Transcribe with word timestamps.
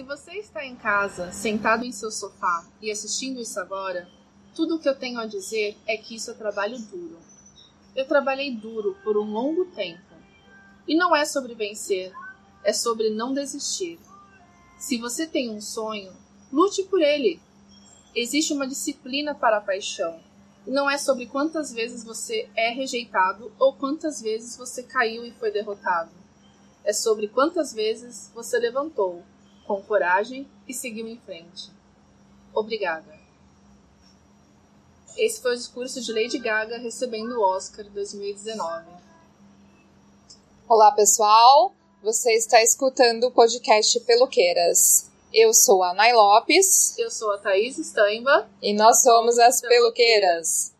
Se 0.00 0.04
você 0.06 0.32
está 0.38 0.64
em 0.64 0.76
casa, 0.76 1.30
sentado 1.30 1.84
em 1.84 1.92
seu 1.92 2.10
sofá 2.10 2.66
e 2.80 2.90
assistindo 2.90 3.38
isso 3.38 3.60
agora, 3.60 4.08
tudo 4.54 4.76
o 4.76 4.78
que 4.78 4.88
eu 4.88 4.98
tenho 4.98 5.20
a 5.20 5.26
dizer 5.26 5.76
é 5.86 5.94
que 5.98 6.16
isso 6.16 6.30
é 6.30 6.34
trabalho 6.34 6.78
duro. 6.78 7.18
Eu 7.94 8.08
trabalhei 8.08 8.50
duro 8.50 8.96
por 9.04 9.18
um 9.18 9.30
longo 9.30 9.66
tempo. 9.66 10.00
E 10.88 10.96
não 10.96 11.14
é 11.14 11.26
sobre 11.26 11.54
vencer, 11.54 12.14
é 12.64 12.72
sobre 12.72 13.10
não 13.10 13.34
desistir. 13.34 14.00
Se 14.78 14.96
você 14.96 15.26
tem 15.26 15.50
um 15.50 15.60
sonho, 15.60 16.14
lute 16.50 16.82
por 16.84 17.02
ele. 17.02 17.38
Existe 18.14 18.54
uma 18.54 18.66
disciplina 18.66 19.34
para 19.34 19.58
a 19.58 19.60
paixão. 19.60 20.18
Não 20.66 20.88
é 20.88 20.96
sobre 20.96 21.26
quantas 21.26 21.74
vezes 21.74 22.02
você 22.02 22.48
é 22.56 22.70
rejeitado 22.70 23.52
ou 23.58 23.74
quantas 23.74 24.22
vezes 24.22 24.56
você 24.56 24.82
caiu 24.82 25.26
e 25.26 25.32
foi 25.32 25.50
derrotado. 25.50 26.10
É 26.84 26.92
sobre 26.94 27.28
quantas 27.28 27.74
vezes 27.74 28.30
você 28.34 28.58
levantou 28.58 29.22
com 29.70 29.80
coragem 29.82 30.48
e 30.66 30.74
seguiu 30.74 31.06
em 31.06 31.16
frente. 31.16 31.70
Obrigada. 32.52 33.06
Esse 35.16 35.40
foi 35.40 35.52
o 35.52 35.56
discurso 35.56 36.00
de 36.00 36.12
Lady 36.12 36.40
Gaga 36.40 36.76
recebendo 36.76 37.38
o 37.38 37.40
Oscar 37.40 37.84
2019. 37.84 38.84
Olá, 40.68 40.90
pessoal. 40.90 41.72
Você 42.02 42.32
está 42.32 42.60
escutando 42.60 43.28
o 43.28 43.30
podcast 43.30 44.00
Peluqueiras. 44.00 45.08
Eu 45.32 45.54
sou 45.54 45.84
a 45.84 45.94
Nay 45.94 46.14
Lopes. 46.14 46.98
Eu 46.98 47.08
sou 47.08 47.30
a 47.30 47.38
Thaís 47.38 47.78
Stamba. 47.78 48.50
E 48.60 48.74
nós 48.74 49.00
somos 49.04 49.38
as 49.38 49.60
Peluqueiras. 49.60 50.74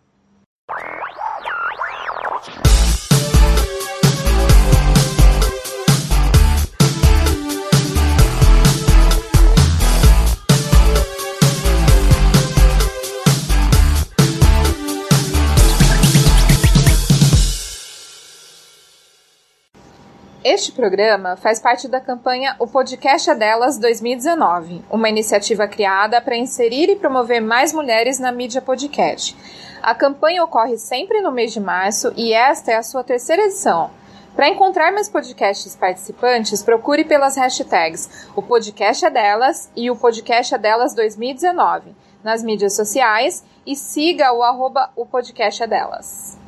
Este 20.42 20.72
programa 20.72 21.36
faz 21.36 21.60
parte 21.60 21.86
da 21.86 22.00
campanha 22.00 22.56
O 22.58 22.66
Podcast 22.66 23.28
é 23.28 23.34
Delas 23.34 23.76
2019, 23.76 24.82
uma 24.90 25.06
iniciativa 25.06 25.68
criada 25.68 26.18
para 26.18 26.34
inserir 26.34 26.88
e 26.88 26.96
promover 26.96 27.42
mais 27.42 27.74
mulheres 27.74 28.18
na 28.18 28.32
mídia 28.32 28.62
podcast. 28.62 29.36
A 29.82 29.94
campanha 29.94 30.42
ocorre 30.42 30.78
sempre 30.78 31.20
no 31.20 31.30
mês 31.30 31.52
de 31.52 31.60
março 31.60 32.14
e 32.16 32.32
esta 32.32 32.72
é 32.72 32.76
a 32.76 32.82
sua 32.82 33.04
terceira 33.04 33.42
edição. 33.42 33.90
Para 34.34 34.48
encontrar 34.48 34.90
mais 34.92 35.10
podcasts 35.10 35.76
participantes, 35.76 36.62
procure 36.62 37.04
pelas 37.04 37.36
hashtags 37.36 38.30
O 38.34 38.40
Podcast 38.40 39.04
é 39.04 39.10
Delas 39.10 39.70
e 39.76 39.90
O 39.90 39.96
Podcast 39.96 40.54
é 40.54 40.58
Delas 40.58 40.94
2019 40.94 41.94
nas 42.24 42.42
mídias 42.42 42.74
sociais 42.74 43.44
e 43.66 43.76
siga 43.76 44.32
o 44.32 44.42
arroba 44.42 44.88
O 44.96 45.04
Podcast 45.04 45.62
é 45.62 45.66
Delas. 45.66 46.39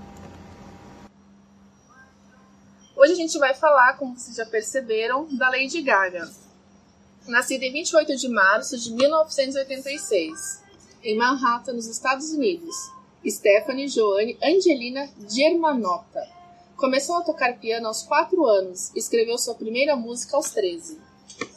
Hoje 2.95 3.13
a 3.13 3.17
gente 3.17 3.39
vai 3.39 3.55
falar, 3.55 3.97
como 3.97 4.19
vocês 4.19 4.37
já 4.37 4.45
perceberam, 4.45 5.27
da 5.37 5.49
Lady 5.49 5.81
Gaga. 5.81 6.31
Nascida 7.27 7.65
em 7.65 7.73
28 7.73 8.17
de 8.17 8.29
março 8.29 8.77
de 8.77 8.93
1986, 8.93 10.61
em 11.03 11.17
Manhattan, 11.17 11.73
nos 11.73 11.87
Estados 11.87 12.31
Unidos, 12.33 12.75
Stephanie 13.27 13.89
Joanne 13.89 14.37
Angelina 14.43 15.09
Germanotta. 15.27 16.29
Começou 16.77 17.17
a 17.17 17.23
tocar 17.23 17.59
piano 17.59 17.87
aos 17.87 18.03
4 18.03 18.45
anos 18.45 18.91
e 18.95 18.99
escreveu 18.99 19.39
sua 19.39 19.55
primeira 19.55 19.97
música 19.97 20.37
aos 20.37 20.51
13. 20.51 21.01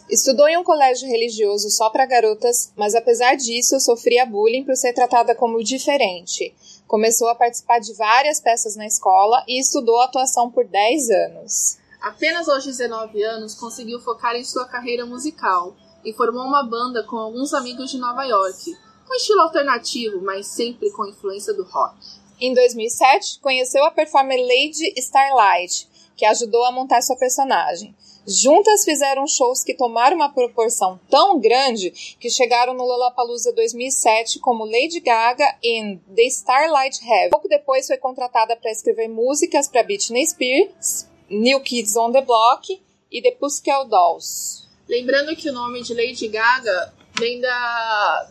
Estudou 0.10 0.48
em 0.48 0.58
um 0.58 0.64
colégio 0.64 1.10
religioso 1.10 1.70
só 1.70 1.90
para 1.90 2.06
garotas, 2.06 2.72
mas 2.78 2.96
apesar 2.96 3.36
disso 3.36 3.80
sofria 3.82 4.26
bullying 4.26 4.64
por 4.64 4.76
ser 4.76 4.94
tratada 4.94 5.36
como 5.36 5.64
diferente. 5.64 6.56
Começou 6.88 7.28
a 7.30 7.36
participar 7.36 7.80
de 7.80 7.94
várias 7.94 8.40
peças 8.40 8.76
na 8.76 8.86
escola 8.86 9.44
e 9.48 9.60
estudou 9.60 10.00
atuação 10.02 10.52
por 10.52 10.66
10 10.66 11.10
anos. 11.10 11.78
Apenas 12.00 12.48
aos 12.48 12.64
19 12.64 13.24
anos 13.24 13.56
conseguiu 13.56 14.00
focar 14.00 14.36
em 14.36 14.44
sua 14.44 14.66
carreira 14.66 15.06
musical 15.06 15.76
e 16.06 16.14
formou 16.14 16.44
uma 16.44 16.64
banda 16.64 17.04
com 17.04 17.18
alguns 17.18 17.54
amigos 17.54 17.90
de 17.90 17.98
Nova 17.98 18.24
York, 18.24 18.78
com 19.08 19.16
estilo 19.16 19.42
alternativo, 19.42 20.22
mas 20.22 20.46
sempre 20.46 20.92
com 20.92 21.08
influência 21.08 21.54
do 21.54 21.64
rock. 21.64 21.96
Em 22.40 22.54
2007, 22.54 23.40
conheceu 23.40 23.84
a 23.86 23.92
performer 23.92 24.40
Lady 24.40 24.94
Starlight, 24.98 25.90
que 26.16 26.26
ajudou 26.26 26.64
a 26.66 26.72
montar 26.72 27.02
sua 27.02 27.18
personagem. 27.18 27.96
Juntas 28.28 28.84
fizeram 28.84 29.28
shows 29.28 29.64
que 29.64 29.76
tomaram 29.76 30.16
uma 30.16 30.34
proporção 30.34 31.00
tão 31.10 31.40
grande 31.40 31.92
que 32.20 32.30
chegaram 32.30 32.74
no 32.74 32.84
Lollapalooza 32.84 33.54
2007 33.54 34.40
como 34.40 34.66
Lady 34.66 35.00
Gaga 35.00 35.58
em 35.62 35.98
The 36.16 36.24
Starlight 36.24 37.00
Heaven. 37.04 37.30
Pouco 37.30 37.48
depois 37.48 37.86
foi 37.86 37.98
contratada 37.98 38.56
para 38.56 38.72
escrever 38.72 39.08
músicas 39.08 39.68
para 39.68 39.84
Britney 39.84 40.26
Spears, 40.26 41.08
New 41.30 41.60
Kids 41.62 41.96
on 41.96 42.12
the 42.12 42.22
Block 42.22 42.82
e 43.12 43.22
The 43.22 43.32
Pussycat 43.32 43.88
Dolls. 43.90 44.68
Lembrando 44.90 45.36
que 45.36 45.50
o 45.50 45.54
nome 45.54 45.84
de 45.84 45.94
Lady 45.94 46.28
Gaga 46.28 46.94
vem 47.20 47.40
da 47.40 48.30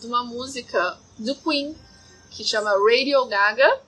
de 0.00 0.06
uma 0.06 0.24
música 0.24 0.98
do 1.18 1.34
Queen 1.36 1.74
que 2.30 2.44
chama 2.44 2.70
Radio 2.70 3.24
Gaga, 3.26 3.80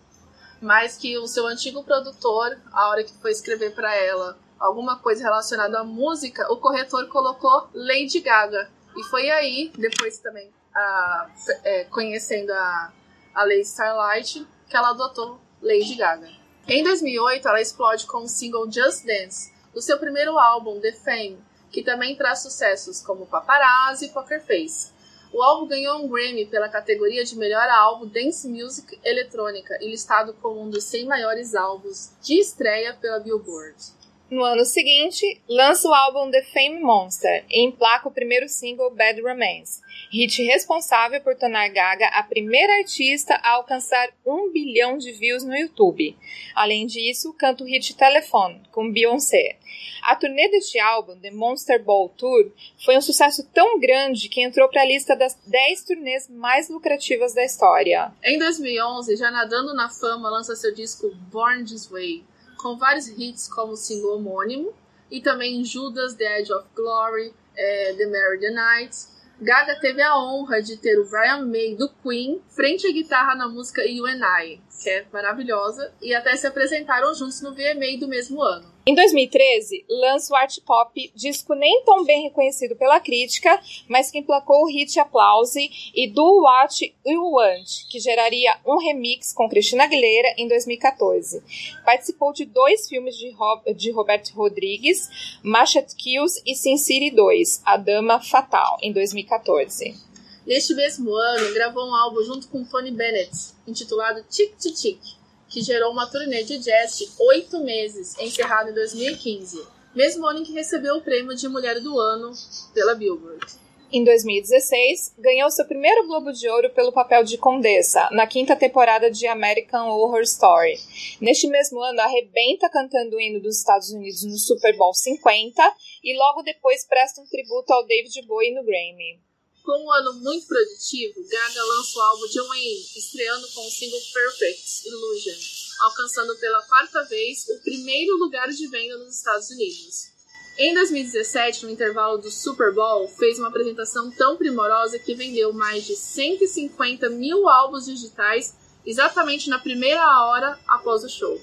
mas 0.61 0.97
que 0.97 1.17
o 1.19 1.27
seu 1.27 1.47
antigo 1.47 1.83
produtor, 1.85 2.59
a 2.73 2.89
hora 2.89 3.05
que 3.05 3.13
foi 3.15 3.31
escrever 3.31 3.75
para 3.75 3.95
ela 3.95 4.39
alguma 4.63 4.97
coisa 4.97 5.25
relacionada 5.25 5.81
à 5.81 5.85
música, 5.85 6.51
o 6.53 6.57
corretor 6.57 7.09
colocou 7.09 7.69
Lady 7.75 8.21
Gaga. 8.21 8.71
E 8.97 9.03
foi 9.05 9.29
aí, 9.29 9.73
depois 9.77 10.19
também 10.19 10.53
a, 10.75 11.31
é, 11.65 11.85
conhecendo 11.85 12.53
a, 12.53 12.93
a 13.35 13.45
Lady 13.45 13.63
Starlight, 13.63 14.47
que 14.69 14.77
ela 14.77 14.91
adotou 14.91 15.41
Lady 15.61 15.97
Gaga. 15.97 16.29
Em 16.69 16.85
2008, 16.85 17.49
ela 17.49 17.61
explode 17.61 18.07
com 18.07 18.19
o 18.19 18.29
single 18.29 18.71
Just 18.71 19.05
Dance, 19.05 19.53
do 19.75 19.83
seu 19.83 19.99
primeiro 19.99 20.39
álbum, 20.39 20.81
The 20.81 20.93
Fame, 20.93 21.43
que 21.71 21.83
também 21.83 22.15
traz 22.15 22.43
sucessos 22.43 23.01
como 23.01 23.27
Paparazzi 23.27 24.07
e 24.07 24.09
Poker 24.11 24.41
Face. 24.47 24.93
O 25.33 25.43
álbum 25.43 25.67
ganhou 25.67 26.05
um 26.05 26.09
Grammy 26.09 26.47
pela 26.47 26.69
categoria 26.69 27.25
de 27.25 27.37
melhor 27.37 27.67
álbum 27.69 28.07
Dance 28.07 28.47
Music 28.47 29.01
Eletrônica 29.03 29.77
e 29.81 29.91
listado 29.91 30.35
como 30.35 30.61
um 30.61 30.71
dos 30.71 30.85
100 30.85 31.07
maiores 31.07 31.55
álbuns 31.55 32.13
de 32.21 32.39
estreia 32.39 32.95
pela 32.95 33.19
Billboard. 33.19 34.02
No 34.33 34.45
ano 34.45 34.65
seguinte, 34.65 35.43
lança 35.47 35.87
o 35.87 35.93
álbum 35.93 36.31
The 36.31 36.43
Fame 36.45 36.81
Monster 36.81 37.45
e 37.51 37.67
emplaca 37.67 38.09
o 38.09 38.11
primeiro 38.11 38.49
single 38.49 38.91
Bad 38.91 39.21
Romance, 39.21 39.83
hit 40.11 40.43
responsável 40.43 41.21
por 41.21 41.37
tornar 41.37 41.69
Gaga 41.69 42.07
a 42.07 42.23
primeira 42.23 42.79
artista 42.79 43.35
a 43.35 43.51
alcançar 43.51 44.09
um 44.25 44.51
bilhão 44.51 44.97
de 44.97 45.13
views 45.13 45.45
no 45.45 45.55
YouTube. 45.55 46.17
Além 46.55 46.87
disso, 46.87 47.35
canta 47.35 47.63
o 47.63 47.67
hit 47.67 47.95
Telephone 47.95 48.63
com 48.71 48.91
Beyoncé. 48.91 49.59
A 50.03 50.17
turnê 50.17 50.49
deste 50.49 50.79
álbum, 50.79 51.15
The 51.21 51.31
Monster 51.31 51.85
Ball 51.85 52.09
Tour, 52.09 52.51
foi 52.83 52.97
um 52.97 53.03
sucesso 53.03 53.47
tão 53.53 53.79
grande 53.79 54.31
que 54.31 54.41
entrou 54.41 54.67
para 54.71 54.81
a 54.81 54.87
lista 54.87 55.15
das 55.15 55.39
10 55.47 55.85
turnês 55.85 56.31
mais 56.31 56.71
lucrativas 56.71 57.35
da 57.35 57.45
história. 57.45 58.11
Em 58.25 58.39
2011, 58.39 59.15
já 59.15 59.31
nadando 59.31 59.75
na 59.75 59.91
fama, 59.91 60.31
lança 60.31 60.57
seu 60.57 60.75
disco 60.75 61.15
Born 61.31 61.67
This 61.67 61.89
Way 61.89 62.32
com 62.63 62.77
vários 62.77 63.09
hits 63.09 63.49
como 63.49 63.73
o 63.73 63.77
single 63.77 64.17
homônimo 64.17 64.73
e 65.11 65.21
também 65.21 65.65
Judas, 65.65 66.15
The 66.15 66.41
Edge 66.41 66.53
of 66.53 66.67
Glory, 66.75 67.35
é, 67.57 67.95
The 67.95 68.07
Mary 68.07 68.39
the 68.39 68.51
Night. 68.51 68.97
Gaga 69.41 69.81
teve 69.81 70.01
a 70.01 70.17
honra 70.17 70.63
de 70.63 70.77
ter 70.77 70.99
o 71.01 71.09
Brian 71.09 71.45
May 71.45 71.75
do 71.75 71.89
Queen 72.03 72.41
frente 72.49 72.87
à 72.87 72.93
guitarra 72.93 73.35
na 73.35 73.49
música 73.49 73.85
You 73.85 74.07
and 74.07 74.21
I, 74.23 74.61
que 74.83 74.91
é 74.91 75.05
maravilhosa, 75.13 75.93
e 76.01 76.15
até 76.15 76.37
se 76.37 76.47
apresentaram 76.47 77.15
juntos 77.15 77.41
no 77.41 77.53
VMA 77.53 77.99
do 77.99 78.09
mesmo 78.09 78.43
ano. 78.43 78.73
Em 78.85 78.97
2013, 78.97 79.85
lança 79.89 80.35
o 80.35 80.37
art 80.37 80.59
pop, 80.67 81.13
disco 81.15 81.55
nem 81.55 81.85
tão 81.85 82.05
bem 82.05 82.25
reconhecido 82.25 82.75
pela 82.75 82.99
crítica, 82.99 83.61
mas 83.89 84.11
que 84.11 84.19
emplacou 84.19 84.65
o 84.65 84.69
hit 84.69 84.99
Applause 84.99 85.71
e 85.95 86.09
Do 86.09 86.43
What 86.43 86.93
You 87.07 87.31
Want, 87.31 87.87
que 87.89 88.01
geraria 88.01 88.59
um 88.67 88.79
remix 88.79 89.33
com 89.33 89.49
Cristina 89.49 89.85
Aguilera 89.85 90.35
em 90.37 90.49
2014. 90.49 91.45
Participou 91.85 92.33
de 92.33 92.45
dois 92.45 92.89
filmes 92.89 93.17
de, 93.17 93.31
Rob 93.31 93.73
de 93.73 93.93
Robert 93.93 94.25
Rodrigues, 94.35 95.39
Machete 95.45 95.95
Kills 95.95 96.43
e 96.45 96.57
Sin 96.57 96.77
City 96.77 97.13
2, 97.13 97.63
A 97.65 97.77
Dama 97.77 98.21
Fatal, 98.21 98.79
em 98.83 98.93
2014. 98.93 100.12
Neste 100.47 100.75
mesmo 100.75 101.15
ano, 101.15 101.55
gravou 101.55 101.87
um 101.87 101.95
álbum 101.95 102.23
junto 102.25 102.49
com 102.49 102.65
Tony 102.65 102.91
Bennett, 102.91 103.31
intitulado 103.67 104.25
Tic 104.29 104.57
Tic 104.59 104.75
Tic, 104.75 105.01
que 105.49 105.63
gerou 105.63 105.93
uma 105.93 106.11
turnê 106.11 106.43
de 106.43 106.59
jazz 106.59 106.99
de 106.99 107.09
oito 107.19 107.61
meses, 107.61 108.19
encerrada 108.19 108.71
em 108.71 108.75
2015, 108.75 109.65
mesmo 109.95 110.27
ano 110.27 110.41
em 110.41 110.45
que 110.45 110.53
recebeu 110.53 110.97
o 110.97 111.03
prêmio 111.03 111.37
de 111.37 111.49
Mulher 111.49 111.79
do 111.81 111.99
Ano 112.01 112.33
pela 112.75 112.95
Billboard. 112.95 113.63
Em 113.93 114.03
2016, 114.03 115.15
ganhou 115.19 115.51
seu 115.51 115.67
primeiro 115.67 116.07
Globo 116.07 116.33
de 116.33 116.49
Ouro 116.49 116.71
pelo 116.71 116.93
papel 116.93 117.23
de 117.23 117.37
Condessa, 117.37 118.09
na 118.11 118.27
quinta 118.27 118.57
temporada 118.57 119.11
de 119.11 119.27
American 119.27 119.91
Horror 119.91 120.23
Story. 120.23 120.75
Neste 121.21 121.47
mesmo 121.47 121.79
ano, 121.81 122.01
arrebenta 122.01 122.71
cantando 122.71 123.17
o 123.17 123.21
hino 123.21 123.39
dos 123.39 123.59
Estados 123.59 123.91
Unidos 123.91 124.25
no 124.25 124.39
Super 124.39 124.75
Bowl 124.79 124.95
50 124.95 125.63
e 126.03 126.17
logo 126.17 126.43
depois 126.43 126.87
presta 126.89 127.21
um 127.21 127.27
tributo 127.27 127.71
ao 127.71 127.87
David 127.87 128.27
Bowie 128.27 128.55
no 128.55 128.65
Grammy. 128.65 129.21
Com 129.65 129.85
um 129.85 129.93
ano 129.93 130.15
muito 130.15 130.47
produtivo, 130.49 131.23
Gaga 131.23 131.65
lança 131.65 131.99
o 131.99 132.03
álbum 132.03 132.27
John 132.27 132.49
Wayne, 132.49 132.85
estreando 132.97 133.47
com 133.55 133.65
o 133.65 133.71
single 133.71 134.01
Perfect 134.13 134.89
Illusion, 134.89 135.39
alcançando 135.83 136.37
pela 136.39 136.63
quarta 136.63 137.05
vez 137.05 137.49
o 137.49 137.63
primeiro 137.63 138.17
lugar 138.17 138.49
de 138.49 138.67
venda 138.67 138.99
nos 138.99 139.19
Estados 139.19 139.51
Unidos. 139.51 140.11
Em 140.59 140.75
2017, 140.75 141.65
no 141.65 141.71
intervalo 141.71 142.19
do 142.19 142.31
Super 142.31 142.75
Bowl, 142.75 143.07
fez 143.07 143.39
uma 143.39 143.49
apresentação 143.49 144.11
tão 144.11 144.37
primorosa 144.37 144.99
que 144.99 145.15
vendeu 145.15 145.53
mais 145.53 145.87
de 145.87 145.95
150 145.95 147.09
mil 147.11 147.49
álbuns 147.49 147.87
digitais 147.87 148.55
exatamente 148.85 149.49
na 149.49 149.61
primeira 149.61 150.03
hora 150.25 150.59
após 150.67 151.05
o 151.05 151.09
show. 151.09 151.41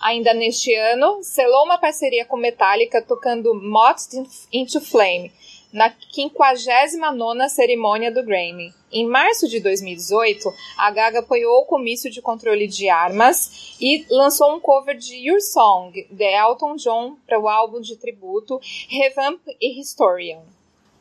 Ainda 0.00 0.32
neste 0.32 0.74
ano, 0.74 1.22
selou 1.22 1.64
uma 1.64 1.78
parceria 1.78 2.24
com 2.24 2.36
Metallica 2.36 3.02
tocando 3.02 3.54
Moth 3.54 4.14
into 4.52 4.80
Flame, 4.80 5.32
na 5.72 5.90
59ª 5.90 7.48
cerimônia 7.48 8.10
do 8.10 8.22
Grammy. 8.22 8.74
Em 8.90 9.06
março 9.06 9.46
de 9.48 9.60
2018, 9.60 10.52
a 10.78 10.90
Gaga 10.90 11.18
apoiou 11.20 11.60
o 11.60 11.66
comício 11.66 12.10
de 12.10 12.22
controle 12.22 12.66
de 12.66 12.88
armas 12.88 13.76
e 13.80 14.06
lançou 14.10 14.54
um 14.54 14.60
cover 14.60 14.96
de 14.96 15.14
Your 15.14 15.40
Song, 15.40 16.06
de 16.10 16.24
Elton 16.24 16.76
John, 16.76 17.16
para 17.26 17.38
o 17.38 17.48
álbum 17.48 17.80
de 17.80 17.96
tributo 17.96 18.58
Revamp 18.88 19.40
e 19.60 19.80
Historian. 19.80 20.40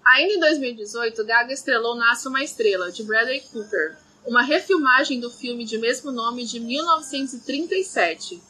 Ainda 0.06 0.34
em 0.34 0.40
2018, 0.40 1.26
Gaga 1.26 1.54
estrelou 1.54 1.96
Nasce 1.96 2.28
uma 2.28 2.44
Estrela, 2.44 2.92
de 2.92 3.04
Bradley 3.04 3.42
Cooper, 3.42 3.98
uma 4.26 4.42
refilmagem 4.42 5.20
do 5.20 5.30
filme 5.30 5.64
de 5.64 5.78
mesmo 5.78 6.12
nome 6.12 6.46
de 6.46 6.60
1937. 6.60 8.42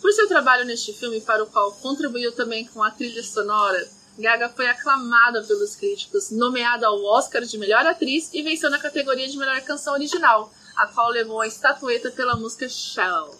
Por 0.00 0.12
seu 0.12 0.28
trabalho 0.28 0.64
neste 0.64 0.92
filme, 0.92 1.20
para 1.20 1.42
o 1.42 1.46
qual 1.46 1.72
contribuiu 1.72 2.32
também 2.32 2.66
com 2.66 2.82
a 2.82 2.90
trilha 2.90 3.22
sonora, 3.22 3.88
Gaga 4.18 4.48
foi 4.48 4.68
aclamada 4.68 5.42
pelos 5.42 5.74
críticos, 5.74 6.30
nomeada 6.30 6.86
ao 6.86 7.02
Oscar 7.04 7.42
de 7.42 7.58
melhor 7.58 7.84
atriz 7.84 8.30
e 8.32 8.42
venceu 8.42 8.70
na 8.70 8.78
categoria 8.78 9.26
de 9.28 9.36
melhor 9.36 9.60
canção 9.62 9.92
original, 9.94 10.50
a 10.76 10.86
qual 10.86 11.08
levou 11.10 11.40
a 11.40 11.46
estatueta 11.48 12.10
pela 12.12 12.36
música 12.36 12.68
Shell. 12.68 13.34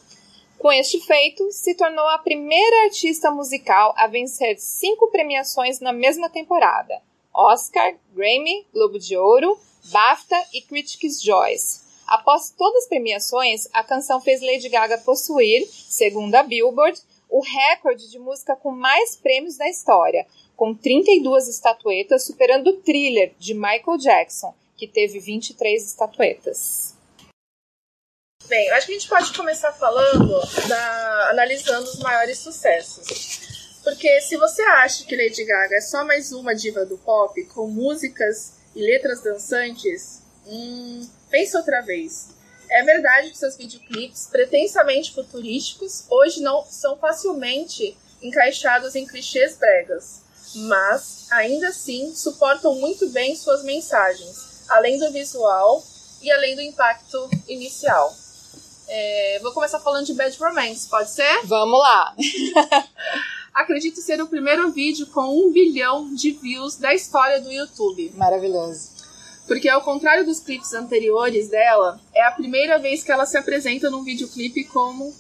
Com 0.59 0.73
este 0.73 1.01
feito, 1.01 1.51
se 1.53 1.75
tornou 1.75 2.07
a 2.09 2.19
primeira 2.19 2.85
artista 2.85 3.31
musical 3.31 3.95
a 3.97 4.07
vencer 4.09 4.59
cinco 4.59 5.11
premiações 5.11 5.79
na 5.79 5.93
mesma 5.93 6.29
temporada: 6.29 7.01
Oscar, 7.33 7.95
Grammy, 8.13 8.67
Globo 8.73 8.99
de 8.99 9.17
Ouro, 9.17 9.59
BAFTA 9.93 10.37
e 10.53 10.63
Critics' 10.63 11.23
Choice. 11.23 11.85
Após 12.07 12.51
todas 12.51 12.83
as 12.83 12.89
premiações, 12.89 13.69
a 13.73 13.85
canção 13.85 14.21
fez 14.21 14.41
Lady 14.41 14.69
Gaga 14.69 14.99
possuir, 14.99 15.67
segundo 15.69 16.35
a 16.35 16.43
Billboard, 16.43 17.01
o 17.31 17.41
recorde 17.41 18.11
de 18.11 18.19
música 18.19 18.55
com 18.57 18.71
mais 18.71 19.17
prêmios 19.17 19.57
da 19.57 19.69
história, 19.69 20.27
com 20.57 20.75
32 20.75 21.49
estatuetas, 21.49 22.25
superando 22.25 22.69
o 22.69 22.77
thriller 22.81 23.33
de 23.39 23.55
Michael 23.55 23.99
Jackson, 23.99 24.55
que 24.77 24.87
teve 24.87 25.19
23 25.19 25.85
estatuetas. 25.85 26.95
Bem, 28.47 28.71
acho 28.71 28.87
que 28.87 28.93
a 28.93 28.99
gente 28.99 29.09
pode 29.09 29.33
começar 29.33 29.73
falando 29.73 30.41
da 30.69 31.31
analisando 31.31 31.89
os 31.89 31.99
maiores 32.01 32.39
sucessos. 32.39 33.81
Porque 33.83 34.21
se 34.21 34.37
você 34.37 34.63
acha 34.63 35.05
que 35.05 35.17
Lady 35.17 35.45
Gaga 35.45 35.77
é 35.77 35.81
só 35.81 36.05
mais 36.05 36.33
uma 36.33 36.55
diva 36.55 36.85
do 36.85 36.99
pop 36.99 37.43
com 37.47 37.67
músicas 37.67 38.55
e 38.75 38.83
letras 38.83 39.23
dançantes, 39.23 40.23
hum, 40.47 41.09
pense 41.31 41.57
outra 41.57 41.81
vez. 41.81 42.29
É 42.71 42.83
verdade 42.83 43.31
que 43.31 43.39
seus 43.39 43.57
videoclipes, 43.57 44.27
pretensamente 44.27 45.13
futurísticos, 45.13 46.05
hoje 46.11 46.41
não 46.41 46.65
são 46.65 46.99
facilmente 46.99 47.97
encaixados 48.23 48.95
em 48.95 49.07
clichês 49.07 49.57
bregas 49.57 50.24
mas 50.55 51.27
ainda 51.31 51.69
assim 51.69 52.15
suportam 52.15 52.75
muito 52.77 53.09
bem 53.11 53.37
suas 53.37 53.63
mensagens, 53.65 54.65
além 54.69 54.99
do 54.99 55.11
visual 55.11 55.85
e 56.23 56.31
além 56.31 56.55
do 56.55 56.63
impacto 56.63 57.29
inicial. 57.49 58.15
É, 58.87 59.39
vou 59.43 59.53
começar 59.53 59.81
falando 59.81 60.07
de 60.07 60.15
Bad 60.15 60.37
Romance, 60.39 60.89
pode 60.89 61.11
ser? 61.11 61.45
Vamos 61.45 61.79
lá! 61.79 62.15
Acredito 63.55 64.01
ser 64.01 64.21
o 64.21 64.27
primeiro 64.27 64.71
vídeo 64.73 65.07
com 65.07 65.47
um 65.47 65.53
bilhão 65.53 66.13
de 66.13 66.33
views 66.33 66.77
da 66.77 66.93
história 66.93 67.41
do 67.41 67.53
YouTube. 67.53 68.13
Maravilhoso. 68.17 68.94
Porque, 69.47 69.69
ao 69.69 69.83
contrário 69.83 70.25
dos 70.25 70.41
clipes 70.41 70.73
anteriores 70.73 71.49
dela, 71.49 72.01
é 72.15 72.25
a 72.25 72.31
primeira 72.31 72.79
vez 72.79 73.05
que 73.05 73.13
ela 73.13 73.27
se 73.27 73.37
apresenta 73.37 73.91
num 73.91 74.03
videoclipe 74.03 74.65
como 74.65 75.13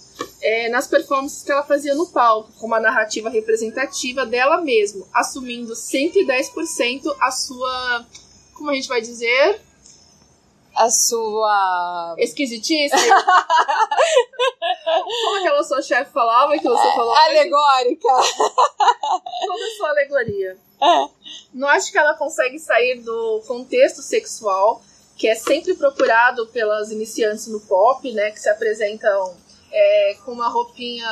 é, 0.43 0.69
nas 0.69 0.87
performances 0.87 1.43
que 1.43 1.51
ela 1.51 1.65
fazia 1.65 1.95
no 1.95 2.07
palco, 2.07 2.53
com 2.59 2.67
uma 2.67 2.81
narrativa 2.81 3.29
representativa 3.29 4.25
dela 4.25 4.61
mesma, 4.61 5.07
assumindo 5.13 5.73
110% 5.73 7.17
a 7.21 7.31
sua. 7.31 8.07
Como 8.55 8.71
a 8.71 8.75
gente 8.75 8.89
vai 8.89 9.01
dizer? 9.01 9.61
A 10.75 10.91
sua. 10.91 12.15
Esquisitice? 12.19 12.95
como 15.25 15.39
aquela 15.39 15.63
sua 15.65 15.83
chefe 15.83 16.13
falava 16.13 16.53
que 16.59 16.69
você 16.69 16.95
falou? 16.95 17.15
Alegórica! 17.15 18.09
Toda 18.09 19.65
a 19.65 19.77
sua 19.77 19.91
alegoria. 19.91 20.59
É. 20.85 21.09
Não 21.53 21.67
acho 21.69 21.91
que 21.91 21.97
ela 21.97 22.15
consegue 22.15 22.59
sair 22.59 23.01
do 23.01 23.43
contexto 23.47 24.03
sexual, 24.03 24.83
que 25.17 25.27
é 25.27 25.35
sempre 25.35 25.75
procurado 25.75 26.47
pelas 26.49 26.91
iniciantes 26.91 27.47
no 27.47 27.61
pop, 27.61 28.13
né? 28.13 28.31
Que 28.31 28.41
se 28.41 28.51
apresentam 28.51 29.35
é, 29.73 30.17
com 30.25 30.33
uma 30.33 30.49
roupinha 30.49 31.09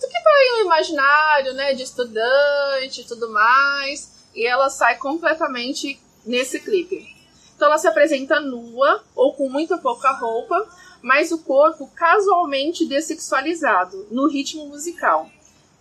do 0.00 0.08
que 0.08 0.20
vai 0.20 0.60
o 0.60 0.64
imaginário, 0.64 1.52
né, 1.54 1.74
de 1.74 1.84
estudante 1.84 3.02
e 3.02 3.04
tudo 3.04 3.30
mais, 3.30 4.10
e 4.34 4.46
ela 4.46 4.68
sai 4.68 4.96
completamente 4.98 6.00
nesse 6.24 6.58
clipe. 6.60 7.06
Então 7.54 7.68
ela 7.68 7.78
se 7.78 7.86
apresenta 7.86 8.40
nua 8.40 9.04
ou 9.14 9.34
com 9.34 9.48
muito 9.48 9.78
pouca 9.78 10.10
roupa, 10.12 10.68
mas 11.00 11.30
o 11.30 11.38
corpo 11.38 11.88
casualmente 11.94 12.86
dessexualizado 12.86 14.08
no 14.10 14.28
ritmo 14.28 14.66
musical. 14.66 15.30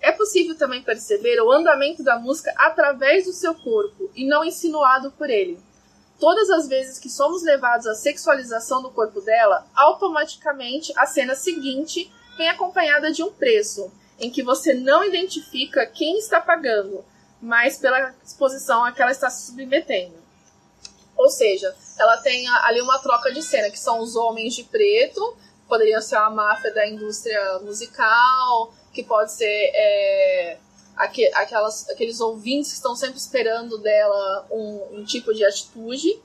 É 0.02 0.12
possível 0.12 0.58
também 0.58 0.82
perceber 0.82 1.40
o 1.42 1.52
andamento 1.52 2.04
da 2.04 2.18
música 2.18 2.52
através 2.58 3.26
do 3.26 3.34
seu 3.34 3.54
corpo 3.54 4.10
e 4.16 4.26
não 4.26 4.44
insinuado 4.44 5.12
por 5.12 5.30
ele. 5.30 5.60
Todas 6.20 6.50
as 6.50 6.68
vezes 6.68 7.00
que 7.00 7.10
somos 7.10 7.44
levados 7.44 7.86
à 7.86 7.94
sexualização 7.94 8.82
do 8.82 8.92
corpo 8.92 9.22
dela, 9.22 9.68
automaticamente 9.76 10.92
a 10.98 11.06
cena 11.06 11.36
seguinte 11.36 12.12
vem 12.38 12.50
acompanhada 12.50 13.12
de 13.12 13.24
um 13.24 13.32
preço, 13.32 13.92
em 14.20 14.30
que 14.30 14.44
você 14.44 14.74
não 14.74 15.04
identifica 15.04 15.86
quem 15.86 16.18
está 16.18 16.42
pagando, 16.42 17.06
mas 17.42 17.78
pela 17.78 18.14
exposição 18.24 18.84
a 18.84 18.92
que 18.92 19.02
ela 19.02 19.12
está 19.12 19.30
se 19.30 19.48
submetendo. 19.48 20.16
Ou 21.16 21.30
seja, 21.30 21.76
ela 22.00 22.18
tem 22.18 22.48
ali 22.48 22.82
uma 22.82 23.00
troca 23.00 23.32
de 23.32 23.42
cena, 23.44 23.70
que 23.70 23.80
são 23.80 24.00
os 24.00 24.16
homens 24.16 24.56
de 24.56 24.64
preto, 24.64 25.38
poderiam 25.68 26.02
ser 26.02 26.16
a 26.16 26.30
máfia 26.30 26.74
da 26.74 26.88
indústria 26.88 27.60
musical, 27.60 28.74
que 28.94 29.04
pode 29.04 29.32
ser 29.32 29.72
é, 29.74 30.58
aquelas, 30.96 31.90
aqueles 31.90 32.20
ouvintes 32.20 32.72
que 32.72 32.76
estão 32.78 32.96
sempre 32.96 33.18
esperando 33.18 33.78
dela 33.78 34.46
um, 34.52 35.00
um 35.00 35.04
tipo 35.04 35.34
de 35.34 35.44
atitude. 35.46 36.22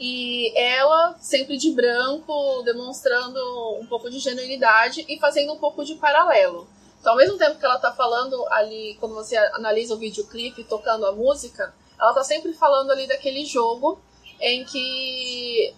E 0.00 0.56
ela, 0.56 1.16
sempre 1.20 1.56
de 1.56 1.72
branco, 1.72 2.62
demonstrando 2.64 3.40
um 3.80 3.86
pouco 3.86 4.08
de 4.08 4.20
genuinidade 4.20 5.04
e 5.08 5.18
fazendo 5.18 5.52
um 5.52 5.58
pouco 5.58 5.84
de 5.84 5.96
paralelo. 5.96 6.68
Então, 7.00 7.12
ao 7.12 7.18
mesmo 7.18 7.36
tempo 7.36 7.58
que 7.58 7.64
ela 7.64 7.76
está 7.76 7.92
falando 7.92 8.46
ali, 8.48 8.96
quando 9.00 9.14
você 9.14 9.36
analisa 9.36 9.94
o 9.94 9.98
videoclipe 9.98 10.62
tocando 10.64 11.04
a 11.06 11.12
música, 11.12 11.74
ela 11.98 12.10
está 12.10 12.22
sempre 12.22 12.52
falando 12.52 12.92
ali 12.92 13.08
daquele 13.08 13.44
jogo 13.44 14.00
em 14.40 14.64
que 14.64 15.74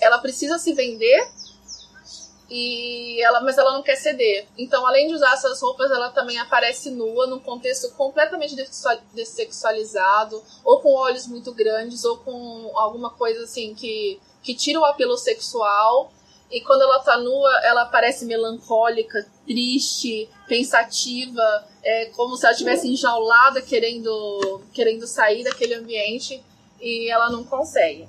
ela 0.00 0.18
precisa 0.18 0.58
se 0.58 0.72
vender 0.72 1.30
e 2.54 3.18
ela, 3.22 3.40
mas 3.40 3.56
ela 3.56 3.72
não 3.72 3.82
quer 3.82 3.96
ceder. 3.96 4.46
Então, 4.58 4.86
além 4.86 5.08
de 5.08 5.14
usar 5.14 5.32
essas 5.32 5.58
roupas, 5.62 5.90
ela 5.90 6.10
também 6.10 6.38
aparece 6.38 6.90
nua 6.90 7.26
num 7.26 7.38
contexto 7.38 7.90
completamente 7.94 8.54
dessexualizado, 9.14 10.42
ou 10.62 10.78
com 10.80 10.92
olhos 10.92 11.26
muito 11.26 11.50
grandes, 11.54 12.04
ou 12.04 12.18
com 12.18 12.70
alguma 12.74 13.08
coisa 13.08 13.44
assim 13.44 13.74
que, 13.74 14.20
que 14.42 14.54
tira 14.54 14.78
o 14.78 14.84
apelo 14.84 15.16
sexual. 15.16 16.12
E 16.50 16.60
quando 16.60 16.82
ela 16.82 16.98
tá 16.98 17.16
nua, 17.16 17.58
ela 17.64 17.86
parece 17.86 18.26
melancólica, 18.26 19.26
triste, 19.46 20.28
pensativa, 20.46 21.66
é 21.82 22.06
como 22.14 22.36
se 22.36 22.44
ela 22.44 22.52
estivesse 22.52 22.86
enjaulada 22.86 23.62
querendo, 23.62 24.60
querendo 24.74 25.06
sair 25.06 25.42
daquele 25.42 25.72
ambiente 25.72 26.44
e 26.78 27.10
ela 27.10 27.30
não 27.30 27.44
consegue. 27.44 28.06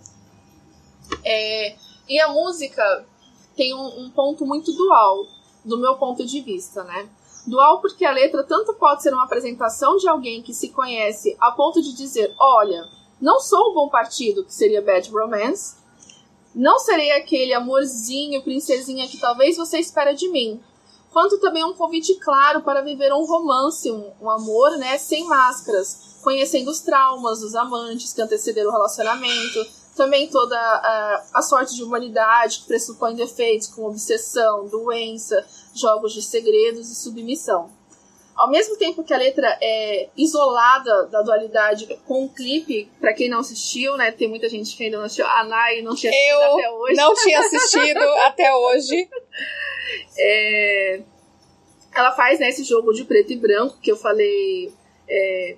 É, 1.23 1.77
e 2.09 2.19
a 2.19 2.27
música 2.27 3.05
tem 3.55 3.73
um, 3.73 4.05
um 4.05 4.09
ponto 4.09 4.45
muito 4.45 4.71
dual, 4.71 5.25
do 5.63 5.77
meu 5.77 5.95
ponto 5.95 6.25
de 6.25 6.41
vista, 6.41 6.83
né? 6.83 7.09
Dual 7.45 7.81
porque 7.81 8.05
a 8.05 8.11
letra 8.11 8.43
tanto 8.43 8.73
pode 8.73 9.03
ser 9.03 9.13
uma 9.13 9.25
apresentação 9.25 9.97
de 9.97 10.07
alguém 10.07 10.41
que 10.41 10.53
se 10.53 10.69
conhece 10.69 11.35
a 11.39 11.51
ponto 11.51 11.81
de 11.81 11.93
dizer, 11.93 12.33
olha, 12.39 12.87
Não 13.23 13.39
sou 13.39 13.71
um 13.71 13.73
bom 13.73 13.87
partido, 13.87 14.43
que 14.43 14.53
seria 14.53 14.81
Bad 14.81 15.09
Romance. 15.09 15.77
Não 16.53 16.77
serei 16.77 17.09
aquele 17.11 17.53
amorzinho, 17.53 18.43
princesinha 18.43 19.07
que 19.07 19.17
talvez 19.17 19.55
você 19.55 19.79
espera 19.79 20.13
de 20.13 20.27
mim. 20.27 20.61
Quanto 21.09 21.39
também 21.39 21.63
um 21.63 21.73
convite 21.73 22.15
claro 22.15 22.63
para 22.63 22.81
viver 22.81 23.13
um 23.13 23.23
romance, 23.23 23.89
um, 23.89 24.11
um 24.21 24.29
amor, 24.29 24.71
né, 24.77 24.97
sem 24.97 25.23
máscaras, 25.25 26.19
conhecendo 26.21 26.69
os 26.69 26.81
traumas 26.81 27.39
dos 27.39 27.55
amantes 27.55 28.11
que 28.11 28.21
antecederam 28.21 28.69
o 28.69 28.73
relacionamento, 28.73 29.65
também 29.95 30.27
toda 30.27 30.57
a, 30.57 31.23
a 31.35 31.41
sorte 31.41 31.75
de 31.75 31.83
humanidade 31.83 32.59
que 32.59 32.67
pressupõe 32.67 33.15
defeitos 33.15 33.67
como 33.67 33.87
obsessão, 33.87 34.67
doença, 34.67 35.45
jogos 35.75 36.13
de 36.13 36.21
segredos 36.21 36.89
e 36.89 36.95
submissão. 36.95 37.69
Ao 38.35 38.49
mesmo 38.49 38.75
tempo 38.77 39.03
que 39.03 39.13
a 39.13 39.17
letra 39.17 39.57
é 39.61 40.09
isolada 40.17 41.05
da 41.05 41.21
dualidade 41.21 41.85
com 42.07 42.25
o 42.25 42.29
clipe, 42.29 42.89
para 42.99 43.13
quem 43.13 43.29
não 43.29 43.39
assistiu, 43.39 43.95
né? 43.95 44.11
Tem 44.11 44.27
muita 44.27 44.49
gente 44.49 44.75
que 44.75 44.83
ainda 44.83 44.97
não 44.97 45.05
assistiu. 45.05 45.27
A 45.27 45.43
Nai 45.43 45.81
não 45.83 45.93
tinha 45.93 46.11
assistido 46.11 46.41
Eu 46.41 46.57
até 46.57 46.71
hoje. 46.71 46.95
não 46.95 47.13
tinha 47.13 47.39
assistido 47.39 48.03
até 48.25 48.55
hoje. 48.55 49.09
É, 50.17 51.01
ela 51.93 52.11
faz 52.13 52.39
né, 52.39 52.49
esse 52.49 52.63
jogo 52.63 52.91
de 52.91 53.03
preto 53.03 53.31
e 53.33 53.35
branco 53.35 53.77
que 53.79 53.91
eu 53.91 53.97
falei 53.97 54.73
é, 55.07 55.57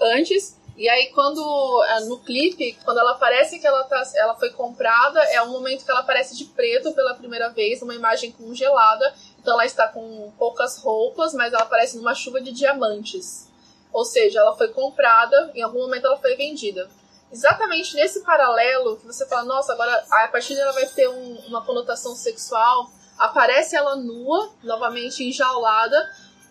antes. 0.00 0.56
E 0.76 0.88
aí, 0.88 1.10
quando 1.14 1.84
é, 1.88 2.00
no 2.00 2.18
clipe, 2.18 2.78
quando 2.84 2.98
ela 2.98 3.14
parece 3.14 3.58
que 3.58 3.66
ela, 3.66 3.84
tá, 3.84 4.02
ela 4.16 4.34
foi 4.34 4.50
comprada, 4.50 5.20
é 5.24 5.40
o 5.40 5.48
momento 5.48 5.84
que 5.84 5.90
ela 5.90 6.00
aparece 6.00 6.36
de 6.36 6.44
preto 6.44 6.92
pela 6.92 7.14
primeira 7.14 7.48
vez, 7.48 7.80
uma 7.80 7.94
imagem 7.94 8.30
congelada. 8.32 9.14
Então, 9.40 9.54
ela 9.54 9.64
está 9.64 9.88
com 9.88 10.30
poucas 10.38 10.78
roupas, 10.78 11.32
mas 11.32 11.52
ela 11.52 11.62
aparece 11.62 11.96
numa 11.96 12.14
chuva 12.14 12.40
de 12.42 12.52
diamantes. 12.52 13.50
Ou 13.90 14.04
seja, 14.04 14.40
ela 14.40 14.54
foi 14.54 14.68
comprada, 14.68 15.50
em 15.54 15.62
algum 15.62 15.78
momento 15.78 16.06
ela 16.06 16.18
foi 16.18 16.36
vendida. 16.36 16.90
Exatamente 17.32 17.96
nesse 17.96 18.20
paralelo 18.20 18.98
que 18.98 19.06
você 19.06 19.26
fala, 19.26 19.44
nossa, 19.44 19.72
agora 19.72 20.04
a 20.10 20.28
partir 20.28 20.54
dela 20.54 20.72
vai 20.72 20.86
ter 20.86 21.08
um, 21.08 21.36
uma 21.46 21.64
conotação 21.64 22.14
sexual. 22.14 22.90
Aparece 23.18 23.74
ela 23.74 23.96
nua, 23.96 24.50
novamente 24.62 25.24
enjaulada, 25.24 25.96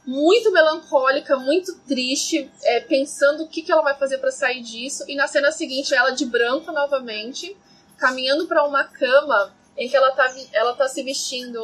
muito 0.05 0.51
melancólica, 0.51 1.37
muito 1.37 1.77
triste, 1.79 2.49
é, 2.63 2.79
pensando 2.81 3.43
o 3.43 3.47
que, 3.47 3.61
que 3.61 3.71
ela 3.71 3.81
vai 3.81 3.95
fazer 3.95 4.19
para 4.19 4.31
sair 4.31 4.61
disso. 4.61 5.03
E 5.07 5.15
na 5.15 5.27
cena 5.27 5.51
seguinte, 5.51 5.93
ela 5.93 6.11
de 6.11 6.25
branco 6.25 6.71
novamente, 6.71 7.55
caminhando 7.97 8.47
para 8.47 8.63
uma 8.63 8.83
cama 8.83 9.53
em 9.77 9.89
que 9.89 9.95
ela 9.95 10.11
tá, 10.11 10.33
ela 10.53 10.73
tá 10.73 10.87
se 10.87 11.03
vestindo 11.03 11.61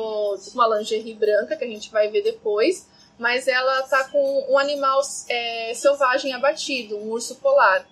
uma 0.53 0.77
lingerie 0.77 1.13
branca, 1.13 1.55
que 1.55 1.63
a 1.63 1.67
gente 1.67 1.91
vai 1.91 2.10
ver 2.10 2.24
depois, 2.24 2.88
mas 3.17 3.48
ela 3.48 3.83
tá 3.83 4.05
com 4.10 4.51
um 4.51 4.57
animal 4.57 5.00
é, 5.29 5.74
selvagem 5.75 6.33
abatido, 6.33 6.98
um 6.98 7.10
urso 7.12 7.36
polar. 7.36 7.86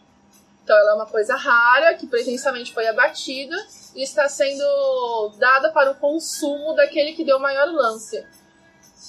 Então 0.64 0.78
ela 0.78 0.92
é 0.92 0.96
uma 0.96 1.06
coisa 1.06 1.36
rara, 1.36 1.94
que 1.96 2.06
presencialmente 2.06 2.74
foi 2.74 2.88
abatida 2.88 3.56
e 3.96 4.04
está 4.04 4.28
sendo 4.28 5.32
dada 5.38 5.72
para 5.72 5.92
o 5.92 5.96
consumo 5.96 6.74
daquele 6.74 7.14
que 7.14 7.24
deu 7.24 7.38
o 7.38 7.42
maior 7.42 7.68
lance. 7.72 8.24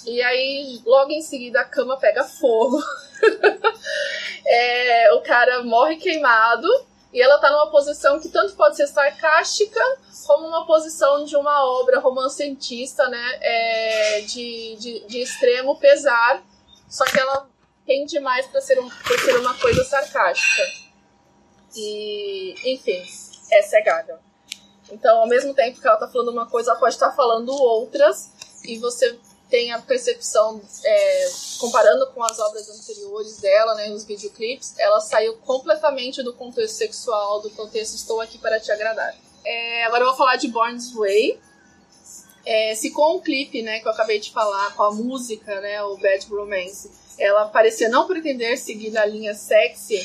E 0.05 0.21
aí, 0.21 0.81
logo 0.85 1.11
em 1.11 1.21
seguida, 1.21 1.61
a 1.61 1.65
cama 1.65 1.97
pega 1.97 2.23
fogo. 2.23 2.81
é, 4.45 5.13
o 5.13 5.21
cara 5.21 5.63
morre 5.63 5.97
queimado. 5.97 6.67
E 7.13 7.21
ela 7.21 7.37
tá 7.39 7.51
numa 7.51 7.69
posição 7.69 8.19
que 8.19 8.29
tanto 8.29 8.55
pode 8.55 8.77
ser 8.77 8.87
sarcástica, 8.87 9.81
como 10.25 10.47
uma 10.47 10.65
posição 10.65 11.25
de 11.25 11.35
uma 11.35 11.65
obra 11.81 11.99
romancentista, 11.99 13.07
né? 13.09 13.37
É, 13.41 14.21
de, 14.21 14.77
de, 14.77 15.07
de, 15.07 15.21
extremo 15.21 15.77
pesar. 15.77 16.41
Só 16.89 17.03
que 17.03 17.19
ela 17.19 17.49
tem 17.85 18.05
demais 18.05 18.47
para 18.47 18.61
ser, 18.61 18.79
um, 18.79 18.89
ser 18.89 19.35
uma 19.37 19.53
coisa 19.55 19.83
sarcástica. 19.83 20.63
E, 21.75 22.55
enfim, 22.73 23.03
essa 23.51 23.77
é 23.77 23.81
Gaga. 23.81 24.19
Então, 24.89 25.19
ao 25.19 25.27
mesmo 25.27 25.53
tempo 25.53 25.81
que 25.81 25.87
ela 25.87 25.97
tá 25.97 26.07
falando 26.07 26.29
uma 26.29 26.49
coisa, 26.49 26.71
ela 26.71 26.79
pode 26.79 26.95
estar 26.95 27.09
tá 27.09 27.15
falando 27.15 27.49
outras. 27.51 28.31
E 28.63 28.77
você 28.77 29.19
tem 29.51 29.73
a 29.73 29.79
percepção, 29.79 30.61
é, 30.83 31.29
comparando 31.59 32.07
com 32.13 32.23
as 32.23 32.39
obras 32.39 32.69
anteriores 32.69 33.37
dela, 33.37 33.75
né, 33.75 33.91
os 33.91 34.05
videoclipes, 34.05 34.73
ela 34.79 35.01
saiu 35.01 35.35
completamente 35.39 36.23
do 36.23 36.33
contexto 36.33 36.75
sexual, 36.75 37.41
do 37.41 37.49
contexto 37.51 37.95
estou 37.95 38.21
aqui 38.21 38.37
para 38.37 38.61
te 38.61 38.71
agradar. 38.71 39.13
É, 39.45 39.83
agora 39.83 40.03
eu 40.03 40.07
vou 40.07 40.15
falar 40.15 40.37
de 40.37 40.47
Born's 40.47 40.93
Way. 40.93 41.37
É, 42.45 42.73
se 42.73 42.91
com 42.91 43.17
o 43.17 43.21
clipe, 43.21 43.61
né, 43.61 43.81
que 43.81 43.87
eu 43.87 43.91
acabei 43.91 44.19
de 44.19 44.31
falar, 44.31 44.73
com 44.73 44.83
a 44.83 44.91
música, 44.91 45.59
né, 45.59 45.83
o 45.83 45.97
Bad 45.97 46.25
Romance, 46.29 46.89
ela 47.19 47.45
parecia 47.49 47.89
não 47.89 48.07
pretender 48.07 48.57
seguir 48.57 48.89
na 48.89 49.05
linha 49.05 49.35
sexy, 49.35 50.01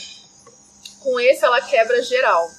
com 1.01 1.21
esse 1.21 1.45
ela 1.45 1.61
quebra 1.63 2.03
geral. 2.03 2.51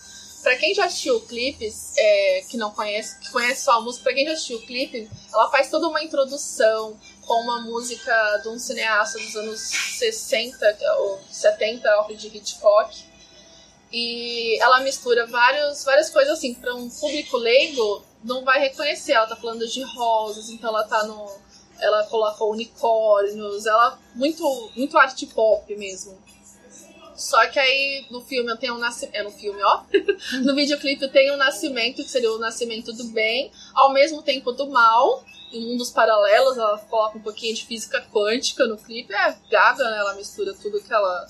Pra 0.42 0.56
quem 0.56 0.74
já 0.74 0.86
assistiu 0.86 1.20
clipes, 1.22 1.94
é, 1.98 2.44
que 2.50 2.58
não 2.58 2.72
conhece, 2.72 3.20
que 3.20 3.32
conhece 3.32 3.64
só 3.64 3.74
a 3.74 3.82
música, 3.82 4.04
pra 4.04 4.14
quem 4.14 4.26
já 4.26 4.34
assistiu 4.34 4.58
o 4.58 4.66
clipe, 4.66 5.10
ela 5.34 5.50
faz 5.50 5.70
toda 5.70 5.88
uma 5.88 6.04
introdução 6.04 6.98
com 7.26 7.34
uma 7.42 7.62
música 7.62 8.38
de 8.42 8.48
um 8.48 8.58
cineasta 8.58 9.20
dos 9.20 9.36
anos 9.36 9.60
60 9.60 10.78
ou 11.00 11.20
70, 11.30 11.90
Alfred 11.90 12.28
Hitchcock. 12.28 13.06
E 13.92 14.62
ela 14.62 14.82
mistura 14.82 15.26
vários, 15.28 15.84
várias 15.84 16.10
coisas 16.10 16.38
assim, 16.38 16.54
para 16.54 16.76
um 16.76 16.90
público 16.90 17.38
leigo 17.38 18.04
não 18.24 18.44
vai 18.44 18.60
reconhecer. 18.60 19.14
Ela 19.14 19.28
tá 19.28 19.36
falando 19.36 19.68
de 19.68 19.82
rosas, 19.82 20.50
então 20.50 20.70
ela 20.70 20.84
tá 20.84 21.04
no. 21.04 21.48
Ela 21.80 22.04
colocou 22.08 22.52
unicórnios, 22.52 23.66
ela 23.66 24.00
muito, 24.16 24.72
muito 24.76 24.98
arte 24.98 25.28
pop 25.28 25.76
mesmo. 25.76 26.18
Só 27.18 27.48
que 27.48 27.60
aí 27.60 28.06
no 28.12 28.22
filme 28.22 28.52
eu 28.52 28.58
tenho 28.58 28.76
um 28.76 28.78
nascimento. 28.78 29.16
É 29.16 29.24
no 29.24 29.32
filme, 29.32 29.60
ó. 29.64 29.82
no 30.46 30.54
videoclipe 30.54 31.08
tem 31.10 31.32
um 31.32 31.38
nascimento, 31.38 32.04
que 32.04 32.10
seria 32.10 32.32
o 32.32 32.38
nascimento 32.38 32.94
do 32.94 33.06
bem, 33.06 33.52
ao 33.74 33.92
mesmo 33.92 34.22
tempo 34.22 34.52
do 34.52 34.70
mal. 34.70 35.24
Em 35.52 35.66
mundos 35.66 35.90
paralelos, 35.90 36.58
ela 36.58 36.78
coloca 36.90 37.18
um 37.18 37.22
pouquinho 37.22 37.56
de 37.56 37.66
física 37.66 38.06
quântica 38.14 38.68
no 38.68 38.78
clipe. 38.78 39.14
É 39.14 39.36
gaga, 39.50 39.90
né? 39.90 39.98
Ela 39.98 40.14
mistura 40.14 40.54
tudo 40.54 40.82
que 40.82 40.94
ela 40.94 41.28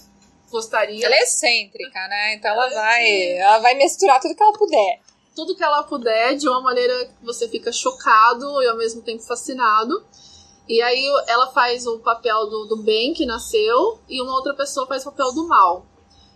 gostaria. 0.52 1.06
Ela 1.06 1.16
é 1.16 1.20
excêntrica, 1.20 2.08
né? 2.08 2.34
Então 2.34 2.52
ela, 2.52 2.66
ela 2.66 2.76
vai. 2.76 3.32
Ela 3.38 3.60
vai 3.60 3.76
misturar 3.76 4.20
tudo 4.20 4.36
que 4.36 4.44
ela 4.44 4.54
puder. 4.54 5.00
Tudo 5.36 5.56
que 5.56 5.64
ela 5.64 5.84
puder, 5.84 6.36
de 6.36 6.50
uma 6.50 6.62
maneira 6.62 7.06
que 7.06 7.26
você 7.26 7.48
fica 7.48 7.72
chocado 7.72 8.62
e 8.62 8.68
ao 8.68 8.76
mesmo 8.76 9.02
tempo 9.02 9.24
fascinado. 9.24 10.06
E 10.70 10.82
aí 10.82 11.06
ela 11.28 11.48
faz 11.48 11.88
o 11.88 12.00
papel 12.00 12.48
do, 12.48 12.66
do 12.66 12.76
bem 12.78 13.14
que 13.14 13.26
nasceu 13.26 14.00
e 14.10 14.22
uma 14.22 14.34
outra 14.34 14.54
pessoa 14.54 14.86
faz 14.86 15.04
o 15.04 15.12
papel 15.12 15.34
do 15.34 15.48
mal. 15.48 15.86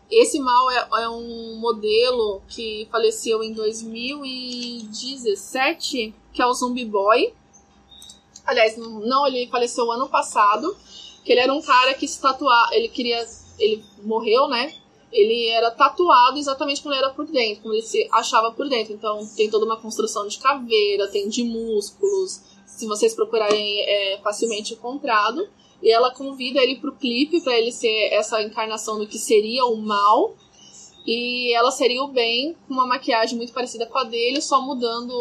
Esse 0.10 0.40
mal 0.40 0.72
é, 0.72 0.88
é 1.04 1.10
um 1.10 1.56
modelo 1.56 2.42
que 2.50 2.88
faleceu 2.92 3.44
em 3.44 3.54
2017, 3.54 6.14
que 6.34 6.42
é 6.42 6.46
o 6.46 6.54
Zumbi 6.54 6.84
Boy. 6.84 7.34
Aliás, 8.46 8.76
não, 8.78 9.26
ele 9.26 9.48
faleceu 9.48 9.90
ano 9.92 10.10
passado. 10.10 10.76
Que 11.24 11.32
ele 11.32 11.40
era 11.42 11.54
um 11.54 11.62
cara 11.62 11.94
que 11.94 12.08
se 12.08 12.20
tatuar, 12.20 12.74
ele 12.74 12.90
queria, 12.90 13.24
ele 13.60 13.86
morreu, 14.02 14.48
né? 14.48 14.74
Ele 15.12 15.46
era 15.48 15.70
tatuado 15.70 16.40
exatamente 16.40 16.82
como 16.82 16.96
ele 16.96 17.04
era 17.04 17.14
por 17.14 17.28
dentro, 17.28 17.62
como 17.62 17.76
ele 17.76 17.84
se 17.84 18.10
achava 18.12 18.52
por 18.52 18.68
dentro. 18.68 18.94
Então 18.94 19.24
tem 19.36 19.48
toda 19.50 19.66
uma 19.66 19.78
construção 19.78 20.28
de 20.28 20.40
caveira, 20.40 21.08
tem 21.10 21.30
de 21.30 21.44
músculos, 21.44 22.42
se 22.76 22.88
vocês 22.88 23.14
procurarem, 23.14 23.82
é 23.82 24.20
facilmente 24.24 24.74
encontrado. 24.74 25.48
E 25.82 25.92
ela 25.92 26.14
convida 26.14 26.62
ele 26.62 26.76
pro 26.76 26.96
clipe 26.96 27.42
para 27.42 27.58
ele 27.58 27.72
ser 27.72 28.10
essa 28.12 28.42
encarnação 28.42 29.00
do 29.00 29.08
que 29.08 29.18
seria 29.18 29.66
o 29.66 29.78
mal. 29.78 30.36
E 31.06 31.52
ela 31.54 31.72
seria 31.72 32.04
o 32.04 32.08
bem, 32.08 32.56
com 32.68 32.76
uma 32.76 32.86
maquiagem 32.86 33.36
muito 33.36 33.54
parecida 33.54 33.88
com 33.88 33.98
a 33.98 34.04
dele, 34.04 34.42
só 34.42 34.62
mudando. 34.62 35.12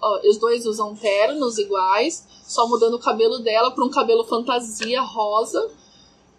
Ó, 0.00 0.20
os 0.28 0.36
dois 0.36 0.66
usam 0.66 0.94
ternos 0.94 1.56
iguais, 1.58 2.26
só 2.46 2.68
mudando 2.68 2.94
o 2.94 2.98
cabelo 2.98 3.38
dela 3.38 3.70
para 3.70 3.84
um 3.84 3.90
cabelo 3.90 4.24
fantasia 4.24 5.00
rosa. 5.00 5.70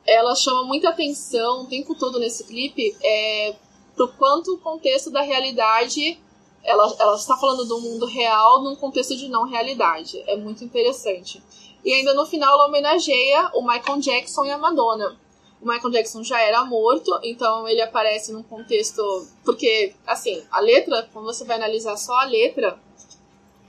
Ela 0.06 0.36
chama 0.36 0.64
muita 0.64 0.90
atenção 0.90 1.64
o 1.64 1.68
tempo 1.68 1.96
todo 1.96 2.20
nesse 2.20 2.44
clipe 2.44 2.96
é, 3.02 3.56
pro 3.96 4.08
quanto 4.08 4.54
o 4.54 4.60
contexto 4.60 5.10
da 5.10 5.22
realidade 5.22 6.20
ela, 6.64 6.96
ela 7.00 7.16
está 7.16 7.36
falando 7.38 7.66
do 7.66 7.80
mundo 7.80 8.06
real 8.06 8.62
num 8.64 8.76
contexto 8.76 9.16
de 9.16 9.28
não 9.28 9.48
realidade. 9.48 10.24
É 10.28 10.36
muito 10.36 10.64
interessante. 10.64 11.42
E 11.84 11.94
ainda 11.94 12.14
no 12.14 12.26
final 12.26 12.54
ela 12.54 12.68
homenageia 12.68 13.50
o 13.54 13.62
Michael 13.62 14.00
Jackson 14.00 14.46
e 14.46 14.52
a 14.52 14.58
Madonna. 14.58 15.18
O 15.62 15.68
Michael 15.68 15.92
Jackson 15.92 16.24
já 16.24 16.40
era 16.40 16.64
morto, 16.64 17.20
então 17.22 17.68
ele 17.68 17.82
aparece 17.82 18.32
num 18.32 18.44
contexto. 18.44 19.28
Porque, 19.44 19.94
assim, 20.08 20.42
a 20.52 20.60
letra, 20.60 21.10
quando 21.12 21.26
você 21.26 21.44
vai 21.44 21.58
analisar 21.58 21.98
só 21.98 22.14
a 22.16 22.24
letra 22.24 22.80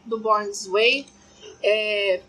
do 0.04 0.18
Born's 0.18 0.66
Way, 0.66 1.06
é, 1.62 2.22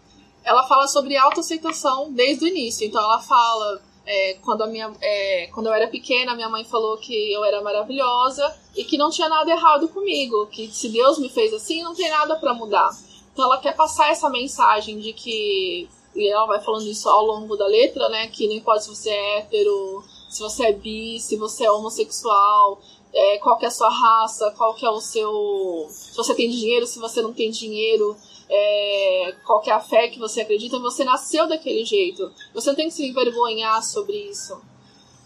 ela 0.44 0.68
fala 0.68 0.88
sobre 0.88 1.16
autoaceitação 1.16 2.12
desde 2.12 2.46
o 2.46 2.48
início. 2.48 2.88
Então 2.88 3.02
ela 3.02 3.20
fala 3.20 3.82
é, 4.12 4.34
quando, 4.42 4.64
a 4.64 4.68
minha, 4.68 4.92
é, 5.00 5.48
quando 5.54 5.68
eu 5.68 5.74
era 5.74 5.88
pequena, 5.88 6.36
minha 6.36 6.50
mãe 6.50 6.66
falou 6.66 6.98
que 6.98 7.32
eu 7.32 7.46
era 7.46 7.62
maravilhosa 7.62 8.54
e 8.76 8.84
que 8.84 8.98
não 8.98 9.10
tinha 9.10 9.30
nada 9.30 9.50
errado 9.50 9.88
comigo, 9.88 10.48
que 10.48 10.68
se 10.68 10.90
Deus 10.90 11.18
me 11.18 11.30
fez 11.30 11.54
assim, 11.54 11.82
não 11.82 11.96
tem 11.96 12.10
nada 12.10 12.36
para 12.36 12.54
mudar. 12.54 12.90
Então 13.32 13.46
ela 13.46 13.58
quer 13.60 13.74
passar 13.74 14.12
essa 14.12 14.30
mensagem 14.30 15.00
de 15.00 15.14
que, 15.14 15.88
e 16.14 16.28
ela 16.28 16.46
vai 16.46 16.60
falando 16.60 16.88
isso 16.88 17.08
ao 17.08 17.26
longo 17.26 17.56
da 17.56 17.66
letra, 17.66 18.10
né, 18.10 18.28
que 18.28 18.48
não 18.48 18.56
importa 18.56 18.82
se 18.82 18.90
você 18.90 19.10
é 19.10 19.38
hétero, 19.38 20.04
se 20.30 20.42
você 20.42 20.66
é 20.66 20.74
bi, 20.74 21.18
se 21.18 21.38
você 21.38 21.64
é 21.64 21.72
homossexual, 21.72 22.82
é, 23.14 23.38
qual 23.38 23.58
é 23.62 23.66
a 23.66 23.72
sua 23.72 23.90
raça, 23.90 24.54
qual 24.58 24.76
é 24.82 24.90
o 24.90 25.00
seu. 25.00 25.88
Se 25.90 26.16
você 26.16 26.34
tem 26.36 26.50
dinheiro, 26.50 26.86
se 26.86 27.00
você 27.00 27.22
não 27.22 27.34
tem 27.34 27.50
dinheiro, 27.50 28.16
é, 28.54 29.30
é 29.30 29.72
a 29.72 29.80
fé 29.80 30.10
que 30.10 30.20
você 30.20 30.42
acredita, 30.42 30.78
você 30.80 31.06
nasceu 31.06 31.48
daquele 31.48 31.86
jeito. 31.86 32.32
Você 32.54 32.70
não 32.70 32.76
tem 32.76 32.88
que 32.88 32.94
se 32.94 33.08
envergonhar 33.08 33.82
sobre 33.82 34.14
isso. 34.30 34.62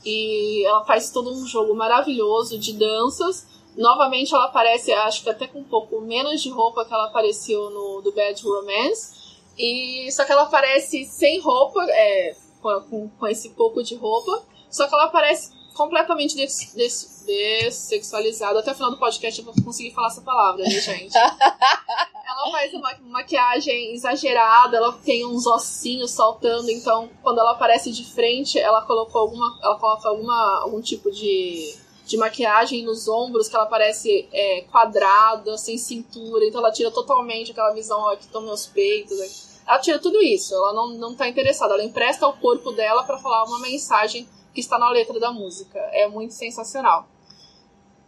E 0.06 0.64
ela 0.66 0.86
faz 0.86 1.10
todo 1.10 1.34
um 1.34 1.48
jogo 1.48 1.74
maravilhoso 1.74 2.60
de 2.60 2.74
danças. 2.74 3.48
Novamente 3.76 4.34
ela 4.34 4.46
aparece, 4.46 4.94
acho 4.94 5.24
que 5.24 5.30
até 5.30 5.48
com 5.48 5.60
um 5.60 5.64
pouco 5.64 6.00
menos 6.00 6.42
de 6.42 6.50
roupa 6.50 6.86
que 6.86 6.94
ela 6.94 7.06
apareceu 7.06 7.72
no 7.72 8.02
do 8.02 8.12
Bad 8.12 8.42
Romance. 8.44 9.16
E 9.58 10.12
só 10.12 10.24
que 10.24 10.32
ela 10.32 10.44
aparece 10.44 11.06
sem 11.06 11.40
roupa, 11.40 11.84
é, 11.90 12.36
com, 12.62 13.10
com 13.10 13.28
esse 13.28 13.50
pouco 13.50 13.82
de 13.82 13.96
roupa. 13.96 14.44
Só 14.70 14.88
que 14.88 14.94
ela 14.94 15.06
aparece 15.06 15.52
completamente 15.76 16.36
des, 16.36 16.74
des, 16.74 17.24
dessexualizada. 17.26 18.60
Até 18.60 18.72
o 18.72 18.76
final 18.76 18.92
do 18.92 18.98
podcast 18.98 19.40
eu 19.40 19.46
vou 19.46 19.54
conseguir 19.64 19.92
falar 19.92 20.08
essa 20.08 20.22
palavra, 20.22 20.64
né, 20.64 20.70
gente? 20.70 21.16
ela 21.16 22.52
faz 22.52 22.74
uma 22.74 22.92
maquiagem 23.04 23.94
exagerada, 23.94 24.78
ela 24.78 24.94
tem 24.94 25.26
uns 25.26 25.46
ossinhos 25.46 26.12
saltando, 26.12 26.72
então 26.72 27.10
quando 27.22 27.40
ela 27.40 27.52
aparece 27.52 27.92
de 27.92 28.06
frente, 28.06 28.58
ela 28.58 28.82
colocou 28.82 29.22
alguma. 29.22 29.60
Ela 29.62 29.78
coloca 29.78 30.08
alguma, 30.08 30.62
algum 30.62 30.82
tipo 30.82 31.12
de, 31.12 31.76
de 32.06 32.18
maquiagem 32.18 32.84
nos 32.84 33.08
ombros 33.08 33.50
que 33.50 33.56
ela 33.56 33.66
parece 33.66 34.28
é, 34.32 34.62
quadrada, 34.72 35.58
sem 35.58 35.78
cintura, 35.78 36.46
então 36.46 36.62
ela 36.62 36.72
tira 36.72 36.90
totalmente 36.90 37.52
aquela 37.52 37.74
visão, 37.74 38.00
ó, 38.00 38.16
que 38.16 38.24
estão 38.24 38.42
meus 38.42 38.66
peitos. 38.66 39.18
Né? 39.18 39.28
Ela 39.68 39.80
tira 39.80 40.00
tudo 40.00 40.22
isso, 40.22 40.54
ela 40.54 40.74
não, 40.74 40.90
não 40.90 41.16
tá 41.16 41.28
interessada, 41.28 41.74
ela 41.74 41.84
empresta 41.84 42.26
o 42.28 42.34
corpo 42.34 42.72
dela 42.72 43.04
para 43.04 43.18
falar 43.18 43.44
uma 43.44 43.60
mensagem 43.60 44.28
que 44.56 44.62
está 44.62 44.80
na 44.80 44.90
letra 44.90 45.20
da 45.20 45.32
música. 45.32 45.78
É 45.92 46.08
muito 46.08 46.34
sensacional. 46.34 47.08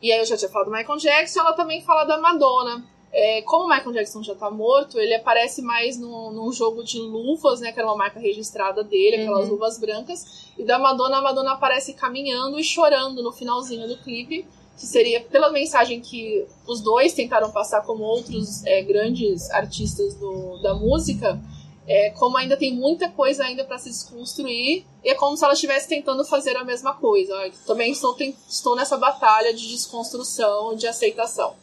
E 0.02 0.12
aí 0.12 0.20
eu 0.20 0.26
já 0.26 0.38
tinha 0.38 0.50
falado 0.50 0.70
do 0.70 0.76
Michael 0.76 0.98
Jackson, 0.98 1.42
ela 1.42 1.54
também 1.54 1.82
fala 1.82 2.06
da 2.06 2.18
Madonna. 2.18 2.84
É, 3.12 3.42
como 3.42 3.66
o 3.66 3.68
Michael 3.68 3.94
Jackson 3.94 4.24
já 4.24 4.36
tá 4.36 4.50
morto, 4.50 5.00
ele 5.00 5.14
aparece 5.16 5.62
mais 5.62 5.98
no, 5.98 6.32
num 6.32 6.52
jogo 6.52 6.84
de 6.84 7.00
luvas, 7.00 7.60
né? 7.60 7.72
Que 7.72 7.80
era 7.80 7.88
uma 7.88 7.98
marca 7.98 8.20
registrada 8.20 8.84
dele, 8.84 9.24
aquelas 9.24 9.48
uhum. 9.48 9.54
luvas 9.54 9.78
brancas. 9.78 10.52
E 10.58 10.64
da 10.64 10.80
Madonna, 10.80 11.18
a 11.18 11.22
Madonna 11.22 11.54
aparece 11.54 11.94
caminhando 11.94 12.60
e 12.60 12.64
chorando 12.64 13.22
no 13.22 13.32
finalzinho 13.32 13.88
do 13.88 13.98
clipe. 13.98 14.48
Que 14.78 14.86
seria 14.86 15.22
pela 15.22 15.52
mensagem 15.52 16.00
que 16.00 16.46
os 16.68 16.80
dois 16.82 17.12
tentaram 17.14 17.52
passar 17.52 17.82
como 17.82 18.04
outros 18.04 18.64
é, 18.64 18.84
grandes 18.84 19.50
artistas 19.50 20.14
do, 20.14 20.62
da 20.62 20.76
música 20.76 21.42
é, 21.88 22.10
como 22.12 22.38
ainda 22.38 22.58
tem 22.58 22.76
muita 22.76 23.10
coisa 23.10 23.46
ainda 23.46 23.64
para 23.64 23.78
se 23.78 23.90
desconstruir, 23.90 24.86
e 25.04 25.10
é 25.10 25.16
como 25.16 25.38
se 25.38 25.44
ela 25.44 25.54
estivesse 25.54 25.88
tentando 25.88 26.26
fazer 26.26 26.58
a 26.58 26.64
mesma 26.64 26.94
coisa. 26.94 27.34
Também 27.66 27.92
estou, 27.92 28.16
estou 28.48 28.76
nessa 28.76 28.98
batalha 28.98 29.54
de 29.54 29.70
desconstrução, 29.70 30.76
de 30.76 30.86
aceitação. 30.86 31.56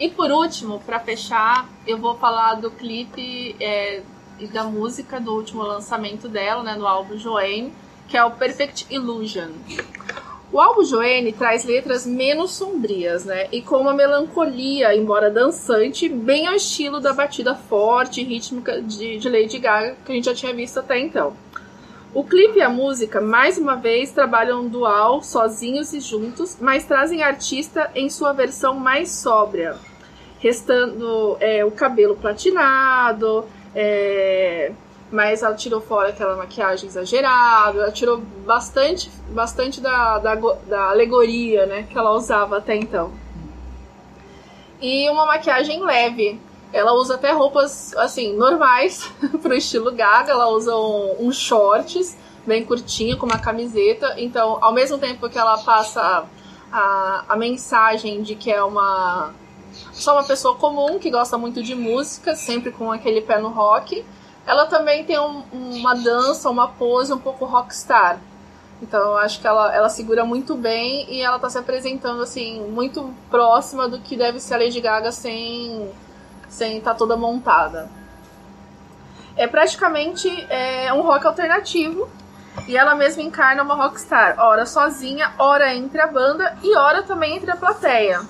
E 0.00 0.08
por 0.08 0.30
último, 0.30 0.80
para 0.80 1.00
fechar, 1.00 1.68
eu 1.86 1.98
vou 1.98 2.16
falar 2.16 2.54
do 2.54 2.70
clipe 2.70 3.56
é, 3.60 4.02
e 4.38 4.46
da 4.46 4.64
música 4.64 5.20
do 5.20 5.32
último 5.34 5.62
lançamento 5.62 6.28
dela, 6.28 6.62
né, 6.62 6.74
no 6.74 6.86
álbum 6.86 7.16
Joanne, 7.16 7.72
que 8.08 8.16
é 8.16 8.24
o 8.24 8.30
Perfect 8.32 8.86
Illusion. 8.90 9.50
O 10.50 10.58
álbum 10.58 10.82
Joanne 10.82 11.32
traz 11.32 11.64
letras 11.64 12.06
menos 12.06 12.52
sombrias, 12.52 13.24
né? 13.24 13.48
E 13.52 13.60
com 13.60 13.76
uma 13.76 13.92
melancolia, 13.92 14.96
embora 14.96 15.30
dançante, 15.30 16.08
bem 16.08 16.46
ao 16.46 16.54
estilo 16.54 17.00
da 17.00 17.12
batida 17.12 17.54
forte 17.54 18.22
e 18.22 18.24
rítmica 18.24 18.80
de, 18.80 19.18
de 19.18 19.28
Lady 19.28 19.58
Gaga 19.58 19.96
que 20.04 20.10
a 20.10 20.14
gente 20.14 20.24
já 20.24 20.34
tinha 20.34 20.54
visto 20.54 20.78
até 20.78 20.98
então. 20.98 21.34
O 22.14 22.24
clipe 22.24 22.58
e 22.58 22.62
a 22.62 22.70
música, 22.70 23.20
mais 23.20 23.58
uma 23.58 23.76
vez, 23.76 24.10
trabalham 24.10 24.66
dual, 24.66 25.22
sozinhos 25.22 25.92
e 25.92 26.00
juntos, 26.00 26.56
mas 26.58 26.86
trazem 26.86 27.22
a 27.22 27.26
artista 27.26 27.90
em 27.94 28.08
sua 28.08 28.32
versão 28.32 28.74
mais 28.74 29.10
sóbria, 29.10 29.76
restando 30.40 31.36
é, 31.38 31.62
o 31.66 31.70
cabelo 31.70 32.16
platinado, 32.16 33.44
é, 33.74 34.72
mas 35.10 35.42
ela 35.42 35.54
tirou 35.54 35.80
fora 35.80 36.10
aquela 36.10 36.36
maquiagem 36.36 36.88
exagerada, 36.88 37.78
ela 37.78 37.92
tirou 37.92 38.18
bastante, 38.18 39.10
bastante 39.30 39.80
da, 39.80 40.18
da, 40.18 40.34
da 40.34 40.90
alegoria 40.90 41.66
né, 41.66 41.86
que 41.88 41.96
ela 41.96 42.12
usava 42.12 42.58
até 42.58 42.76
então. 42.76 43.10
E 44.80 45.08
uma 45.10 45.26
maquiagem 45.26 45.82
leve. 45.82 46.40
Ela 46.72 46.92
usa 46.92 47.14
até 47.14 47.32
roupas 47.32 47.96
assim 47.96 48.36
normais 48.36 49.10
pro 49.42 49.54
estilo 49.54 49.90
Gaga. 49.90 50.32
Ela 50.32 50.48
usa 50.48 50.76
um, 50.76 51.26
um 51.26 51.32
shorts 51.32 52.16
bem 52.46 52.64
curtinho 52.64 53.16
com 53.16 53.26
uma 53.26 53.38
camiseta. 53.38 54.14
Então, 54.18 54.58
ao 54.60 54.72
mesmo 54.72 54.98
tempo 54.98 55.28
que 55.28 55.38
ela 55.38 55.58
passa 55.58 56.24
a, 56.70 57.24
a 57.28 57.36
mensagem 57.36 58.22
de 58.22 58.34
que 58.34 58.52
é 58.52 58.62
uma 58.62 59.32
só 59.92 60.12
uma 60.12 60.24
pessoa 60.24 60.54
comum 60.54 60.98
que 60.98 61.10
gosta 61.10 61.36
muito 61.36 61.62
de 61.62 61.74
música, 61.74 62.34
sempre 62.34 62.70
com 62.70 62.92
aquele 62.92 63.20
pé 63.20 63.38
no 63.38 63.48
rock 63.48 64.04
ela 64.48 64.64
também 64.64 65.04
tem 65.04 65.18
um, 65.18 65.42
uma 65.52 65.94
dança, 65.94 66.48
uma 66.48 66.68
pose 66.68 67.12
um 67.12 67.18
pouco 67.18 67.44
rockstar. 67.44 68.18
Então 68.80 68.98
eu 68.98 69.18
acho 69.18 69.40
que 69.42 69.46
ela, 69.46 69.74
ela 69.74 69.90
segura 69.90 70.24
muito 70.24 70.54
bem 70.54 71.06
e 71.12 71.20
ela 71.20 71.38
tá 71.38 71.50
se 71.50 71.58
apresentando 71.58 72.22
assim 72.22 72.62
muito 72.70 73.12
próxima 73.30 73.86
do 73.86 74.00
que 74.00 74.16
deve 74.16 74.40
ser 74.40 74.54
a 74.54 74.58
Lady 74.58 74.80
Gaga 74.80 75.12
sem 75.12 75.90
sem 76.48 76.78
estar 76.78 76.92
tá 76.92 76.96
toda 76.96 77.14
montada. 77.14 77.90
É 79.36 79.46
praticamente 79.46 80.28
é, 80.48 80.90
um 80.94 81.02
rock 81.02 81.26
alternativo 81.26 82.08
e 82.66 82.74
ela 82.74 82.94
mesma 82.94 83.22
encarna 83.22 83.62
uma 83.62 83.74
rockstar, 83.74 84.36
ora 84.38 84.64
sozinha, 84.64 85.30
ora 85.38 85.74
entre 85.74 86.00
a 86.00 86.06
banda 86.06 86.56
e 86.62 86.74
ora 86.74 87.02
também 87.02 87.36
entre 87.36 87.50
a 87.50 87.56
plateia. 87.56 88.22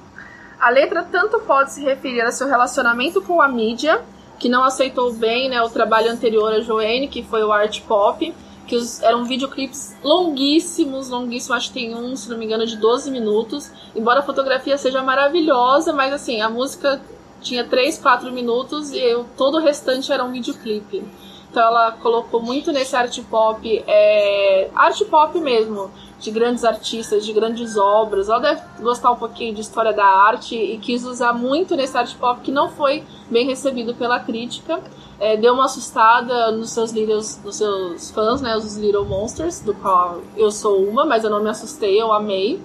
A 0.58 0.68
letra 0.68 1.06
tanto 1.08 1.38
pode 1.40 1.74
se 1.74 1.84
referir 1.84 2.22
a 2.22 2.32
seu 2.32 2.48
relacionamento 2.48 3.22
com 3.22 3.40
a 3.40 3.46
mídia 3.46 4.04
que 4.38 4.48
não 4.48 4.64
aceitou 4.64 5.12
bem 5.12 5.48
né, 5.48 5.60
o 5.62 5.68
trabalho 5.68 6.10
anterior 6.10 6.52
a 6.52 6.60
Joanne, 6.60 7.08
que 7.08 7.22
foi 7.22 7.42
o 7.42 7.52
art 7.52 7.80
pop, 7.82 8.34
que 8.66 8.76
os, 8.76 9.02
eram 9.02 9.24
videoclipes 9.24 9.96
longuíssimos, 10.02 11.08
longuíssimos, 11.08 11.56
acho 11.56 11.68
que 11.68 11.74
tem 11.74 11.94
um, 11.94 12.14
se 12.14 12.28
não 12.30 12.38
me 12.38 12.44
engano, 12.44 12.66
de 12.66 12.76
12 12.76 13.10
minutos. 13.10 13.70
Embora 13.96 14.20
a 14.20 14.22
fotografia 14.22 14.76
seja 14.76 15.02
maravilhosa, 15.02 15.92
mas 15.92 16.12
assim, 16.12 16.40
a 16.40 16.48
música 16.48 17.00
tinha 17.40 17.64
3, 17.64 17.98
4 17.98 18.30
minutos 18.30 18.92
e 18.92 18.98
eu, 18.98 19.24
todo 19.36 19.56
o 19.56 19.60
restante 19.60 20.12
era 20.12 20.24
um 20.24 20.32
videoclipe. 20.32 21.04
Então 21.50 21.62
ela 21.62 21.92
colocou 21.92 22.42
muito 22.42 22.70
nesse 22.70 22.94
art 22.94 23.18
pop, 23.30 23.84
é, 23.86 24.70
art 24.74 25.02
pop 25.04 25.40
mesmo, 25.40 25.90
de 26.18 26.30
grandes 26.30 26.64
artistas, 26.64 27.24
de 27.24 27.32
grandes 27.32 27.76
obras. 27.76 28.28
Ela 28.28 28.40
deve 28.40 28.62
gostar 28.80 29.12
um 29.12 29.16
pouquinho 29.16 29.54
de 29.54 29.60
história 29.60 29.92
da 29.92 30.04
arte 30.04 30.56
e 30.56 30.78
quis 30.78 31.04
usar 31.04 31.32
muito 31.32 31.76
nesse 31.76 31.96
art 31.96 32.14
pop 32.16 32.40
que 32.40 32.50
não 32.50 32.70
foi 32.70 33.04
bem 33.30 33.46
recebido 33.46 33.94
pela 33.94 34.18
crítica. 34.20 34.80
É, 35.20 35.36
deu 35.36 35.54
uma 35.54 35.64
assustada 35.64 36.52
nos 36.52 36.70
seus, 36.70 36.92
littles, 36.92 37.40
nos 37.44 37.56
seus 37.56 38.10
fãs, 38.10 38.40
né, 38.40 38.56
os 38.56 38.76
Little 38.76 39.04
Monsters, 39.04 39.60
do 39.60 39.74
qual 39.74 40.20
eu 40.36 40.50
sou 40.50 40.84
uma, 40.84 41.04
mas 41.04 41.24
eu 41.24 41.30
não 41.30 41.42
me 41.42 41.50
assustei, 41.50 42.00
eu 42.00 42.12
amei. 42.12 42.60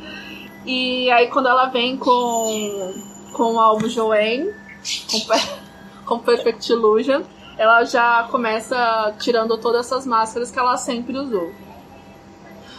e 0.64 1.10
aí 1.10 1.28
quando 1.28 1.48
ela 1.48 1.66
vem 1.66 1.96
com, 1.96 2.94
com 3.34 3.54
o 3.54 3.60
álbum 3.60 3.88
Joanne, 3.88 4.50
com, 5.10 5.20
com 6.06 6.18
Perfect 6.20 6.72
Illusion, 6.72 7.22
ela 7.56 7.84
já 7.84 8.26
começa 8.30 9.14
tirando 9.20 9.56
todas 9.58 9.86
essas 9.86 10.06
máscaras 10.06 10.50
que 10.50 10.58
ela 10.58 10.76
sempre 10.76 11.18
usou. 11.18 11.52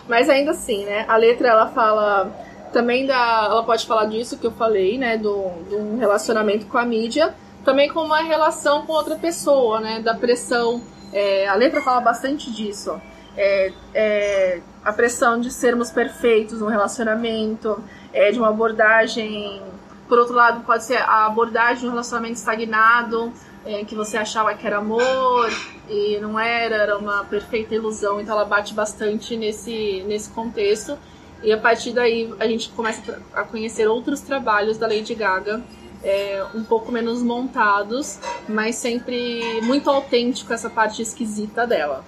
Mas 0.07 0.29
ainda 0.29 0.51
assim, 0.51 0.85
né? 0.85 1.05
A 1.07 1.17
letra 1.17 1.47
ela 1.47 1.67
fala 1.67 2.31
também 2.71 3.05
da. 3.05 3.45
Ela 3.45 3.63
pode 3.63 3.85
falar 3.85 4.05
disso 4.05 4.37
que 4.37 4.45
eu 4.45 4.51
falei, 4.51 4.97
né? 4.97 5.17
Do, 5.17 5.49
de 5.67 5.75
um 5.75 5.97
relacionamento 5.97 6.65
com 6.67 6.77
a 6.77 6.85
mídia, 6.85 7.33
também 7.63 7.89
com 7.89 8.01
uma 8.01 8.21
relação 8.21 8.85
com 8.85 8.93
outra 8.93 9.15
pessoa, 9.15 9.79
né? 9.79 9.99
Da 10.01 10.13
pressão. 10.13 10.81
É, 11.11 11.47
a 11.47 11.55
letra 11.55 11.81
fala 11.81 12.01
bastante 12.01 12.51
disso. 12.51 12.99
É, 13.37 13.71
é, 13.93 14.61
a 14.83 14.93
pressão 14.93 15.39
de 15.39 15.51
sermos 15.51 15.89
perfeitos 15.89 16.59
no 16.59 16.67
relacionamento, 16.67 17.83
é, 18.13 18.31
de 18.31 18.39
uma 18.39 18.49
abordagem. 18.49 19.61
Por 20.07 20.19
outro 20.19 20.35
lado, 20.35 20.61
pode 20.65 20.83
ser 20.83 20.97
a 20.97 21.25
abordagem 21.25 21.79
de 21.79 21.87
um 21.87 21.89
relacionamento 21.89 22.35
estagnado, 22.35 23.33
é, 23.65 23.83
que 23.83 23.95
você 23.95 24.17
achava 24.17 24.53
que 24.53 24.65
era 24.65 24.77
amor 24.77 25.49
e 25.89 26.17
não 26.19 26.39
era, 26.39 26.75
era 26.75 26.97
uma 26.97 27.23
perfeita 27.25 27.75
ilusão. 27.75 28.21
Então 28.21 28.35
ela 28.35 28.45
bate 28.45 28.73
bastante 28.73 29.35
nesse, 29.35 30.03
nesse 30.07 30.29
contexto. 30.29 30.97
E 31.43 31.51
a 31.51 31.57
partir 31.57 31.91
daí 31.91 32.33
a 32.39 32.47
gente 32.47 32.69
começa 32.69 33.21
a 33.33 33.43
conhecer 33.43 33.87
outros 33.87 34.21
trabalhos 34.21 34.77
da 34.77 34.87
Lady 34.87 35.13
Gaga, 35.13 35.61
é, 36.03 36.45
um 36.53 36.63
pouco 36.63 36.91
menos 36.91 37.21
montados, 37.21 38.19
mas 38.47 38.75
sempre 38.75 39.61
muito 39.61 39.89
autêntico 39.89 40.53
essa 40.53 40.69
parte 40.69 41.01
esquisita 41.01 41.65
dela. 41.65 42.03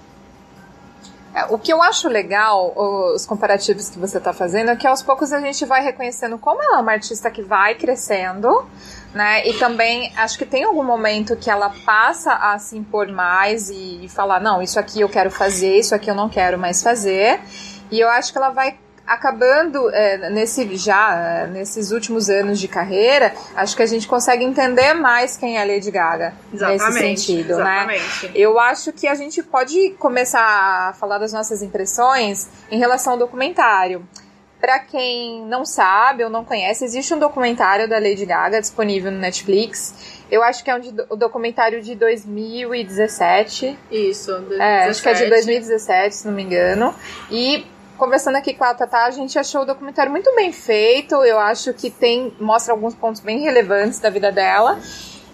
É, 1.38 1.44
o 1.50 1.58
que 1.58 1.72
eu 1.72 1.80
acho 1.80 2.08
legal, 2.08 2.72
os 2.74 3.24
comparativos 3.24 3.88
que 3.88 3.98
você 3.98 4.18
está 4.18 4.32
fazendo, 4.32 4.70
é 4.70 4.76
que 4.76 4.86
aos 4.86 5.02
poucos 5.02 5.32
a 5.32 5.40
gente 5.40 5.64
vai 5.64 5.82
reconhecendo 5.82 6.36
como 6.36 6.60
ela 6.60 6.78
é 6.78 6.80
uma 6.80 6.92
artista 6.92 7.30
que 7.30 7.42
vai 7.42 7.76
crescendo, 7.76 8.66
né? 9.14 9.46
E 9.46 9.54
também 9.54 10.12
acho 10.16 10.36
que 10.36 10.44
tem 10.44 10.64
algum 10.64 10.82
momento 10.82 11.36
que 11.36 11.48
ela 11.48 11.72
passa 11.84 12.32
a 12.32 12.58
se 12.58 12.76
impor 12.76 13.06
mais 13.08 13.70
e, 13.70 14.04
e 14.04 14.08
falar, 14.08 14.40
não, 14.40 14.60
isso 14.60 14.80
aqui 14.80 15.00
eu 15.00 15.08
quero 15.08 15.30
fazer, 15.30 15.78
isso 15.78 15.94
aqui 15.94 16.10
eu 16.10 16.14
não 16.14 16.28
quero 16.28 16.58
mais 16.58 16.82
fazer. 16.82 17.40
E 17.90 18.00
eu 18.00 18.08
acho 18.08 18.32
que 18.32 18.38
ela 18.38 18.50
vai 18.50 18.76
acabando 19.08 19.90
é, 19.90 20.28
nesse 20.30 20.76
já 20.76 21.48
nesses 21.50 21.90
últimos 21.90 22.28
anos 22.28 22.60
de 22.60 22.68
carreira, 22.68 23.32
acho 23.56 23.74
que 23.74 23.82
a 23.82 23.86
gente 23.86 24.06
consegue 24.06 24.44
entender 24.44 24.92
mais 24.94 25.36
quem 25.36 25.56
é 25.56 25.62
a 25.62 25.64
Lady 25.64 25.90
Gaga 25.90 26.34
exatamente, 26.52 26.84
nesse 26.84 26.98
sentido, 26.98 27.56
né? 27.56 27.96
exatamente. 27.96 28.26
né? 28.26 28.32
Eu 28.34 28.60
acho 28.60 28.92
que 28.92 29.08
a 29.08 29.14
gente 29.14 29.42
pode 29.42 29.90
começar 29.98 30.88
a 30.88 30.92
falar 30.92 31.18
das 31.18 31.32
nossas 31.32 31.62
impressões 31.62 32.48
em 32.70 32.78
relação 32.78 33.14
ao 33.14 33.18
documentário. 33.18 34.06
Para 34.60 34.80
quem 34.80 35.44
não 35.46 35.64
sabe 35.64 36.24
ou 36.24 36.30
não 36.30 36.44
conhece, 36.44 36.84
existe 36.84 37.14
um 37.14 37.18
documentário 37.18 37.88
da 37.88 37.96
Lady 37.96 38.26
Gaga 38.26 38.60
disponível 38.60 39.12
no 39.12 39.18
Netflix. 39.18 40.18
Eu 40.28 40.42
acho 40.42 40.64
que 40.64 40.70
é 40.70 40.74
um, 40.74 40.80
de, 40.80 40.92
um 41.10 41.16
documentário 41.16 41.80
de 41.80 41.94
2017. 41.94 43.78
Isso, 43.90 44.32
2017. 44.32 44.60
É, 44.60 44.84
acho 44.88 45.02
que 45.02 45.08
é 45.08 45.12
de 45.14 45.26
2017, 45.26 46.16
se 46.16 46.26
não 46.26 46.34
me 46.34 46.42
engano. 46.42 46.92
E 47.30 47.64
conversando 47.98 48.36
aqui 48.36 48.54
com 48.54 48.64
a 48.64 48.72
Tata, 48.72 48.98
a 48.98 49.10
gente 49.10 49.38
achou 49.38 49.62
o 49.62 49.64
documentário 49.66 50.10
muito 50.10 50.34
bem 50.34 50.52
feito. 50.52 51.16
Eu 51.16 51.38
acho 51.38 51.74
que 51.74 51.90
tem 51.90 52.32
mostra 52.40 52.72
alguns 52.72 52.94
pontos 52.94 53.20
bem 53.20 53.40
relevantes 53.40 53.98
da 53.98 54.08
vida 54.08 54.32
dela. 54.32 54.78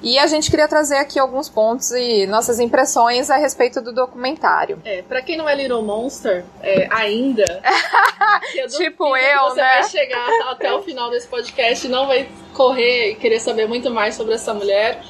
E 0.02 0.18
a 0.18 0.26
gente 0.26 0.50
queria 0.50 0.68
trazer 0.68 0.96
aqui 0.96 1.18
alguns 1.18 1.48
pontos 1.48 1.90
e 1.92 2.26
nossas 2.26 2.60
impressões 2.60 3.30
a 3.30 3.36
respeito 3.36 3.80
do 3.80 3.90
documentário. 3.90 4.78
É, 4.84 5.00
pra 5.00 5.22
quem 5.22 5.34
não 5.34 5.48
é 5.48 5.54
Little 5.54 5.82
Monster 5.82 6.44
é, 6.62 6.86
ainda, 6.90 7.44
eu 8.54 8.68
tipo 8.68 9.16
eu, 9.16 9.42
você 9.44 9.62
né? 9.62 9.80
vai 9.80 9.84
chegar 9.84 10.28
até 10.50 10.70
o 10.74 10.82
final 10.82 11.08
desse 11.10 11.26
podcast 11.26 11.86
e 11.86 11.90
não 11.90 12.06
vai 12.06 12.28
correr 12.52 13.12
e 13.12 13.14
querer 13.14 13.40
saber 13.40 13.66
muito 13.66 13.90
mais 13.90 14.14
sobre 14.14 14.34
essa 14.34 14.52
mulher. 14.52 15.00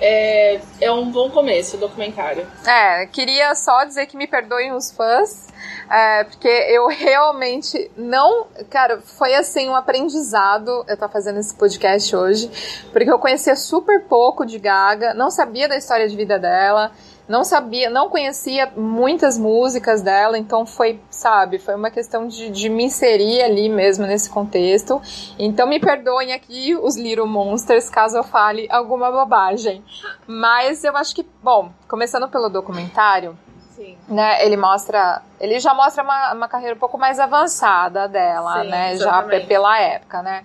É, 0.00 0.60
é 0.80 0.92
um 0.92 1.10
bom 1.10 1.30
começo 1.30 1.76
o 1.76 1.80
documentário. 1.80 2.46
É, 2.64 3.06
queria 3.06 3.54
só 3.54 3.84
dizer 3.84 4.06
que 4.06 4.16
me 4.16 4.26
perdoem 4.26 4.72
os 4.72 4.92
fãs, 4.92 5.48
é, 5.90 6.24
porque 6.24 6.48
eu 6.48 6.86
realmente 6.92 7.90
não. 7.96 8.46
Cara, 8.70 9.00
foi 9.00 9.34
assim 9.34 9.68
um 9.68 9.74
aprendizado 9.74 10.84
eu 10.86 10.94
estar 10.94 11.08
fazendo 11.08 11.38
esse 11.40 11.54
podcast 11.54 12.14
hoje, 12.14 12.50
porque 12.92 13.10
eu 13.10 13.18
conhecia 13.18 13.56
super 13.56 14.04
pouco 14.04 14.46
de 14.46 14.58
Gaga, 14.58 15.14
não 15.14 15.30
sabia 15.30 15.68
da 15.68 15.76
história 15.76 16.08
de 16.08 16.16
vida 16.16 16.38
dela 16.38 16.92
não 17.28 17.44
sabia, 17.44 17.90
não 17.90 18.08
conhecia 18.08 18.72
muitas 18.74 19.36
músicas 19.36 20.00
dela, 20.00 20.38
então 20.38 20.64
foi, 20.64 20.98
sabe, 21.10 21.58
foi 21.58 21.74
uma 21.74 21.90
questão 21.90 22.26
de, 22.26 22.50
de 22.50 22.68
me 22.68 22.84
inserir 22.84 23.42
ali 23.42 23.68
mesmo 23.68 24.06
nesse 24.06 24.30
contexto. 24.30 25.00
Então 25.38 25.66
me 25.68 25.78
perdoem 25.78 26.32
aqui 26.32 26.74
os 26.74 26.96
Little 26.96 27.26
Monsters 27.26 27.90
caso 27.90 28.16
eu 28.16 28.24
fale 28.24 28.66
alguma 28.70 29.10
bobagem. 29.10 29.84
Mas 30.26 30.82
eu 30.84 30.96
acho 30.96 31.14
que, 31.14 31.26
bom, 31.42 31.70
começando 31.86 32.28
pelo 32.28 32.48
documentário, 32.48 33.36
Sim. 33.76 33.96
Né, 34.08 34.44
ele 34.44 34.56
mostra. 34.56 35.22
Ele 35.38 35.60
já 35.60 35.72
mostra 35.72 36.02
uma, 36.02 36.34
uma 36.34 36.48
carreira 36.48 36.74
um 36.74 36.78
pouco 36.78 36.98
mais 36.98 37.20
avançada 37.20 38.08
dela, 38.08 38.62
Sim, 38.62 38.68
né? 38.70 38.92
Exatamente. 38.92 39.40
Já 39.42 39.46
pela 39.46 39.78
época, 39.78 40.20
né? 40.20 40.44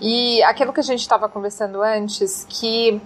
E 0.00 0.42
aquilo 0.42 0.72
que 0.72 0.80
a 0.80 0.82
gente 0.82 0.98
estava 0.98 1.28
conversando 1.28 1.80
antes, 1.80 2.44
que 2.48 3.00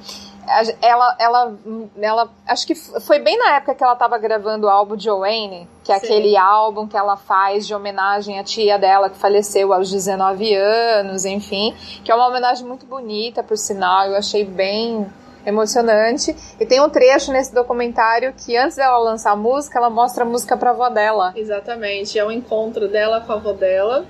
ela, 0.81 1.17
ela, 1.19 1.55
ela, 2.01 2.31
acho 2.47 2.67
que 2.67 2.75
foi 2.75 3.19
bem 3.19 3.37
na 3.39 3.57
época 3.57 3.75
que 3.75 3.83
ela 3.83 3.95
estava 3.95 4.17
gravando 4.19 4.67
o 4.67 4.71
álbum 4.71 4.99
Joanne, 4.99 5.69
que 5.83 5.93
é 5.93 5.99
Sim. 5.99 6.07
aquele 6.07 6.37
álbum 6.37 6.87
que 6.87 6.97
ela 6.97 7.17
faz 7.17 7.67
de 7.67 7.75
homenagem 7.75 8.39
à 8.39 8.45
tia 8.45 8.79
dela 8.79 9.11
que 9.11 9.19
faleceu 9.19 9.73
aos 9.73 9.91
19 9.91 10.55
anos, 10.55 11.25
enfim, 11.25 11.75
que 12.05 12.11
é 12.11 12.15
uma 12.15 12.29
homenagem 12.29 12.67
muito 12.67 12.87
bonita, 12.87 13.43
por 13.43 13.57
sinal, 13.57 14.07
eu 14.07 14.17
achei 14.17 14.45
bem 14.45 15.07
emocionante. 15.45 16.35
E 16.59 16.67
tem 16.67 16.81
um 16.81 16.91
trecho 16.91 17.33
nesse 17.33 17.55
documentário 17.55 18.35
que 18.35 18.57
antes 18.57 18.77
dela 18.77 18.99
lançar 18.99 19.33
a 19.33 19.37
música, 19.37 19.79
ela 19.79 19.89
mostra 19.89 20.25
a 20.25 20.27
música 20.27 20.57
pra 20.57 20.71
avó 20.71 20.89
dela. 20.89 21.33
Exatamente, 21.37 22.19
é 22.19 22.25
o 22.25 22.29
um 22.29 22.33
encontro 22.33 22.89
dela 22.89 23.21
com 23.21 23.33
a 23.33 23.37
avó 23.37 23.53
dela. 23.53 24.05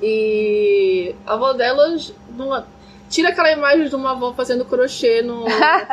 E 0.00 1.14
a 1.24 1.34
avó 1.34 1.52
dela, 1.52 1.96
tira 3.12 3.28
aquela 3.28 3.52
imagem 3.52 3.88
de 3.88 3.94
uma 3.94 4.12
avó 4.12 4.32
fazendo 4.32 4.64
crochê 4.64 5.20
no, 5.20 5.44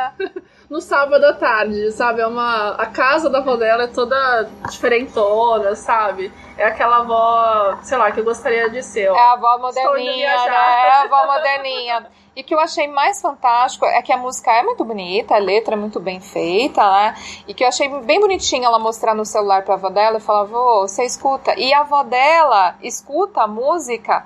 no 0.70 0.80
sábado 0.80 1.22
à 1.22 1.34
tarde, 1.34 1.92
sabe? 1.92 2.22
É 2.22 2.26
uma, 2.26 2.70
a 2.70 2.86
casa 2.86 3.28
da 3.28 3.38
avó 3.38 3.56
dela 3.56 3.84
é 3.84 3.88
toda 3.88 4.48
diferentona, 4.70 5.74
sabe? 5.76 6.32
É 6.56 6.64
aquela 6.64 7.00
avó, 7.00 7.78
sei 7.82 7.98
lá, 7.98 8.10
que 8.10 8.20
eu 8.20 8.24
gostaria 8.24 8.70
de 8.70 8.82
ser. 8.82 9.10
Ó. 9.10 9.14
É 9.14 9.20
a 9.20 9.32
avó 9.32 9.58
moderninha, 9.58 10.34
né? 10.34 10.86
É 10.86 10.90
a 10.92 11.02
avó 11.02 11.26
moderninha. 11.26 12.06
E 12.34 12.40
o 12.40 12.44
que 12.44 12.54
eu 12.54 12.60
achei 12.60 12.88
mais 12.88 13.20
fantástico 13.20 13.84
é 13.84 14.00
que 14.00 14.12
a 14.12 14.16
música 14.16 14.50
é 14.52 14.62
muito 14.62 14.82
bonita, 14.82 15.34
a 15.34 15.38
letra 15.38 15.74
é 15.74 15.76
muito 15.76 16.00
bem 16.00 16.20
feita, 16.20 16.80
né? 16.90 17.14
E 17.46 17.52
que 17.52 17.62
eu 17.62 17.68
achei 17.68 17.86
bem 18.02 18.18
bonitinha 18.18 18.66
ela 18.66 18.78
mostrar 18.78 19.14
no 19.14 19.26
celular 19.26 19.62
pra 19.62 19.74
avó 19.74 19.90
dela 19.90 20.16
e 20.16 20.20
falar, 20.20 20.44
vô, 20.44 20.88
você 20.88 21.04
escuta. 21.04 21.52
E 21.58 21.74
a 21.74 21.80
avó 21.80 22.02
dela 22.02 22.76
escuta 22.82 23.42
a 23.42 23.46
música 23.46 24.24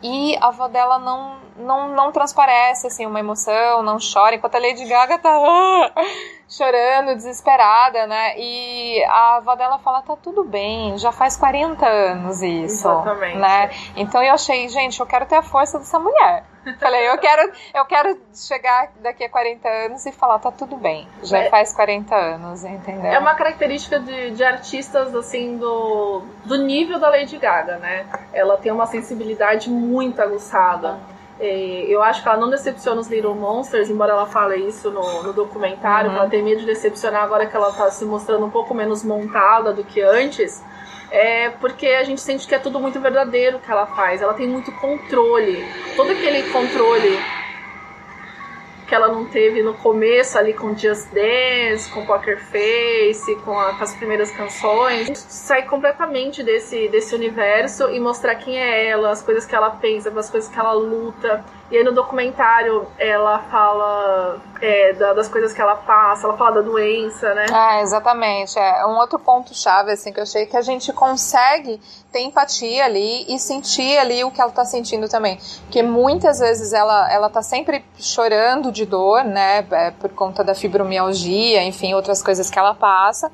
e 0.00 0.36
a 0.36 0.48
avó 0.48 0.68
dela 0.68 0.98
não, 0.98 1.45
não, 1.58 1.94
não 1.94 2.12
transparece 2.12 2.86
assim 2.86 3.06
uma 3.06 3.20
emoção, 3.20 3.82
não 3.82 3.98
chora, 3.98 4.34
enquanto 4.34 4.56
a 4.56 4.58
Lady 4.58 4.84
Gaga 4.84 5.18
tá 5.18 5.30
chorando, 6.48 7.14
desesperada, 7.14 8.06
né? 8.06 8.38
E 8.38 9.04
a 9.04 9.36
avó 9.36 9.54
dela 9.54 9.78
fala: 9.78 10.02
tá 10.02 10.16
tudo 10.16 10.44
bem, 10.44 10.96
já 10.98 11.12
faz 11.12 11.36
40 11.36 11.86
anos 11.86 12.42
isso. 12.42 12.88
Exatamente. 12.88 13.38
Né? 13.38 13.70
Então 13.96 14.22
eu 14.22 14.32
achei, 14.32 14.68
gente, 14.68 15.00
eu 15.00 15.06
quero 15.06 15.26
ter 15.26 15.36
a 15.36 15.42
força 15.42 15.78
dessa 15.78 15.98
mulher. 15.98 16.44
Falei, 16.80 17.08
eu 17.08 17.18
quero, 17.18 17.52
eu 17.74 17.84
quero 17.84 18.18
chegar 18.34 18.90
daqui 19.00 19.24
a 19.24 19.28
40 19.28 19.68
anos 19.68 20.04
e 20.04 20.12
falar, 20.12 20.38
tá 20.40 20.50
tudo 20.50 20.76
bem, 20.76 21.06
já 21.22 21.38
é, 21.38 21.48
faz 21.48 21.72
40 21.72 22.14
anos, 22.14 22.64
entendeu? 22.64 23.12
É 23.12 23.18
uma 23.18 23.34
característica 23.34 24.00
de, 24.00 24.32
de 24.32 24.44
artistas, 24.44 25.14
assim, 25.14 25.56
do, 25.58 26.22
do 26.44 26.56
nível 26.56 26.98
da 26.98 27.08
Lady 27.08 27.38
Gaga, 27.38 27.78
né? 27.78 28.06
Ela 28.32 28.56
tem 28.56 28.72
uma 28.72 28.86
sensibilidade 28.86 29.70
muito 29.70 30.20
aguçada. 30.20 30.98
Eu 31.38 32.02
acho 32.02 32.22
que 32.22 32.28
ela 32.28 32.38
não 32.38 32.48
decepciona 32.48 33.00
os 33.00 33.08
Little 33.08 33.34
Monsters, 33.34 33.90
embora 33.90 34.12
ela 34.12 34.26
fale 34.26 34.56
isso 34.56 34.90
no, 34.90 35.22
no 35.22 35.32
documentário, 35.32 36.10
uhum. 36.10 36.16
ela 36.16 36.28
tem 36.28 36.42
medo 36.42 36.60
de 36.60 36.66
decepcionar 36.66 37.22
agora 37.22 37.46
que 37.46 37.54
ela 37.54 37.72
tá 37.72 37.90
se 37.90 38.04
mostrando 38.04 38.46
um 38.46 38.50
pouco 38.50 38.72
menos 38.74 39.04
montada 39.04 39.72
do 39.72 39.84
que 39.84 40.00
antes. 40.00 40.64
É 41.10 41.50
porque 41.50 41.86
a 41.86 42.02
gente 42.04 42.20
sente 42.20 42.48
que 42.48 42.54
é 42.54 42.58
tudo 42.58 42.80
muito 42.80 42.98
verdadeiro 43.00 43.58
que 43.58 43.70
ela 43.70 43.86
faz. 43.86 44.22
Ela 44.22 44.34
tem 44.34 44.48
muito 44.48 44.72
controle. 44.72 45.64
Todo 45.94 46.10
aquele 46.10 46.50
controle 46.50 47.18
que 48.86 48.94
ela 48.94 49.08
não 49.08 49.24
teve 49.24 49.62
no 49.62 49.74
começo 49.74 50.38
ali 50.38 50.52
com 50.52 50.76
Just 50.76 51.08
Dance, 51.12 51.90
com 51.90 52.06
Poker 52.06 52.38
Face, 52.38 53.36
com, 53.44 53.58
a, 53.58 53.74
com, 53.74 53.82
as 53.82 53.94
primeiras 53.96 54.30
canções. 54.30 55.18
Sair 55.18 55.64
completamente 55.64 56.42
desse, 56.42 56.88
desse 56.88 57.14
universo 57.14 57.90
e 57.90 57.98
mostrar 57.98 58.36
quem 58.36 58.58
é 58.58 58.88
ela, 58.88 59.10
as 59.10 59.22
coisas 59.22 59.44
que 59.44 59.54
ela 59.54 59.70
pensa, 59.70 60.08
as 60.16 60.30
coisas 60.30 60.48
que 60.48 60.58
ela 60.58 60.72
luta. 60.72 61.44
E 61.70 61.76
aí 61.76 61.82
no 61.82 61.92
documentário 61.92 62.86
ela 62.96 63.40
fala 63.50 64.38
é, 64.60 64.92
das 64.92 65.28
coisas 65.28 65.52
que 65.52 65.60
ela 65.60 65.74
passa, 65.74 66.26
ela 66.26 66.36
fala 66.36 66.56
da 66.56 66.60
doença, 66.60 67.34
né? 67.34 67.46
Ah, 67.52 67.80
exatamente. 67.80 68.56
É 68.58 68.86
um 68.86 68.96
outro 68.96 69.18
ponto 69.18 69.54
chave 69.54 69.90
assim 69.90 70.12
que 70.12 70.20
eu 70.20 70.22
achei 70.22 70.46
que 70.46 70.56
a 70.56 70.62
gente 70.62 70.92
consegue 70.92 71.80
ter 72.12 72.20
empatia 72.20 72.84
ali 72.84 73.26
e 73.28 73.38
sentir 73.38 73.98
ali 73.98 74.22
o 74.22 74.30
que 74.30 74.40
ela 74.40 74.52
tá 74.52 74.64
sentindo 74.64 75.08
também, 75.08 75.38
porque 75.62 75.82
muitas 75.82 76.38
vezes 76.38 76.72
ela 76.72 77.12
ela 77.12 77.28
tá 77.28 77.42
sempre 77.42 77.84
chorando 77.98 78.70
de 78.70 78.86
dor, 78.86 79.24
né, 79.24 79.66
é, 79.70 79.90
por 79.90 80.10
conta 80.10 80.44
da 80.44 80.54
fibromialgia, 80.54 81.62
enfim, 81.62 81.94
outras 81.94 82.22
coisas 82.22 82.48
que 82.48 82.58
ela 82.58 82.74
passa. 82.74 83.30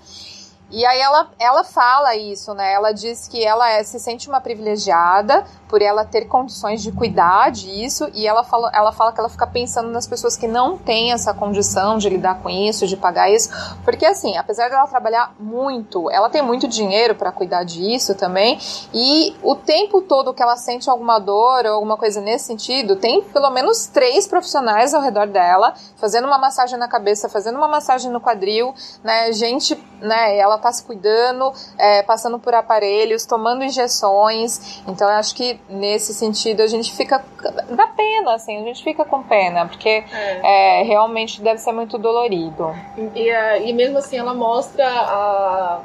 E 0.73 0.87
aí 0.87 0.99
ela, 1.01 1.31
ela 1.39 1.63
fala 1.65 2.17
isso, 2.17 2.55
né? 2.55 2.73
Ela 2.73 2.93
diz 2.93 3.29
que 3.29 3.45
ela 3.45 3.71
é, 3.71 3.85
se 3.85 4.01
sente 4.01 4.27
uma 4.27 4.41
privilegiada 4.41 5.45
por 5.73 5.81
ela 5.81 6.05
ter 6.05 6.27
condições 6.27 6.83
de 6.83 6.93
cuidar 6.93 7.51
disso, 7.51 8.11
e 8.13 8.27
ela 8.27 8.45
fala, 8.45 8.71
ela 8.75 8.93
fala 8.93 9.11
que 9.11 9.19
ela 9.19 9.31
fica 9.31 9.47
pensando 9.47 9.89
nas 9.89 10.07
pessoas 10.07 10.37
que 10.37 10.47
não 10.47 10.77
têm 10.77 11.13
essa 11.13 11.33
condição 11.33 11.97
de 11.97 12.11
lidar 12.11 12.43
com 12.43 12.51
isso, 12.51 12.87
de 12.87 12.95
pagar 12.95 13.31
isso, 13.31 13.49
porque 13.83 14.05
assim, 14.05 14.37
apesar 14.37 14.69
dela 14.69 14.87
trabalhar 14.87 15.35
muito, 15.41 16.11
ela 16.11 16.29
tem 16.29 16.43
muito 16.43 16.69
dinheiro 16.69 17.15
para 17.15 17.33
cuidar 17.33 17.65
disso 17.65 18.15
também, 18.15 18.59
e 18.93 19.35
o 19.43 19.55
tempo 19.55 20.03
todo 20.03 20.35
que 20.35 20.43
ela 20.43 20.57
sente 20.59 20.91
alguma 20.91 21.19
dor 21.19 21.65
ou 21.65 21.73
alguma 21.73 21.97
coisa 21.97 22.21
nesse 22.21 22.45
sentido, 22.45 22.97
tem 22.97 23.23
pelo 23.23 23.49
menos 23.49 23.87
três 23.87 24.27
profissionais 24.27 24.93
ao 24.93 25.01
redor 25.01 25.27
dela, 25.27 25.73
fazendo 25.97 26.27
uma 26.27 26.37
massagem 26.37 26.79
na 26.79 26.87
cabeça, 26.87 27.31
fazendo 27.31 27.57
uma 27.57 27.69
massagem 27.69 28.11
no 28.11 28.21
quadril, 28.21 28.75
né? 29.03 29.33
Gente, 29.33 29.75
né? 30.03 30.37
Ela 30.37 30.59
tá 30.59 30.71
se 30.71 30.83
cuidando, 30.83 31.51
é, 31.79 32.03
passando 32.03 32.39
por 32.39 32.53
aparelhos, 32.53 33.25
tomando 33.25 33.65
injeções, 33.65 34.83
então 34.87 35.09
eu 35.09 35.15
acho 35.15 35.35
que 35.35 35.62
nesse 35.69 36.13
sentido 36.13 36.61
a 36.61 36.67
gente 36.67 36.93
fica 36.93 37.25
dá 37.71 37.87
pena 37.87 38.35
assim 38.35 38.61
a 38.61 38.65
gente 38.65 38.83
fica 38.83 39.05
com 39.05 39.23
pena 39.23 39.67
porque 39.67 40.05
é. 40.13 40.81
É, 40.81 40.83
realmente 40.83 41.41
deve 41.41 41.59
ser 41.59 41.73
muito 41.73 41.97
dolorido 41.99 42.75
e, 42.97 43.21
e, 43.21 43.69
e, 43.71 43.73
mesmo 43.73 43.99
assim 43.99 44.19
ela 44.19 44.35
mostra 44.35 44.87
a, 44.87 45.81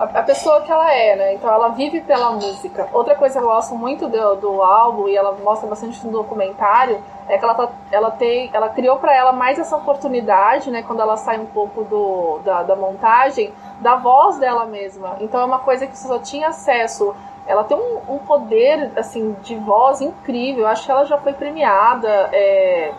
a, 0.00 0.22
pessoa 0.22 0.62
que 0.62 0.72
ela 0.72 0.90
é, 0.94 1.14
né? 1.14 1.34
Então 1.34 1.52
ela 1.52 1.68
vive 1.68 2.00
pela 2.00 2.30
música. 2.32 2.88
Outra 2.92 3.14
coisa 3.14 3.38
que 3.38 3.44
eu 3.44 3.48
gosto 3.48 3.74
muito 3.74 4.08
do, 4.08 4.34
do 4.36 4.62
álbum 4.62 5.08
e 5.08 5.14
ela 5.14 5.32
mostra 5.32 5.68
bastante 5.68 6.04
no 6.06 6.10
documentário 6.10 7.02
é 7.28 7.36
que 7.36 7.44
ela, 7.44 7.54
tá, 7.54 7.68
ela 7.92 8.10
tem, 8.10 8.48
ela 8.52 8.70
criou 8.70 8.96
para 8.96 9.14
ela 9.14 9.32
mais 9.32 9.58
essa 9.58 9.76
oportunidade, 9.76 10.70
né? 10.70 10.82
Quando 10.82 11.00
ela 11.00 11.18
sai 11.18 11.38
um 11.38 11.46
pouco 11.46 11.84
do, 11.84 12.40
da, 12.42 12.62
da 12.62 12.74
montagem, 12.74 13.52
da 13.80 13.96
voz 13.96 14.38
dela 14.38 14.64
mesma. 14.64 15.16
Então 15.20 15.38
é 15.38 15.44
uma 15.44 15.58
coisa 15.58 15.86
que 15.86 15.96
você 15.96 16.08
só 16.08 16.18
tinha 16.18 16.48
acesso. 16.48 17.14
Ela 17.50 17.64
tem 17.64 17.76
um, 17.76 18.14
um 18.14 18.18
poder 18.18 18.92
assim 18.96 19.34
de 19.42 19.56
voz 19.56 20.00
incrível. 20.00 20.62
Eu 20.62 20.68
acho 20.68 20.84
que 20.84 20.90
ela 20.90 21.04
já 21.04 21.18
foi 21.18 21.32
premiada, 21.32 22.08
é, 22.32 22.92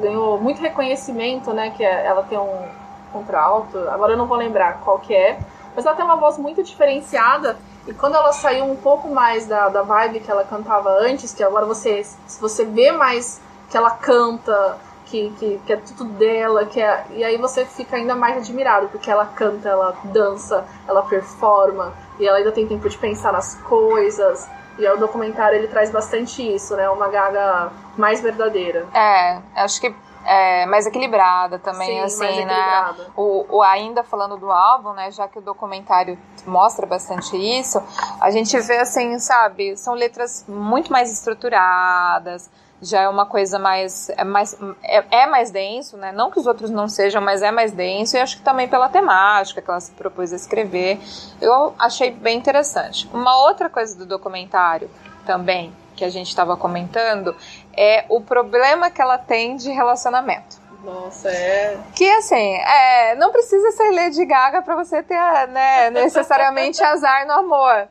ganhou 0.00 0.38
muito 0.40 0.60
reconhecimento, 0.60 1.52
né? 1.52 1.70
Que 1.70 1.84
é, 1.84 2.06
ela 2.06 2.22
tem 2.22 2.38
um 2.38 2.68
contralto. 3.12 3.78
Agora 3.88 4.12
eu 4.12 4.16
não 4.16 4.26
vou 4.26 4.36
lembrar 4.36 4.80
qual 4.80 4.98
que 4.98 5.14
é 5.14 5.38
mas 5.74 5.84
ela 5.84 5.94
tem 5.94 6.04
uma 6.04 6.16
voz 6.16 6.38
muito 6.38 6.62
diferenciada. 6.62 7.56
E 7.86 7.92
quando 7.92 8.14
ela 8.14 8.32
saiu 8.32 8.64
um 8.64 8.76
pouco 8.76 9.08
mais 9.08 9.46
da, 9.46 9.68
da 9.68 9.82
vibe 9.82 10.20
que 10.20 10.30
ela 10.30 10.44
cantava 10.44 10.90
antes, 11.00 11.34
que 11.34 11.42
agora 11.42 11.66
você, 11.66 12.02
você 12.40 12.64
vê 12.64 12.92
mais 12.92 13.40
que 13.70 13.76
ela 13.76 13.90
canta, 13.90 14.78
que, 15.06 15.30
que, 15.38 15.60
que 15.66 15.72
é 15.72 15.76
tudo 15.76 16.04
dela, 16.04 16.64
que 16.64 16.80
é, 16.80 17.04
e 17.10 17.22
aí 17.22 17.36
você 17.36 17.66
fica 17.66 17.96
ainda 17.96 18.14
mais 18.14 18.38
admirado, 18.38 18.88
porque 18.88 19.10
ela 19.10 19.26
canta, 19.26 19.68
ela 19.68 19.94
dança, 20.04 20.64
ela 20.88 21.02
performa, 21.02 21.92
e 22.18 22.26
ela 22.26 22.38
ainda 22.38 22.52
tem 22.52 22.66
tempo 22.66 22.88
de 22.88 22.96
pensar 22.98 23.32
nas 23.32 23.54
coisas. 23.62 24.48
E 24.78 24.86
o 24.88 24.96
documentário 24.96 25.56
ele 25.56 25.68
traz 25.68 25.90
bastante 25.90 26.42
isso, 26.42 26.74
né? 26.74 26.88
Uma 26.90 27.08
gaga 27.08 27.70
mais 27.96 28.20
verdadeira. 28.20 28.86
É, 28.92 29.40
acho 29.54 29.80
que 29.80 29.94
é, 30.24 30.66
mais 30.66 30.86
equilibrada 30.86 31.58
também, 31.58 32.08
Sim, 32.08 32.24
assim, 32.24 32.44
né? 32.44 32.94
O, 33.16 33.56
o, 33.56 33.62
ainda 33.62 34.02
falando 34.02 34.36
do 34.36 34.50
álbum, 34.50 34.92
né? 34.92 35.10
Já 35.10 35.28
que 35.28 35.38
o 35.38 35.42
documentário 35.42 36.18
mostra 36.46 36.86
bastante 36.86 37.36
isso, 37.36 37.82
a 38.20 38.30
gente 38.30 38.58
vê 38.60 38.78
assim, 38.78 39.18
sabe, 39.18 39.76
são 39.76 39.94
letras 39.94 40.44
muito 40.48 40.90
mais 40.90 41.12
estruturadas, 41.12 42.50
já 42.84 43.02
é 43.02 43.08
uma 43.08 43.26
coisa 43.26 43.58
mais 43.58 44.10
é 44.10 44.24
mais 44.24 44.56
é, 44.82 45.04
é, 45.10 45.26
mais 45.26 45.50
denso, 45.50 45.96
né? 45.96 46.12
Não 46.12 46.30
que 46.30 46.38
os 46.38 46.46
outros 46.46 46.70
não 46.70 46.88
sejam, 46.88 47.20
mas 47.20 47.42
é 47.42 47.50
mais 47.50 47.72
denso 47.72 48.16
e 48.16 48.20
acho 48.20 48.38
que 48.38 48.42
também 48.42 48.68
pela 48.68 48.88
temática 48.88 49.60
que 49.60 49.70
ela 49.70 49.80
se 49.80 49.92
propôs 49.92 50.32
a 50.32 50.36
escrever, 50.36 51.00
eu 51.40 51.74
achei 51.78 52.10
bem 52.10 52.38
interessante. 52.38 53.08
Uma 53.12 53.36
outra 53.46 53.68
coisa 53.68 53.96
do 53.96 54.06
documentário 54.06 54.90
também 55.26 55.72
que 55.96 56.04
a 56.04 56.10
gente 56.10 56.28
estava 56.28 56.56
comentando 56.56 57.34
é 57.76 58.04
o 58.08 58.20
problema 58.20 58.90
que 58.90 59.00
ela 59.00 59.18
tem 59.18 59.56
de 59.56 59.70
relacionamento. 59.70 60.62
Nossa, 60.84 61.30
é. 61.30 61.78
Que 61.94 62.08
assim, 62.10 62.54
é, 62.56 63.14
não 63.14 63.32
precisa 63.32 63.70
ser 63.72 63.90
Lady 63.90 64.24
Gaga 64.26 64.60
para 64.60 64.76
você 64.76 65.02
ter 65.02 65.16
né, 65.48 65.88
necessariamente 65.90 66.82
azar 66.82 67.26
no 67.26 67.32
amor. 67.32 67.88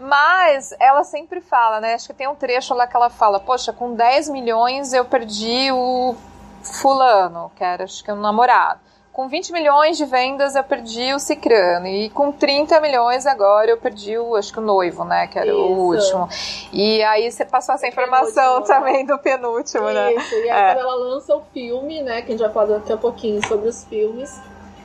Mas 0.00 0.74
ela 0.80 1.04
sempre 1.04 1.40
fala, 1.40 1.80
né? 1.80 1.94
Acho 1.94 2.08
que 2.08 2.14
tem 2.14 2.26
um 2.26 2.34
trecho 2.34 2.74
lá 2.74 2.86
que 2.86 2.96
ela 2.96 3.10
fala: 3.10 3.38
Poxa, 3.38 3.72
com 3.72 3.94
10 3.94 4.30
milhões 4.30 4.92
eu 4.92 5.04
perdi 5.04 5.70
o 5.70 6.14
fulano, 6.62 7.50
que 7.54 7.62
era 7.62 7.84
acho 7.84 8.02
que 8.02 8.10
um 8.10 8.16
namorado 8.16 8.80
com 9.12 9.28
20 9.28 9.52
milhões 9.52 9.96
de 9.98 10.04
vendas 10.04 10.54
eu 10.54 10.64
perdi 10.64 11.12
o 11.12 11.18
Cicrano. 11.18 11.86
E 11.86 12.10
com 12.10 12.32
30 12.32 12.80
milhões 12.80 13.26
agora 13.26 13.70
eu 13.70 13.76
perdi 13.76 14.16
o, 14.16 14.36
acho 14.36 14.52
que 14.52 14.58
o 14.58 14.62
noivo, 14.62 15.04
né? 15.04 15.26
Que 15.26 15.38
era 15.38 15.48
Isso. 15.48 15.58
o 15.58 15.92
último. 15.92 16.28
E 16.72 17.02
aí 17.02 17.30
você 17.30 17.44
passou 17.44 17.74
essa 17.74 17.86
informação 17.86 18.62
também 18.62 19.04
do 19.04 19.18
penúltimo, 19.18 19.84
Isso. 19.84 19.94
né? 19.94 20.14
Isso, 20.14 20.34
e 20.36 20.50
aí 20.50 20.70
é. 20.70 20.74
quando 20.74 20.86
ela 20.86 20.94
lança 20.94 21.36
o 21.36 21.42
filme, 21.52 22.02
né? 22.02 22.22
Que 22.22 22.28
a 22.28 22.30
gente 22.30 22.40
vai 22.40 22.50
falar 22.50 22.78
daqui 22.78 22.92
a 22.92 22.96
pouquinho 22.96 23.46
sobre 23.46 23.68
os 23.68 23.84
filmes 23.84 24.40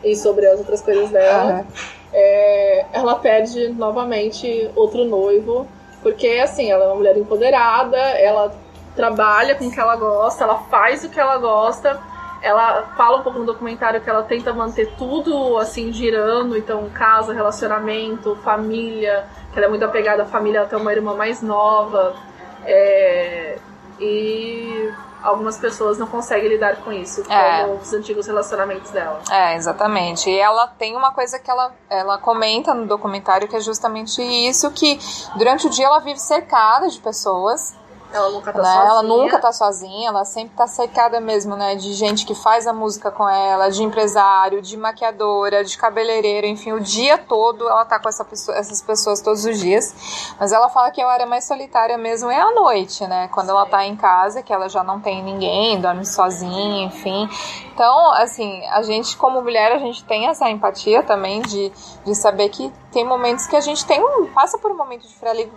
e 0.06 0.16
sobre 0.16 0.46
as 0.48 0.60
outras 0.60 0.82
coisas 0.82 1.10
dela. 1.10 1.54
Uhum. 1.54 1.66
É, 2.14 2.86
ela 2.94 3.16
perde 3.16 3.70
novamente 3.70 4.70
outro 4.76 5.04
noivo. 5.04 5.68
Porque, 6.02 6.28
assim, 6.28 6.72
ela 6.72 6.86
é 6.86 6.88
uma 6.88 6.96
mulher 6.96 7.18
empoderada, 7.18 7.98
ela 7.98 8.56
trabalha 8.96 9.56
com 9.56 9.66
o 9.66 9.72
que 9.72 9.80
ela 9.80 9.96
gosta, 9.96 10.44
ela 10.44 10.60
faz 10.70 11.04
o 11.04 11.10
que 11.10 11.20
ela 11.20 11.38
gosta 11.38 12.00
ela 12.46 12.94
fala 12.96 13.18
um 13.18 13.24
pouco 13.24 13.40
no 13.40 13.46
documentário 13.46 14.00
que 14.00 14.08
ela 14.08 14.22
tenta 14.22 14.54
manter 14.54 14.94
tudo 15.00 15.58
assim 15.58 15.92
girando, 15.92 16.56
então 16.56 16.88
casa, 16.94 17.34
relacionamento, 17.34 18.36
família, 18.44 19.26
que 19.52 19.58
ela 19.58 19.66
é 19.66 19.70
muito 19.70 19.84
apegada 19.84 20.22
à 20.22 20.26
família, 20.28 20.60
ela 20.60 20.68
tem 20.68 20.78
uma 20.78 20.94
irmã 20.94 21.16
mais 21.16 21.42
nova. 21.42 22.16
É, 22.64 23.58
e 24.00 24.92
algumas 25.26 25.58
pessoas 25.58 25.98
não 25.98 26.08
conseguem 26.08 26.48
lidar 26.50 26.78
com 26.78 26.92
isso, 26.92 27.24
é. 27.30 27.64
como 27.64 27.76
os 27.76 27.92
antigos 27.92 28.28
relacionamentos 28.28 28.92
dela. 28.92 29.20
É, 29.30 29.56
exatamente. 29.56 30.30
E 30.30 30.38
ela 30.38 30.68
tem 30.68 30.96
uma 30.96 31.12
coisa 31.12 31.40
que 31.40 31.50
ela, 31.50 31.74
ela 31.90 32.18
comenta 32.18 32.74
no 32.74 32.86
documentário 32.86 33.48
que 33.48 33.56
é 33.56 33.60
justamente 33.60 34.22
isso, 34.22 34.72
que 34.72 35.00
durante 35.36 35.68
o 35.68 35.70
dia 35.70 35.88
ela 35.88 36.00
vive 36.00 36.20
cercada 36.20 36.88
de 36.88 37.00
pessoas 37.00 37.76
ela 38.14 38.30
nunca 38.30 38.54
tá 38.54 38.60
né? 38.60 38.66
sozinha. 38.66 38.90
Ela 38.90 39.04
nunca 39.04 39.40
tá 39.40 39.52
sozinha, 39.52 40.10
ela 40.10 40.26
sempre 40.26 40.56
tá 40.56 40.68
cercada 40.68 41.20
mesmo, 41.20 41.56
né? 41.56 41.76
De 41.76 41.94
gente 41.94 42.26
que 42.26 42.34
faz 42.34 42.66
a 42.66 42.74
música 42.74 43.12
com 43.12 43.28
ela, 43.28 43.70
de 43.70 43.84
empresário, 43.84 44.62
de 44.62 44.78
maquiadora, 44.78 45.64
de 45.64 45.78
cabeleireira, 45.78 46.48
enfim, 46.48 46.72
o 46.72 46.80
dia 46.80 47.18
todo 47.18 47.68
ela 47.68 47.86
tá 47.86 48.00
com 48.00 48.08
essa 48.08 48.24
pessoa, 48.24 48.58
essas 48.58 48.82
pessoas 48.82 49.22
todos 49.22 49.46
os 49.46 49.60
dias. 49.60 50.34
Mas 50.40 50.52
ela 50.52 50.70
fala 50.70 50.92
que 50.92 51.02
a 51.02 51.08
hora 51.08 51.26
mais 51.26 51.46
solitária 51.46 51.98
mesmo 51.98 52.30
é 52.30 52.40
à 52.40 52.52
noite, 52.54 53.06
né? 53.08 53.28
Quando 53.34 53.50
ela 53.50 53.66
tá 53.66 53.86
em 53.86 53.96
casa, 53.96 54.42
que 54.42 54.54
ela 54.54 54.70
já 54.70 54.84
não 54.84 55.00
tem 55.00 55.24
ninguém, 55.24 55.80
dorme 55.80 56.06
sozinha, 56.06 56.86
enfim. 56.86 57.30
Então, 57.74 58.12
assim, 58.14 58.66
a 58.68 58.82
gente 58.82 59.18
como 59.18 59.42
mulher, 59.42 59.74
a 59.74 59.80
gente 59.80 60.04
tem 60.06 60.28
essa 60.28 60.50
empatia 60.50 61.04
também 61.04 61.42
de, 61.42 61.72
de 62.06 62.16
saber 62.16 62.50
que 62.50 62.72
tem 62.92 63.04
momentos 63.04 63.46
que 63.48 63.56
a 63.56 63.62
gente 63.62 63.86
tem 63.86 64.02
um, 64.02 64.28
passa 64.28 64.58
por 64.58 64.72
um 64.72 64.78
momento 64.78 65.06
de 65.06 65.14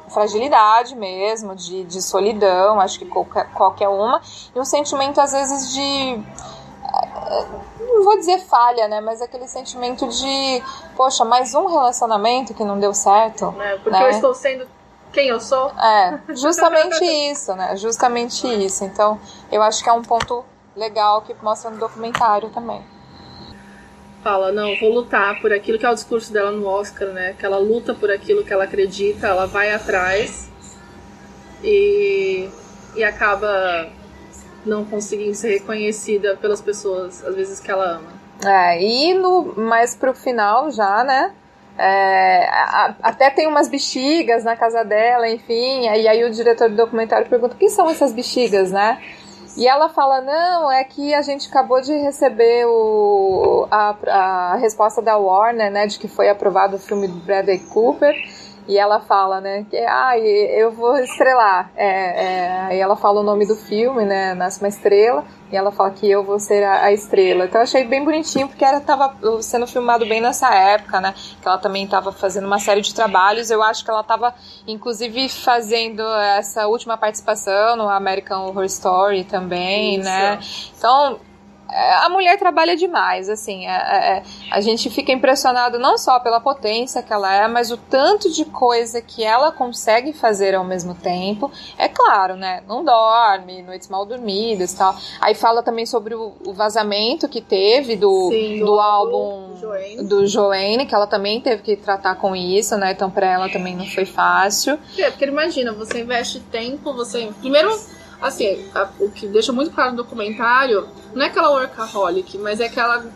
fragilidade 0.09 0.97
mesmo, 0.97 1.55
de, 1.55 1.85
de 1.85 2.03
solidão, 2.03 2.38
acho 2.47 2.99
que 2.99 3.07
qualquer, 3.07 3.51
qualquer 3.53 3.89
uma, 3.89 4.21
e 4.55 4.59
um 4.59 4.65
sentimento 4.65 5.21
às 5.21 5.33
vezes 5.33 5.73
de 5.73 6.23
não 7.81 8.05
vou 8.05 8.17
dizer 8.17 8.39
falha, 8.41 8.89
né? 8.89 9.01
Mas 9.01 9.21
aquele 9.21 9.47
sentimento 9.49 10.09
de, 10.09 10.63
poxa, 10.97 11.25
mais 11.25 11.55
um 11.55 11.67
relacionamento 11.67 12.55
que 12.55 12.65
não 12.65 12.79
deu 12.79 12.95
certo. 12.95 13.55
É, 13.61 13.77
porque 13.77 13.91
né? 13.91 14.07
eu 14.07 14.11
estou 14.11 14.35
sendo 14.35 14.67
quem 15.13 15.29
eu 15.29 15.41
sou. 15.41 15.71
É, 15.71 16.21
justamente 16.35 17.05
isso, 17.31 17.55
né? 17.55 17.77
Justamente 17.77 18.47
isso. 18.47 18.85
Então, 18.85 19.21
eu 19.51 19.63
acho 19.63 19.83
que 19.83 19.89
é 19.89 19.93
um 19.93 20.03
ponto 20.03 20.45
legal 20.77 21.23
que 21.23 21.35
mostra 21.43 21.71
no 21.71 21.79
documentário 21.79 22.49
também. 22.51 22.83
Fala, 24.23 24.53
não, 24.53 24.77
vou 24.79 24.93
lutar 24.93 25.41
por 25.41 25.53
aquilo 25.53 25.79
que 25.79 25.87
é 25.87 25.91
o 25.91 25.95
discurso 25.95 26.33
dela 26.33 26.51
no 26.51 26.67
Oscar, 26.67 27.09
né? 27.09 27.35
Que 27.39 27.47
ela 27.47 27.59
luta 27.59 27.95
por 27.95 28.11
aquilo 28.11 28.45
que 28.45 28.53
ela 28.53 28.65
acredita, 28.65 29.27
ela 29.27 29.47
vai 29.47 29.73
atrás 29.73 30.49
e, 31.63 32.49
e 32.95 33.05
acaba 33.05 33.89
não 34.65 34.85
conseguindo 34.85 35.35
ser 35.35 35.51
reconhecida 35.51 36.37
pelas 36.37 36.61
pessoas, 36.61 37.25
às 37.25 37.35
vezes, 37.35 37.61
que 37.61 37.71
ela 37.71 37.97
ama. 37.97 38.13
É, 38.45 38.83
e 38.83 39.15
no, 39.15 39.55
mais 39.57 39.95
pro 39.95 40.15
final 40.15 40.71
já, 40.71 41.03
né? 41.05 41.33
É, 41.77 42.49
a, 42.49 42.95
até 43.03 43.31
tem 43.31 43.47
umas 43.47 43.69
bexigas 43.69 44.45
na 44.45 44.57
casa 44.57 44.85
dela, 44.85 45.29
enfim. 45.29 45.83
E 45.83 46.09
aí 46.09 46.25
o 46.25 46.31
diretor 46.31 46.69
do 46.69 46.77
documentário 46.77 47.29
pergunta: 47.29 47.55
o 47.55 47.59
que 47.59 47.69
são 47.69 47.89
essas 47.89 48.13
bexigas, 48.13 48.71
né? 48.71 49.01
E 49.57 49.67
ela 49.67 49.89
fala: 49.89 50.21
não, 50.21 50.71
é 50.71 50.85
que 50.85 51.15
a 51.15 51.23
gente 51.23 51.49
acabou 51.49 51.81
de 51.81 51.93
receber 51.93 52.65
o, 52.67 53.67
a, 53.71 53.97
a 54.07 54.57
resposta 54.57 55.03
da 55.03 55.17
Warner, 55.17 55.71
né, 55.71 55.87
de 55.87 55.99
que 55.99 56.07
foi 56.07 56.29
aprovado 56.29 56.77
o 56.77 56.79
filme 56.79 57.09
do 57.09 57.19
Bradley 57.21 57.59
Cooper. 57.59 58.15
E 58.69 58.77
ela 58.77 59.01
fala, 59.01 59.41
né, 59.41 59.65
que 59.71 59.79
ah, 59.79 60.19
eu 60.19 60.71
vou 60.71 60.97
estrelar. 60.99 61.71
É, 61.75 61.87
é, 61.87 62.61
aí 62.67 62.79
ela 62.79 62.97
fala 62.97 63.21
o 63.21 63.23
nome 63.23 63.47
do 63.47 63.57
filme, 63.57 64.05
né, 64.05 64.35
Nasce 64.35 64.61
uma 64.61 64.69
Estrela, 64.69 65.25
e 65.51 65.57
ela 65.57 65.73
fala 65.73 65.91
que 65.91 66.09
eu 66.09 66.23
vou 66.23 66.39
ser 66.39 66.63
a, 66.63 66.85
a 66.85 66.93
estrela. 66.93 67.47
Então 67.47 67.61
eu 67.61 67.63
achei 67.63 67.85
bem 67.85 68.05
bonitinho, 68.05 68.47
porque 68.47 68.63
ela 68.63 68.77
estava 68.77 69.17
sendo 69.41 69.67
filmado 69.67 70.05
bem 70.05 70.21
nessa 70.21 70.55
época, 70.55 71.01
né, 71.01 71.15
que 71.41 71.49
ela 71.49 71.57
também 71.57 71.85
estava 71.85 72.13
fazendo 72.13 72.47
uma 72.47 72.59
série 72.59 72.83
de 72.83 72.95
trabalhos. 72.95 73.51
Eu 73.51 73.63
acho 73.63 73.83
que 73.83 73.91
ela 73.91 74.03
estava, 74.03 74.35
inclusive, 74.67 75.31
fazendo 75.31 76.03
essa 76.37 76.67
última 76.67 76.99
participação 76.99 77.75
no 77.75 77.89
American 77.89 78.49
Horror 78.49 78.65
Story 78.65 79.25
também, 79.25 79.95
Isso. 79.95 80.05
né. 80.05 80.39
Então, 80.77 81.19
a 81.69 82.09
mulher 82.09 82.39
trabalha 82.39 82.75
demais, 82.75 83.29
assim, 83.29 83.67
a, 83.67 83.71
é, 83.71 83.77
a, 83.77 84.17
é, 84.17 84.23
a, 84.51 84.61
gente 84.61 84.89
fica 84.89 85.13
impressionado 85.13 85.79
não 85.79 85.99
só 85.99 86.19
pela 86.19 86.41
potência 86.41 87.03
que 87.03 87.13
ela 87.13 87.33
é, 87.35 87.47
mas 87.47 87.71
o 87.71 87.77
tanto 87.77 88.33
de 88.33 88.47
coisa 88.47 89.03
que 89.03 89.23
ela 89.23 89.53
consegue 89.53 90.13
fazer 90.15 90.55
ao 90.55 90.65
mesmo 90.65 90.95
tempo. 90.95 91.51
É 91.77 91.89
claro, 91.89 92.37
né? 92.37 92.63
Não 92.67 92.83
dorme, 92.83 93.63
noites 93.63 93.89
mal 93.89 94.07
dormidas 94.07 94.73
tal. 94.73 94.97
Aí 95.21 95.35
fala 95.35 95.63
também 95.63 95.85
sobre 95.85 96.15
o, 96.15 96.33
o 96.47 96.55
vazamento 96.55 97.29
que 97.29 97.43
teve 97.43 97.97
do, 97.97 98.31
Sim, 98.31 98.61
do, 98.61 98.81
álbum 98.81 99.55
Joanne. 99.61 100.09
do 100.09 100.27
Joanne, 100.27 100.87
que 100.87 100.95
ela 100.95 101.07
também 101.07 101.41
teve 101.41 101.63
que 101.63 101.77
tratar 101.77 102.15
com 102.15 102.35
isso, 102.35 102.77
né? 102.79 102.93
Então 102.93 103.11
pra 103.11 103.27
ela 103.27 103.49
também 103.51 103.77
não 103.77 103.87
foi 103.87 104.07
fácil. 104.07 104.79
É, 104.97 105.11
porque 105.11 105.27
imagina, 105.27 105.73
você 105.73 106.01
investe 106.01 106.41
tempo, 106.41 106.95
você. 106.95 107.29
Primeiro 107.41 107.79
Assim, 108.21 108.69
a, 108.75 108.89
o 108.99 109.11
que 109.11 109.27
deixa 109.27 109.53
muito 109.53 109.71
claro 109.71 109.93
no 109.93 109.99
documentário 109.99 110.89
não 111.15 111.25
é 111.25 111.29
aquela 111.29 111.51
workaholic, 111.51 112.37
mas 112.39 112.61
é 112.61 112.69
que 112.69 112.79
ela 112.79 113.07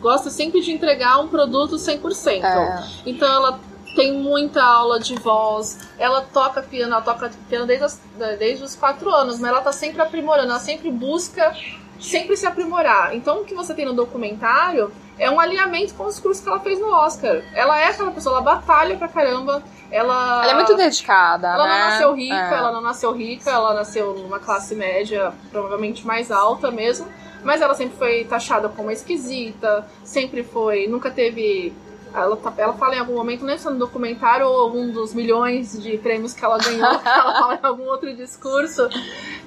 gosta 0.00 0.30
sempre 0.30 0.60
de 0.60 0.72
entregar 0.72 1.18
um 1.20 1.28
produto 1.28 1.76
100%. 1.76 2.42
É. 2.42 2.84
Então 3.04 3.28
ela 3.28 3.60
tem 3.94 4.12
muita 4.12 4.62
aula 4.62 5.00
de 5.00 5.14
voz, 5.14 5.78
ela 5.98 6.20
toca 6.20 6.62
piano, 6.62 6.92
ela 6.92 7.02
toca 7.02 7.30
piano 7.48 7.66
desde, 7.66 7.84
as, 7.84 8.00
desde 8.38 8.62
os 8.64 8.74
quatro 8.74 9.10
anos, 9.10 9.38
mas 9.38 9.50
ela 9.50 9.60
tá 9.62 9.72
sempre 9.72 10.02
aprimorando, 10.02 10.50
ela 10.50 10.60
sempre 10.60 10.90
busca 10.90 11.54
sempre 11.98 12.36
se 12.36 12.46
aprimorar. 12.46 13.14
Então 13.14 13.40
o 13.40 13.44
que 13.44 13.54
você 13.54 13.74
tem 13.74 13.86
no 13.86 13.92
documentário 13.92 14.92
é 15.18 15.30
um 15.30 15.40
alinhamento 15.40 15.94
com 15.94 16.04
os 16.04 16.18
cursos 16.20 16.42
que 16.42 16.48
ela 16.48 16.60
fez 16.60 16.78
no 16.78 16.88
Oscar. 16.88 17.42
Ela 17.54 17.80
é 17.80 17.88
aquela 17.88 18.10
pessoa, 18.10 18.36
ela 18.36 18.44
batalha 18.44 18.96
pra 18.96 19.08
caramba. 19.08 19.62
Ela, 19.90 20.42
ela 20.42 20.52
é 20.52 20.54
muito 20.54 20.76
dedicada, 20.76 21.48
ela 21.48 21.64
né? 21.66 21.70
não 21.70 21.78
nasceu 21.78 22.14
rica, 22.14 22.34
é. 22.34 22.54
ela 22.54 22.72
não 22.72 22.80
nasceu 22.80 23.12
rica, 23.12 23.50
ela 23.50 23.74
nasceu 23.74 24.14
numa 24.14 24.38
classe 24.38 24.74
média, 24.74 25.32
provavelmente 25.50 26.06
mais 26.06 26.30
alta 26.30 26.70
mesmo. 26.70 27.06
Mas 27.44 27.60
ela 27.60 27.74
sempre 27.74 27.96
foi 27.96 28.24
taxada 28.24 28.68
como 28.68 28.90
esquisita, 28.90 29.86
sempre 30.02 30.42
foi, 30.42 30.88
nunca 30.88 31.10
teve 31.10 31.72
ela, 32.16 32.36
tá, 32.36 32.52
ela 32.56 32.72
fala 32.72 32.96
em 32.96 32.98
algum 32.98 33.14
momento, 33.14 33.44
não 33.44 33.52
é 33.52 33.58
só 33.58 33.70
no 33.70 33.78
documentário 33.78 34.46
ou 34.46 34.58
algum 34.60 34.90
dos 34.90 35.12
milhões 35.12 35.80
de 35.80 35.98
prêmios 35.98 36.32
que 36.32 36.44
ela 36.44 36.56
ganhou, 36.58 36.86
ela 37.04 37.38
fala 37.38 37.54
em 37.62 37.66
algum 37.66 37.84
outro 37.84 38.14
discurso 38.16 38.88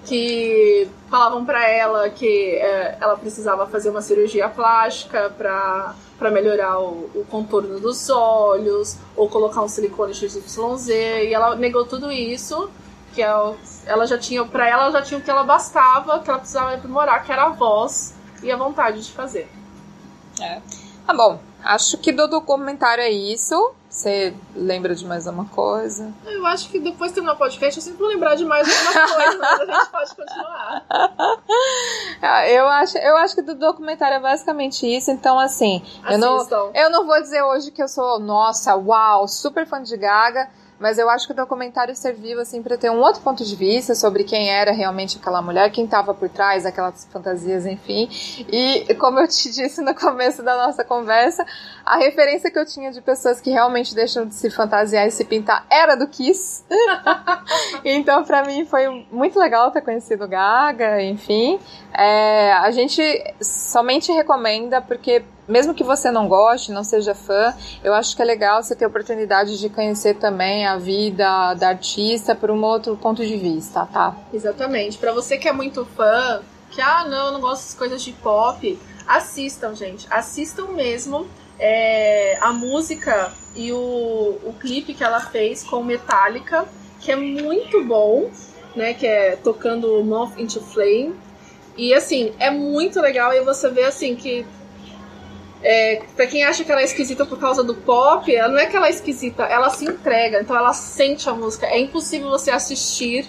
que 0.05 0.87
falavam 1.09 1.43
para 1.43 1.67
ela 1.67 2.09
que 2.09 2.55
é, 2.55 2.97
ela 3.01 3.17
precisava 3.17 3.65
fazer 3.65 3.89
uma 3.89 4.01
cirurgia 4.01 4.47
plástica 4.49 5.33
para 5.35 5.95
para 6.19 6.29
melhorar 6.29 6.79
o, 6.79 7.09
o, 7.15 7.25
contorno 7.29 7.79
dos 7.79 8.09
olhos 8.09 8.97
ou 9.15 9.29
colocar 9.29 9.61
um 9.61 9.69
silicone 9.69 10.13
XYZ 10.13 10.89
e 10.89 11.33
ela 11.33 11.55
negou 11.55 11.85
tudo 11.85 12.11
isso 12.11 12.69
que 13.15 13.21
ela, 13.21 13.55
ela 13.85 14.05
já 14.05 14.17
tinha 14.17 14.43
para 14.43 14.67
ela 14.67 14.91
já 14.91 15.01
tinha 15.01 15.17
o 15.19 15.23
que 15.23 15.31
ela 15.31 15.43
bastava 15.43 16.19
que 16.19 16.29
ela 16.29 16.39
precisava 16.39 16.73
aprimorar 16.73 17.23
que 17.23 17.31
era 17.31 17.45
a 17.45 17.49
voz 17.49 18.13
e 18.43 18.51
a 18.51 18.57
vontade 18.57 19.01
de 19.01 19.11
fazer 19.13 19.49
é. 20.41 20.61
tá 21.07 21.13
bom 21.13 21.39
Acho 21.63 21.97
que 21.97 22.11
do 22.11 22.27
documentário 22.27 23.01
é 23.01 23.09
isso. 23.09 23.73
Você 23.89 24.35
lembra 24.55 24.93
de 24.93 25.03
mais 25.05 25.27
alguma 25.27 25.45
coisa? 25.49 26.13
Eu 26.25 26.45
acho 26.45 26.69
que 26.69 26.79
depois 26.79 27.11
de 27.11 27.15
terminar 27.15 27.33
o 27.33 27.37
podcast 27.37 27.79
eu 27.79 27.83
sempre 27.83 27.99
vou 27.99 28.07
lembrar 28.07 28.35
de 28.35 28.45
mais 28.45 28.67
alguma 28.67 29.15
coisa, 29.15 29.37
mas 29.39 29.59
a 29.61 29.65
gente 29.65 29.89
pode 29.89 30.15
continuar. 30.15 30.85
Eu 32.49 32.67
acho, 32.67 32.97
eu 32.97 33.17
acho 33.17 33.35
que 33.35 33.41
do 33.41 33.55
documentário 33.55 34.15
é 34.17 34.19
basicamente 34.19 34.85
isso. 34.85 35.09
Então, 35.09 35.39
assim, 35.39 35.81
eu 36.09 36.17
não, 36.17 36.71
eu 36.73 36.89
não 36.89 37.05
vou 37.05 37.19
dizer 37.21 37.41
hoje 37.41 37.71
que 37.71 37.81
eu 37.81 37.87
sou, 37.87 38.19
nossa, 38.19 38.75
uau, 38.75 39.27
super 39.27 39.65
fã 39.65 39.81
de 39.81 39.95
Gaga. 39.95 40.49
Mas 40.79 40.97
eu 40.97 41.09
acho 41.09 41.27
que 41.27 41.33
o 41.33 41.35
documentário 41.35 41.95
serviu 41.95 42.39
assim 42.39 42.63
para 42.63 42.77
ter 42.77 42.89
um 42.89 42.99
outro 42.99 43.21
ponto 43.21 43.43
de 43.43 43.55
vista 43.55 43.93
sobre 43.93 44.23
quem 44.23 44.49
era 44.49 44.71
realmente 44.71 45.17
aquela 45.17 45.41
mulher, 45.41 45.69
quem 45.71 45.85
estava 45.85 46.13
por 46.13 46.29
trás 46.29 46.63
daquelas 46.63 47.05
fantasias, 47.11 47.65
enfim. 47.65 48.09
E 48.51 48.93
como 48.95 49.19
eu 49.19 49.27
te 49.27 49.49
disse 49.51 49.81
no 49.81 49.93
começo 49.93 50.41
da 50.41 50.55
nossa 50.55 50.83
conversa, 50.83 51.45
a 51.85 51.97
referência 51.97 52.49
que 52.49 52.57
eu 52.57 52.65
tinha 52.65 52.91
de 52.91 53.01
pessoas 53.01 53.41
que 53.41 53.49
realmente 53.49 53.93
deixam 53.93 54.25
de 54.25 54.35
se 54.35 54.49
fantasiar 54.49 55.07
e 55.07 55.11
se 55.11 55.25
pintar 55.25 55.65
era 55.69 55.95
do 55.95 56.07
Kiss. 56.07 56.63
então 57.83 58.23
para 58.23 58.43
mim 58.43 58.65
foi 58.65 59.05
muito 59.11 59.37
legal 59.37 59.71
ter 59.71 59.81
conhecido 59.81 60.27
Gaga, 60.27 61.01
enfim. 61.03 61.59
É, 61.99 62.53
a 62.53 62.71
gente 62.71 63.01
somente 63.41 64.09
recomenda 64.13 64.79
porque 64.79 65.21
mesmo 65.45 65.73
que 65.73 65.83
você 65.83 66.09
não 66.09 66.29
goste, 66.29 66.71
não 66.71 66.81
seja 66.81 67.13
fã, 67.13 67.53
eu 67.83 67.93
acho 67.93 68.15
que 68.15 68.21
é 68.21 68.25
legal 68.25 68.63
você 68.63 68.73
ter 68.73 68.85
a 68.85 68.87
oportunidade 68.87 69.59
de 69.59 69.67
conhecer 69.67 70.13
também 70.15 70.65
a 70.65 70.77
vida 70.77 71.55
da 71.55 71.67
artista 71.67 72.33
por 72.33 72.51
um 72.51 72.63
outro 72.63 72.95
ponto 72.95 73.25
de 73.25 73.35
vista, 73.35 73.85
tá? 73.87 74.15
Exatamente. 74.33 74.97
Para 74.97 75.11
você 75.11 75.37
que 75.37 75.49
é 75.49 75.51
muito 75.51 75.83
fã, 75.83 76.41
que 76.71 76.79
ah, 76.79 77.03
não, 77.05 77.33
não 77.33 77.41
gosto 77.41 77.63
das 77.63 77.73
coisas 77.73 78.01
de 78.01 78.13
pop, 78.13 78.79
assistam, 79.05 79.75
gente. 79.75 80.07
Assistam 80.09 80.67
mesmo. 80.67 81.27
É, 81.59 82.37
a 82.39 82.53
música 82.53 83.33
e 83.53 83.73
o, 83.73 84.39
o 84.45 84.55
clipe 84.57 84.93
que 84.93 85.03
ela 85.03 85.19
fez 85.19 85.63
com 85.63 85.83
Metallica, 85.83 86.65
que 87.01 87.11
é 87.11 87.17
muito 87.17 87.83
bom, 87.83 88.29
né? 88.73 88.93
Que 88.93 89.05
é 89.05 89.35
tocando 89.35 90.01
Moth 90.01 90.39
into 90.39 90.61
Flame. 90.61 91.13
E 91.79 91.93
assim, 91.93 92.33
é 92.39 92.51
muito 92.51 92.99
legal 92.99 93.31
e 93.33 93.39
você 93.39 93.69
vê 93.69 93.85
assim 93.85 94.13
que 94.13 94.45
é, 95.63 96.01
pra 96.13 96.27
quem 96.27 96.43
acha 96.43 96.61
que 96.61 96.69
ela 96.69 96.81
é 96.81 96.83
esquisita 96.83 97.25
por 97.25 97.39
causa 97.39 97.63
do 97.63 97.73
pop, 97.73 98.35
ela 98.35 98.49
não 98.49 98.59
é 98.59 98.65
que 98.65 98.75
ela 98.75 98.87
é 98.87 98.89
esquisita, 98.89 99.43
ela 99.43 99.69
se 99.69 99.85
entrega, 99.85 100.41
então 100.41 100.57
ela 100.57 100.73
sente 100.73 101.29
a 101.29 101.33
música. 101.33 101.67
É 101.67 101.79
impossível 101.79 102.29
você 102.29 102.51
assistir 102.51 103.25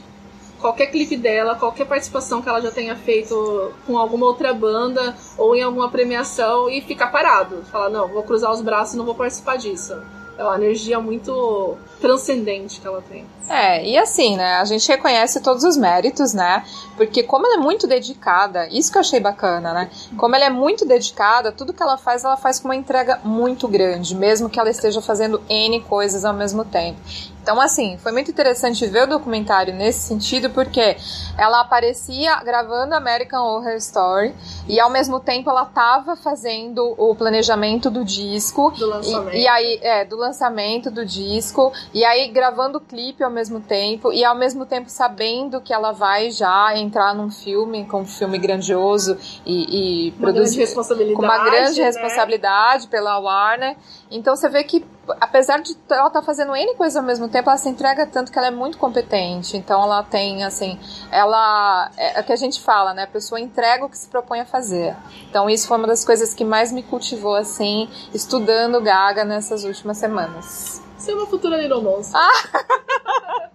qualquer 0.60 0.86
clipe 0.86 1.16
dela, 1.16 1.54
qualquer 1.54 1.86
participação 1.86 2.42
que 2.42 2.48
ela 2.48 2.60
já 2.60 2.72
tenha 2.72 2.96
feito 2.96 3.72
com 3.86 3.96
alguma 3.96 4.26
outra 4.26 4.52
banda 4.52 5.14
ou 5.38 5.54
em 5.54 5.62
alguma 5.62 5.88
premiação 5.88 6.68
e 6.68 6.80
ficar 6.80 7.06
parado. 7.06 7.62
Falar, 7.70 7.88
não, 7.88 8.08
vou 8.08 8.24
cruzar 8.24 8.50
os 8.50 8.60
braços 8.60 8.94
e 8.94 8.96
não 8.96 9.04
vou 9.04 9.14
participar 9.14 9.58
disso. 9.58 9.96
É 10.36 10.42
uma 10.42 10.56
energia 10.56 10.98
muito 10.98 11.76
transcendente 12.00 12.80
que 12.80 12.86
ela 12.86 13.02
tem. 13.02 13.26
É, 13.48 13.84
e 13.84 13.98
assim, 13.98 14.36
né? 14.36 14.54
A 14.54 14.64
gente 14.64 14.86
reconhece 14.88 15.40
todos 15.40 15.64
os 15.64 15.76
méritos, 15.76 16.32
né? 16.32 16.64
Porque 16.96 17.22
como 17.22 17.46
ela 17.46 17.56
é 17.56 17.58
muito 17.58 17.86
dedicada, 17.86 18.68
isso 18.68 18.90
que 18.90 18.96
eu 18.98 19.00
achei 19.00 19.20
bacana, 19.20 19.72
né? 19.72 19.90
Como 20.16 20.34
ela 20.36 20.44
é 20.44 20.50
muito 20.50 20.86
dedicada, 20.86 21.50
tudo 21.50 21.72
que 21.72 21.82
ela 21.82 21.96
faz, 21.96 22.24
ela 22.24 22.36
faz 22.36 22.60
com 22.60 22.68
uma 22.68 22.76
entrega 22.76 23.20
muito 23.24 23.66
grande, 23.66 24.14
mesmo 24.14 24.48
que 24.48 24.58
ela 24.58 24.70
esteja 24.70 25.02
fazendo 25.02 25.42
N 25.48 25.80
coisas 25.80 26.24
ao 26.24 26.34
mesmo 26.34 26.64
tempo. 26.64 27.00
Então, 27.42 27.58
assim, 27.60 27.96
foi 27.98 28.12
muito 28.12 28.30
interessante 28.30 28.86
ver 28.86 29.04
o 29.04 29.06
documentário 29.06 29.74
nesse 29.74 30.00
sentido, 30.00 30.50
porque 30.50 30.96
ela 31.38 31.60
aparecia 31.62 32.36
gravando 32.44 32.94
American 32.94 33.42
Horror 33.42 33.76
Story 33.76 34.34
e 34.68 34.78
ao 34.78 34.90
mesmo 34.90 35.18
tempo 35.18 35.48
ela 35.48 35.62
estava 35.62 36.16
fazendo 36.16 36.94
o 36.98 37.14
planejamento 37.14 37.90
do 37.90 38.04
disco. 38.04 38.70
Do 38.72 38.86
lançamento. 38.86 39.34
E, 39.34 39.42
e 39.42 39.48
aí, 39.48 39.78
é, 39.82 40.04
do 40.04 40.16
lançamento 40.16 40.90
do 40.90 41.04
disco. 41.04 41.72
E 41.92 42.05
aí 42.05 42.29
gravando 42.29 42.79
o 42.79 42.81
clipe 42.81 43.22
ao 43.24 43.31
mesmo 43.31 43.61
tempo 43.61 44.12
e 44.12 44.24
ao 44.24 44.35
mesmo 44.35 44.64
tempo 44.64 44.88
sabendo 44.88 45.61
que 45.61 45.72
ela 45.72 45.92
vai 45.92 46.31
já 46.31 46.76
entrar 46.76 47.14
num 47.14 47.31
filme, 47.31 47.85
com 47.85 48.03
um 48.03 48.07
filme 48.07 48.38
grandioso 48.38 49.18
e, 49.44 50.09
e 50.09 50.11
produzir 50.12 50.66
com 50.72 51.22
uma 51.22 51.44
grande 51.44 51.81
né? 51.81 51.87
responsabilidade 51.87 52.87
pela 52.88 53.18
Warner. 53.18 53.76
Então 54.11 54.37
você 54.37 54.48
vê 54.48 54.62
que 54.62 54.85
apesar 55.20 55.61
de 55.61 55.76
ela 55.88 56.07
estar 56.07 56.20
tá 56.20 56.22
fazendo 56.22 56.55
N 56.55 56.74
coisas 56.74 56.96
ao 56.96 57.03
mesmo 57.03 57.29
tempo, 57.29 57.48
ela 57.48 57.59
se 57.59 57.68
entrega 57.68 58.07
tanto 58.07 58.31
que 58.31 58.38
ela 58.38 58.48
é 58.48 58.50
muito 58.50 58.79
competente. 58.79 59.57
Então 59.57 59.83
ela 59.83 60.03
tem, 60.03 60.44
assim, 60.44 60.79
ela. 61.11 61.90
É, 61.96 62.18
é 62.18 62.20
o 62.20 62.24
que 62.24 62.33
a 62.33 62.37
gente 62.37 62.61
fala, 62.61 62.94
né? 62.94 63.05
A 63.05 63.09
pessoa 63.09 63.40
entrega 63.40 63.85
o 63.85 63.88
que 63.88 63.98
se 63.98 64.09
propõe 64.09 64.40
a 64.40 64.46
fazer. 64.46 64.94
Então 65.29 65.48
isso 65.48 65.66
foi 65.66 65.76
uma 65.76 65.87
das 65.87 66.05
coisas 66.05 66.35
que 66.35 66.44
mais 66.44 66.70
me 66.70 66.83
cultivou, 66.83 67.35
assim, 67.35 67.88
estudando 68.14 68.81
Gaga 68.81 69.24
nessas 69.24 69.64
últimas 69.64 69.96
semanas. 69.98 70.89
Você 71.00 71.12
é 71.12 71.14
uma 71.14 71.26
futura 71.26 71.56
Little 71.56 71.80
Monster. 71.80 72.20
Ah! 72.20 73.50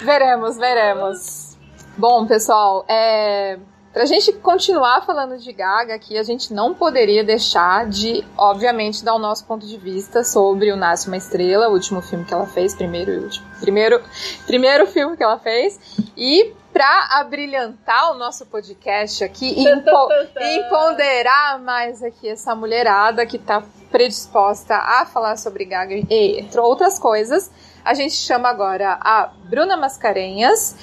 veremos, 0.00 0.56
veremos. 0.56 1.58
Bom, 1.96 2.26
pessoal, 2.26 2.86
é. 2.88 3.58
Pra 3.92 4.06
gente 4.06 4.32
continuar 4.32 5.04
falando 5.04 5.36
de 5.36 5.52
Gaga 5.52 5.94
aqui, 5.94 6.16
a 6.16 6.22
gente 6.22 6.54
não 6.54 6.72
poderia 6.72 7.22
deixar 7.22 7.86
de, 7.86 8.24
obviamente, 8.38 9.04
dar 9.04 9.14
o 9.14 9.18
nosso 9.18 9.44
ponto 9.44 9.66
de 9.66 9.76
vista 9.76 10.24
sobre 10.24 10.72
o 10.72 10.76
Nasce 10.76 11.08
Uma 11.08 11.18
Estrela, 11.18 11.68
o 11.68 11.72
último 11.72 12.00
filme 12.00 12.24
que 12.24 12.32
ela 12.32 12.46
fez, 12.46 12.74
primeiro 12.74 13.12
e 13.12 13.18
último. 13.18 13.46
Primeiro, 13.60 14.00
primeiro 14.46 14.86
filme 14.86 15.14
que 15.14 15.22
ela 15.22 15.38
fez. 15.38 15.78
E 16.16 16.54
para 16.72 17.20
abrilhantar 17.20 18.12
o 18.12 18.14
nosso 18.14 18.46
podcast 18.46 19.22
aqui 19.22 19.54
e, 19.56 19.66
e 19.68 20.62
ponderar 20.70 21.60
mais 21.60 22.02
aqui 22.02 22.28
essa 22.28 22.54
mulherada 22.54 23.26
que 23.26 23.38
tá 23.38 23.62
predisposta 23.90 24.74
a 24.74 25.04
falar 25.04 25.36
sobre 25.36 25.66
Gaga 25.66 25.94
e 25.94 26.40
entre 26.40 26.58
outras 26.58 26.98
coisas, 26.98 27.50
a 27.84 27.92
gente 27.92 28.14
chama 28.14 28.48
agora 28.48 28.98
a 29.00 29.30
Bruna 29.44 29.76
Mascarenhas. 29.76 30.74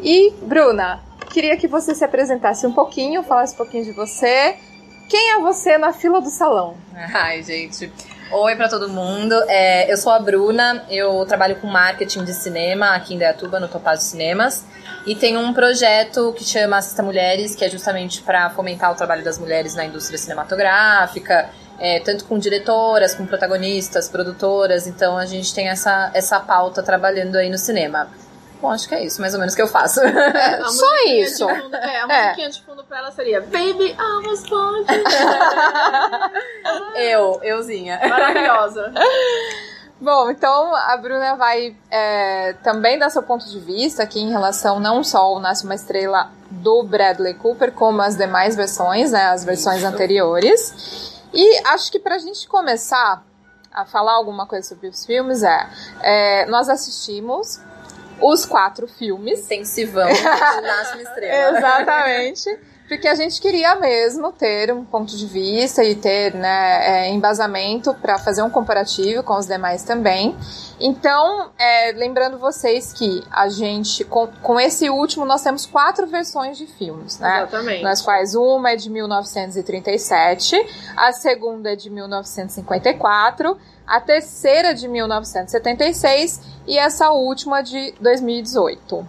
E, 0.00 0.32
Bruna, 0.42 1.00
queria 1.30 1.56
que 1.56 1.66
você 1.66 1.94
se 1.94 2.04
apresentasse 2.04 2.66
um 2.66 2.72
pouquinho, 2.72 3.22
falasse 3.22 3.54
um 3.54 3.56
pouquinho 3.56 3.84
de 3.84 3.92
você. 3.92 4.56
Quem 5.08 5.32
é 5.32 5.40
você 5.40 5.76
na 5.76 5.92
fila 5.92 6.20
do 6.20 6.30
salão? 6.30 6.76
Ai, 6.94 7.42
gente. 7.42 7.92
Oi 8.30 8.56
para 8.56 8.68
todo 8.68 8.88
mundo. 8.88 9.34
É, 9.48 9.92
eu 9.92 9.96
sou 9.96 10.12
a 10.12 10.18
Bruna, 10.18 10.86
eu 10.88 11.26
trabalho 11.26 11.56
com 11.56 11.66
marketing 11.66 12.24
de 12.24 12.32
cinema 12.32 12.94
aqui 12.94 13.14
em 13.14 13.18
Deatuba, 13.18 13.60
no 13.60 13.68
Topaz 13.68 14.04
Cinemas. 14.04 14.64
E 15.04 15.16
tenho 15.16 15.40
um 15.40 15.52
projeto 15.52 16.32
que 16.36 16.44
chama 16.44 16.76
Assista 16.76 17.02
Mulheres, 17.02 17.56
que 17.56 17.64
é 17.64 17.68
justamente 17.68 18.22
para 18.22 18.50
fomentar 18.50 18.92
o 18.92 18.94
trabalho 18.94 19.24
das 19.24 19.38
mulheres 19.38 19.74
na 19.74 19.84
indústria 19.84 20.16
cinematográfica, 20.16 21.50
é, 21.78 21.98
tanto 21.98 22.24
com 22.26 22.38
diretoras, 22.38 23.14
com 23.14 23.26
protagonistas, 23.26 24.08
produtoras. 24.08 24.86
Então 24.86 25.18
a 25.18 25.26
gente 25.26 25.52
tem 25.52 25.68
essa, 25.68 26.10
essa 26.14 26.38
pauta 26.38 26.82
trabalhando 26.82 27.36
aí 27.36 27.50
no 27.50 27.58
cinema. 27.58 28.08
Bom, 28.60 28.70
acho 28.70 28.88
que 28.88 28.94
é 28.94 29.04
isso, 29.04 29.20
mais 29.20 29.34
ou 29.34 29.40
menos, 29.40 29.56
que 29.56 29.62
eu 29.62 29.66
faço. 29.66 29.98
É, 30.00 30.62
Só 30.70 30.94
isso. 31.08 31.48
Fundo, 31.48 31.74
é, 31.74 32.00
a 32.00 32.06
é. 32.08 32.24
musiquinha 32.26 32.50
de 32.50 32.62
fundo 32.62 32.84
pra 32.84 32.98
ela 32.98 33.10
seria 33.10 33.40
Baby, 33.40 33.96
I 33.98 34.24
was 34.24 34.48
born 34.48 34.86
Eu, 36.94 37.40
euzinha. 37.42 37.98
Maravilhosa. 38.08 38.92
Bom, 40.02 40.32
então 40.32 40.74
a 40.74 40.96
Bruna 40.96 41.36
vai 41.36 41.76
é, 41.88 42.54
também 42.54 42.98
dar 42.98 43.08
seu 43.08 43.22
ponto 43.22 43.48
de 43.48 43.60
vista 43.60 44.02
aqui 44.02 44.18
em 44.18 44.30
relação 44.30 44.80
não 44.80 45.04
só 45.04 45.18
ao 45.18 45.38
Nasce 45.38 45.64
uma 45.64 45.76
Estrela 45.76 46.28
do 46.50 46.82
Bradley 46.82 47.34
Cooper, 47.34 47.70
como 47.70 48.02
as 48.02 48.16
demais 48.16 48.56
versões, 48.56 49.12
né, 49.12 49.26
as 49.26 49.44
versões 49.44 49.78
Isso. 49.78 49.86
anteriores. 49.86 51.22
E 51.32 51.68
acho 51.68 51.92
que 51.92 52.00
pra 52.00 52.18
gente 52.18 52.48
começar 52.48 53.24
a 53.72 53.86
falar 53.86 54.14
alguma 54.14 54.44
coisa 54.44 54.68
sobre 54.68 54.88
os 54.88 55.06
filmes 55.06 55.44
é, 55.44 55.68
é 56.00 56.46
nós 56.46 56.68
assistimos 56.68 57.60
os 58.20 58.44
quatro 58.44 58.88
filmes. 58.88 59.38
Intensivão 59.38 60.12
de 60.12 60.20
Nasce 60.20 60.94
uma 60.94 61.02
Estrela. 61.02 61.58
Exatamente 61.58 62.71
porque 62.88 63.08
a 63.08 63.14
gente 63.14 63.40
queria 63.40 63.74
mesmo 63.76 64.32
ter 64.32 64.72
um 64.72 64.84
ponto 64.84 65.16
de 65.16 65.26
vista 65.26 65.82
e 65.82 65.94
ter 65.94 66.34
né, 66.34 67.06
é, 67.06 67.10
embasamento 67.10 67.94
para 67.94 68.18
fazer 68.18 68.42
um 68.42 68.50
comparativo 68.50 69.22
com 69.22 69.38
os 69.38 69.46
demais 69.46 69.82
também. 69.82 70.36
Então, 70.78 71.50
é, 71.58 71.92
lembrando 71.92 72.38
vocês 72.38 72.92
que 72.92 73.22
a 73.30 73.48
gente, 73.48 74.04
com, 74.04 74.26
com 74.42 74.58
esse 74.58 74.90
último, 74.90 75.24
nós 75.24 75.42
temos 75.42 75.64
quatro 75.64 76.06
versões 76.06 76.58
de 76.58 76.66
filmes, 76.66 77.18
né? 77.18 77.42
Exatamente. 77.42 77.82
Nas 77.82 78.02
quais 78.02 78.34
uma 78.34 78.72
é 78.72 78.76
de 78.76 78.90
1937, 78.90 80.56
a 80.96 81.12
segunda 81.12 81.72
é 81.72 81.76
de 81.76 81.88
1954, 81.88 83.56
a 83.86 84.00
terceira 84.00 84.74
de 84.74 84.88
1976 84.88 86.40
e 86.66 86.78
essa 86.78 87.10
última 87.10 87.62
de 87.62 87.94
2018. 88.00 89.06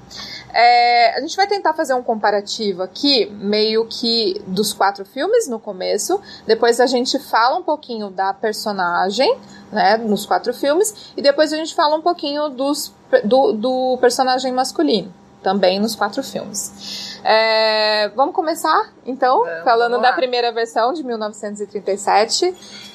É, 0.54 1.18
a 1.18 1.22
gente 1.22 1.36
vai 1.36 1.47
tentar 1.47 1.74
fazer 1.74 1.93
um 1.93 2.04
comparativo 2.04 2.84
aqui, 2.84 3.26
meio 3.32 3.86
que 3.86 4.39
dos 4.45 4.72
quatro 4.72 5.04
filmes 5.04 5.47
no 5.47 5.60
começo. 5.60 6.22
Depois 6.45 6.80
a 6.80 6.86
gente 6.86 7.18
fala 7.18 7.58
um 7.58 7.64
pouquinho 7.64 8.10
da 8.10 8.34
personagem, 8.34 9.36
né, 9.72 9.97
nos 9.97 10.26
quatro 10.26 10.54
filmes. 10.54 11.12
E 11.18 11.22
depois 11.22 11.51
a 11.51 11.58
gente 11.58 11.74
fala 11.74 11.95
um 11.95 12.01
pouquinho 12.01 12.49
dos, 12.49 12.93
do, 13.24 13.54
do 13.54 13.97
personagem 13.99 14.51
masculino, 14.51 15.12
também 15.41 15.80
nos 15.80 15.95
quatro 15.95 16.22
filmes. 16.22 17.20
É, 17.24 18.10
vamos 18.10 18.36
começar, 18.36 18.91
então, 19.06 19.43
falando 19.64 19.99
da 20.01 20.14
primeira 20.14 20.51
versão 20.51 20.93
de 20.93 21.04
1937. 21.04 22.54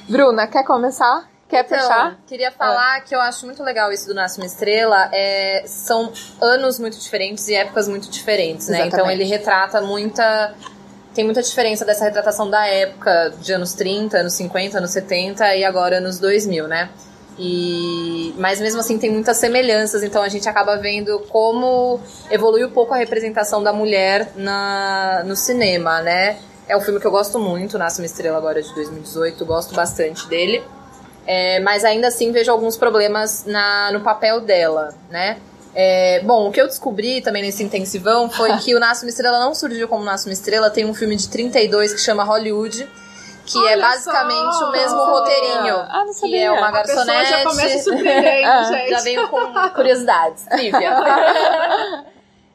Bruna, 0.08 0.46
quer 0.46 0.64
começar? 0.64 1.28
Quer 1.48 1.64
então, 1.64 1.78
puxar? 1.78 2.18
Queria 2.26 2.52
falar 2.52 2.98
é. 2.98 3.00
que 3.00 3.14
eu 3.14 3.20
acho 3.20 3.46
muito 3.46 3.62
legal 3.62 3.90
isso 3.90 4.06
do 4.06 4.14
Nasce 4.14 4.38
uma 4.38 4.46
Estrela. 4.46 5.08
É, 5.12 5.64
são 5.66 6.12
anos 6.40 6.78
muito 6.78 6.98
diferentes 6.98 7.48
e 7.48 7.54
épocas 7.54 7.88
muito 7.88 8.10
diferentes, 8.10 8.68
né? 8.68 8.86
Então 8.86 9.10
ele 9.10 9.24
retrata 9.24 9.80
muita. 9.80 10.54
Tem 11.14 11.24
muita 11.24 11.42
diferença 11.42 11.84
dessa 11.84 12.04
retratação 12.04 12.48
da 12.48 12.66
época 12.66 13.32
de 13.40 13.52
anos 13.52 13.72
30, 13.72 14.18
anos 14.18 14.34
50, 14.34 14.78
anos 14.78 14.90
70 14.90 15.56
e 15.56 15.64
agora 15.64 15.96
anos 15.96 16.18
2000, 16.18 16.68
né? 16.68 16.90
E, 17.38 18.34
mas 18.36 18.60
mesmo 18.60 18.80
assim 18.80 18.98
tem 18.98 19.10
muitas 19.10 19.36
semelhanças, 19.36 20.02
então 20.02 20.22
a 20.22 20.28
gente 20.28 20.48
acaba 20.48 20.76
vendo 20.76 21.20
como 21.28 22.00
evolui 22.30 22.64
um 22.64 22.70
pouco 22.70 22.92
a 22.92 22.96
representação 22.96 23.62
da 23.62 23.72
mulher 23.72 24.32
na, 24.36 25.22
no 25.24 25.36
cinema, 25.36 26.02
né? 26.02 26.36
É 26.68 26.76
um 26.76 26.80
filme 26.80 27.00
que 27.00 27.06
eu 27.06 27.10
gosto 27.10 27.38
muito, 27.38 27.78
Nasce 27.78 28.00
uma 28.00 28.06
Estrela 28.06 28.36
agora 28.36 28.60
de 28.60 28.74
2018, 28.74 29.44
gosto 29.46 29.74
bastante 29.74 30.26
dele. 30.26 30.62
É, 31.30 31.60
mas 31.60 31.84
ainda 31.84 32.08
assim 32.08 32.32
vejo 32.32 32.50
alguns 32.50 32.74
problemas 32.74 33.44
na, 33.44 33.92
no 33.92 34.00
papel 34.00 34.40
dela, 34.40 34.94
né? 35.10 35.36
É, 35.74 36.20
bom, 36.20 36.48
o 36.48 36.50
que 36.50 36.58
eu 36.58 36.66
descobri 36.66 37.20
também 37.20 37.42
nesse 37.42 37.62
intensivão 37.62 38.30
foi 38.30 38.56
que 38.64 38.74
o 38.74 38.80
Nasce 38.80 39.04
uma 39.04 39.10
Estrela 39.10 39.38
não 39.38 39.54
surgiu 39.54 39.86
como 39.86 40.02
Nasce 40.02 40.26
uma 40.26 40.32
Estrela, 40.32 40.70
tem 40.70 40.86
um 40.86 40.94
filme 40.94 41.14
de 41.16 41.28
32 41.28 41.92
que 41.92 42.00
chama 42.00 42.24
Hollywood, 42.24 42.90
que 43.44 43.58
é 43.58 43.60
Olha 43.60 43.70
é 43.72 43.78
basicamente 43.78 44.56
só. 44.56 44.68
o 44.68 44.72
mesmo 44.72 45.04
roteirinho. 45.04 45.76
Ah, 45.76 46.02
não 46.06 46.12
sabia. 46.14 46.30
Que 46.30 46.44
é 46.44 46.50
uma 46.50 46.70
garçonete. 46.70 47.30
já 47.30 47.42
começa 47.44 47.78
surpreendendo, 47.84 48.68
gente. 48.68 48.90
Já 48.90 49.00
veio 49.00 49.28
com 49.28 49.68
curiosidades, 49.74 50.44
trivia. 50.48 50.96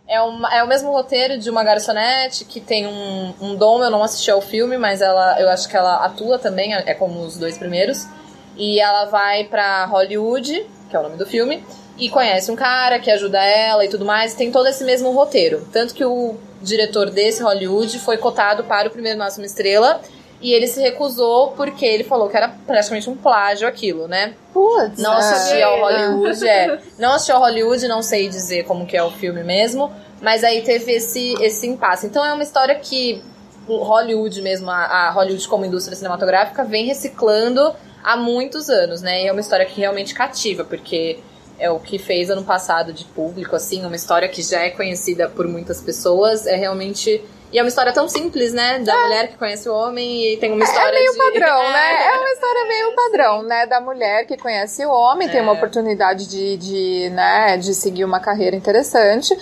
É, 0.07 0.19
uma, 0.19 0.51
é 0.51 0.63
o 0.63 0.67
mesmo 0.67 0.91
roteiro 0.91 1.38
de 1.38 1.47
uma 1.47 1.63
garçonete 1.63 2.43
que 2.43 2.59
tem 2.59 2.88
um, 2.88 3.36
um 3.39 3.55
dom, 3.55 3.84
eu 3.84 3.91
não 3.91 4.01
assisti 4.01 4.32
ao 4.32 4.41
filme, 4.41 4.80
mas 4.80 4.99
ela, 4.99 5.39
eu 5.39 5.47
acho 5.47 5.69
que 5.69 5.78
ela 5.78 6.03
atua 6.03 6.39
também, 6.39 6.74
é 6.74 6.95
como 6.95 7.21
os 7.21 7.38
dois 7.38 7.55
primeiros. 7.55 8.07
E 8.56 8.80
ela 8.80 9.06
vai 9.06 9.45
pra 9.45 9.86
Hollywood, 9.86 10.66
que 10.89 10.95
é 10.95 10.99
o 10.99 11.04
nome 11.04 11.18
do 11.18 11.26
filme, 11.26 11.64
e 11.97 12.10
conhece 12.10 12.51
um 12.51 12.56
cara 12.56 12.99
que 12.99 13.10
ajuda 13.12 13.41
ela 13.43 13.86
e 13.86 13.89
tudo 13.89 14.06
mais. 14.06 14.34
Tem 14.34 14.51
todo 14.51 14.68
esse 14.68 14.84
mesmo 14.84 15.12
roteiro. 15.12 15.68
Tanto 15.72 15.93
que 15.93 16.04
o 16.04 16.36
diretor 16.62 17.10
desse 17.10 17.43
Hollywood 17.43 17.99
foi 17.99 18.18
cotado 18.18 18.64
para 18.64 18.88
o 18.88 18.91
primeiro 18.91 19.18
Nossa 19.20 19.39
Uma 19.39 19.45
Estrela. 19.45 20.01
E 20.41 20.51
ele 20.51 20.68
se 20.68 20.82
recusou 20.82 21.51
porque 21.51 21.86
ele 21.86 22.04
falou 22.04 22.28
que 22.28 22.36
era 22.36 22.49
praticamente 22.68 23.10
um 23.10 23.16
plágio 23.16 23.66
aquilo, 23.66 24.10
né? 24.10 24.34
Putz, 24.51 25.01
não 25.01 25.14
assisti 25.14 25.62
ao 25.62 25.80
Hollywood, 25.80 26.45
é. 26.45 26.80
Não 26.99 27.14
assisti 27.14 27.32
ao 27.32 27.39
Hollywood, 27.39 27.88
não 27.88 28.01
sei 28.01 28.28
dizer 28.28 28.66
como 28.66 28.86
que 28.86 28.97
é 28.97 29.01
o 29.01 29.10
filme 29.10 29.41
mesmo. 29.41 29.89
Mas 30.22 30.43
aí 30.43 30.62
teve 30.62 30.91
esse, 30.91 31.34
esse 31.41 31.66
impasse. 31.66 32.08
Então 32.08 32.26
é 32.26 32.34
uma 32.34 32.43
história 32.43 32.76
que 32.76 33.24
o 33.68 33.84
Hollywood 33.84 34.41
mesmo, 34.41 34.70
a, 34.70 35.08
a 35.08 35.12
Hollywood 35.12 35.47
como 35.47 35.66
indústria 35.66 35.95
cinematográfica, 35.95 36.66
vem 36.66 36.86
reciclando 36.86 37.74
há 38.04 38.18
muitos 38.18 38.70
anos, 38.70 39.01
né? 39.01 39.24
E 39.24 39.28
é 39.28 39.32
uma 39.32 39.41
história 39.41 39.66
que 39.66 39.80
realmente 39.80 40.14
cativa, 40.14 40.64
porque 40.64 41.20
é 41.58 41.70
o 41.70 41.80
que 41.80 41.97
fez 41.97 42.30
ano 42.30 42.43
passado 42.43 42.91
de 42.91 43.06
público, 43.06 43.56
assim, 43.56 43.86
uma 43.86 43.95
história 43.95 44.28
que 44.28 44.41
já 44.41 44.62
é 44.62 44.70
conhecida 44.70 45.30
por 45.30 45.47
muitas 45.47 45.82
pessoas, 45.82 46.45
é 46.45 46.56
realmente. 46.56 47.24
E 47.51 47.60
é 47.60 47.62
uma 47.62 47.68
história 47.68 47.93
tão 47.93 48.10
simples, 48.10 48.51
né? 48.51 48.80
Da 48.80 48.93
é. 48.93 49.04
mulher 49.04 49.28
que 49.28 49.38
conhece 49.38 49.70
o 49.70 49.74
homem 49.74 50.34
e 50.34 50.38
tem 50.38 50.51
uma 50.51 50.64
história. 50.64 50.97
É 50.97 50.99
meio 50.99 51.12
de... 51.12 51.18
padrão, 51.20 51.64
né? 51.72 52.08
É 52.08 52.18
uma 52.18 52.30
história 52.30 52.66
meio 52.68 52.95
padrão, 52.95 53.43
né? 53.43 53.66
Da 53.68 53.80
mulher 53.80 54.26
que 54.26 54.36
conhece 54.36 54.84
o 54.86 54.89
homem, 54.89 55.28
é. 55.28 55.32
tem 55.32 55.41
uma 55.41 55.51
oportunidade 55.51 56.28
de, 56.28 56.58
de, 56.58 57.10
né, 57.12 57.58
de 57.58 57.76
seguir 57.76 58.06
uma 58.06 58.20
carreira 58.20 58.56
interessante 58.56 59.38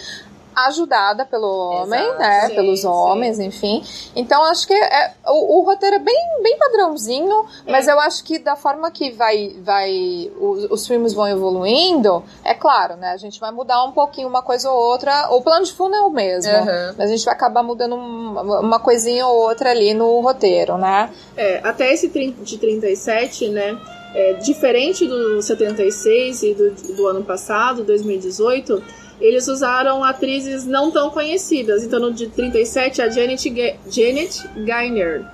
ajudada 0.56 1.26
pelo 1.26 1.48
homem, 1.48 2.00
Exato, 2.00 2.20
né? 2.20 2.48
Sim, 2.48 2.56
Pelos 2.56 2.86
homens, 2.86 3.38
sim. 3.38 3.46
enfim. 3.46 3.84
Então 4.16 4.44
acho 4.44 4.68
que 4.68 4.74
é, 4.74 5.14
o, 5.26 5.60
o, 5.60 5.66
roteiro 5.66 5.96
é 5.96 6.00
bem, 6.00 6.16
bem 6.44 6.58
padrãozinho, 6.58 7.46
é. 7.66 7.72
mas 7.72 7.88
eu 7.88 8.00
acho 8.00 8.24
que 8.24 8.40
da 8.40 8.56
forma 8.56 8.92
que 8.92 9.12
vai, 9.12 9.56
vai 9.62 10.32
os, 10.40 10.66
os, 10.70 10.88
filmes 10.88 11.14
vão 11.14 11.28
evoluindo, 11.28 12.24
é 12.44 12.54
claro, 12.54 12.96
né? 12.96 13.12
A 13.12 13.18
gente 13.18 13.40
vai 13.40 13.52
mudar 13.52 13.84
um 13.84 13.92
pouquinho 13.92 14.28
uma 14.28 14.42
coisa 14.42 14.70
ou 14.70 14.78
outra. 14.78 15.30
O 15.32 15.42
plano 15.42 15.66
de 15.66 15.74
fundo 15.74 15.96
é 15.96 16.02
o 16.02 16.10
mesmo, 16.10 16.52
uhum. 16.52 16.96
mas 16.98 17.10
a 17.10 17.16
gente 17.16 17.26
vai 17.26 17.34
acabar 17.34 17.64
mudando 17.64 17.96
uma, 17.96 18.60
uma 18.60 18.80
coisinha 18.80 19.26
ou 19.28 19.38
outra 19.38 19.72
ali 19.72 19.94
no 19.94 20.20
roteiro, 20.20 20.78
né? 20.78 21.10
É, 21.36 21.62
até 21.64 21.92
esse 21.94 22.08
de 22.10 22.58
37, 22.58 23.50
né? 23.50 23.78
É, 24.14 24.34
diferente 24.34 25.08
do 25.08 25.42
76 25.42 26.44
e 26.44 26.54
do, 26.54 26.72
do 26.96 27.08
ano 27.08 27.24
passado, 27.24 27.82
2018 27.84 29.01
eles 29.22 29.48
usaram 29.48 30.04
atrizes 30.04 30.66
não 30.66 30.92
tão 30.92 31.10
conhecidas. 31.10 31.84
Então, 31.84 32.00
no 32.00 32.12
de 32.12 32.28
37, 32.28 33.02
a 33.02 33.10
Janet, 33.10 33.50
G 33.50 33.76
Janet 33.88 34.48
Gainer. 34.66 35.26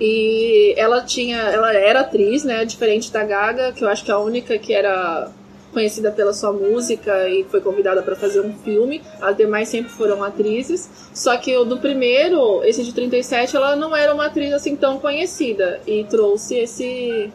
E 0.00 0.74
ela 0.76 1.02
tinha. 1.02 1.38
Ela 1.38 1.72
era 1.74 2.00
atriz, 2.00 2.44
né? 2.44 2.64
Diferente 2.64 3.12
da 3.12 3.24
Gaga, 3.24 3.72
que 3.72 3.84
eu 3.84 3.88
acho 3.88 4.04
que 4.04 4.10
é 4.10 4.14
a 4.14 4.18
única 4.18 4.58
que 4.58 4.72
era 4.72 5.30
conhecida 5.72 6.12
pela 6.12 6.32
sua 6.32 6.52
música 6.52 7.28
e 7.28 7.44
foi 7.44 7.60
convidada 7.60 8.00
para 8.02 8.14
fazer 8.14 8.40
um 8.40 8.52
filme. 8.58 9.02
As 9.20 9.36
demais 9.36 9.68
sempre 9.68 9.90
foram 9.90 10.22
atrizes. 10.22 10.88
Só 11.12 11.36
que 11.36 11.54
o 11.56 11.64
do 11.64 11.78
primeiro, 11.78 12.62
esse 12.64 12.82
de 12.84 12.94
37, 12.94 13.56
ela 13.56 13.74
não 13.74 13.94
era 13.94 14.14
uma 14.14 14.26
atriz 14.26 14.52
assim 14.52 14.76
tão 14.76 14.98
conhecida. 14.98 15.80
E 15.86 16.04
trouxe 16.04 16.56
esse 16.56 17.30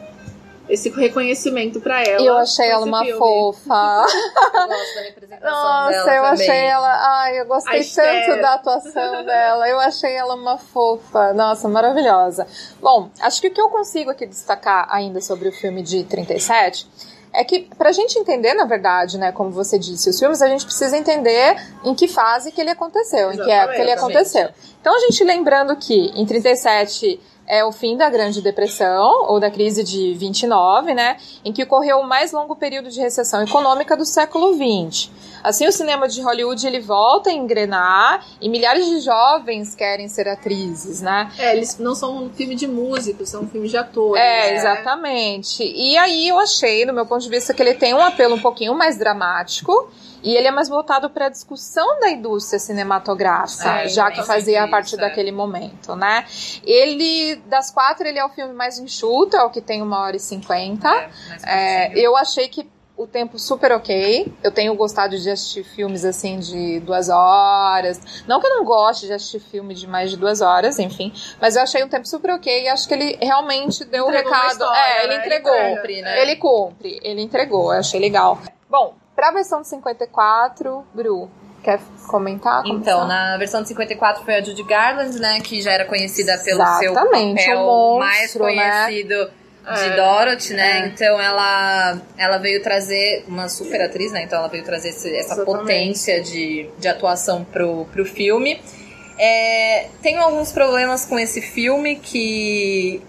esse 0.69 0.89
reconhecimento 0.89 1.81
para 1.81 2.03
ela. 2.03 2.21
E 2.21 2.25
eu 2.25 2.37
achei 2.37 2.69
ela 2.69 2.85
uma 2.85 3.03
filme. 3.03 3.17
fofa. 3.17 4.05
eu 4.53 4.67
gosto 4.67 4.95
da 4.95 5.01
representação 5.01 5.51
Nossa, 5.51 5.89
dela 5.89 6.15
eu 6.15 6.23
também. 6.23 6.49
achei 6.49 6.65
ela. 6.65 7.19
Ai, 7.21 7.39
eu 7.41 7.45
gostei 7.45 7.83
tanto 7.83 8.41
da 8.41 8.53
atuação 8.53 9.25
dela. 9.25 9.67
Eu 9.67 9.79
achei 9.79 10.13
ela 10.13 10.35
uma 10.35 10.57
fofa. 10.57 11.33
Nossa, 11.33 11.67
maravilhosa. 11.67 12.47
Bom, 12.79 13.09
acho 13.19 13.41
que 13.41 13.47
o 13.47 13.51
que 13.51 13.59
eu 13.59 13.69
consigo 13.69 14.11
aqui 14.11 14.25
destacar 14.25 14.87
ainda 14.91 15.19
sobre 15.19 15.49
o 15.49 15.51
filme 15.51 15.81
de 15.81 16.03
37 16.03 16.87
é 17.33 17.43
que 17.43 17.69
pra 17.77 17.91
gente 17.91 18.17
entender, 18.17 18.53
na 18.53 18.65
verdade, 18.65 19.17
né, 19.17 19.31
como 19.31 19.51
você 19.51 19.77
disse, 19.77 20.09
os 20.09 20.17
filmes, 20.17 20.41
a 20.41 20.47
gente 20.47 20.65
precisa 20.65 20.97
entender 20.97 21.55
em 21.83 21.93
que 21.93 22.07
fase 22.07 22.51
que 22.51 22.59
ele 22.59 22.71
aconteceu, 22.71 23.31
Exatamente, 23.31 23.41
em 23.41 23.45
que 23.45 23.51
época 23.51 23.79
ele 23.79 23.91
aconteceu. 23.91 24.49
Então 24.81 24.95
a 24.95 24.99
gente 24.99 25.23
lembrando 25.23 25.75
que 25.75 26.11
em 26.15 26.25
37 26.25 27.19
é 27.49 27.65
o 27.65 27.71
fim 27.71 27.97
da 27.97 28.09
Grande 28.09 28.41
Depressão, 28.41 29.25
ou 29.27 29.39
da 29.39 29.49
crise 29.49 29.83
de 29.83 30.13
29, 30.13 30.93
né, 30.93 31.17
em 31.43 31.51
que 31.51 31.63
ocorreu 31.63 31.97
o 31.97 32.07
mais 32.07 32.31
longo 32.31 32.55
período 32.55 32.91
de 32.91 33.01
recessão 33.01 33.41
econômica 33.41 33.97
do 33.97 34.05
século 34.05 34.53
20. 34.53 35.11
Assim, 35.43 35.67
o 35.67 35.71
cinema 35.71 36.07
de 36.07 36.21
Hollywood 36.21 36.67
ele 36.67 36.79
volta 36.79 37.31
a 37.31 37.33
engrenar 37.33 38.23
e 38.39 38.47
milhares 38.47 38.85
de 38.85 38.99
jovens 38.99 39.73
querem 39.73 40.07
ser 40.07 40.27
atrizes, 40.27 41.01
né? 41.01 41.31
É, 41.39 41.55
eles 41.55 41.79
não 41.79 41.95
são 41.95 42.25
um 42.25 42.29
filme 42.29 42.55
de 42.55 42.67
músicos, 42.67 43.29
são 43.29 43.43
um 43.43 43.47
filme 43.47 43.67
de 43.67 43.77
atores. 43.77 44.21
É, 44.21 44.51
né? 44.51 44.55
exatamente. 44.57 45.63
E 45.63 45.97
aí 45.97 46.27
eu 46.27 46.37
achei, 46.37 46.85
do 46.85 46.93
meu 46.93 47.05
ponto 47.05 47.21
de 47.23 47.29
vista, 47.29 47.53
que 47.53 47.61
ele 47.63 47.73
tem 47.73 47.93
um 47.93 48.03
apelo 48.03 48.35
um 48.35 48.41
pouquinho 48.41 48.75
mais 48.75 48.97
dramático 48.97 49.89
E 50.23 50.35
ele 50.35 50.47
é 50.47 50.51
mais 50.51 50.67
voltado 50.69 51.09
para 51.09 51.27
a 51.27 51.29
discussão 51.29 51.99
da 51.99 52.09
indústria 52.09 52.59
cinematográfica, 52.59 53.83
É, 53.83 53.87
já 53.87 54.11
que 54.11 54.21
fazia 54.23 54.67
parte 54.67 54.87
isso, 54.87 54.95
é. 54.97 54.99
daquele 54.99 55.31
momento, 55.31 55.95
né? 55.95 56.25
Ele, 56.65 57.35
das 57.47 57.71
quatro, 57.71 58.07
ele 58.07 58.19
é 58.19 58.25
o 58.25 58.29
filme 58.29 58.53
mais 58.53 58.77
enxuto, 58.79 59.35
é 59.35 59.43
o 59.43 59.49
que 59.49 59.61
tem 59.61 59.81
uma 59.81 59.99
hora 60.01 60.15
e 60.15 60.19
cinquenta. 60.19 60.89
É, 61.45 61.89
É, 61.89 61.99
eu 61.99 62.15
achei 62.17 62.47
que 62.47 62.67
o 62.97 63.07
tempo 63.07 63.39
super 63.39 63.71
ok. 63.71 64.29
Eu 64.43 64.51
tenho 64.51 64.75
gostado 64.75 65.17
de 65.17 65.29
assistir 65.31 65.63
filmes 65.63 66.03
assim 66.03 66.37
de 66.37 66.81
duas 66.81 67.07
horas. 67.07 67.97
Não 68.27 68.41
que 68.41 68.47
eu 68.47 68.55
não 68.57 68.65
goste 68.65 69.07
de 69.07 69.13
assistir 69.13 69.39
filme 69.39 69.73
de 69.73 69.87
mais 69.87 70.09
de 70.09 70.17
duas 70.17 70.41
horas, 70.41 70.77
enfim. 70.79 71.13
Mas 71.39 71.55
eu 71.55 71.61
achei 71.63 71.81
um 71.81 71.87
tempo 71.87 72.05
super 72.05 72.31
ok 72.31 72.63
e 72.63 72.67
acho 72.67 72.85
que 72.89 72.93
ele 72.93 73.17
realmente 73.21 73.85
deu 73.85 74.05
o 74.05 74.09
Entregou 74.09 74.33
recado. 74.33 74.51
história, 74.51 74.77
é, 74.81 75.03
ele 75.05 75.17
né? 75.17 75.25
entregou. 75.25 75.53
Ele 75.55 75.75
cumpre, 75.75 76.01
né? 76.01 76.21
Ele 76.21 76.35
cumpre, 76.35 76.99
ele 77.01 77.21
entregou, 77.21 77.73
eu 77.73 77.79
achei 77.79 77.99
legal. 78.01 78.37
Bom, 78.69 78.93
pra 79.19 79.31
versão 79.31 79.61
de 79.61 79.67
54, 79.67 80.85
Bru, 80.93 81.29
quer 81.61 81.79
comentar? 82.07 82.61
Então, 82.65 83.01
Começar? 83.01 83.05
na 83.07 83.37
versão 83.37 83.61
de 83.61 83.67
54 83.67 84.23
foi 84.23 84.35
a 84.35 84.41
Judy 84.41 84.63
Garland, 84.63 85.19
né? 85.19 85.39
Que 85.41 85.61
já 85.61 85.71
era 85.73 85.83
conhecida 85.85 86.37
pelo 86.37 86.61
Exatamente, 86.61 87.41
seu 87.41 87.53
papel 87.55 87.59
um 87.69 87.99
mais 87.99 88.19
monstro, 88.21 88.43
né? 88.45 88.85
conhecido 88.85 89.29
de 89.75 89.83
É. 89.87 89.95
Dorothy, 89.95 90.53
né? 90.53 90.79
É. 90.79 90.87
Então 90.87 91.19
ela, 91.19 92.01
ela 92.17 92.37
veio 92.37 92.63
trazer 92.63 93.25
uma 93.27 93.49
super 93.49 93.81
atriz, 93.81 94.11
né? 94.13 94.23
Então 94.23 94.39
ela 94.39 94.47
veio 94.47 94.63
trazer 94.63 94.89
esse- 94.89 95.13
essa 95.13 95.33
Exatamente. 95.33 95.59
potência 95.63 96.21
de, 96.21 96.69
de 96.79 96.87
atuação 96.87 97.43
pro, 97.43 97.85
pro 97.91 98.05
filme. 98.05 98.59
É, 99.19 99.89
tenho 100.01 100.21
alguns 100.21 100.51
problemas 100.53 101.05
com 101.05 101.19
esse 101.19 101.41
filme 101.41 101.97
que. 101.97 103.01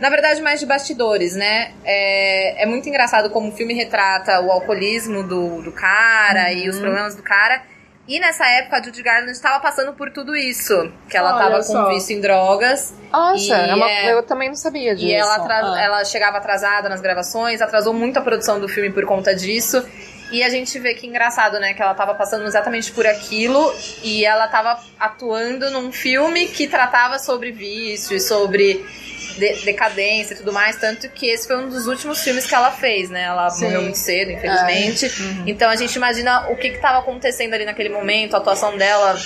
Na 0.00 0.08
verdade, 0.08 0.40
mais 0.40 0.58
de 0.58 0.66
bastidores, 0.66 1.34
né? 1.36 1.72
É, 1.84 2.62
é 2.62 2.66
muito 2.66 2.88
engraçado 2.88 3.28
como 3.30 3.50
o 3.50 3.52
filme 3.52 3.74
retrata 3.74 4.40
o 4.40 4.50
alcoolismo 4.50 5.22
do, 5.22 5.60
do 5.62 5.72
cara 5.72 6.52
e 6.52 6.68
os 6.68 6.76
Uhum. 6.76 6.82
problemas 6.82 7.14
do 7.14 7.22
cara. 7.22 7.62
E 8.08 8.18
nessa 8.18 8.44
época 8.46 8.78
a 8.78 8.82
Judy 8.82 9.02
Garland 9.02 9.30
estava 9.30 9.60
passando 9.60 9.92
por 9.92 10.10
tudo 10.10 10.34
isso. 10.34 10.90
Que 11.08 11.16
ela 11.16 11.32
estava 11.32 11.62
com 11.62 11.94
vício 11.94 12.16
em 12.16 12.20
drogas. 12.20 12.92
Nossa, 13.12 13.54
é 13.54 13.74
uma- 13.74 13.88
é- 13.90 14.12
eu 14.12 14.22
também 14.24 14.48
não 14.48 14.56
sabia 14.56 14.94
disso. 14.96 15.06
E 15.06 15.12
ela, 15.12 15.36
atra- 15.36 15.74
Ah. 15.74 15.80
ela 15.80 16.04
chegava 16.04 16.38
atrasada 16.38 16.88
nas 16.88 17.00
gravações, 17.00 17.60
atrasou 17.60 17.92
muito 17.94 18.16
a 18.18 18.22
produção 18.22 18.58
do 18.58 18.68
filme 18.68 18.90
por 18.90 19.04
conta 19.04 19.32
disso. 19.34 19.86
E 20.32 20.42
a 20.42 20.48
gente 20.48 20.76
vê 20.78 20.94
que 20.94 21.06
engraçado, 21.06 21.60
né? 21.60 21.74
Que 21.74 21.82
ela 21.82 21.94
tava 21.94 22.14
passando 22.14 22.44
exatamente 22.46 22.90
por 22.90 23.06
aquilo 23.06 23.72
e 24.02 24.24
ela 24.24 24.48
tava 24.48 24.80
atuando 24.98 25.70
num 25.70 25.92
filme 25.92 26.46
que 26.48 26.66
tratava 26.66 27.18
sobre 27.18 27.52
vício 27.52 28.16
e 28.16 28.20
sobre 28.20 28.84
de- 29.38 29.64
decadência 29.64 30.34
e 30.34 30.36
tudo 30.36 30.52
mais. 30.52 30.76
Tanto 30.76 31.08
que 31.10 31.28
esse 31.28 31.46
foi 31.46 31.56
um 31.56 31.68
dos 31.68 31.86
últimos 31.86 32.22
filmes 32.22 32.46
que 32.46 32.54
ela 32.54 32.70
fez, 32.70 33.10
né? 33.10 33.22
Ela 33.24 33.50
Sim. 33.50 33.64
morreu 33.64 33.82
muito 33.82 33.98
cedo, 33.98 34.30
infelizmente. 34.30 35.06
Uhum. 35.20 35.44
Então 35.46 35.68
a 35.70 35.76
gente 35.76 35.94
imagina 35.94 36.48
o 36.50 36.56
que 36.56 36.70
que 36.70 36.78
tava 36.78 36.98
acontecendo 36.98 37.54
ali 37.54 37.64
naquele 37.64 37.88
momento, 37.88 38.34
a 38.34 38.38
atuação 38.38 38.76
dela. 38.76 39.16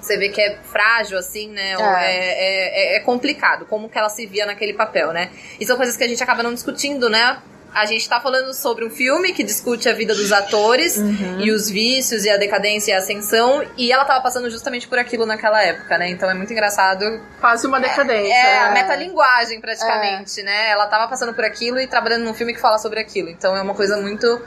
Você 0.00 0.16
vê 0.16 0.28
que 0.28 0.40
é 0.40 0.58
frágil, 0.70 1.18
assim, 1.18 1.48
né? 1.50 1.72
É. 1.72 1.82
É, 1.82 2.94
é, 2.94 2.96
é 2.96 3.00
complicado, 3.00 3.66
como 3.66 3.88
que 3.88 3.98
ela 3.98 4.08
se 4.08 4.24
via 4.26 4.46
naquele 4.46 4.72
papel, 4.74 5.12
né? 5.12 5.30
E 5.58 5.66
são 5.66 5.76
coisas 5.76 5.96
que 5.96 6.04
a 6.04 6.08
gente 6.08 6.22
acaba 6.22 6.42
não 6.44 6.54
discutindo, 6.54 7.10
né? 7.10 7.38
A 7.76 7.84
gente 7.84 8.08
tá 8.08 8.18
falando 8.18 8.54
sobre 8.54 8.86
um 8.86 8.90
filme 8.90 9.34
que 9.34 9.42
discute 9.44 9.86
a 9.86 9.92
vida 9.92 10.14
dos 10.14 10.32
atores 10.32 10.96
Uhum. 10.96 11.40
e 11.40 11.52
os 11.52 11.68
vícios 11.68 12.24
e 12.24 12.30
a 12.30 12.38
decadência 12.38 12.92
e 12.92 12.94
a 12.94 12.98
ascensão, 12.98 13.62
e 13.76 13.92
ela 13.92 14.02
tava 14.06 14.22
passando 14.22 14.48
justamente 14.48 14.88
por 14.88 14.98
aquilo 14.98 15.26
naquela 15.26 15.62
época, 15.62 15.98
né? 15.98 16.08
Então 16.08 16.30
é 16.30 16.32
muito 16.32 16.50
engraçado. 16.50 17.20
Quase 17.38 17.66
uma 17.66 17.78
decadência. 17.78 18.32
É 18.32 18.58
a 18.60 18.68
né? 18.70 18.82
metalinguagem, 18.82 19.60
praticamente, 19.60 20.42
né? 20.42 20.70
Ela 20.70 20.86
tava 20.86 21.06
passando 21.06 21.34
por 21.34 21.44
aquilo 21.44 21.78
e 21.78 21.86
trabalhando 21.86 22.24
num 22.24 22.32
filme 22.32 22.54
que 22.54 22.60
fala 22.60 22.78
sobre 22.78 22.98
aquilo. 22.98 23.28
Então 23.28 23.54
é 23.54 23.60
uma 23.60 23.74
coisa 23.74 23.98
muito. 23.98 24.40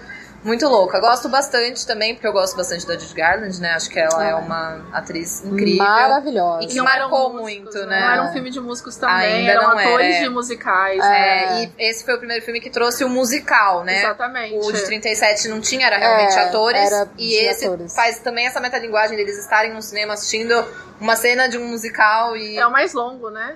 Muito 0.43 0.67
louca. 0.67 0.99
Gosto 0.99 1.27
bastante 1.27 1.85
também, 1.85 2.13
porque 2.13 2.25
eu 2.27 2.31
gosto 2.31 2.55
bastante 2.55 2.87
da 2.87 2.97
Judy 2.97 3.13
Garland, 3.13 3.59
né? 3.59 3.71
Acho 3.73 3.89
que 3.89 3.99
ela 3.99 4.25
é 4.25 4.31
Ah. 4.31 4.37
uma 4.37 4.85
atriz 4.93 5.43
incrível. 5.43 5.83
Maravilhosa. 5.83 6.63
E 6.63 6.67
que 6.67 6.75
Não 6.75 6.85
marcou 6.85 7.33
músicos, 7.33 7.41
muito, 7.73 7.85
né? 7.87 7.99
Não 7.99 8.09
era 8.11 8.23
um 8.23 8.31
filme 8.31 8.49
de 8.49 8.59
músicos 8.61 8.95
também, 8.95 9.33
Ainda 9.33 9.51
eram 9.51 9.63
não 9.63 9.69
atores 9.71 10.07
era, 10.07 10.15
é. 10.15 10.23
de 10.23 10.29
musicais. 10.29 11.03
É, 11.03 11.09
né? 11.09 11.71
e 11.77 11.83
esse 11.89 12.05
foi 12.05 12.15
o 12.15 12.17
primeiro 12.17 12.43
filme 12.43 12.61
que 12.61 12.69
trouxe 12.69 13.03
o 13.03 13.09
musical, 13.09 13.83
né? 13.83 13.99
Exatamente. 13.99 14.55
O 14.65 14.71
de 14.71 14.81
37 14.85 15.47
não 15.49 15.59
tinha, 15.59 15.87
era 15.87 15.97
realmente 15.97 16.33
É, 16.35 16.43
atores. 16.45 16.91
era 16.91 17.09
e 17.17 17.33
esse 17.35 17.65
atores. 17.65 17.93
faz 17.93 18.19
também 18.19 18.47
essa 18.47 18.59
metalinguagem 18.59 19.17
deles 19.17 19.37
estarem 19.37 19.73
no 19.73 19.81
cinema 19.81 20.13
assistindo 20.13 20.65
uma 21.01 21.15
cena 21.15 21.47
de 21.49 21.57
um 21.57 21.67
musical 21.67 22.35
e. 22.37 22.57
É 22.57 22.65
o 22.65 22.71
mais 22.71 22.93
longo, 22.93 23.29
né? 23.29 23.55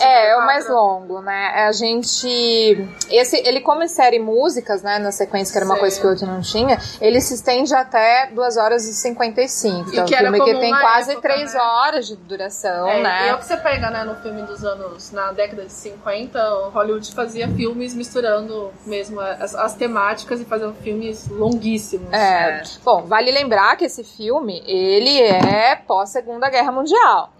É, 0.00 0.30
é 0.30 0.36
o 0.36 0.40
54. 0.40 0.46
mais 0.46 0.68
longo, 0.68 1.20
né? 1.20 1.46
A 1.66 1.72
gente. 1.72 2.88
Esse, 3.10 3.36
ele, 3.46 3.60
como 3.60 3.86
série 3.88 4.18
músicas, 4.18 4.82
né? 4.82 4.98
Na 4.98 5.12
sequência, 5.12 5.52
que 5.52 5.58
era 5.58 5.66
uma 5.66 5.74
Sim. 5.74 5.80
coisa 5.80 6.00
que 6.00 6.06
o 6.06 6.10
outro 6.10 6.26
não 6.26 6.40
tinha, 6.40 6.78
ele 7.00 7.20
se 7.20 7.34
estende 7.34 7.74
até 7.74 8.28
2 8.32 8.56
horas 8.56 8.84
e 8.86 8.94
55. 8.94 9.90
E 9.90 9.92
Então, 9.92 10.04
que 10.04 10.14
um 10.14 10.18
era 10.18 10.32
filme 10.32 10.44
que 10.44 10.60
tem 10.60 10.70
quase 10.70 11.12
época, 11.12 11.28
3 11.28 11.54
né? 11.54 11.60
horas 11.60 12.06
de 12.06 12.16
duração, 12.16 12.88
É, 12.88 13.02
né? 13.02 13.26
E 13.26 13.28
é 13.30 13.34
o 13.34 13.38
que 13.38 13.44
você 13.46 13.56
pega, 13.56 13.90
né, 13.90 14.04
no 14.04 14.14
filme 14.16 14.42
dos 14.42 14.64
anos, 14.64 15.10
na 15.12 15.32
década 15.32 15.64
de 15.64 15.72
50, 15.72 16.38
o 16.66 16.70
Hollywood 16.70 17.14
fazia 17.14 17.48
filmes 17.48 17.94
misturando 17.94 18.70
mesmo 18.86 19.20
as, 19.20 19.54
as 19.54 19.74
temáticas 19.74 20.40
e 20.40 20.44
fazendo 20.44 20.74
filmes 20.74 21.28
longuíssimos. 21.28 22.12
É. 22.12 22.32
É. 22.32 22.62
Bom, 22.84 23.02
vale 23.02 23.30
lembrar 23.30 23.76
que 23.76 23.84
esse 23.84 24.02
filme, 24.04 24.62
ele 24.66 25.20
é 25.20 25.76
pós-segunda 25.76 26.48
guerra 26.50 26.72
mundial. 26.72 27.32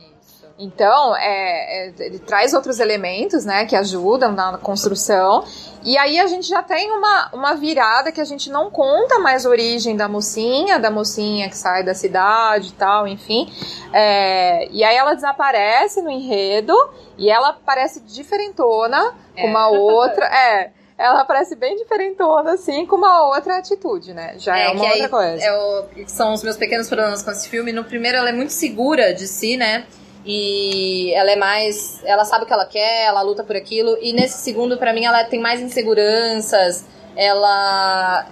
Então, 0.65 1.17
é, 1.17 1.89
é, 1.89 1.93
ele 1.99 2.19
traz 2.21 2.55
outros 2.55 2.79
elementos, 2.79 3.45
né, 3.45 3.67
que 3.67 3.75
ajudam 3.75 4.31
na 4.33 4.57
construção. 4.59 5.43
E 5.83 5.99
aí 5.99 6.21
a 6.21 6.27
gente 6.29 6.47
já 6.47 6.63
tem 6.63 6.93
uma, 6.93 7.31
uma 7.33 7.55
virada 7.55 8.13
que 8.13 8.21
a 8.21 8.25
gente 8.25 8.49
não 8.49 8.71
conta 8.71 9.19
mais 9.19 9.45
a 9.45 9.49
origem 9.49 9.97
da 9.97 10.09
mocinha, 10.09 10.79
da 10.79 10.89
mocinha 10.91 11.49
que 11.49 11.57
sai 11.57 11.83
da 11.83 11.95
cidade 11.95 12.69
e 12.69 12.73
tal, 12.75 13.09
enfim. 13.09 13.53
É, 13.93 14.69
e 14.71 14.85
aí 14.85 14.97
ela 14.97 15.15
desaparece 15.15 16.01
no 16.01 16.11
enredo 16.11 16.75
e 17.19 17.29
ela 17.29 17.53
parece 17.67 18.01
diferentona 18.01 19.13
com 19.35 19.41
É. 19.47 19.51
uma 19.51 19.69
outra. 19.69 20.25
É. 20.27 20.71
Ela 20.97 21.25
parece 21.25 21.57
bem 21.57 21.75
diferentona, 21.75 22.53
assim, 22.53 22.87
com 22.87 22.95
uma 22.95 23.27
outra 23.27 23.57
atitude, 23.57 24.15
né? 24.15 24.35
Já 24.39 24.57
é, 24.57 24.69
uma 24.69 24.85
que 24.85 24.91
outra 24.93 25.09
coisa. 25.09 25.43
é 25.45 25.53
o- 25.53 25.85
são 26.07 26.33
os 26.33 26.45
meus 26.45 26.57
pequenos 26.57 26.87
problemas 26.87 27.23
com 27.25 27.31
esse 27.33 27.49
filme. 27.49 27.73
No 27.73 27.83
primeiro, 27.83 28.19
ela 28.19 28.29
é 28.29 28.33
muito 28.33 28.53
segura 28.53 29.13
de 29.13 29.27
si, 29.27 29.57
né? 29.57 29.85
E 30.25 31.12
ela 31.14 31.33
é 31.33 31.37
mais. 31.37 32.01
Ela 32.05 32.25
sabe 32.25 32.45
o 32.45 32.47
que 32.47 32.53
ela 32.53 32.64
quer, 32.64 33.07
ela 33.07 33.23
luta 33.23 33.43
por 33.43 33.57
aquilo. 33.57 33.99
E 34.01 34.12
nesse 34.12 34.39
segundo, 34.39 34.77
pra 34.77 34.93
mim, 34.93 35.05
ela 35.05 35.25
tem 35.25 35.41
mais 35.41 35.61
inseguranças. 35.61 36.85
Ela. 37.16 38.27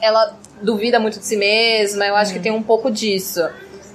Ela 0.00 0.36
duvida 0.62 0.98
muito 0.98 1.18
de 1.18 1.26
si 1.26 1.36
mesma. 1.36 2.06
Eu 2.06 2.16
acho 2.16 2.32
que 2.32 2.40
tem 2.40 2.52
um 2.52 2.62
pouco 2.62 2.90
disso. 2.90 3.46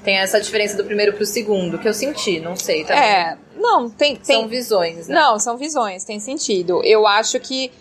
Tem 0.03 0.17
essa 0.17 0.39
diferença 0.39 0.77
do 0.77 0.85
primeiro 0.85 1.13
pro 1.13 1.25
segundo, 1.25 1.77
que 1.77 1.87
eu 1.87 1.93
senti, 1.93 2.39
não 2.39 2.55
sei. 2.55 2.85
Também. 2.85 3.03
É, 3.03 3.37
não, 3.57 3.89
tem, 3.89 4.15
tem, 4.15 4.37
São 4.37 4.47
visões, 4.47 5.07
né? 5.07 5.15
Não, 5.15 5.37
são 5.37 5.57
visões, 5.57 6.05
tem 6.05 6.19
sentido. 6.19 6.81
Eu 6.83 7.05
acho 7.05 7.39
que 7.41 7.71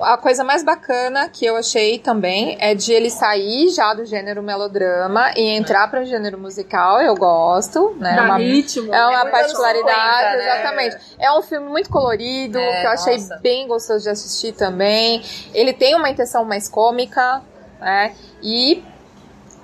a 0.00 0.16
coisa 0.16 0.44
mais 0.44 0.62
bacana 0.62 1.28
que 1.28 1.44
eu 1.44 1.56
achei 1.56 1.98
também 1.98 2.56
é 2.60 2.74
de 2.74 2.92
ele 2.92 3.10
sair 3.10 3.70
já 3.70 3.92
do 3.92 4.04
gênero 4.04 4.42
melodrama 4.42 5.32
e 5.36 5.48
entrar 5.56 5.88
para 5.90 6.02
o 6.02 6.04
gênero 6.04 6.38
musical. 6.38 7.00
Eu 7.00 7.14
gosto, 7.16 7.96
né? 7.98 8.14
Dá 8.14 8.22
uma, 8.22 8.36
ritmo. 8.36 8.94
é 8.94 9.06
uma 9.06 9.20
anos 9.20 9.30
particularidade, 9.30 10.30
50, 10.30 10.36
né? 10.36 10.44
exatamente. 10.44 10.96
É 11.18 11.32
um 11.32 11.42
filme 11.42 11.68
muito 11.68 11.90
colorido, 11.90 12.58
É, 12.58 12.80
que 12.80 12.86
eu 12.86 12.90
achei 12.90 13.14
nossa. 13.16 13.36
bem 13.38 13.66
gostoso 13.66 14.04
de 14.04 14.10
assistir 14.10 14.52
também. 14.52 15.22
Ele 15.52 15.72
tem 15.72 15.94
uma 15.96 16.08
intenção 16.08 16.44
mais 16.44 16.68
cômica, 16.68 17.42
né? 17.80 18.14
E 18.42 18.84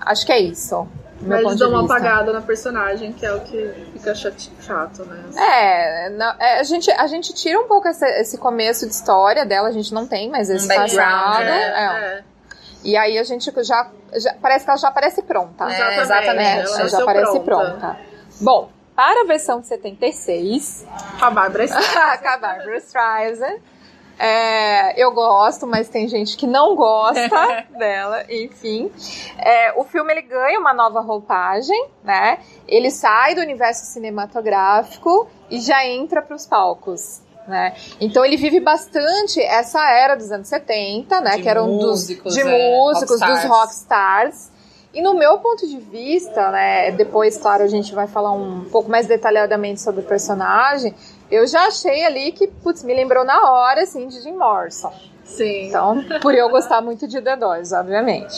acho 0.00 0.26
que 0.26 0.32
é 0.32 0.40
isso. 0.40 0.88
Mas 1.20 1.40
eles 1.40 1.52
de 1.52 1.58
dão 1.58 1.70
uma 1.70 1.80
vista. 1.80 1.94
apagada 1.96 2.32
na 2.32 2.40
personagem, 2.42 3.12
que 3.12 3.24
é 3.24 3.32
o 3.32 3.40
que 3.40 3.88
fica 3.94 4.14
chato, 4.14 5.04
né? 5.06 5.24
É, 5.36 6.10
não- 6.10 6.34
é, 6.38 6.60
a, 6.60 6.62
gente, 6.62 6.90
a 6.90 7.06
gente 7.06 7.32
tira 7.34 7.58
um 7.58 7.66
pouco 7.66 7.88
esse, 7.88 8.04
esse 8.20 8.36
começo 8.38 8.86
de 8.86 8.92
história 8.92 9.44
dela, 9.46 9.68
a 9.68 9.72
gente 9.72 9.92
não 9.94 10.06
tem 10.06 10.30
mais 10.30 10.50
esse 10.50 10.66
Um 10.66 10.68
passado. 10.76 11.44
né? 11.44 11.62
é. 11.62 12.18
É, 12.18 12.22
E 12.84 12.96
aí 12.96 13.18
a 13.18 13.24
gente 13.24 13.50
já, 13.64 13.88
já- 14.14 14.34
Parece 14.40 14.64
que 14.64 14.70
ela 14.70 14.78
já 14.78 14.90
parece 14.90 15.22
pronta. 15.22 15.64
É, 15.64 15.68
exatamente. 16.00 16.02
exatamente. 16.02 16.58
Ela 16.58 16.76
já 16.76 16.82
nasceu 16.82 17.06
parece 17.06 17.40
pronta. 17.40 17.70
pronta. 17.72 17.96
Bom, 18.40 18.70
para 18.94 19.22
a 19.22 19.24
versão 19.24 19.60
de 19.60 19.66
76, 19.66 20.86
A 21.20 21.30
Bárbara 21.30 21.64
Streisand. 21.66 22.18
com 22.22 22.28
a 22.28 22.36
Barbara 22.38 22.76
Streisand, 22.78 23.56
é, 24.18 25.00
eu 25.00 25.12
gosto, 25.12 25.66
mas 25.66 25.88
tem 25.88 26.08
gente 26.08 26.36
que 26.36 26.46
não 26.46 26.74
gosta 26.74 27.66
dela, 27.76 28.24
enfim. 28.30 28.90
É, 29.38 29.72
o 29.78 29.84
filme 29.84 30.12
ele 30.12 30.22
ganha 30.22 30.58
uma 30.58 30.72
nova 30.72 31.00
roupagem, 31.00 31.88
né? 32.02 32.38
Ele 32.66 32.90
sai 32.90 33.34
do 33.34 33.40
universo 33.40 33.84
cinematográfico 33.86 35.28
e 35.50 35.60
já 35.60 35.86
entra 35.86 36.22
para 36.22 36.34
os 36.34 36.46
palcos. 36.46 37.20
Né? 37.46 37.74
Então 38.00 38.24
ele 38.24 38.36
vive 38.36 38.58
bastante 38.58 39.40
essa 39.40 39.88
era 39.88 40.16
dos 40.16 40.32
anos 40.32 40.48
70, 40.48 41.20
né? 41.20 41.36
De 41.36 41.42
que 41.42 41.48
eram 41.48 41.68
músicos, 41.68 42.34
dos 42.34 42.34
de 42.34 42.40
é, 42.40 42.44
músicos, 42.44 43.20
dos 43.20 43.20
rockstars. 43.20 43.48
rockstars. 43.48 44.56
E 44.92 45.02
no 45.02 45.14
meu 45.14 45.38
ponto 45.38 45.68
de 45.68 45.78
vista, 45.78 46.50
né? 46.50 46.90
Depois, 46.90 47.36
claro, 47.36 47.62
a 47.62 47.68
gente 47.68 47.94
vai 47.94 48.06
falar 48.06 48.32
um 48.32 48.64
pouco 48.64 48.90
mais 48.90 49.06
detalhadamente 49.06 49.80
sobre 49.80 50.00
o 50.00 50.04
personagem. 50.04 50.94
Eu 51.30 51.46
já 51.46 51.66
achei 51.66 52.04
ali 52.04 52.32
que, 52.32 52.46
putz, 52.46 52.82
me 52.82 52.94
lembrou 52.94 53.24
na 53.24 53.50
hora, 53.50 53.82
assim, 53.82 54.06
de 54.08 54.20
Jim 54.20 54.32
Morrison. 54.32 54.92
Sim. 55.24 55.68
Então, 55.68 56.04
por 56.22 56.34
eu 56.34 56.48
gostar 56.48 56.80
muito 56.80 57.08
de 57.08 57.20
The 57.20 57.36
Doors, 57.36 57.72
obviamente. 57.72 58.36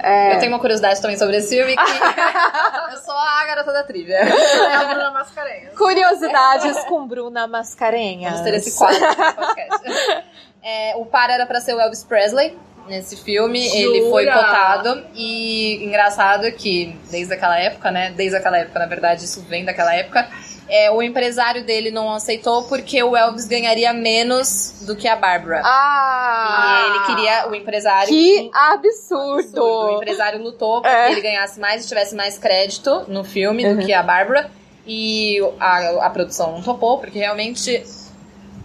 É. 0.00 0.34
Eu 0.34 0.40
tenho 0.40 0.52
uma 0.52 0.58
curiosidade 0.58 1.00
também 1.00 1.16
sobre 1.16 1.36
esse 1.36 1.56
filme, 1.56 1.76
que 1.76 1.82
eu 2.92 2.98
sou 2.98 3.14
a 3.14 3.44
garota 3.46 3.72
da 3.72 3.82
trivia. 3.82 4.16
É 4.16 4.74
a 4.74 4.84
Bruna 4.84 5.10
Mascarenhas. 5.10 5.76
Curiosidades 5.76 6.84
com 6.84 7.06
Bruna 7.06 7.46
Mascarenhas. 7.46 8.32
Vamos 8.32 8.46
ter 8.48 8.54
esse 8.54 8.76
quadro 8.76 9.00
no 9.00 9.34
podcast. 9.34 10.28
É, 10.60 10.96
o 10.96 11.06
par 11.06 11.30
era 11.30 11.46
pra 11.46 11.60
ser 11.60 11.72
o 11.72 11.80
Elvis 11.80 12.02
Presley 12.02 12.58
nesse 12.88 13.16
filme. 13.16 13.64
Ele 13.68 14.10
foi 14.10 14.24
Jura? 14.24 14.34
cotado. 14.34 15.04
E 15.14 15.82
engraçado 15.84 16.50
que, 16.52 16.98
desde 17.08 17.32
aquela 17.32 17.58
época, 17.58 17.92
né? 17.92 18.10
Desde 18.10 18.36
aquela 18.36 18.58
época, 18.58 18.78
na 18.78 18.86
verdade, 18.86 19.24
isso 19.24 19.40
vem 19.42 19.64
daquela 19.64 19.94
época. 19.94 20.28
É, 20.70 20.90
o 20.90 21.02
empresário 21.02 21.64
dele 21.64 21.90
não 21.90 22.12
aceitou 22.12 22.64
porque 22.64 23.02
o 23.02 23.16
Elvis 23.16 23.46
ganharia 23.46 23.92
menos 23.92 24.82
do 24.82 24.94
que 24.94 25.08
a 25.08 25.16
Barbara. 25.16 25.62
Ah! 25.64 26.82
E 26.84 26.90
ele 26.90 27.06
queria, 27.06 27.48
o 27.48 27.54
empresário. 27.54 28.08
Que 28.08 28.50
Absurdo. 28.52 29.38
absurdo! 29.38 29.64
O 29.64 29.96
empresário 29.96 30.42
lutou 30.42 30.82
para 30.82 30.90
É. 30.90 31.06
que 31.06 31.12
ele 31.12 31.20
ganhasse 31.22 31.58
mais 31.58 31.84
e 31.84 31.88
tivesse 31.88 32.14
mais 32.14 32.36
crédito 32.38 33.04
no 33.08 33.24
filme 33.24 33.64
Uhum. 33.66 33.76
do 33.76 33.84
que 33.86 33.92
a 33.92 34.02
Bárbara. 34.02 34.50
E 34.86 35.38
a, 35.60 36.06
a 36.06 36.10
produção 36.10 36.52
não 36.52 36.62
topou, 36.62 36.98
porque 36.98 37.18
realmente. 37.18 37.82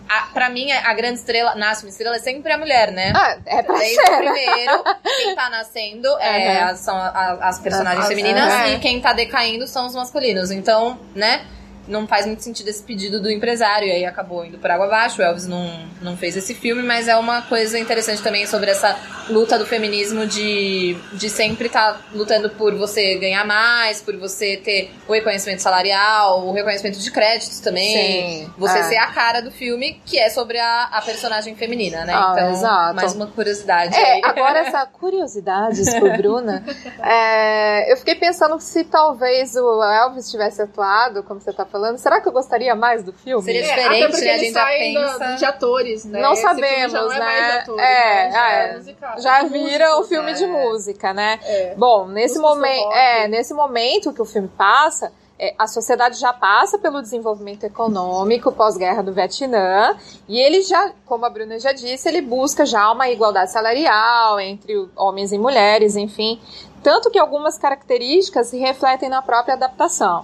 A, 0.07 0.27
pra 0.33 0.49
mim, 0.49 0.69
a 0.71 0.93
grande 0.93 1.19
estrela, 1.19 1.55
nasce 1.55 1.83
uma 1.85 1.89
estrela, 1.89 2.17
é 2.17 2.19
sempre 2.19 2.51
a 2.51 2.57
mulher, 2.57 2.91
né? 2.91 3.13
Ah, 3.15 3.37
é 3.45 3.63
pra 3.63 3.77
Desde 3.77 3.99
o 3.99 4.05
ser, 4.05 4.11
né? 4.11 4.17
primeiro, 4.31 4.83
quem 5.17 5.35
tá 5.35 5.49
nascendo 5.49 6.07
é, 6.19 6.65
Uhum. 6.69 6.75
são 6.75 6.95
a- 6.95 7.37
as 7.41 7.57
personagens 7.59 8.01
As- 8.03 8.07
femininas 8.09 8.53
é. 8.53 8.73
e 8.73 8.79
quem 8.79 8.99
tá 9.01 9.13
decaindo 9.13 9.65
são 9.65 9.85
os 9.87 9.95
masculinos. 9.95 10.51
Então, 10.51 10.99
né? 11.15 11.45
Não 11.87 12.07
faz 12.07 12.25
muito 12.25 12.43
sentido 12.43 12.67
esse 12.69 12.83
pedido 12.83 13.21
do 13.21 13.29
empresário, 13.29 13.87
e 13.87 13.91
aí 13.91 14.05
acabou 14.05 14.45
indo 14.45 14.57
por 14.57 14.69
água 14.69 14.85
abaixo. 14.85 15.21
O 15.21 15.23
Elvis 15.23 15.47
não, 15.47 15.87
não 16.01 16.17
fez 16.17 16.37
esse 16.37 16.53
filme, 16.53 16.83
mas 16.83 17.07
é 17.07 17.15
uma 17.15 17.41
coisa 17.43 17.77
interessante 17.77 18.21
também 18.21 18.45
sobre 18.45 18.71
essa 18.71 18.97
luta 19.29 19.57
do 19.57 19.65
feminismo 19.65 20.25
de, 20.25 20.97
de 21.13 21.29
sempre 21.29 21.67
estar 21.67 22.01
lutando 22.13 22.49
por 22.49 22.75
você 22.75 23.15
ganhar 23.15 23.45
mais, 23.45 24.01
por 24.01 24.15
você 24.17 24.57
ter 24.57 24.91
o 25.07 25.13
reconhecimento 25.13 25.61
salarial, 25.61 26.45
o 26.45 26.51
reconhecimento 26.51 26.99
de 26.99 27.11
créditos 27.11 27.59
também. 27.59 28.45
Sim, 28.45 28.53
Você 28.57 28.79
é. 28.79 28.83
ser 28.83 28.97
a 28.97 29.07
cara 29.07 29.41
do 29.41 29.51
filme, 29.51 30.01
que 30.05 30.19
é 30.19 30.29
sobre 30.29 30.59
a, 30.59 30.83
a 30.85 31.01
personagem 31.01 31.55
feminina, 31.55 32.05
né? 32.05 32.13
Ah, 32.13 32.33
então, 32.33 32.51
exato. 32.51 32.95
mais 32.95 33.13
uma 33.13 33.27
curiosidade 33.27 33.95
É, 33.95 34.25
agora 34.25 34.59
essa 34.59 34.85
curiosidades 34.85 35.93
por 35.99 36.15
Bruna, 36.17 36.63
é, 37.01 37.91
eu 37.91 37.97
fiquei 37.97 38.15
pensando 38.15 38.57
que 38.57 38.63
se 38.63 38.83
talvez 38.83 39.55
o 39.55 39.83
Elvis 39.83 40.29
tivesse 40.29 40.61
atuado, 40.61 41.23
como 41.23 41.39
você 41.39 41.51
tá 41.51 41.65
falando, 41.73 41.97
será 41.97 42.21
que 42.21 42.27
eu 42.27 42.31
gostaria 42.31 42.73
mais 42.75 43.03
do 43.03 43.11
filme? 43.11 43.43
Seria 43.43 43.61
É, 43.61 43.63
diferente, 43.63 44.03
até 44.03 44.11
porque 44.11 44.25
né? 44.25 44.31
A 44.31 44.37
gente 44.37 44.53
já 44.53 44.65
pensa- 44.67 45.35
de 45.35 45.45
atores, 45.45 46.05
né? 46.05 46.21
Não 46.21 46.33
Esse 46.33 46.41
filme 46.43 46.55
sabemos, 46.61 46.91
já 46.93 47.01
não 47.01 47.11
é 47.11 47.19
né? 47.19 47.51
atores, 47.59 47.81
É, 47.81 48.23
né? 48.23 48.31
Já 48.31 48.51
é. 48.51 48.77
musical, 48.77 49.19
Já 49.19 49.41
de 49.43 49.49
vira 49.49 49.97
o 49.99 50.03
filme 50.03 50.31
né? 50.31 50.37
de 50.37 50.45
música, 50.45 51.13
né? 51.13 51.39
É. 51.43 51.73
Bom, 51.75 52.07
nesse 52.07 52.37
momento, 52.39 52.91
é, 52.93 53.27
nesse 53.27 53.53
momento 53.53 54.13
que 54.13 54.21
o 54.21 54.25
filme 54.25 54.47
passa, 54.47 55.11
é, 55.39 55.55
a 55.57 55.65
sociedade 55.67 56.19
já 56.19 56.31
passa 56.31 56.77
pelo 56.77 57.01
desenvolvimento 57.01 57.63
econômico 57.65 58.51
pós-guerra 58.51 59.01
do 59.01 59.11
Vietnã 59.11 59.97
e 60.29 60.39
ele 60.39 60.61
já, 60.61 60.91
como 61.07 61.25
a 61.25 61.29
Bruna 61.29 61.59
já 61.59 61.73
disse, 61.73 62.07
ele 62.07 62.21
busca 62.21 62.65
já 62.67 62.91
uma 62.91 63.09
igualdade 63.09 63.51
salarial 63.51 64.39
entre 64.39 64.87
homens 64.95 65.33
e 65.33 65.39
mulheres, 65.39 65.95
enfim, 65.95 66.39
tanto 66.83 67.09
que 67.09 67.17
algumas 67.17 67.57
características 67.57 68.47
se 68.47 68.57
refletem 68.59 69.09
na 69.09 69.21
própria 69.23 69.55
adaptação. 69.55 70.23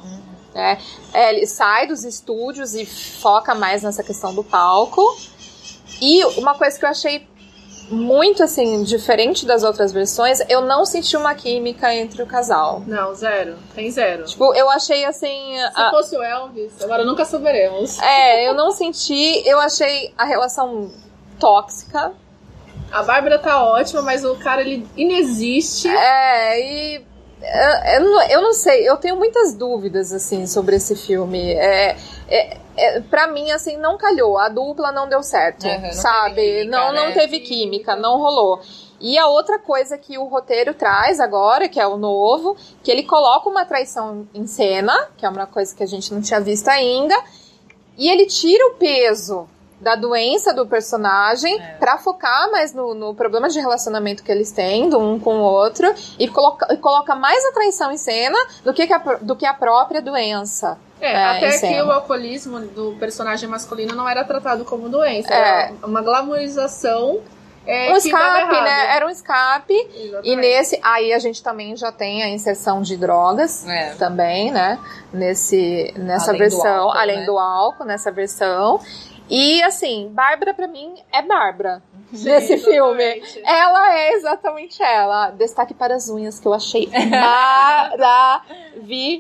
Né? 0.54 0.78
É, 1.14 1.34
ele 1.34 1.46
sai 1.46 1.88
dos 1.88 2.04
estúdios 2.04 2.74
e 2.76 2.86
foca 2.86 3.54
mais 3.56 3.84
nessa 3.84 4.04
questão 4.04 4.34
do 4.34 4.44
palco. 4.44 5.02
E 6.02 6.24
uma 6.40 6.56
coisa 6.56 6.78
que 6.80 6.86
eu 6.86 6.90
achei 6.90 7.28
muito 7.92 8.44
assim, 8.44 8.84
diferente 8.84 9.46
das 9.48 9.64
outras 9.64 9.92
versões, 9.92 10.40
eu 10.48 10.62
não 10.62 10.86
senti 10.86 11.18
uma 11.18 11.34
química 11.34 11.92
entre 11.94 12.22
o 12.22 12.26
casal. 12.28 12.84
Não, 12.86 13.16
zero. 13.16 13.58
Tem 13.74 13.90
zero. 13.90 14.28
Se 14.28 14.34
Tipo, 14.34 14.54
eu 14.54 14.70
achei 14.70 15.04
assim. 15.06 15.58
a- 15.76 15.90
fosse 15.90 16.16
o 16.16 16.22
Elvis, 16.22 16.72
agora 16.84 17.04
nunca 17.04 17.26
saberemos. 17.26 17.98
é, 18.00 18.48
eu 18.48 18.54
não 18.54 18.72
senti. 18.72 19.42
Eu 19.48 19.60
achei 19.60 20.14
a 20.18 20.24
relação 20.24 20.92
tóxica. 21.40 22.12
A 22.92 23.04
Bárbara 23.04 23.38
tá 23.40 23.64
ótima, 23.64 24.02
mas 24.04 24.24
o 24.24 24.36
cara, 24.36 24.62
ele 24.62 24.88
inexiste. 24.96 25.88
É, 25.88 26.60
e. 26.96 27.09
Eu, 27.42 28.02
eu 28.02 28.02
não, 28.02 28.42
não 28.44 28.54
sei, 28.54 28.88
eu 28.88 28.98
tenho 28.98 29.16
muitas 29.16 29.54
dúvidas, 29.54 30.12
assim, 30.12 30.46
sobre 30.46 30.76
esse 30.76 30.96
filme. 30.96 31.54
É, 31.54 31.96
é, 32.28 32.58
é, 32.76 33.00
pra 33.02 33.28
mim, 33.28 33.52
assim, 33.52 33.78
não 33.78 33.98
calhou. 33.98 34.38
A 34.38 34.50
dupla 34.50 34.92
não 34.92 35.08
deu 35.08 35.24
certo, 35.24 35.66
Uhum, 35.66 35.82
não 35.82 35.92
sabe? 35.94 36.36
teve 36.36 36.60
química, 36.60 36.78
não, 36.78 36.94
não 36.94 37.08
né? 37.08 37.12
teve 37.14 37.40
química, 37.40 37.96
não 37.96 38.18
rolou. 38.18 38.60
E 39.02 39.18
a 39.18 39.28
outra 39.28 39.58
coisa 39.58 39.98
que 39.98 40.18
o 40.18 40.26
roteiro 40.26 40.74
traz 40.74 41.22
agora, 41.22 41.70
que 41.70 41.80
é 41.80 41.88
o 41.88 41.98
novo, 41.98 42.58
que 42.84 42.92
ele 42.92 43.04
coloca 43.04 43.48
uma 43.48 43.64
traição 43.64 44.28
em 44.34 44.46
cena, 44.46 45.10
que 45.18 45.26
é 45.26 45.30
uma 45.30 45.48
coisa 45.48 45.74
que 45.74 45.82
a 45.82 45.88
gente 45.88 46.14
não 46.14 46.22
tinha 46.22 46.42
visto 46.42 46.68
ainda, 46.68 47.16
e 47.98 48.10
ele 48.10 48.26
tira 48.26 48.68
o 48.68 48.76
peso 48.76 49.48
da 49.80 49.96
doença 49.96 50.54
do 50.54 50.66
personagem 50.68 51.60
É. 51.62 51.76
pra 51.80 51.98
focar 51.98 52.52
mais 52.52 52.74
no, 52.74 52.94
no 52.94 53.16
problema 53.16 53.48
de 53.50 53.60
relacionamento 53.60 54.24
que 54.24 54.32
eles 54.32 54.52
têm, 54.52 54.90
do 54.90 55.00
um 55.00 55.20
com 55.20 55.38
o 55.38 55.42
outro, 55.44 55.94
e 56.18 56.28
coloca, 56.28 56.68
e 56.74 56.78
coloca 56.78 57.16
mais 57.16 57.44
a 57.46 57.52
traição 57.54 57.92
em 57.92 57.98
cena 57.98 58.38
do 58.64 58.74
que, 58.74 58.86
que 58.86 58.94
a, 58.94 58.98
do 59.22 59.36
que 59.36 59.46
a 59.46 59.54
própria 59.54 60.02
doença. 60.02 60.78
É, 61.02 61.14
É, 61.14 61.26
até 61.26 61.52
que 61.52 61.58
cena. 61.60 61.86
o 61.86 61.92
alcoolismo 61.92 62.60
do 62.60 62.96
personagem 63.00 63.48
masculino 63.48 63.96
não 63.96 64.08
era 64.08 64.24
tratado 64.26 64.66
como 64.66 64.90
doença. 64.90 65.34
É. 65.34 65.38
Era 65.68 65.74
uma 65.88 66.02
glamorização. 66.02 67.20
É, 67.66 67.92
um 67.94 67.96
escape, 67.98 68.62
né? 68.62 68.96
Era 68.96 69.06
um 69.06 69.10
escape. 69.10 69.74
E 69.74 70.06
Exatamente. 70.08 70.36
nesse, 70.38 70.80
aí 70.82 71.14
a 71.14 71.20
gente 71.20 71.44
também 71.44 71.76
já 71.78 71.92
tem 71.92 72.24
a 72.24 72.30
inserção 72.30 72.82
de 72.82 72.98
drogas 72.98 73.66
É. 73.68 73.94
também, 73.96 74.50
né? 74.52 74.80
Nesse, 75.14 75.94
nessa 75.96 76.32
Além 76.32 76.42
do 76.42 76.50
versão, 76.50 76.84
álcool, 76.86 76.98
além 76.98 77.20
né? 77.20 77.26
do 77.26 77.38
álcool, 77.38 77.86
nessa 77.86 78.12
versão. 78.12 78.80
E 79.30 79.62
assim, 79.64 80.10
Bárbara 80.12 80.54
pra 80.54 80.68
mim 80.68 80.96
é 81.12 81.22
Bárbara 81.22 81.82
Sim, 82.12 82.30
nesse 82.30 82.58
filme. 82.58 83.22
Ela 83.46 83.96
é 83.96 84.14
exatamente 84.14 84.82
ela. 84.82 85.30
Destaque 85.32 85.74
para 85.74 85.96
as 85.96 86.10
unhas 86.10 86.40
que 86.40 86.48
eu 86.48 86.54
achei 86.54 86.90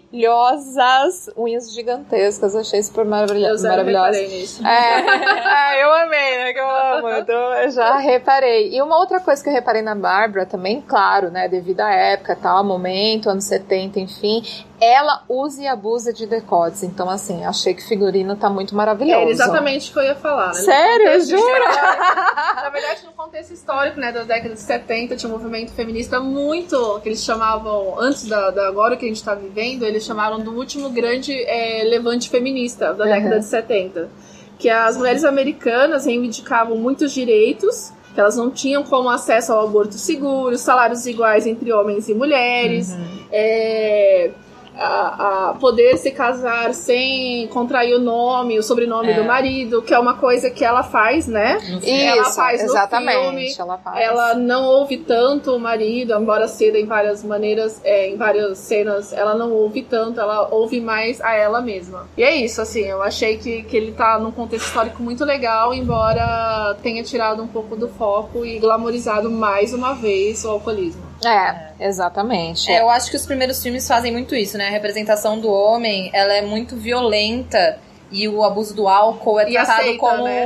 maravilhosas, 0.09 1.29
unhas 1.37 1.71
gigantescas, 1.71 2.55
achei 2.55 2.81
super 2.81 3.05
maravil 3.05 3.47
Eu 3.47 3.61
reparei 3.61 4.27
nisso. 4.27 4.65
É, 4.65 5.01
é, 5.77 5.83
eu 5.83 5.93
amei, 5.93 6.37
né? 6.37 6.53
Que 6.53 6.59
eu 6.59 6.69
amo. 6.69 7.09
Então, 7.09 7.53
eu 7.53 7.71
já 7.71 7.97
reparei. 7.97 8.75
E 8.75 8.81
uma 8.81 8.97
outra 8.97 9.19
coisa 9.19 9.43
que 9.43 9.49
eu 9.49 9.53
reparei 9.53 9.81
na 9.81 9.95
Bárbara 9.95 10.45
também, 10.45 10.81
claro, 10.81 11.29
né? 11.29 11.47
Devido 11.47 11.81
à 11.81 11.91
época, 11.91 12.35
tal, 12.35 12.63
momento, 12.63 13.29
anos 13.29 13.45
70, 13.45 13.99
enfim. 13.99 14.41
Ela 14.81 15.23
usa 15.27 15.61
e 15.63 15.67
abusa 15.67 16.13
de 16.13 16.25
decotes. 16.25 16.83
Então, 16.83 17.09
assim, 17.09 17.43
achei 17.45 17.73
que 17.73 17.85
figurino 17.85 18.35
tá 18.35 18.49
muito 18.49 18.73
maravilhoso. 18.75 19.27
É 19.27 19.29
exatamente 19.29 19.89
o 19.89 19.93
que 19.93 19.99
eu 19.99 20.03
ia 20.03 20.15
falar. 20.15 20.47
Né? 20.47 20.53
Sério? 20.53 21.21
Jura? 21.25 21.39
histórico- 21.41 22.55
Na 22.55 22.69
verdade, 22.69 23.05
no 23.05 23.11
contexto 23.11 23.51
histórico, 23.53 23.99
né, 23.99 24.11
da 24.11 24.23
década 24.23 24.53
de 24.53 24.61
70, 24.61 25.15
tinha 25.15 25.29
um 25.29 25.33
movimento 25.37 25.71
feminista 25.73 26.19
muito, 26.19 26.99
que 27.01 27.09
eles 27.09 27.23
chamavam, 27.23 27.99
antes 27.99 28.27
da, 28.27 28.49
da 28.51 28.67
agora 28.67 28.95
que 28.95 29.05
a 29.05 29.07
gente 29.07 29.23
tá 29.23 29.35
vivendo, 29.35 29.83
eles 29.83 30.03
chamaram 30.05 30.39
do 30.39 30.51
último 30.51 30.89
grande 30.89 31.33
é, 31.43 31.83
levante 31.83 32.29
feminista 32.29 32.93
da 32.93 33.03
Uhum. 33.05 33.11
década 33.11 33.39
de 33.39 33.45
70. 33.45 34.09
Que 34.57 34.69
as 34.69 34.97
mulheres 34.97 35.23
americanas 35.23 36.05
reivindicavam 36.05 36.75
muitos 36.77 37.11
direitos, 37.13 37.91
que 38.13 38.19
elas 38.19 38.35
não 38.35 38.49
tinham 38.49 38.83
como 38.83 39.09
acesso 39.09 39.53
ao 39.53 39.65
aborto 39.65 39.93
seguro, 39.95 40.57
salários 40.57 41.05
iguais 41.05 41.45
entre 41.45 41.71
homens 41.71 42.09
e 42.09 42.13
mulheres, 42.13 42.93
é, 43.31 44.31
a, 44.79 45.49
a 45.49 45.53
poder 45.55 45.97
se 45.97 46.11
casar 46.11 46.73
sem 46.73 47.47
contrair 47.47 47.95
o 47.95 47.99
nome, 47.99 48.57
o 48.57 48.63
sobrenome 48.63 49.11
É. 49.11 49.13
do 49.13 49.23
marido, 49.23 49.81
que 49.81 49.93
é 49.93 49.99
uma 49.99 50.13
coisa 50.15 50.49
que 50.49 50.63
ela 50.63 50.83
faz, 50.83 51.27
né? 51.27 51.57
Isso, 51.61 51.89
ela 51.89 52.23
faz 52.31 52.61
no 52.61 52.69
exatamente. 52.69 53.19
filme, 53.21 53.55
ela 53.59 53.77
faz. 53.77 53.99
Ela 54.01 54.33
não 54.35 54.65
ouve 54.65 54.97
tanto 54.97 55.55
o 55.55 55.59
marido, 55.59 56.13
embora 56.13 56.47
ceda 56.47 56.77
em 56.79 56.85
várias 56.85 57.23
maneiras, 57.23 57.81
é, 57.83 58.09
em 58.09 58.15
várias 58.17 58.57
cenas, 58.57 59.11
ela 59.13 59.35
não 59.35 59.51
ouve 59.51 59.81
tanto, 59.83 60.19
ela 60.19 60.47
ouve 60.51 60.79
mais 60.79 61.19
a 61.21 61.33
ela 61.33 61.61
mesma. 61.61 62.07
E 62.17 62.23
é 62.23 62.35
isso, 62.35 62.61
assim, 62.61 62.81
eu 62.85 63.01
achei 63.01 63.37
que, 63.37 63.63
que 63.63 63.75
ele 63.77 63.91
tá 63.91 64.17
num 64.19 64.31
contexto 64.31 64.65
histórico 64.67 65.01
muito 65.03 65.25
legal, 65.25 65.73
embora 65.73 66.75
tenha 66.81 67.03
tirado 67.03 67.41
um 67.43 67.47
pouco 67.47 67.75
do 67.75 67.87
foco 67.89 68.45
e 68.45 68.59
glamorizado 68.59 69.29
mais 69.29 69.73
uma 69.73 69.93
vez 69.93 70.43
o 70.45 70.49
alcoolismo. 70.49 71.08
É, 71.25 71.71
exatamente. 71.79 72.71
É, 72.71 72.81
eu 72.81 72.89
acho 72.89 73.09
que 73.09 73.17
os 73.17 73.25
primeiros 73.25 73.61
filmes 73.61 73.87
fazem 73.87 74.11
muito 74.11 74.35
isso, 74.35 74.57
né? 74.57 74.67
A 74.67 74.71
representação 74.71 75.39
do 75.39 75.51
homem, 75.51 76.09
ela 76.13 76.33
é 76.33 76.41
muito 76.41 76.75
violenta 76.75 77.77
e 78.11 78.27
o 78.27 78.43
abuso 78.43 78.75
do 78.75 78.87
álcool 78.87 79.39
é 79.39 79.49
E 79.49 79.53
tratado 79.53 79.81
aceita, 79.81 79.99
como, 79.99 80.23
né? 80.23 80.45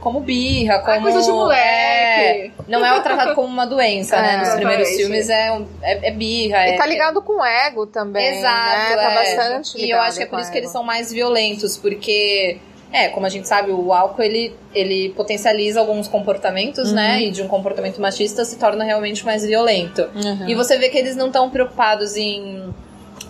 como 0.00 0.20
birra, 0.20 0.78
como... 0.78 0.92
Ah, 0.92 1.00
coisa 1.00 1.22
de 1.22 1.30
moleque. 1.30 1.60
É, 1.60 2.50
não 2.68 2.84
é 2.84 3.00
tratado 3.00 3.34
como 3.34 3.48
uma 3.48 3.66
doença, 3.66 4.20
né? 4.20 4.34
É, 4.34 4.38
Nos 4.38 4.54
primeiros 4.54 4.88
filmes 4.90 5.28
é, 5.28 5.62
é, 5.82 6.08
é 6.08 6.10
birra. 6.10 6.68
E 6.68 6.70
é, 6.72 6.76
tá 6.76 6.86
ligado 6.86 7.20
com 7.20 7.40
o 7.40 7.44
ego 7.44 7.86
também, 7.86 8.38
Exato, 8.38 8.90
né? 8.90 8.96
Tá 8.96 9.10
é. 9.10 9.14
bastante 9.14 9.78
E 9.78 9.90
eu 9.90 10.00
acho 10.00 10.16
que 10.16 10.24
é 10.24 10.26
por 10.26 10.40
isso 10.40 10.50
que 10.50 10.58
eles 10.58 10.70
ego. 10.70 10.78
são 10.78 10.82
mais 10.82 11.12
violentos, 11.12 11.76
porque 11.76 12.58
É, 12.96 13.08
como 13.10 13.26
a 13.26 13.28
gente 13.28 13.46
sabe, 13.46 13.70
o 13.70 13.92
álcool 13.92 14.22
ele, 14.22 14.54
ele 14.74 15.10
potencializa 15.10 15.78
alguns 15.78 16.08
comportamentos, 16.08 16.92
né? 16.92 17.22
E 17.24 17.30
de 17.30 17.42
um 17.42 17.46
comportamento 17.46 18.00
machista 18.00 18.42
se 18.42 18.56
torna 18.56 18.84
realmente 18.84 19.22
mais 19.22 19.44
violento. 19.44 20.08
Uhum. 20.14 20.48
E 20.48 20.54
você 20.54 20.78
vê 20.78 20.88
que 20.88 20.96
eles 20.96 21.14
não 21.14 21.26
estão 21.26 21.50
preocupados 21.50 22.16
em, 22.16 22.72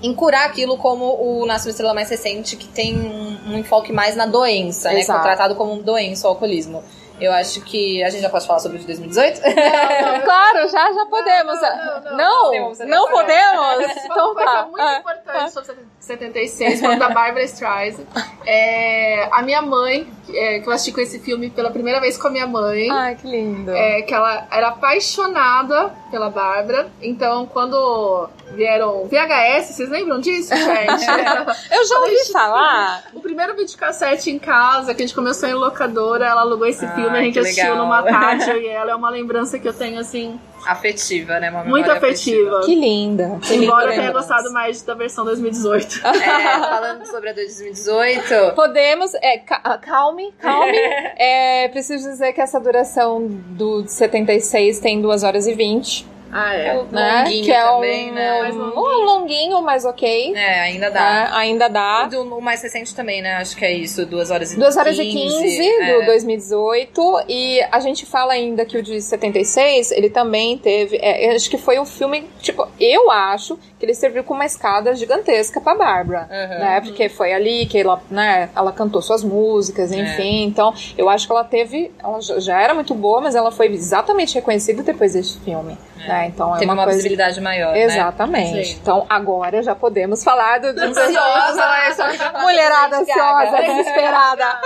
em 0.00 0.14
curar 0.14 0.46
aquilo 0.46 0.76
como 0.76 1.04
o 1.04 1.44
Nasce 1.46 1.66
uma 1.66 1.70
Estrela 1.70 1.92
mais 1.92 2.08
recente, 2.08 2.54
que 2.54 2.68
tem 2.68 2.94
um, 2.96 3.54
um 3.54 3.58
enfoque 3.58 3.92
mais 3.92 4.14
na 4.14 4.24
doença, 4.24 4.88
né? 4.88 4.94
Que 4.94 5.00
é 5.00 5.02
Exato. 5.02 5.22
tratado 5.22 5.56
como 5.56 5.82
doença, 5.82 6.28
o 6.28 6.30
alcoolismo. 6.30 6.84
Eu 7.20 7.32
acho 7.32 7.60
que 7.62 8.02
a 8.04 8.10
gente 8.10 8.22
já 8.22 8.28
pode 8.28 8.46
falar 8.46 8.58
sobre 8.60 8.76
o 8.76 8.80
de 8.80 8.86
2018? 8.86 9.40
Claro, 10.24 10.68
já, 10.68 10.92
já 10.92 11.06
podemos. 11.06 11.60
não, 11.60 12.00
não, 12.00 12.16
Não, 12.16 12.52
não. 12.52 12.86
não, 12.86 13.08
podemos? 13.10 13.76
Uma 13.78 13.92
Então 14.04 14.34
coisa 14.34 14.50
tá. 14.50 14.62
muito 14.66 14.80
Ah, 14.82 14.98
importante 14.98 15.52
sobre 15.52 15.76
76, 16.00 16.80
falando 16.80 16.98
da 16.98 17.08
Barbara 17.08 17.44
Streisand. 17.44 18.04
É, 18.44 19.28
a 19.32 19.42
minha 19.42 19.62
mãe, 19.62 20.06
é, 20.28 20.60
que 20.60 20.68
eu 20.68 20.72
assisti 20.72 20.92
com 20.92 21.00
esse 21.00 21.18
filme 21.20 21.50
pela 21.50 21.70
primeira 21.70 22.00
vez 22.00 22.16
com 22.16 22.28
a 22.28 22.30
minha 22.30 22.46
mãe. 22.46 22.90
Ai, 22.90 23.14
que 23.16 23.26
lindo. 23.26 23.70
É, 23.72 24.02
que 24.02 24.12
ela 24.14 24.46
era 24.50 24.68
apaixonada 24.68 25.92
pela 26.10 26.30
Bárbara. 26.30 26.88
Então, 27.00 27.46
quando 27.46 28.28
vieram 28.54 29.04
VHS, 29.06 29.74
vocês 29.74 29.88
lembram 29.88 30.18
disso, 30.20 30.54
gente? 30.56 31.04
Eu 31.70 31.86
já 31.86 31.98
ouvi 32.00 32.32
falar. 32.32 33.04
o 33.12 33.20
primeiro 33.20 33.54
videocassete 33.54 34.30
em 34.30 34.38
casa, 34.38 34.94
que 34.94 35.02
a 35.02 35.06
gente 35.06 35.14
começou 35.14 35.48
em 35.48 35.54
locadora, 35.54 36.26
ela 36.26 36.40
alugou 36.42 36.66
esse 36.66 36.84
Ai, 36.84 36.94
filme, 36.94 37.18
a 37.18 37.22
gente 37.22 37.38
assistiu 37.38 37.64
legal. 37.64 37.78
numa 37.78 38.02
tarde, 38.02 38.50
e 38.58 38.66
ela. 38.68 38.92
É 38.92 38.94
uma 38.94 39.10
lembrança 39.10 39.58
que 39.58 39.66
eu 39.68 39.72
tenho, 39.74 39.98
assim, 39.98 40.40
afetiva, 40.66 41.38
né? 41.38 41.50
Uma 41.50 41.64
muito 41.64 41.86
memória 41.86 41.94
afetiva. 42.08 42.60
Que 42.64 42.74
linda. 42.74 43.38
Que 43.42 43.56
Embora 43.56 43.90
eu 43.92 43.98
tenha 43.98 44.12
gostado 44.12 44.50
mais 44.52 44.80
da 44.82 44.94
versão 44.94 45.24
2018. 45.24 46.06
É, 46.06 46.58
falando 46.60 47.04
sobre 47.06 47.30
a 47.30 47.32
2018. 47.34 48.54
Podemos. 48.56 49.12
É, 49.16 49.38
ca- 49.38 49.78
calme, 49.78 50.32
calme. 50.40 50.76
É, 51.18 51.68
preciso 51.68 52.08
dizer 52.08 52.32
que 52.32 52.40
essa 52.40 52.58
duração 52.60 53.26
do 53.28 53.82
de 53.82 53.92
76 53.92 54.78
tem 54.78 55.00
2 55.02 55.22
horas 55.24 55.46
e 55.46 55.52
20. 55.54 56.15
Ah, 56.32 56.54
é. 56.54 56.74
Né? 56.90 57.18
Longuinho 57.22 57.44
que 57.44 57.52
é 57.52 57.62
também, 57.62 58.10
um, 58.10 58.14
né? 58.14 58.40
Mais 58.42 58.54
um 58.56 58.58
longuinho. 58.58 59.04
longuinho, 59.06 59.62
mas 59.62 59.84
ok. 59.84 60.34
É, 60.34 60.60
ainda 60.60 60.90
dá. 60.90 61.00
né? 61.00 61.30
Ainda 61.32 61.68
dá. 61.68 62.04
O, 62.06 62.10
do- 62.10 62.36
o 62.38 62.40
mais 62.42 62.62
recente 62.62 62.94
também, 62.94 63.22
né? 63.22 63.36
Acho 63.36 63.56
que 63.56 63.64
é 63.64 63.72
isso, 63.72 64.04
2 64.04 64.30
horas 64.30 64.52
e 64.52 64.58
2 64.58 64.76
horas 64.76 64.98
e 64.98 65.04
15 65.04 65.58
do 65.78 65.82
é. 66.02 66.06
2018. 66.06 67.20
E 67.28 67.60
a 67.70 67.80
gente 67.80 68.04
fala 68.06 68.32
ainda 68.34 68.64
que 68.64 68.76
o 68.76 68.82
de 68.82 69.00
76, 69.00 69.92
ele 69.92 70.10
também 70.10 70.58
teve. 70.58 70.96
é, 71.00 71.34
acho 71.34 71.48
que 71.50 71.58
foi 71.58 71.78
um 71.78 71.86
filme. 71.86 72.28
Tipo, 72.40 72.66
eu 72.78 73.10
acho 73.10 73.58
que 73.78 73.84
ele 73.86 73.94
serviu 73.94 74.24
como 74.24 74.40
uma 74.40 74.46
escada 74.46 74.94
gigantesca 74.94 75.60
pra 75.60 75.74
Bárbara. 75.74 76.28
Uhum. 76.30 76.58
Né? 76.58 76.80
Porque 76.82 77.08
foi 77.08 77.32
ali 77.32 77.66
que 77.66 77.78
ela, 77.78 78.00
né, 78.10 78.48
ela 78.54 78.72
cantou 78.72 79.00
suas 79.02 79.22
músicas, 79.22 79.92
É. 79.92 79.96
enfim. 79.96 80.44
Então, 80.44 80.74
eu 80.96 81.08
acho 81.08 81.26
que 81.26 81.32
ela 81.32 81.44
teve. 81.44 81.92
Ela 82.02 82.20
já 82.20 82.36
já 82.40 82.60
era 82.60 82.74
muito 82.74 82.94
boa, 82.94 83.20
mas 83.20 83.34
ela 83.34 83.50
foi 83.50 83.66
exatamente 83.68 84.34
reconhecida 84.34 84.82
depois 84.82 85.12
desse 85.14 85.38
filme. 85.40 85.76
Né? 85.96 86.06
Então, 86.26 86.54
é 86.54 86.58
Teve 86.58 86.64
uma, 86.66 86.74
uma, 86.74 86.84
coisa. 86.84 86.96
visibilidade 86.96 87.40
maior, 87.40 87.72
né? 87.72 87.82
Exatamente. 87.82 88.64
Sim. 88.68 88.78
Então 88.80 89.06
agora 89.08 89.62
já 89.62 89.74
podemos 89.74 90.24
falar 90.24 90.58
do 90.60 90.68
Ansiosa, 90.68 92.32
Mulherada 92.40 92.98
Lady 92.98 93.06
Gaga. 93.12 93.48
ansiosa, 93.50 93.62
desesperada. 93.62 94.60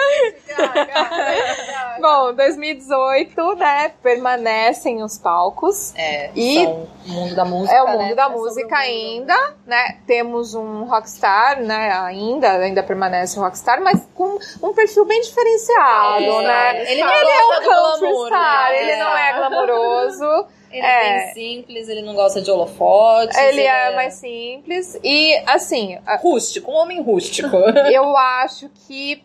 Bom, 2.01 2.33
2018, 2.35 3.55
né? 3.57 3.91
Permanecem 4.03 5.03
os 5.03 5.19
palcos. 5.19 5.93
É, 5.97 6.31
E- 6.35 6.67
o 6.67 6.87
mundo 7.07 7.35
da 7.35 7.45
música, 7.45 7.77
É 7.77 7.83
o 7.83 7.89
mundo 7.89 8.09
né? 8.09 8.15
da 8.15 8.25
É 8.25 8.29
música 8.29 8.77
mundo. 8.77 8.85
ainda, 8.85 9.55
né? 9.67 9.97
Temos 10.07 10.55
um 10.55 10.85
rockstar, 10.85 11.61
né? 11.61 11.93
Ainda, 12.05 12.51
ainda 12.53 12.83
permanece 12.83 13.39
um 13.39 13.43
rockstar, 13.43 13.81
mas 13.83 14.01
com 14.15 14.39
um 14.63 14.73
perfil 14.73 15.05
bem 15.05 15.21
diferenciado, 15.21 16.23
É, 16.25 16.43
né? 16.43 16.83
Ele 16.83 17.01
Ele 17.01 17.03
é 17.03 17.45
um 17.45 17.63
country 17.63 18.27
star, 18.27 18.71
né? 18.71 18.83
ele 18.83 18.97
não 18.97 19.17
é 19.17 19.33
glamouroso. 19.35 20.47
Ele 20.71 20.87
É. 20.87 21.07
é 21.07 21.25
bem 21.25 21.35
simples, 21.35 21.89
ele 21.89 22.03
não 22.03 22.15
gosta 22.15 22.41
de 22.41 22.51
holofotes. 22.51 23.37
Ele 23.37 23.63
é 23.63 23.95
mais 23.95 24.15
simples 24.15 24.99
e, 25.03 25.37
assim, 25.47 25.99
rústico, 26.23 26.71
um 26.71 26.75
homem 26.75 27.03
rústico. 27.03 27.57
eu 27.93 28.17
acho 28.17 28.71
que 28.87 29.23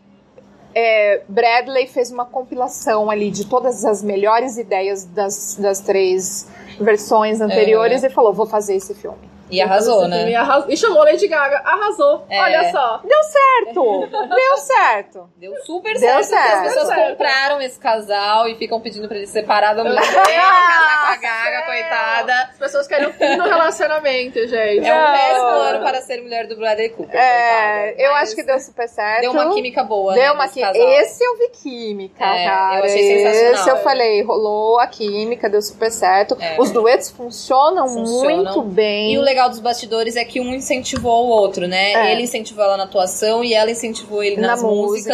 é, 0.74 1.22
Bradley 1.30 1.88
fez 1.88 2.12
uma 2.12 2.26
compilação 2.26 3.10
ali 3.10 3.32
de 3.32 3.46
todas 3.46 3.86
as 3.86 4.04
melhores 4.04 4.58
ideias 4.58 5.06
das, 5.06 5.56
das 5.56 5.80
três 5.80 6.50
versões 6.80 7.40
anteriores 7.40 8.04
e 8.04 8.10
falou: 8.10 8.34
vou 8.34 8.46
fazer 8.46 8.76
esse 8.76 8.94
filme. 8.94 9.35
E 9.50 9.62
arrasou, 9.62 10.06
E, 10.06 10.08
né? 10.08 10.36
arrasou. 10.36 10.70
e 10.72 10.76
chamou 10.78 11.04
Lady 11.04 11.28
Gaga. 11.28 11.62
Arrasou. 11.64 12.26
É. 12.30 12.40
Olha 12.42 12.72
só. 12.72 13.00
Deu 13.04 13.24
certo! 13.24 14.08
Deu 14.36 14.58
certo! 14.58 15.30
Deu 15.38 15.56
super 15.64 15.92
Deu 15.94 16.00
certo. 16.02 16.16
porque 16.18 16.36
certo. 16.36 16.56
As 16.56 16.68
pessoas 16.68 16.88
Deu 16.88 16.96
certo. 16.96 17.10
compraram 17.12 17.62
esse 17.62 17.80
casal 17.80 18.48
e 18.48 18.56
ficam 18.56 18.80
pedindo 18.82 19.08
pra 19.08 19.18
ele 19.18 19.28
separar 19.28 19.74
da 19.76 19.84
mulher, 19.84 20.02
casar 20.02 21.06
com 21.06 21.14
a 21.14 21.16
Gaga, 21.18 21.66
coitada. 21.66 22.34
As 22.52 22.58
pessoas 22.58 22.88
querem 22.88 23.08
o 23.08 23.14
fim 23.14 23.38
do 23.38 23.44
relacionamento, 23.44 24.40
gente. 24.48 24.88
É 24.88 24.94
um 24.94 24.98
Não. 24.98 25.12
péssimo 25.14 25.46
ano 25.48 25.80
para 25.84 26.02
ser 26.02 26.22
mulher 26.22 26.48
do 26.48 26.56
Bradley 26.58 26.90
Cooper. 26.90 27.16
É, 27.20 27.84
coitada. 27.92 28.02
eu 28.02 28.16
acho 28.16 28.36
que 28.36 28.44
deu 28.44 28.60
super 28.60 28.88
certo. 28.90 29.22
Deu 29.22 29.32
uma 29.32 29.54
química 29.54 29.84
boa, 29.84 30.14
Deu 30.14 30.24
né, 30.24 30.32
uma 30.32 30.48
química. 30.48 30.78
Esse 30.78 31.24
eu 31.24 31.38
vi 31.38 31.50
química, 31.50 32.26
É, 32.26 32.46
cara. 32.48 32.80
eu 32.80 32.84
achei 32.86 33.18
sensacional. 33.18 33.54
Esse 33.54 33.70
eu 33.70 33.78
falei, 33.78 34.24
rolou 34.24 34.80
a 34.80 34.88
química, 34.88 35.50
deu 35.50 35.62
super 35.62 35.92
certo. 35.92 36.36
É. 36.40 36.56
Os 36.60 36.72
duetos 36.72 37.12
funcionam, 37.12 37.88
Funcionam. 37.88 38.36
muito 38.44 38.62
bem. 38.64 39.14
E 39.14 39.18
o 39.18 39.22
legal 39.36 39.50
dos 39.50 39.60
bastidores 39.60 40.16
é 40.16 40.24
que 40.24 40.40
um 40.40 40.56
incentivou 40.56 41.26
o 41.26 41.30
outro, 41.30 41.68
né? 41.68 41.92
É. 41.92 42.12
Ele 42.14 42.24
incentivou 42.24 42.64
ela 42.64 42.78
na 42.78 42.86
atuação 42.86 43.44
e 43.44 43.54
ela 43.54 43.70
incentivou 43.70 44.24
ele 44.24 44.38
Na 44.38 44.50
nas 44.50 44.64
música. 44.64 45.14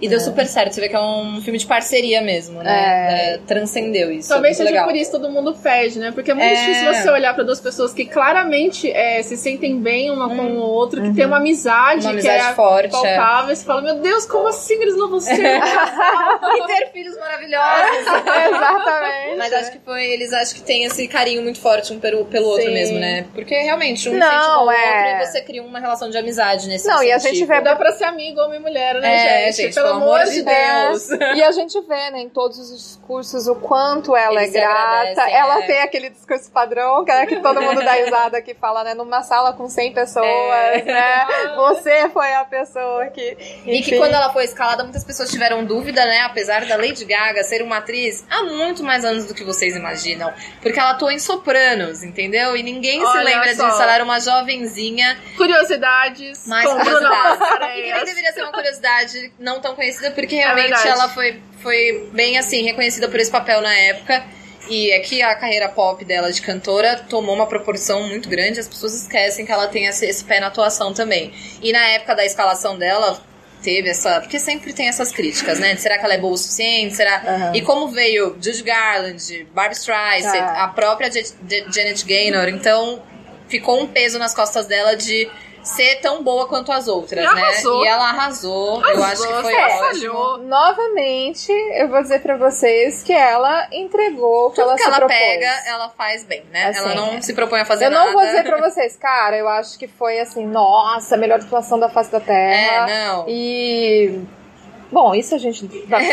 E 0.00 0.08
deu 0.08 0.20
super 0.20 0.46
certo. 0.46 0.72
Você 0.74 0.80
vê 0.80 0.88
que 0.90 0.96
é 0.96 1.00
um 1.00 1.40
filme 1.40 1.58
de 1.58 1.66
parceria 1.66 2.20
mesmo, 2.20 2.62
né? 2.62 3.34
É, 3.34 3.38
transcendeu 3.46 4.12
isso. 4.12 4.28
Talvez 4.28 4.56
seja 4.56 4.68
legal. 4.70 4.86
por 4.86 4.94
isso 4.94 5.10
que 5.10 5.16
todo 5.18 5.30
mundo 5.30 5.54
pede, 5.54 5.98
né? 5.98 6.12
Porque 6.12 6.30
é 6.30 6.34
muito 6.34 6.46
É. 6.46 6.54
difícil 6.54 6.92
você 6.94 7.10
olhar 7.10 7.34
pra 7.34 7.42
duas 7.44 7.60
pessoas 7.60 7.94
que 7.94 8.04
claramente 8.04 8.90
é, 8.90 9.22
se 9.22 9.36
sentem 9.38 9.80
bem 9.80 10.10
uma 10.10 10.28
com 10.28 10.42
o 10.48 10.58
outro, 10.60 11.00
que 11.00 11.08
Uhum. 11.08 11.14
tem 11.14 11.24
uma 11.26 11.38
amizade, 11.38 12.00
Uma 12.06 12.10
que 12.14 12.28
amizade 12.28 12.50
é 12.50 12.54
forte, 12.54 12.90
palpável. 12.90 13.52
E 13.52 13.56
você 13.56 13.64
fala, 13.64 13.80
meu 13.80 13.94
Deus, 14.00 14.26
como 14.26 14.48
assim 14.48 14.74
eles 14.74 14.96
não 14.96 15.08
vão 15.08 15.20
ser? 15.20 15.32
e 15.40 16.66
ter 16.66 16.90
filhos 16.92 17.16
maravilhosos. 17.18 17.96
Exatamente. 18.56 19.38
Mas 19.38 19.52
acho 19.52 19.72
que 19.72 19.78
foi, 19.78 20.04
eles 20.04 20.32
acham 20.32 20.54
que 20.54 20.62
tem 20.62 20.84
esse 20.84 21.06
carinho 21.08 21.42
muito 21.42 21.60
forte 21.60 21.92
um 21.92 21.98
pelo, 22.00 22.24
pelo 22.26 22.46
outro 22.48 22.70
mesmo, 22.70 22.98
né? 22.98 23.26
Porque 23.34 23.54
realmente 23.54 24.08
um 24.08 24.12
Não, 24.12 24.26
incentiva 24.26 24.58
o 24.64 24.70
é. 24.70 24.74
outro 24.74 25.22
e 25.22 25.26
você 25.26 25.40
cria 25.42 25.62
uma 25.62 25.80
relação 25.80 26.10
de 26.10 26.18
amizade 26.18 26.68
nesse 26.68 26.86
Não, 26.86 27.02
e 27.02 27.12
a 27.12 27.18
gente 27.18 27.44
vê- 27.44 27.60
Dá 27.60 27.74
pra 27.74 27.90
ser 27.92 28.04
amigo, 28.04 28.40
homem 28.40 28.58
e 28.60 28.62
mulher, 28.62 28.94
né, 29.00 29.14
É, 29.46 29.52
gente? 29.52 29.56
gente, 29.56 29.74
Pelo 29.86 29.96
amor 30.02 30.24
de 30.24 30.42
Deus. 30.42 31.10
E 31.36 31.42
a 31.42 31.50
gente 31.52 31.80
vê, 31.82 32.10
né, 32.10 32.20
em 32.20 32.28
todos 32.28 32.58
os 32.58 32.70
discursos 32.76 33.46
o 33.46 33.54
quanto 33.56 34.14
ela 34.16 34.40
Eles 34.40 34.52
se 34.52 34.58
é 34.58 34.60
grata. 34.60 34.80
agradecem, 34.80 35.34
ela 35.34 35.58
é. 35.62 35.66
tem 35.66 35.80
aquele 35.82 36.10
discurso 36.10 36.50
padrão, 36.50 37.04
que, 37.04 37.10
é 37.10 37.26
que 37.26 37.36
todo 37.40 37.60
mundo 37.62 37.82
dá 37.84 37.92
risada 38.02 38.40
que 38.42 38.54
fala, 38.54 38.82
né, 38.84 38.94
numa 38.94 39.22
sala 39.22 39.52
com 39.52 39.68
100 39.68 39.92
pessoas, 39.92 40.26
É. 40.26 40.82
né? 40.82 41.26
Você 41.56 42.08
foi 42.10 42.32
a 42.34 42.44
pessoa 42.44 43.06
que. 43.06 43.36
E 43.66 43.78
enfim. 43.78 43.82
que 43.92 43.98
quando 43.98 44.14
ela 44.14 44.32
foi 44.32 44.44
escalada, 44.44 44.82
muitas 44.82 45.04
pessoas 45.04 45.30
tiveram 45.30 45.64
dúvida, 45.64 46.04
né? 46.04 46.20
Apesar 46.22 46.64
da 46.66 46.76
Lady 46.76 47.04
Gaga 47.04 47.42
ser 47.44 47.62
uma 47.62 47.78
atriz 47.78 48.24
há 48.30 48.42
muito 48.42 48.82
mais 48.82 49.04
anos 49.04 49.26
do 49.26 49.34
que 49.34 49.44
vocês 49.44 49.76
imaginam. 49.76 50.32
Porque 50.62 50.78
ela 50.78 50.90
atua 50.90 51.12
em 51.12 51.18
sopranos, 51.18 52.02
entendeu? 52.02 52.56
E 52.56 52.62
ninguém 52.62 53.00
se 53.00 53.06
Olha 53.06 53.22
lembra 53.22 53.54
só. 53.54 53.68
disso. 53.68 53.82
Ela 53.82 53.94
era 53.94 54.04
uma 54.04 54.18
jovenzinha, 54.20 55.16
Curiosidades. 55.36 56.46
mais 56.46 56.68
curiosidades. 56.68 57.40
E 57.76 57.82
que 57.82 57.92
nem 57.92 58.04
deveria 58.04 58.32
ser 58.32 58.42
uma 58.42 58.52
curiosidade 58.52 59.32
não 59.38 59.60
tão 59.60 59.75
conhecida, 59.76 60.10
porque 60.10 60.34
realmente 60.34 60.68
verdade. 60.68 60.88
ela 60.88 61.08
foi, 61.08 61.40
foi 61.62 62.08
bem 62.12 62.38
assim, 62.38 62.62
reconhecida 62.62 63.08
por 63.08 63.20
esse 63.20 63.30
papel 63.30 63.60
na 63.60 63.74
época. 63.74 64.24
E 64.68 64.90
é 64.90 64.98
que 64.98 65.22
a 65.22 65.32
carreira 65.36 65.68
pop 65.68 66.04
dela 66.04 66.32
de 66.32 66.42
cantora 66.42 66.96
tomou 67.08 67.36
uma 67.36 67.46
proporção 67.46 68.02
muito 68.08 68.28
grande, 68.28 68.58
as 68.58 68.66
pessoas 68.66 68.94
esquecem 68.94 69.46
que 69.46 69.52
ela 69.52 69.68
tem 69.68 69.86
esse, 69.86 70.04
esse 70.04 70.24
pé 70.24 70.40
na 70.40 70.48
atuação 70.48 70.92
também. 70.92 71.32
E 71.62 71.72
na 71.72 71.86
época 71.90 72.16
da 72.16 72.24
escalação 72.26 72.76
dela, 72.76 73.22
teve 73.62 73.88
essa. 73.90 74.20
Porque 74.20 74.40
sempre 74.40 74.72
tem 74.72 74.88
essas 74.88 75.12
críticas, 75.12 75.60
né? 75.60 75.76
Será 75.76 75.98
que 75.98 76.04
ela 76.04 76.14
é 76.14 76.18
boa 76.18 76.34
o 76.34 76.36
suficiente? 76.36 76.96
Será. 76.96 77.22
Aham. 77.24 77.52
E 77.54 77.62
como 77.62 77.88
veio 77.88 78.36
Judy 78.40 78.62
Garland, 78.64 79.46
Barbra 79.54 79.72
Streisand, 79.72 80.32
Tá. 80.38 80.64
a 80.64 80.68
própria 80.68 81.10
Janet 81.12 82.04
Gaynor, 82.04 82.48
então 82.48 83.02
ficou 83.48 83.80
um 83.80 83.86
peso 83.86 84.18
nas 84.18 84.34
costas 84.34 84.66
dela 84.66 84.96
de 84.96 85.28
ser 85.66 85.96
tão 86.00 86.22
boa 86.22 86.46
quanto 86.46 86.70
as 86.72 86.86
outras, 86.88 87.24
E 87.24 87.34
né? 87.34 87.42
arrasou. 87.42 87.84
E 87.84 87.88
ela 87.88 88.08
arrasou. 88.08 88.86
eu 88.86 89.04
acho 89.04 89.26
que 89.26 89.34
foi 89.42 89.54
Arrasou, 89.56 90.14
ótimo. 90.14 90.48
Novamente, 90.48 91.50
eu 91.74 91.88
vou 91.88 92.00
dizer 92.02 92.20
pra 92.22 92.36
vocês 92.36 93.02
que 93.02 93.12
ela 93.12 93.66
entregou 93.72 94.46
o 94.46 94.50
que 94.50 94.56
Tudo 94.56 94.68
ela 94.68 94.74
que 94.76 94.82
se 94.82 94.88
ela 94.88 94.96
propôs. 94.98 95.18
pega, 95.18 95.52
ela 95.66 95.88
faz 95.90 96.24
bem, 96.24 96.44
né? 96.52 96.68
Assim, 96.68 96.78
ela 96.80 96.94
não 96.94 97.14
é. 97.14 97.20
se 97.20 97.34
propõe 97.34 97.60
a 97.60 97.64
fazer 97.64 97.86
Eu 97.86 97.90
nada. 97.90 98.06
não 98.06 98.12
vou 98.12 98.22
dizer 98.24 98.44
pra 98.44 98.58
vocês, 98.60 98.96
cara, 98.96 99.36
eu 99.36 99.48
acho 99.48 99.78
que 99.78 99.88
foi 99.88 100.18
assim, 100.20 100.46
nossa, 100.46 101.14
a 101.14 101.18
melhor 101.18 101.40
atuação 101.40 101.78
da 101.78 101.88
face 101.88 102.10
da 102.12 102.20
Terra. 102.20 102.88
É, 102.90 103.06
não. 103.08 103.24
E 103.28 104.20
Bom, 104.90 105.12
isso 105.16 105.34
a 105.34 105.38
gente 105.38 105.66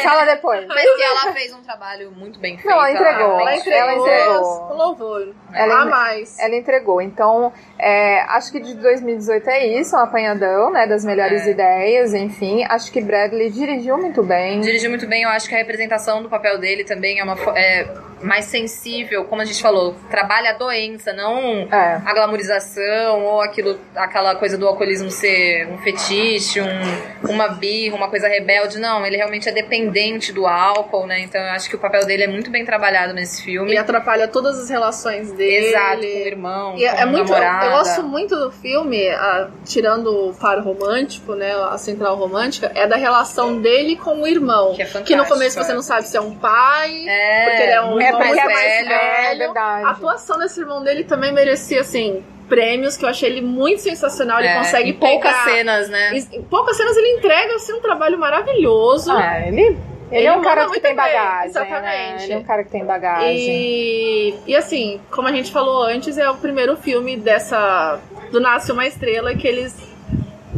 fala 0.03 0.25
depois. 0.25 0.65
Mas 0.67 0.81
que 0.95 1.01
ela 1.03 1.31
fez 1.31 1.53
um 1.53 1.61
trabalho 1.61 2.11
muito 2.11 2.39
bem 2.39 2.57
feito. 2.57 2.67
Não, 2.67 2.77
ela 2.83 2.91
entregou. 2.91 3.39
Ela, 3.39 3.41
Ela 3.41 3.55
entregou, 3.55 3.79
Ela 3.79 3.93
entregou. 3.93 4.73
louvor. 4.75 5.35
Ela 5.53 5.81
a 5.83 5.85
mais. 5.85 6.39
Ela 6.39 6.55
entregou. 6.55 6.99
Então, 6.99 7.53
é, 7.83 8.21
acho 8.29 8.51
que 8.51 8.59
de 8.59 8.73
2018 8.75 9.49
é 9.49 9.67
isso, 9.79 9.95
um 9.95 9.99
apanhadão, 9.99 10.71
né? 10.71 10.87
Das 10.87 11.03
melhores 11.03 11.45
É. 11.45 11.51
ideias, 11.51 12.13
enfim. 12.13 12.63
Acho 12.69 12.91
que 12.91 13.01
Bradley 13.01 13.49
dirigiu 13.49 13.97
muito 13.97 14.23
bem. 14.23 14.61
Dirigiu 14.61 14.89
muito 14.89 15.07
bem, 15.07 15.23
eu 15.23 15.29
acho 15.29 15.47
que 15.49 15.55
a 15.55 15.57
representação 15.57 16.23
do 16.23 16.29
papel 16.29 16.57
dele 16.59 16.83
também 16.83 17.19
é, 17.19 17.23
uma, 17.23 17.35
é 17.57 17.85
mais 18.21 18.45
sensível, 18.45 19.25
como 19.25 19.41
a 19.41 19.45
gente 19.45 19.61
falou, 19.61 19.95
trabalha 20.09 20.51
a 20.51 20.53
doença, 20.53 21.11
não 21.11 21.67
É. 21.71 22.01
a 22.05 22.13
glamorização 22.13 23.21
ou 23.25 23.41
aquilo, 23.41 23.77
aquela 23.95 24.35
coisa 24.35 24.57
do 24.57 24.65
alcoolismo 24.67 25.11
ser 25.11 25.67
um 25.67 25.77
fetiche, 25.79 26.61
um, 26.61 27.29
uma 27.29 27.49
birra, 27.49 27.95
uma 27.97 28.09
coisa 28.09 28.27
rebelde. 28.29 28.79
Não, 28.79 29.05
ele 29.05 29.17
realmente 29.17 29.49
é 29.49 29.51
dependente 29.51 30.31
do 30.31 30.47
álcool, 30.47 31.05
né? 31.05 31.19
Então 31.19 31.41
eu 31.41 31.49
acho 31.51 31.69
que 31.69 31.75
o 31.75 31.79
papel 31.79 32.05
dele 32.05 32.23
é 32.23 32.27
muito 32.27 32.49
bem 32.49 32.63
trabalhado 32.63 33.13
nesse 33.13 33.43
filme. 33.43 33.73
E 33.73 33.77
atrapalha 33.77 34.27
todas 34.27 34.57
as 34.57 34.69
relações 34.69 35.31
dele. 35.33 35.67
Exato, 35.67 35.97
com 35.97 36.03
o 36.03 36.05
irmão, 36.05 36.77
E 36.77 36.85
é, 36.85 36.91
com 36.91 36.97
é 36.97 37.01
a 37.01 37.05
muito, 37.05 37.33
eu 37.33 37.72
gosto 37.77 38.03
muito 38.03 38.35
do 38.35 38.51
filme, 38.51 39.07
ah, 39.09 39.49
tirando 39.65 40.29
o 40.29 40.33
faro 40.33 40.61
romântico, 40.61 41.33
né, 41.35 41.53
a 41.53 41.77
central 41.77 42.15
romântica, 42.15 42.71
é 42.75 42.87
da 42.87 42.95
relação 42.95 43.61
dele 43.61 43.95
com 43.95 44.21
o 44.21 44.27
irmão. 44.27 44.73
Que 44.73 44.81
é 44.81 44.85
no 44.85 44.91
fantástico, 44.91 45.27
começo 45.29 45.59
é. 45.59 45.63
você 45.63 45.73
não 45.73 45.81
sabe 45.81 46.07
se 46.07 46.15
é 46.17 46.21
um 46.21 46.35
pai, 46.35 47.07
É, 47.07 47.45
porque 47.49 47.61
ele 47.63 47.71
é 47.71 47.81
um 47.81 47.99
É 48.01 48.05
irmão 48.07 48.21
porque 48.21 48.35
mais 48.35 48.37
é 48.37 48.53
mais 48.53 48.87
velho. 48.87 48.93
é 48.93 49.35
verdade. 49.37 49.85
A 49.85 49.89
atuação 49.91 50.37
desse 50.37 50.59
irmão 50.59 50.83
dele 50.83 51.03
também 51.03 51.31
merecia, 51.33 51.81
assim, 51.81 52.23
prêmios, 52.49 52.97
que 52.97 53.05
eu 53.05 53.09
achei 53.09 53.29
ele 53.29 53.41
muito 53.41 53.81
sensacional. 53.81 54.39
Ele 54.39 54.49
É, 54.49 54.57
consegue 54.57 54.89
em 54.89 54.93
poucas 54.93 55.31
pegar- 55.31 55.45
cenas, 55.45 55.89
né? 55.89 56.11
Em 56.33 56.41
poucas 56.43 56.75
cenas 56.77 56.95
ele 56.97 57.17
entrega 57.17 57.55
assim, 57.55 57.73
um 57.73 57.81
trabalho 57.81 58.17
maravilhoso. 58.17 59.11
Ah, 59.11 59.41
ele, 59.47 59.77
ele, 60.13 60.19
Ele 60.19 60.27
é 60.27 60.37
um 60.37 60.41
cara 60.41 60.69
que 60.69 60.79
tem 60.79 60.95
bagagem. 60.95 61.49
exatamente. 61.49 61.83
Né? 61.83 62.23
Ele 62.23 62.33
é 62.33 62.37
um 62.37 62.43
cara 62.43 62.63
que 62.63 62.69
tem 62.69 62.85
bagagem. 62.85 63.37
E, 63.37 64.35
e 64.47 64.55
assim, 64.55 65.01
como 65.11 65.27
a 65.27 65.31
gente 65.31 65.51
falou 65.51 65.83
antes, 65.83 66.17
é 66.17 66.29
o 66.29 66.35
primeiro 66.35 66.77
filme 66.77 67.17
dessa. 67.17 67.99
Do 68.31 68.39
Nasce 68.39 68.71
uma 68.71 68.85
Estrela 68.87 69.35
que 69.35 69.47
eles 69.47 69.92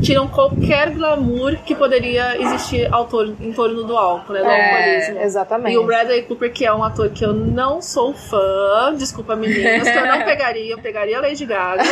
tiram 0.02 0.28
qualquer 0.28 0.90
glamour 0.92 1.56
que 1.66 1.74
poderia 1.76 2.40
existir 2.42 2.88
ao 2.94 3.06
tor- 3.06 3.34
em 3.40 3.52
torno 3.54 3.84
do 3.84 3.96
álcool, 3.98 4.34
né? 4.34 4.40
Do 4.42 4.46
alcoolismo. 4.50 5.20
É, 5.20 5.24
exatamente. 5.24 5.74
E 5.74 5.78
o 5.78 5.86
Bradley 5.86 6.24
Cooper, 6.24 6.52
que 6.54 6.66
é 6.66 6.74
um 6.74 6.84
ator 6.84 7.10
que 7.10 7.24
eu 7.26 7.34
não 7.34 7.82
sou 7.82 8.14
fã, 8.14 8.94
desculpa 8.98 9.36
meninas, 9.36 9.90
que 9.90 9.98
eu 9.98 10.06
não 10.06 10.22
pegaria, 10.26 10.72
eu 10.74 10.80
pegaria 10.80 11.18
a 11.18 11.22
Lady 11.22 11.46
Gaga. 11.46 11.84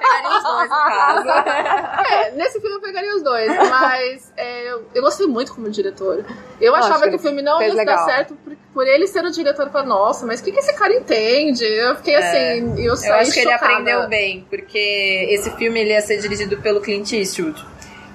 Pegaria 0.00 0.38
os 0.38 0.42
dois 0.42 0.68
no 0.70 0.76
caso. 0.76 1.28
É, 2.10 2.30
nesse 2.32 2.60
filme 2.60 2.76
eu 2.76 2.80
pegaria 2.80 3.14
os 3.14 3.22
dois, 3.22 3.48
mas 3.68 4.32
é, 4.36 4.70
eu, 4.72 4.84
eu 4.94 5.02
gostei 5.02 5.26
muito 5.26 5.54
como 5.54 5.68
diretor. 5.70 6.24
Eu 6.60 6.74
achava 6.74 7.08
que 7.08 7.16
o 7.16 7.18
filme 7.18 7.42
não 7.42 7.60
ia 7.62 7.84
dar 7.84 7.98
certo 8.04 8.34
por, 8.44 8.56
por 8.72 8.86
ele 8.86 9.06
ser 9.06 9.24
o 9.24 9.30
diretor. 9.30 9.66
Eu 9.66 9.72
falei, 9.72 9.88
nossa, 9.88 10.26
mas 10.26 10.40
o 10.40 10.44
que, 10.44 10.52
que 10.52 10.60
esse 10.60 10.72
cara 10.74 10.94
entende? 10.94 11.64
Eu 11.64 11.96
fiquei 11.96 12.14
assim, 12.14 12.82
eu 12.82 12.96
saí 12.96 13.10
Eu 13.10 13.14
acho 13.16 13.32
que 13.32 13.40
ele 13.40 13.52
aprendeu 13.52 14.08
bem, 14.08 14.46
porque 14.48 15.26
esse 15.30 15.50
filme 15.56 15.80
ele 15.80 15.90
ia 15.90 16.00
ser 16.00 16.18
dirigido 16.18 16.56
pelo 16.58 16.80
Clint 16.80 17.12
Eastwood, 17.12 17.64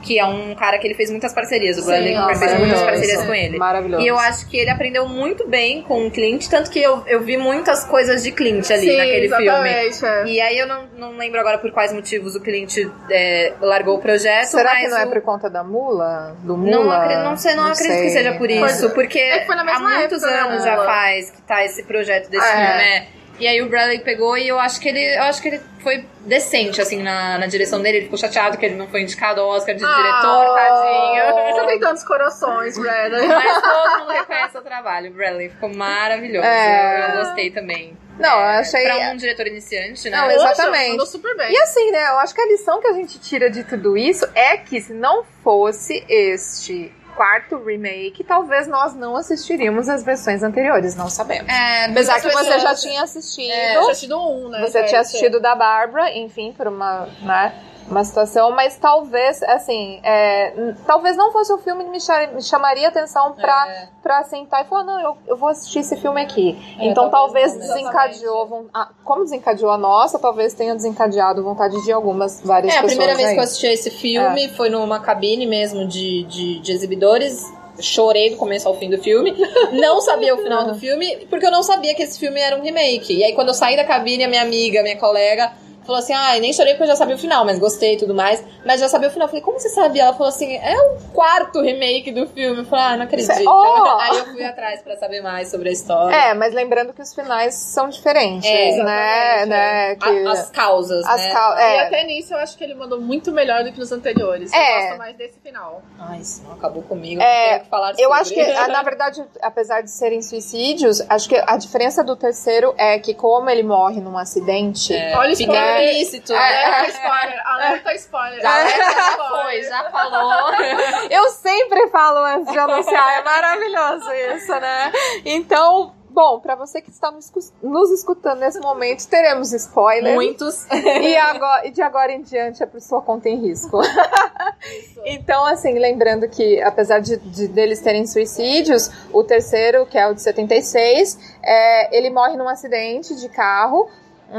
que 0.05 0.19
é 0.19 0.25
um 0.25 0.53
cara 0.55 0.77
que 0.77 0.85
ele 0.85 0.93
fez 0.93 1.09
muitas 1.09 1.33
parcerias. 1.33 1.77
O 1.77 1.81
nossa, 1.81 2.35
fez 2.39 2.59
muitas 2.59 2.81
parcerias 2.81 3.25
com 3.25 3.33
ele. 3.33 3.57
Maravilhoso. 3.57 4.03
E 4.03 4.07
eu 4.07 4.17
acho 4.19 4.47
que 4.47 4.57
ele 4.57 4.69
aprendeu 4.69 5.07
muito 5.07 5.47
bem 5.47 5.81
com 5.81 6.05
o 6.07 6.11
Clint, 6.11 6.47
tanto 6.47 6.69
que 6.69 6.79
eu, 6.81 7.03
eu 7.07 7.21
vi 7.21 7.37
muitas 7.37 7.83
coisas 7.85 8.21
de 8.23 8.31
Clint 8.31 8.69
ali 8.71 8.87
Sim, 8.91 8.97
naquele 8.97 9.27
filme. 9.35 9.69
é. 9.69 10.25
E 10.25 10.39
aí 10.41 10.57
eu 10.59 10.67
não, 10.67 10.85
não 10.97 11.17
lembro 11.17 11.39
agora 11.39 11.57
por 11.57 11.71
quais 11.71 11.91
motivos 11.91 12.35
o 12.35 12.41
Clint 12.41 12.77
é, 13.09 13.53
largou 13.61 13.97
o 13.97 13.99
projeto. 13.99 14.45
Será 14.47 14.75
que 14.75 14.87
não 14.87 14.97
é 14.97 15.05
o- 15.05 15.09
por 15.09 15.21
conta 15.21 15.49
da 15.49 15.63
mula? 15.63 16.35
Do 16.43 16.55
mula? 16.55 16.71
não, 16.71 16.91
acre- 16.91 17.23
não 17.23 17.37
sei, 17.37 17.55
não, 17.55 17.65
acredito 17.65 17.93
sei. 17.93 18.03
que 18.05 18.09
seja 18.11 18.33
por 18.33 18.49
É. 18.49 18.53
isso, 18.53 18.89
porque 18.91 19.19
É 19.19 19.45
há 19.49 19.79
muitos 19.79 20.23
anos 20.23 20.63
já 20.63 20.77
faz 20.77 21.31
que 21.31 21.41
tá 21.41 21.65
esse 21.65 21.83
projeto 21.83 22.29
desse 22.29 22.45
É. 22.45 22.51
filme, 22.51 22.67
né? 22.67 23.07
E 23.39 23.47
aí 23.47 23.61
o 23.61 23.67
Bradley 23.69 23.99
pegou 23.99 24.37
e 24.37 24.47
eu 24.47 24.57
acho 24.59 24.79
que 24.79 24.87
ele, 24.87 25.03
eu 25.17 25.23
acho 25.23 25.41
que 25.41 25.49
ele 25.49 25.61
foi 25.81 26.05
decente 26.21 26.81
assim 26.81 27.03
na, 27.03 27.37
na 27.37 27.47
direção 27.47 27.81
dele, 27.81 27.97
ele 27.97 28.05
ficou 28.05 28.17
chateado 28.17 28.57
que 28.57 28.65
ele 28.65 28.75
não 28.75 28.87
foi 28.87 29.01
indicado 29.01 29.41
ao 29.41 29.49
Oscar 29.49 29.75
de 29.75 29.83
Ah, 29.85 29.93
diretor, 29.95 30.55
tadinho. 30.55 31.55
Você 31.55 31.65
tem 31.67 31.79
tantos 31.79 32.03
corações, 32.03 32.77
Bradley. 32.77 33.27
Mas 33.27 33.61
todo 33.61 33.99
mundo 33.99 34.11
reconhece 34.11 34.57
o 34.57 34.61
trabalho. 34.61 35.11
Bradley 35.11 35.49
ficou 35.49 35.69
maravilhoso. 35.73 36.47
É. 36.47 37.11
Eu, 37.11 37.17
gostei 37.25 37.51
também. 37.51 37.97
Não, 38.17 38.29
eu 38.39 38.45
achei- 38.59 38.83
Pra 38.83 39.11
um 39.11 39.17
diretor 39.17 39.45
iniciante, 39.47 40.09
né? 40.09 40.15
Não, 40.17 40.31
exatamente. 40.31 40.91
mandou 40.91 41.05
super 41.05 41.35
bem. 41.35 41.51
E 41.51 41.57
assim, 41.57 41.91
né? 41.91 42.07
Eu 42.11 42.19
acho 42.19 42.33
que 42.33 42.41
a 42.41 42.47
lição 42.47 42.79
que 42.79 42.87
a 42.87 42.93
gente 42.93 43.19
tira 43.19 43.49
de 43.49 43.63
tudo 43.65 43.97
isso 43.97 44.25
é 44.33 44.55
que 44.55 44.79
se 44.79 44.93
não 44.93 45.25
fosse 45.43 46.03
este 46.07 46.91
quarto 47.15 47.57
remake, 47.57 48.23
talvez 48.23 48.67
nós 48.67 48.93
não 48.93 49.15
assistiríamos 49.15 49.89
as 49.89 50.03
versões 50.03 50.43
anteriores, 50.43 50.95
não 50.95 51.09
sabemos. 51.09 51.47
É, 51.47 51.85
Apesar 51.85 52.21
que 52.21 52.29
você 52.29 52.59
já 52.59 52.75
tinha 52.75 53.03
assistido. 53.03 53.51
É, 53.51 53.69
tinha 53.71 53.81
assistido 53.81 54.19
um, 54.19 54.49
né? 54.49 54.61
Você 54.61 54.83
tinha 54.83 54.99
é. 54.99 55.01
assistido 55.01 55.39
da 55.39 55.55
Bárbara, 55.55 56.15
enfim, 56.15 56.51
por 56.51 56.67
uma, 56.67 57.07
né, 57.21 57.53
uma 57.89 58.03
situação, 58.03 58.51
mas 58.51 58.77
talvez, 58.77 59.43
assim, 59.43 59.99
é, 60.03 60.73
talvez 60.87 61.15
não 61.15 61.31
fosse 61.31 61.53
o 61.53 61.57
filme 61.59 61.83
que 61.83 61.89
me, 61.91 62.01
cha- 62.01 62.27
me 62.27 62.41
chamaria 62.41 62.87
atenção 62.87 63.33
pra, 63.33 63.67
É. 63.69 63.87
pra 64.01 64.23
sentar 64.23 64.65
e 64.65 64.67
falar, 64.67 64.83
não, 64.83 64.99
eu, 64.99 65.17
eu 65.27 65.37
vou 65.37 65.49
assistir 65.49 65.79
esse 65.79 65.95
filme 65.97 66.21
aqui. 66.21 66.57
É, 66.79 66.87
então 66.87 67.09
talvez, 67.09 67.51
talvez 67.51 67.69
desencadeou, 67.73 68.67
como 69.03 69.23
desencadeou 69.23 69.71
a 69.71 69.77
nossa, 69.77 70.17
talvez 70.17 70.53
tenha 70.53 70.73
desencadeado 70.75 71.43
vontade 71.43 71.79
de 71.83 71.91
algumas, 71.91 72.41
várias 72.41 72.73
É, 72.73 72.77
a 72.77 72.81
pessoas 72.81 72.93
primeira 72.93 73.15
vez 73.15 73.27
aí. 73.29 73.33
que 73.35 73.39
eu 73.39 73.43
assisti 73.43 73.67
esse 73.67 73.89
filme 73.91 74.49
foi 74.49 74.69
numa 74.69 74.99
cabine 74.99 75.45
mesmo 75.45 75.87
de, 75.87 76.23
de, 76.23 76.59
de 76.59 76.71
exibidores. 76.71 77.45
Chorei 77.77 78.29
do 78.29 78.37
começo 78.37 78.67
ao 78.69 78.73
fim 78.75 78.89
do 78.89 78.97
filme. 78.97 79.35
Não 79.73 79.99
sabia 79.99 80.33
o 80.33 80.37
final 80.37 80.63
do 80.63 80.75
filme, 80.79 81.27
porque 81.29 81.45
eu 81.45 81.51
não 81.51 81.61
sabia 81.61 81.93
que 81.93 82.03
esse 82.03 82.17
filme 82.17 82.39
era 82.39 82.55
um 82.55 82.61
remake. 82.61 83.13
E 83.13 83.21
aí, 83.21 83.33
quando 83.33 83.49
eu 83.49 83.53
saí 83.53 83.75
da 83.75 83.83
cabine, 83.83 84.23
a 84.23 84.29
minha 84.29 84.41
amiga, 84.41 84.81
minha 84.81 84.97
colega, 84.97 85.51
falou 85.85 85.99
assim: 85.99 86.13
Ah, 86.13 86.37
nem 86.39 86.51
chorei 86.53 86.73
porque 86.73 86.83
eu 86.83 86.87
já 86.87 86.95
sabia 86.95 87.15
o 87.15 87.19
final, 87.19 87.45
mas 87.45 87.59
gostei 87.59 87.93
e 87.93 87.97
tudo 87.97 88.13
mais. 88.13 88.43
Mas 88.65 88.79
já 88.79 88.89
sabia 88.89 89.07
o 89.09 89.11
final. 89.11 89.25
Eu 89.25 89.29
falei: 89.29 89.43
Como 89.43 89.59
você 89.59 89.69
sabia? 89.69 90.03
Ela 90.03 90.13
falou 90.13 90.27
assim: 90.29 90.55
É 90.55 90.75
o 90.77 90.97
quarto 91.13 91.61
remake 91.61 92.11
do 92.11 92.27
filme. 92.27 92.61
Eu 92.61 92.65
falei: 92.65 92.85
Ah, 92.85 92.97
não 92.97 93.03
acredito. 93.05 93.33
Cê- 93.33 93.45
Oh! 93.47 93.97
Aí 94.01 94.17
eu 94.17 94.25
fui 94.27 94.43
atrás 94.43 94.81
pra 94.81 94.95
saber 94.97 95.21
mais 95.21 95.49
sobre 95.49 95.69
a 95.69 95.71
história. 95.71 96.15
É, 96.15 96.33
mas 96.33 96.53
lembrando 96.53 96.93
que 96.93 97.01
os 97.01 97.13
finais 97.13 97.53
são 97.55 97.89
diferentes, 97.89 98.49
É, 98.49 98.83
né? 98.83 99.45
né 99.45 99.91
A- 99.91 99.95
que 99.95 100.27
as 100.27 100.49
causas, 100.51 101.05
as 101.05 101.21
né? 101.21 101.31
cau- 101.33 101.57
E 101.57 101.61
é, 101.61 101.79
até 101.87 102.03
nisso 102.05 102.33
eu 102.33 102.37
acho 102.39 102.57
que 102.57 102.63
ele 102.63 102.73
mandou 102.75 102.99
muito 102.99 103.31
melhor 103.31 103.63
do 103.63 103.71
que 103.71 103.79
nos 103.79 103.91
anteriores. 103.91 104.51
É. 104.53 104.57
Eu 104.57 104.87
gosto 104.87 104.97
mais 104.97 105.15
desse 105.17 105.39
final. 105.39 105.81
Ai, 105.99 106.19
isso 106.19 106.43
não 106.43 106.53
acabou 106.53 106.81
comigo. 106.83 107.21
É, 107.21 107.53
não 107.53 107.59
que 107.63 107.69
falar 107.69 107.91
Eu 107.97 108.09
sobre. 108.09 108.13
acho 108.19 108.33
que, 108.33 108.67
na 108.71 108.81
verdade, 108.83 109.23
apesar 109.41 109.81
de 109.81 109.91
serem 109.91 110.21
suicídios, 110.21 111.01
acho 111.09 111.27
que 111.29 111.35
a 111.45 111.57
diferença 111.57 112.03
do 112.03 112.15
terceiro 112.15 112.73
é 112.77 112.99
que, 112.99 113.13
como 113.13 113.49
ele 113.49 113.63
morre 113.63 114.01
num 114.01 114.17
acidente, 114.17 114.93
Olha 115.15 115.33
o 115.33 115.35
Fica 115.35 115.51
spoiler. 115.75 115.93
implícito, 115.93 116.33
É, 116.33 116.35
né? 116.35 116.63
Alerta 116.65 116.91
spoiler, 116.91 117.47
alerta 117.47 117.93
spoiler. 117.95 118.41
Já, 118.41 118.61
alerta 118.61 119.23
foi, 119.29 119.63
já 119.63 119.89
falou. 119.89 120.53
eu 121.11 121.29
sempre 121.31 121.87
falo 121.89 122.19
antes 122.25 122.51
de 122.51 122.59
anunciar, 122.59 123.19
é 123.19 123.23
maravilhoso 123.23 124.11
isso, 124.35 124.51
né? 124.59 124.91
Então, 125.25 125.93
bom, 126.09 126.39
pra 126.39 126.55
você 126.55 126.81
que 126.81 126.89
está 126.89 127.11
nos, 127.11 127.25
escu- 127.25 127.53
nos 127.61 127.91
escutando 127.91 128.39
nesse 128.39 128.59
momento, 128.59 129.05
teremos 129.07 129.51
spoilers. 129.53 130.15
Muitos. 130.15 130.65
E, 130.71 131.15
agora, 131.17 131.67
e 131.67 131.71
de 131.71 131.81
agora 131.81 132.11
em 132.11 132.21
diante 132.21 132.63
é 132.63 132.65
por 132.65 132.79
sua 132.81 133.01
conta 133.01 133.27
em 133.29 133.35
risco. 133.41 133.81
então, 135.05 135.45
assim, 135.45 135.77
lembrando 135.77 136.27
que, 136.29 136.61
apesar 136.61 136.99
de, 136.99 137.17
de 137.17 137.47
deles 137.47 137.81
terem 137.81 138.05
suicídios, 138.07 138.89
o 139.11 139.23
terceiro, 139.23 139.85
que 139.85 139.97
é 139.97 140.07
o 140.07 140.13
de 140.13 140.21
76, 140.21 141.37
é, 141.43 141.97
ele 141.97 142.09
morre 142.09 142.35
num 142.37 142.47
acidente 142.47 143.15
de 143.15 143.29
carro. 143.29 143.89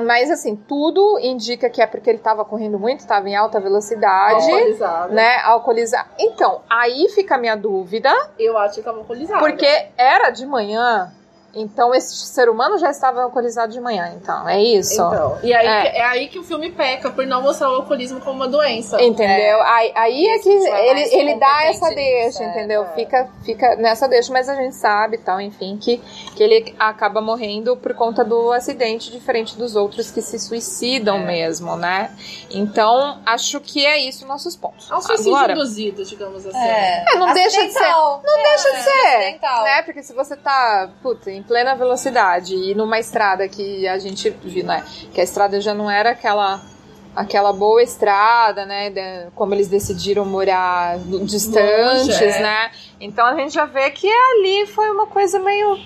Mas, 0.05 0.31
assim, 0.31 0.57
tudo 0.57 1.19
indica 1.21 1.71
que 1.71 1.81
é 1.81 1.87
porque 1.87 2.11
ele 2.11 2.19
estava 2.19 2.45
correndo 2.45 2.79
muito, 2.79 3.01
estava 3.01 3.29
em 3.29 3.37
alta 3.37 3.59
velocidade, 3.61 4.45
Alcoolizado. 4.51 5.15
né? 5.15 5.37
Alcoolizado. 5.45 6.09
Então, 6.19 6.61
aí 6.69 7.09
fica 7.15 7.37
a 7.37 7.39
minha 7.39 7.57
dúvida, 7.57 8.13
Eu 8.39 8.59
acho 8.59 8.75
que 8.77 8.83
tava 8.83 8.99
alcoolizado. 8.99 9.41
porque 9.41 9.87
era 9.97 10.31
de 10.31 10.45
manhã, 10.47 11.13
então 11.57 11.95
esse 11.95 12.15
ser 12.27 12.49
humano 12.49 12.79
já 12.79 12.91
estava 12.91 13.23
alcoolizado 13.23 13.73
de 13.73 13.81
manhã, 13.81 14.13
então, 14.15 14.49
é 14.49 14.63
isso? 14.63 14.95
Então, 14.95 15.39
e 15.43 15.53
aí, 15.55 15.67
É. 15.67 15.81
que- 15.91 15.97
é. 15.99 16.05
aí 16.05 16.29
que 16.29 16.39
o 16.39 16.45
filme 16.45 16.71
peca, 16.71 17.11
por 17.11 17.27
não 17.27 17.43
mostrar 17.43 17.71
o 17.71 17.77
alcoolismo 17.77 18.21
como 18.21 18.37
uma 18.37 18.49
doença. 18.49 19.03
Entendeu? 19.03 19.61
Aí, 19.63 19.93
aí 19.95 20.27
é 20.29 20.39
que 20.39 20.51
Isso 20.51 20.67
é 20.69 20.89
ele, 20.91 21.01
ele 21.15 21.35
dá 21.37 21.65
essa 21.65 21.89
deixa, 21.95 22.45
é, 22.45 22.49
entendeu? 22.51 22.83
é. 22.85 22.95
Fica, 22.95 23.29
fica 23.45 23.77
nessa 23.77 24.07
deixa, 24.07 24.33
mas 24.33 24.49
a 24.49 24.55
gente 24.55 24.75
sabe, 24.77 25.19
tal, 25.19 25.41
enfim, 25.41 25.77
que, 25.81 25.99
que 26.37 26.43
ele 26.43 26.75
acaba 26.79 27.21
morrendo 27.21 27.77
por 27.77 27.95
conta 27.95 28.23
do 28.25 28.53
acidente, 28.53 29.11
diferente 29.11 29.57
dos 29.57 29.75
outros 29.75 30.11
que 30.11 30.21
se 30.23 30.39
suicidam 30.39 31.17
É. 31.17 31.25
mesmo, 31.25 31.75
né? 31.77 32.11
Então, 32.51 33.21
acho 33.27 33.61
que 33.61 33.85
é 33.85 33.99
isso 33.99 34.27
nossos 34.27 34.55
pontos. 34.57 34.91
É 34.91 34.95
um 34.95 35.01
suicídio 35.01 35.35
Agora, 35.35 35.53
induzido, 35.53 36.05
digamos 36.05 36.47
assim. 36.47 36.57
É, 36.59 37.05
não 37.17 37.33
deixa 37.33 37.65
de 37.67 37.73
ser- 37.73 37.79
Acidental. 37.79 38.23
não 38.25 38.43
deixa 38.43 38.71
de 38.71 38.77
É, 38.77 38.81
ser, 38.83 39.06
acidental. 39.19 39.65
né? 39.65 39.83
Porque 39.83 40.03
se 40.03 40.13
você 40.13 40.37
tá, 40.37 40.91
puta, 41.03 41.31
em 41.31 41.43
plena 41.43 41.75
velocidade 41.75 42.55
e 42.55 42.75
numa 42.75 42.99
estrada 42.99 43.49
que 43.49 43.87
a 43.89 43.99
gente 43.99 44.31
viu, 44.31 44.65
né? 44.65 44.85
Que 45.13 45.21
a 45.21 45.25
estrada 45.25 45.61
já 45.61 45.75
não 45.75 45.91
era 45.91 46.11
aquela 46.11 46.61
aquela 47.15 47.51
boa 47.51 47.83
estrada, 47.83 48.67
né? 48.67 48.91
de- 48.91 49.31
como 49.35 49.55
eles 49.55 49.69
decidiram 49.69 50.27
morar 50.27 50.99
distantes, 51.23 52.09
Longe, 52.09 52.25
é. 52.25 52.41
né? 52.43 52.71
Então 53.01 53.25
a 53.27 53.35
gente 53.35 53.55
já 53.55 53.65
vê 53.65 53.91
que 53.91 54.07
ali 54.07 54.67
foi 54.67 54.91
uma 54.91 55.07
coisa 55.07 55.39
meio 55.39 55.79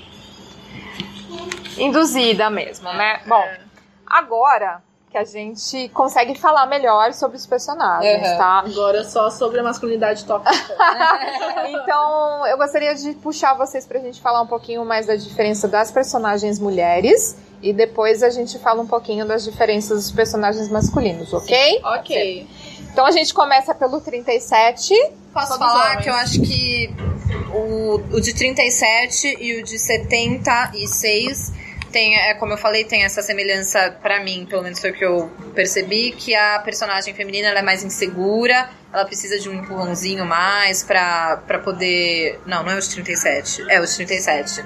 induzida 1.79 2.51
mesmo, 2.51 2.93
né? 2.93 3.21
Bom, 3.27 3.43
É. 3.43 3.61
agora 4.07 4.83
que 5.11 5.19
a 5.19 5.25
gente 5.25 5.89
consegue 5.89 6.39
falar 6.39 6.67
melhor 6.67 7.13
sobre 7.13 7.37
os 7.37 7.45
personagens, 7.45 8.29
Uhum. 8.31 8.37
tá? 8.39 8.59
Agora 8.65 9.03
só 9.05 9.29
sobre 9.29 9.59
a 9.59 9.63
masculinidade 9.63 10.25
tóxica. 10.25 10.55
Então, 11.69 12.47
eu 12.47 12.57
gostaria 12.57 12.95
de 12.95 13.13
puxar 13.15 13.55
vocês 13.55 13.85
pra 13.87 13.99
gente 14.01 14.21
falar 14.21 14.41
um 14.43 14.47
pouquinho 14.47 14.85
mais 14.85 15.07
da 15.07 15.17
diferença 15.17 15.67
das 15.69 15.91
personagens 15.91 16.59
mulheres 16.59 17.37
e 17.63 17.73
depois 17.73 18.23
a 18.23 18.31
gente 18.31 18.59
fala 18.59 18.81
um 18.83 18.87
pouquinho 18.87 19.27
das 19.27 19.45
diferenças 19.45 20.05
dos 20.05 20.13
personagens 20.13 20.69
masculinos, 20.69 21.33
ok? 21.33 21.81
ok. 21.85 22.47
Então 22.93 23.05
a 23.07 23.11
gente 23.11 23.33
começa 23.35 23.75
pelo 23.75 24.01
37. 24.01 24.95
Posso 25.33 25.59
falar 25.59 25.91
homens. 25.93 26.03
que 26.05 26.11
eu 26.11 26.15
acho 26.15 26.41
que 26.43 26.95
o, 27.55 28.17
o 28.17 28.21
de 28.21 28.35
37 28.35 29.37
e 29.41 29.61
o 29.61 29.65
de 29.65 29.79
76 29.79 31.53
tem, 31.91 32.17
é, 32.17 32.35
como 32.35 32.53
eu 32.53 32.59
falei, 32.59 32.85
tem 32.85 33.05
essa 33.05 33.23
semelhança 33.23 33.97
pra 34.03 34.23
mim, 34.23 34.47
pelo 34.49 34.63
menos 34.63 34.79
foi 34.81 34.91
o 34.91 34.95
que 34.95 35.05
eu 35.05 35.31
percebi, 35.55 36.13
que 36.13 36.35
a 36.35 36.59
personagem 36.61 37.13
feminina 37.15 37.49
ela 37.49 37.59
é 37.59 37.63
mais 37.63 37.83
insegura, 37.85 38.69
ela 38.93 39.05
precisa 39.05 39.39
de 39.39 39.49
um 39.49 39.55
empurrãozinho 39.55 40.25
mais 40.25 40.83
pra, 40.83 41.43
pra 41.47 41.59
poder. 41.59 42.41
Não, 42.47 42.63
não 42.63 42.73
é 42.73 42.79
os 42.79 42.89
37. 42.89 43.65
É 43.69 43.81
os 43.81 43.95
37. 43.97 44.65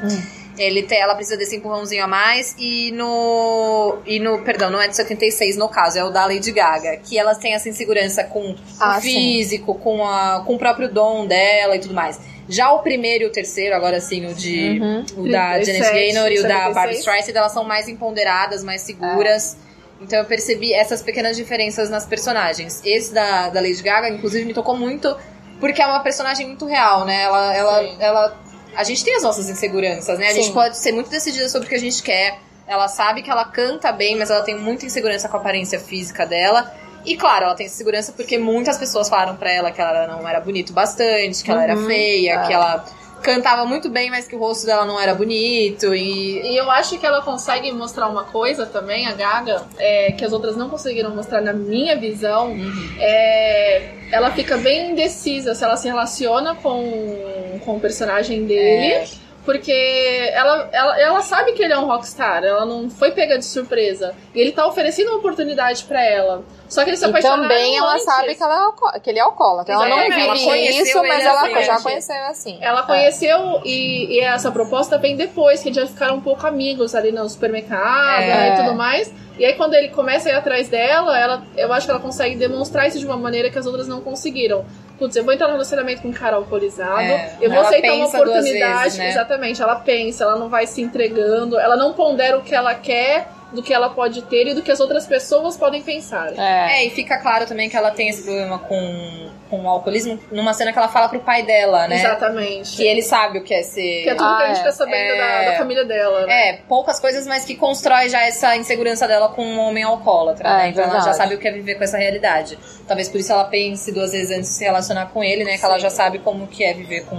Ele 0.56 0.84
tem, 0.84 1.00
ela 1.00 1.16
precisa 1.16 1.36
desse 1.36 1.56
empurrãozinho 1.56 2.04
a 2.04 2.06
mais 2.06 2.54
e 2.56 2.92
no 2.92 3.98
e 4.06 4.20
no, 4.20 4.38
perdão, 4.42 4.70
não 4.70 4.80
é 4.80 4.86
de 4.86 4.94
76 4.94 5.56
no 5.56 5.68
caso, 5.68 5.98
é 5.98 6.04
o 6.04 6.10
da 6.10 6.26
Lady 6.26 6.52
Gaga, 6.52 6.96
que 6.98 7.18
ela 7.18 7.34
tem 7.34 7.54
essa 7.54 7.68
insegurança 7.68 8.22
com 8.22 8.54
Ah, 8.78 8.98
o 8.98 9.00
sim. 9.00 9.08
físico, 9.08 9.74
com, 9.74 10.06
a, 10.06 10.44
com 10.46 10.54
o 10.54 10.58
próprio 10.58 10.88
dom 10.92 11.26
dela 11.26 11.74
e 11.74 11.80
tudo 11.80 11.92
mais. 11.94 12.20
Já 12.48 12.72
o 12.72 12.80
primeiro 12.80 13.24
e 13.24 13.26
o 13.26 13.30
terceiro, 13.32 13.74
agora 13.74 14.00
sim, 14.00 14.26
o 14.26 14.34
de 14.34 14.78
Uhum. 14.80 15.04
o 15.24 15.30
da 15.30 15.54
37, 15.54 15.64
Janet 15.78 15.92
Gaynor 15.94 16.32
e 16.32 16.38
o 16.38 16.42
da 16.42 16.48
76. 16.48 16.74
Barbara 16.74 16.92
Streisand, 16.92 17.38
elas 17.38 17.52
são 17.52 17.64
mais 17.64 17.88
empoderadas, 17.88 18.62
mais 18.62 18.82
seguras. 18.82 19.56
Então 20.00 20.18
eu 20.18 20.24
percebi 20.26 20.72
essas 20.74 21.02
pequenas 21.02 21.36
diferenças 21.36 21.88
nas 21.88 22.04
personagens. 22.04 22.82
Esse 22.84 23.14
da, 23.14 23.48
da 23.48 23.60
Lady 23.60 23.82
Gaga, 23.82 24.08
inclusive, 24.08 24.44
me 24.44 24.52
tocou 24.52 24.76
muito 24.76 25.16
porque 25.60 25.80
é 25.80 25.86
uma 25.86 26.00
personagem 26.00 26.46
muito 26.46 26.66
real, 26.66 27.04
né? 27.06 27.22
Ela, 27.22 27.54
ela, 27.54 27.78
Sim. 27.82 27.96
ela, 28.00 28.38
a 28.76 28.84
gente 28.84 29.04
tem 29.04 29.14
as 29.16 29.22
nossas 29.22 29.48
inseguranças, 29.48 30.18
né? 30.18 30.26
A 30.26 30.30
Sim. 30.34 30.42
gente 30.42 30.52
pode 30.52 30.76
ser 30.76 30.92
muito 30.92 31.08
decidida 31.08 31.48
sobre 31.48 31.66
o 31.66 31.68
que 31.68 31.76
a 31.76 31.80
gente 31.80 32.02
quer. 32.02 32.38
Ela 32.66 32.88
sabe 32.88 33.22
que 33.22 33.30
ela 33.30 33.44
canta 33.46 33.92
bem, 33.92 34.16
mas 34.16 34.30
ela 34.30 34.42
tem 34.42 34.58
muita 34.58 34.84
insegurança 34.84 35.28
com 35.28 35.36
a 35.36 35.40
aparência 35.40 35.78
física 35.78 36.26
dela. 36.26 36.70
E 37.04 37.16
claro, 37.16 37.44
ela 37.46 37.54
tem 37.54 37.66
insegurança 37.66 38.12
porque 38.12 38.38
muitas 38.38 38.78
pessoas 38.78 39.08
falaram 39.08 39.36
pra 39.36 39.50
ela 39.52 39.70
que 39.70 39.80
ela 39.80 40.06
não 40.06 40.26
era 40.28 40.40
bonito 40.40 40.72
bastante, 40.72 41.42
que 41.44 41.50
ela 41.50 41.62
era 41.62 41.76
Uhum, 41.76 41.86
feia, 41.86 42.34
é. 42.40 42.46
que 42.46 42.52
ela 42.52 42.84
cantava 43.22 43.64
muito 43.64 43.88
bem, 43.88 44.10
mas 44.10 44.26
que 44.28 44.36
o 44.36 44.38
rosto 44.38 44.66
dela 44.66 44.84
não 44.84 45.00
era 45.00 45.14
bonito 45.14 45.94
e 45.94 46.40
E 46.42 46.56
eu 46.58 46.70
acho 46.70 46.98
que 46.98 47.06
ela 47.06 47.22
consegue 47.22 47.72
mostrar 47.72 48.06
uma 48.08 48.24
coisa 48.24 48.66
também, 48.66 49.06
a 49.06 49.12
Gaga, 49.14 49.62
é, 49.78 50.12
que 50.12 50.22
as 50.24 50.32
outras 50.32 50.56
não 50.56 50.68
conseguiram 50.68 51.14
mostrar 51.14 51.40
na 51.40 51.52
minha 51.54 51.96
visão. 51.98 52.50
Uhum. 52.50 52.94
É, 52.98 53.82
ela 54.12 54.30
fica 54.30 54.58
bem 54.58 54.90
indecisa 54.90 55.54
se 55.54 55.64
ela 55.64 55.76
se 55.76 55.88
relaciona 55.88 56.54
com, 56.54 57.60
com 57.64 57.76
o 57.76 57.80
personagem 57.80 58.44
dele. 58.44 58.92
É. 58.92 59.23
Porque 59.44 60.30
ela, 60.32 60.68
ela, 60.72 61.00
ela 61.00 61.20
sabe 61.22 61.52
que 61.52 61.62
ele 61.62 61.72
é 61.72 61.78
um 61.78 61.86
rockstar, 61.86 62.42
ela 62.42 62.64
não 62.64 62.88
foi 62.88 63.10
pega 63.10 63.38
de 63.38 63.44
surpresa. 63.44 64.14
E 64.34 64.40
ele 64.40 64.52
tá 64.52 64.66
oferecendo 64.66 65.08
uma 65.08 65.18
oportunidade 65.18 65.84
pra 65.84 66.02
ela. 66.02 66.42
Só 66.66 66.82
que 66.82 66.90
eles 66.90 66.98
se 66.98 67.04
apaixonaram 67.04 67.42
também 67.42 67.76
ela 67.76 67.92
antes. 67.92 68.04
sabe 68.04 68.34
que, 68.34 68.42
ela 68.42 68.74
é 68.94 69.00
que 69.00 69.10
ele 69.10 69.18
é 69.18 69.22
alcoólatra. 69.22 69.74
Ela 69.74 69.86
não 69.88 69.98
Exatamente. 70.00 70.44
vive 70.50 70.82
isso, 70.82 70.98
mas 71.02 71.20
ele 71.20 71.28
ela 71.28 71.42
assim, 71.42 71.64
já 71.64 71.80
conheceu 71.80 72.24
assim. 72.24 72.58
Ela 72.60 72.82
conheceu 72.84 73.60
e, 73.64 74.16
e 74.16 74.20
essa 74.20 74.50
proposta 74.50 74.96
vem 74.96 75.14
depois, 75.14 75.62
que 75.62 75.68
eles 75.68 75.76
já 75.76 75.86
ficaram 75.86 76.16
um 76.16 76.20
pouco 76.20 76.46
amigos 76.46 76.94
ali 76.94 77.12
no 77.12 77.28
supermercado 77.28 78.22
É. 78.22 78.26
né, 78.26 78.54
e 78.54 78.62
tudo 78.62 78.74
mais. 78.74 79.12
E 79.38 79.44
aí 79.44 79.54
quando 79.54 79.74
ele 79.74 79.88
começa 79.88 80.28
a 80.28 80.32
ir 80.32 80.36
atrás 80.36 80.68
dela, 80.68 81.18
ela, 81.18 81.42
eu 81.56 81.72
acho 81.72 81.86
que 81.86 81.90
ela 81.90 82.00
consegue 82.00 82.36
demonstrar 82.36 82.88
isso 82.88 82.98
de 82.98 83.04
uma 83.06 83.16
maneira 83.16 83.50
que 83.50 83.58
as 83.58 83.66
outras 83.66 83.86
não 83.86 84.00
conseguiram. 84.00 84.64
Putz, 85.04 85.16
eu 85.16 85.24
vou 85.24 85.34
entrar 85.34 85.48
no 85.48 85.52
relacionamento 85.52 86.00
com 86.00 86.08
um 86.08 86.12
cara 86.12 86.36
alcoolizado, 86.36 87.02
É. 87.02 87.36
eu 87.38 87.50
vou 87.50 87.60
aceitar 87.60 87.92
uma 87.92 88.06
oportunidade. 88.06 88.82
vezes, 88.84 88.98
né? 88.98 89.10
Exatamente, 89.10 89.60
ela 89.60 89.76
pensa, 89.76 90.24
ela 90.24 90.36
não 90.36 90.48
vai 90.48 90.66
se 90.66 90.80
entregando, 90.80 91.60
ela 91.60 91.76
não 91.76 91.92
pondera 91.92 92.38
o 92.38 92.42
que 92.42 92.54
ela 92.54 92.74
quer, 92.74 93.28
do 93.54 93.62
que 93.62 93.72
ela 93.72 93.88
pode 93.90 94.22
ter 94.22 94.48
e 94.48 94.54
do 94.54 94.62
que 94.62 94.70
as 94.70 94.80
outras 94.80 95.06
pessoas 95.06 95.56
podem 95.56 95.82
pensar. 95.82 96.32
É. 96.36 96.80
É, 96.82 96.86
e 96.86 96.90
fica 96.90 97.18
claro 97.18 97.46
também 97.46 97.68
que 97.70 97.76
ela 97.76 97.90
tem 97.90 98.08
esse 98.08 98.22
problema 98.22 98.58
com, 98.58 99.30
com 99.48 99.62
o 99.64 99.68
alcoolismo 99.68 100.18
numa 100.32 100.52
cena 100.52 100.72
que 100.72 100.78
ela 100.78 100.88
fala 100.88 101.08
pro 101.08 101.20
pai 101.20 101.42
dela, 101.44 101.86
né? 101.88 101.96
Exatamente. 101.96 102.76
Que 102.76 102.82
ele 102.86 103.02
sabe 103.02 103.38
o 103.38 103.44
que 103.44 103.54
é 103.54 103.62
ser. 103.62 104.02
Que 104.02 104.10
é 104.10 104.14
tudo 104.14 104.24
Ah, 104.28 104.36
que 104.38 104.42
a 104.42 104.46
gente 104.48 104.56
é. 104.56 104.58
fica 104.60 104.72
sabendo 104.72 104.96
É. 105.14 105.16
da, 105.44 105.50
da 105.52 105.58
família 105.58 105.84
dela, 105.84 106.26
né? 106.26 106.48
É, 106.48 106.52
poucas 106.68 106.98
coisas, 107.00 107.26
mas 107.26 107.44
que 107.44 107.54
constrói 107.54 108.08
já 108.08 108.20
essa 108.22 108.56
insegurança 108.56 109.06
dela 109.06 109.28
com 109.28 109.44
um 109.44 109.58
homem 109.60 109.84
alcoólatra, 109.84 110.48
É, 110.48 110.52
né? 110.58 110.68
Então 110.70 110.82
ela 110.82 110.92
já 110.94 110.98
verdade. 110.98 111.16
sabe 111.16 111.34
o 111.34 111.38
que 111.38 111.46
é 111.48 111.52
viver 111.52 111.76
com 111.76 111.84
essa 111.84 111.96
realidade. 111.96 112.58
Talvez 112.86 113.08
por 113.08 113.20
isso 113.20 113.32
ela 113.32 113.44
pense 113.44 113.92
duas 113.92 114.12
vezes 114.12 114.30
antes 114.36 114.50
de 114.50 114.56
se 114.56 114.64
relacionar 114.64 115.06
com 115.06 115.22
ele, 115.22 115.44
né? 115.44 115.56
Que 115.56 115.64
ela 115.64 115.76
Sim. 115.76 115.80
já 115.82 115.90
sabe 115.90 116.18
como 116.18 116.46
que 116.46 116.64
é 116.64 116.74
viver 116.74 117.04
com 117.06 117.16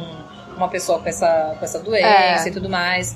uma 0.58 0.68
pessoa 0.70 1.00
com 1.00 1.10
essa, 1.10 1.56
com 1.58 1.66
essa 1.66 1.80
doença 1.80 2.08
É. 2.08 2.48
e 2.48 2.52
tudo 2.52 2.70
mais. 2.70 3.16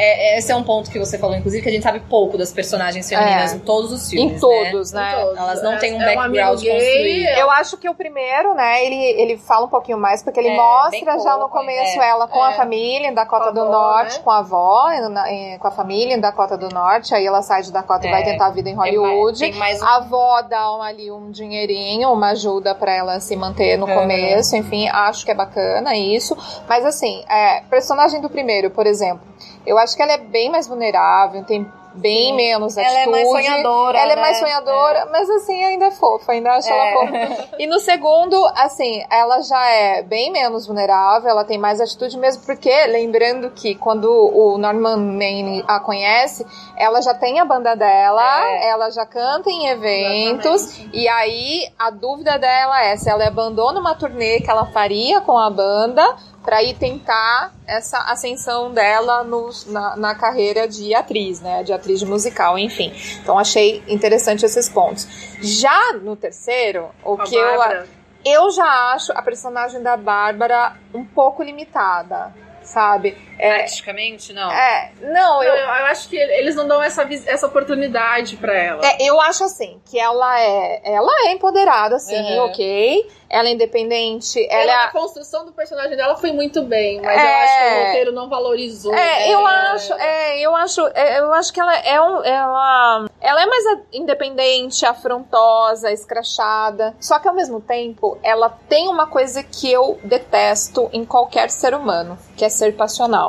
É, 0.00 0.38
esse 0.38 0.52
é 0.52 0.56
um 0.56 0.62
ponto 0.62 0.90
que 0.90 0.98
você 0.98 1.18
falou, 1.18 1.36
inclusive, 1.36 1.62
que 1.62 1.68
a 1.68 1.72
gente 1.72 1.82
sabe 1.82 2.00
pouco 2.00 2.38
das 2.38 2.52
personagens 2.52 3.08
femininas 3.08 3.52
É. 3.52 3.56
em 3.56 3.58
todos 3.58 3.90
os 3.92 4.08
filmes. 4.08 4.36
Em 4.36 4.38
todos, 4.38 4.92
Em 4.92 4.96
né? 4.96 5.14
todos. 5.20 5.36
Elas 5.38 5.62
não 5.62 5.72
É- 5.72 5.76
têm 5.78 5.94
um 5.94 6.00
é 6.02 6.14
background 6.14 6.60
gay, 6.60 6.70
construído. 6.72 7.26
é 7.26 7.42
Eu 7.42 7.50
acho 7.50 7.76
que 7.76 7.88
o 7.88 7.94
primeiro, 7.94 8.54
né, 8.54 8.84
ele, 8.84 8.94
ele 9.20 9.36
fala 9.38 9.66
um 9.66 9.68
pouquinho 9.68 9.98
mais, 9.98 10.22
porque 10.22 10.38
ele 10.38 10.50
É, 10.50 10.56
mostra 10.56 11.18
já 11.18 11.32
no 11.34 11.40
pouco, 11.40 11.56
começo 11.58 12.00
é. 12.00 12.08
ela 12.08 12.28
com 12.28 12.40
a 12.42 12.52
É. 12.52 12.54
família 12.56 13.08
em 13.08 13.14
Dakota 13.14 13.50
do 13.52 13.60
avó, 13.62 13.70
Norte, 13.72 14.16
né? 14.18 14.22
com 14.22 14.30
a 14.30 14.38
avó, 14.38 14.90
em- 14.92 15.54
em- 15.54 15.58
com 15.58 15.66
a 15.66 15.70
família 15.72 16.14
em 16.14 16.20
Dakota 16.20 16.56
do 16.56 16.68
Norte, 16.68 17.14
aí 17.14 17.26
ela 17.26 17.42
sai 17.42 17.62
de 17.62 17.72
Dakota 17.72 18.06
e 18.06 18.08
É. 18.08 18.12
vai 18.12 18.24
tentar 18.24 18.46
a 18.46 18.50
vida 18.50 18.68
em 18.70 18.72
Tem 18.72 18.76
mais- 18.76 18.96
Hollywood. 18.96 19.38
Tem 19.40 19.52
mais 19.54 19.82
um 19.82 19.84
A 19.84 19.96
avó 19.96 20.42
dá 20.42 20.76
um, 20.76 20.82
ali 20.82 21.10
um 21.10 21.30
dinheirinho, 21.30 22.12
uma 22.12 22.30
ajuda 22.30 22.74
pra 22.74 22.94
ela 22.94 23.18
se 23.20 23.34
manter 23.34 23.76
no 23.76 23.86
Uhum. 23.86 23.94
começo, 23.94 24.54
enfim, 24.54 24.88
acho 24.88 25.24
que 25.24 25.30
é 25.30 25.34
bacana 25.34 25.96
isso. 25.96 26.36
Mas 26.68 26.84
assim, 26.84 27.24
é, 27.28 27.62
personagem 27.70 28.20
do 28.20 28.28
primeiro, 28.30 28.70
por 28.70 28.86
exemplo, 28.86 29.26
eu 29.66 29.78
acho 29.78 29.87
que 29.96 30.02
ela 30.02 30.12
é 30.12 30.18
bem 30.18 30.50
mais 30.50 30.66
vulnerável, 30.68 31.44
tem 31.44 31.66
bem 31.94 32.26
Sim. 32.28 32.36
menos 32.36 32.76
Ela 32.76 32.86
atitude. 32.86 33.08
é 33.08 33.10
mais 33.10 33.28
sonhadora. 33.28 33.98
Ela 33.98 34.12
é 34.12 34.16
né? 34.16 34.22
mais 34.22 34.38
sonhadora, 34.38 35.08
mas 35.10 35.28
assim, 35.30 35.64
ainda 35.64 35.86
é 35.86 35.90
fofa, 35.90 36.30
ainda 36.32 36.52
acho 36.52 36.70
É. 36.70 36.92
ela 36.92 37.00
fofa. 37.00 37.48
E 37.58 37.66
no 37.66 37.80
segundo, 37.80 38.36
assim, 38.54 39.02
ela 39.10 39.40
já 39.42 39.68
é 39.68 40.02
bem 40.02 40.30
menos 40.30 40.64
vulnerável, 40.66 41.28
ela 41.28 41.44
tem 41.44 41.58
mais 41.58 41.80
atitude 41.80 42.16
mesmo, 42.16 42.44
porque 42.46 42.70
lembrando 42.86 43.50
que 43.50 43.74
quando 43.74 44.06
o 44.06 44.56
Norman 44.58 44.96
Maine 44.96 45.64
a 45.66 45.80
conhece, 45.80 46.46
ela 46.76 47.00
já 47.02 47.14
tem 47.14 47.40
a 47.40 47.44
banda 47.44 47.74
dela, 47.74 48.44
É. 48.48 48.68
ela 48.68 48.90
já 48.90 49.04
canta 49.04 49.50
em 49.50 49.66
eventos, 49.66 50.66
Exatamente. 50.68 50.96
e 50.96 51.08
aí 51.08 51.68
a 51.76 51.90
dúvida 51.90 52.38
dela 52.38 52.84
é 52.84 52.96
se 52.96 53.10
ela 53.10 53.26
abandona 53.26 53.80
uma 53.80 53.94
turnê 53.96 54.38
que 54.40 54.50
ela 54.50 54.66
faria 54.66 55.20
com 55.20 55.36
a 55.36 55.50
banda 55.50 56.14
pra 56.48 56.62
ir 56.62 56.72
tentar 56.78 57.52
essa 57.66 57.98
ascensão 58.10 58.72
dela 58.72 59.22
no- 59.22 59.50
na, 59.66 59.96
na 59.96 60.14
carreira 60.14 60.66
de 60.66 60.94
atriz, 60.94 61.42
né? 61.42 61.62
De 61.62 61.74
atriz 61.74 62.00
de 62.00 62.06
musical, 62.06 62.58
enfim. 62.58 62.90
Então 63.22 63.38
achei 63.38 63.82
interessante 63.86 64.46
esses 64.46 64.66
pontos. 64.66 65.06
Já 65.42 65.92
no 66.00 66.16
terceiro, 66.16 66.88
o 67.04 67.20
a 67.20 67.24
que 67.24 67.36
eu, 67.36 67.44
Bárbara. 67.58 67.86
eu 68.24 68.50
já 68.50 68.64
acho 68.94 69.12
a 69.12 69.20
personagem 69.20 69.82
da 69.82 69.94
Bárbara 69.94 70.72
um 70.94 71.04
pouco 71.04 71.42
limitada, 71.42 72.32
sabe? 72.62 73.14
É, 73.38 73.56
Artisticamente, 73.62 74.32
não. 74.32 74.50
é, 74.50 74.90
não, 75.00 75.42
Eu, 75.42 75.54
eu, 75.54 75.64
eu 75.64 75.86
acho 75.86 76.08
que 76.08 76.16
eles 76.16 76.54
não 76.56 76.66
dão 76.66 76.82
essa, 76.82 77.06
essa 77.26 77.46
oportunidade 77.46 78.36
pra 78.36 78.52
ela. 78.54 78.84
É, 78.84 78.96
eu 79.00 79.20
acho 79.20 79.44
assim, 79.44 79.80
que 79.84 79.98
ela 79.98 80.40
é, 80.40 80.80
ela 80.84 81.12
é 81.28 81.32
empoderada, 81.32 81.98
sim, 81.98 82.16
Uhum. 82.38 82.46
ok. 82.46 83.10
Ela 83.30 83.48
é 83.48 83.52
independente, 83.52 84.42
ela, 84.50 84.62
ela, 84.72 84.86
na 84.86 84.90
construção 84.90 85.44
do 85.44 85.52
personagem 85.52 85.94
dela 85.94 86.16
foi 86.16 86.32
muito 86.32 86.62
bem, 86.62 86.98
mas 87.02 87.22
eu 87.22 87.28
É. 87.28 87.42
acho 87.44 87.58
que 87.58 87.64
o 87.82 87.84
roteiro 87.86 88.12
não 88.12 88.28
valorizou. 88.30 88.94
é, 88.94 88.96
né? 88.96 89.28
eu 89.34 89.46
acho, 89.46 89.92
é, 89.94 90.40
eu 90.40 90.56
acho, 90.56 90.86
é, 90.94 91.18
eu 91.20 91.32
acho 91.34 91.52
que 91.52 91.60
ela 91.60 91.76
é 91.78 92.00
um, 92.00 92.24
ela, 92.24 93.06
ela 93.20 93.42
é 93.42 93.46
mais 93.46 93.66
a- 93.66 93.78
independente, 93.92 94.86
afrontosa, 94.86 95.92
escrachada. 95.92 96.94
Só 96.98 97.18
que 97.18 97.28
ao 97.28 97.34
mesmo 97.34 97.60
tempo, 97.60 98.16
ela 98.22 98.48
tem 98.68 98.88
uma 98.88 99.06
coisa 99.06 99.42
que 99.42 99.70
eu 99.70 99.98
detesto 100.02 100.88
em 100.92 101.04
qualquer 101.04 101.50
ser 101.50 101.74
humano, 101.74 102.18
que 102.34 102.44
é 102.44 102.48
ser 102.48 102.76
passional. 102.76 103.27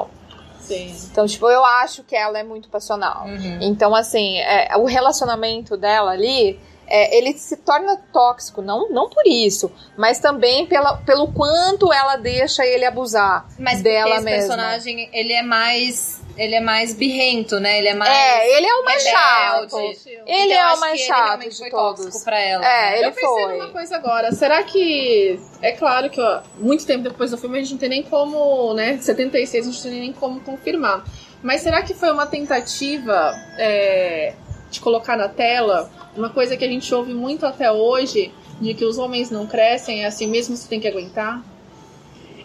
Sim. 0.70 0.96
Então, 1.12 1.26
tipo, 1.26 1.50
eu 1.50 1.66
acho 1.66 2.04
que 2.04 2.16
ela 2.16 2.38
é 2.38 2.44
muito 2.44 2.70
passional. 2.70 3.26
Uhum. 3.26 3.60
Então, 3.62 3.96
assim, 3.96 4.38
é, 4.40 4.76
o 4.78 4.86
relacionamento 4.86 5.76
dela 5.76 6.12
ali, 6.12 6.60
é, 6.88 7.18
ele 7.18 7.34
se 7.34 7.58
torna 7.58 7.98
tóxico, 8.14 8.62
não, 8.62 8.90
não 8.90 9.10
por 9.10 9.26
isso, 9.26 9.72
mas 9.98 10.20
também 10.20 10.66
pela, 10.66 10.98
pelo 10.98 11.32
quanto 11.32 11.92
ela 11.92 12.16
deixa 12.16 12.66
ele 12.66 12.86
abusar 12.86 13.48
Mas 13.58 13.82
dela 13.82 14.16
esse 14.16 14.24
mesma. 14.26 14.40
personagem, 14.40 15.10
ele 15.14 15.34
é 15.34 15.42
mais. 15.44 16.19
Ele 16.40 16.56
é 16.56 16.62
mais 16.62 16.94
birrento, 16.94 17.60
né? 17.60 17.78
Ele 17.80 17.90
é 17.90 17.94
mais. 17.94 18.10
É, 18.12 18.58
ele 18.58 18.66
é 18.66 18.74
o 18.76 18.86
mais 18.86 19.04
rebelde. 19.04 19.26
chato. 19.26 19.66
Então, 19.66 20.24
Ele 20.26 20.54
eu 20.54 20.58
é 20.58 20.74
o 20.74 20.80
mais 20.80 20.94
que 20.94 21.00
ele 21.00 21.08
chato 21.08 21.26
realmente 21.26 21.52
de 21.52 21.58
foi 21.58 21.70
todos. 21.70 22.06
tóxico 22.06 22.24
pra 22.24 22.40
ela. 22.40 22.66
É, 22.66 22.98
ele 22.98 23.08
eu 23.08 23.12
pensei 23.12 23.30
foi. 23.44 23.58
numa 23.58 23.68
coisa 23.70 23.96
agora. 23.98 24.32
Será 24.32 24.64
que. 24.64 25.40
É 25.62 25.74
claro 25.74 26.10
que, 26.10 26.22
ó, 26.22 26.42
muito 26.58 26.86
tempo 26.86 27.04
depois 27.04 27.32
do 27.32 27.38
filme 27.38 27.58
a 27.58 27.62
gente 27.62 27.72
não 27.74 27.78
tem 27.78 27.90
nem 27.90 28.04
como, 28.04 28.74
né? 28.74 28.98
76 28.98 29.68
a 29.68 29.72
gente 29.72 29.84
não 29.86 29.92
tem 29.92 30.02
nem 30.02 30.14
como 30.14 30.40
confirmar. 30.40 31.04
Mas 31.44 31.62
será 31.62 31.82
que 31.84 31.94
foi 31.94 32.12
uma 32.12 32.26
tentativa 32.26 33.34
é, 33.58 34.34
de 34.72 34.80
colocar 34.80 35.18
na 35.18 35.28
tela 35.30 35.90
uma 36.16 36.30
coisa 36.30 36.56
que 36.58 36.64
a 36.66 36.68
gente 36.68 36.94
ouve 36.94 37.14
muito 37.14 37.46
até 37.46 37.72
hoje, 37.72 38.34
de 38.60 38.74
que 38.74 38.84
os 38.86 38.98
homens 38.98 39.30
não 39.30 39.46
crescem, 39.46 40.04
é 40.04 40.08
assim 40.08 40.28
mesmo 40.28 40.56
você 40.56 40.68
tem 40.68 40.80
que 40.80 40.88
aguentar? 40.88 41.42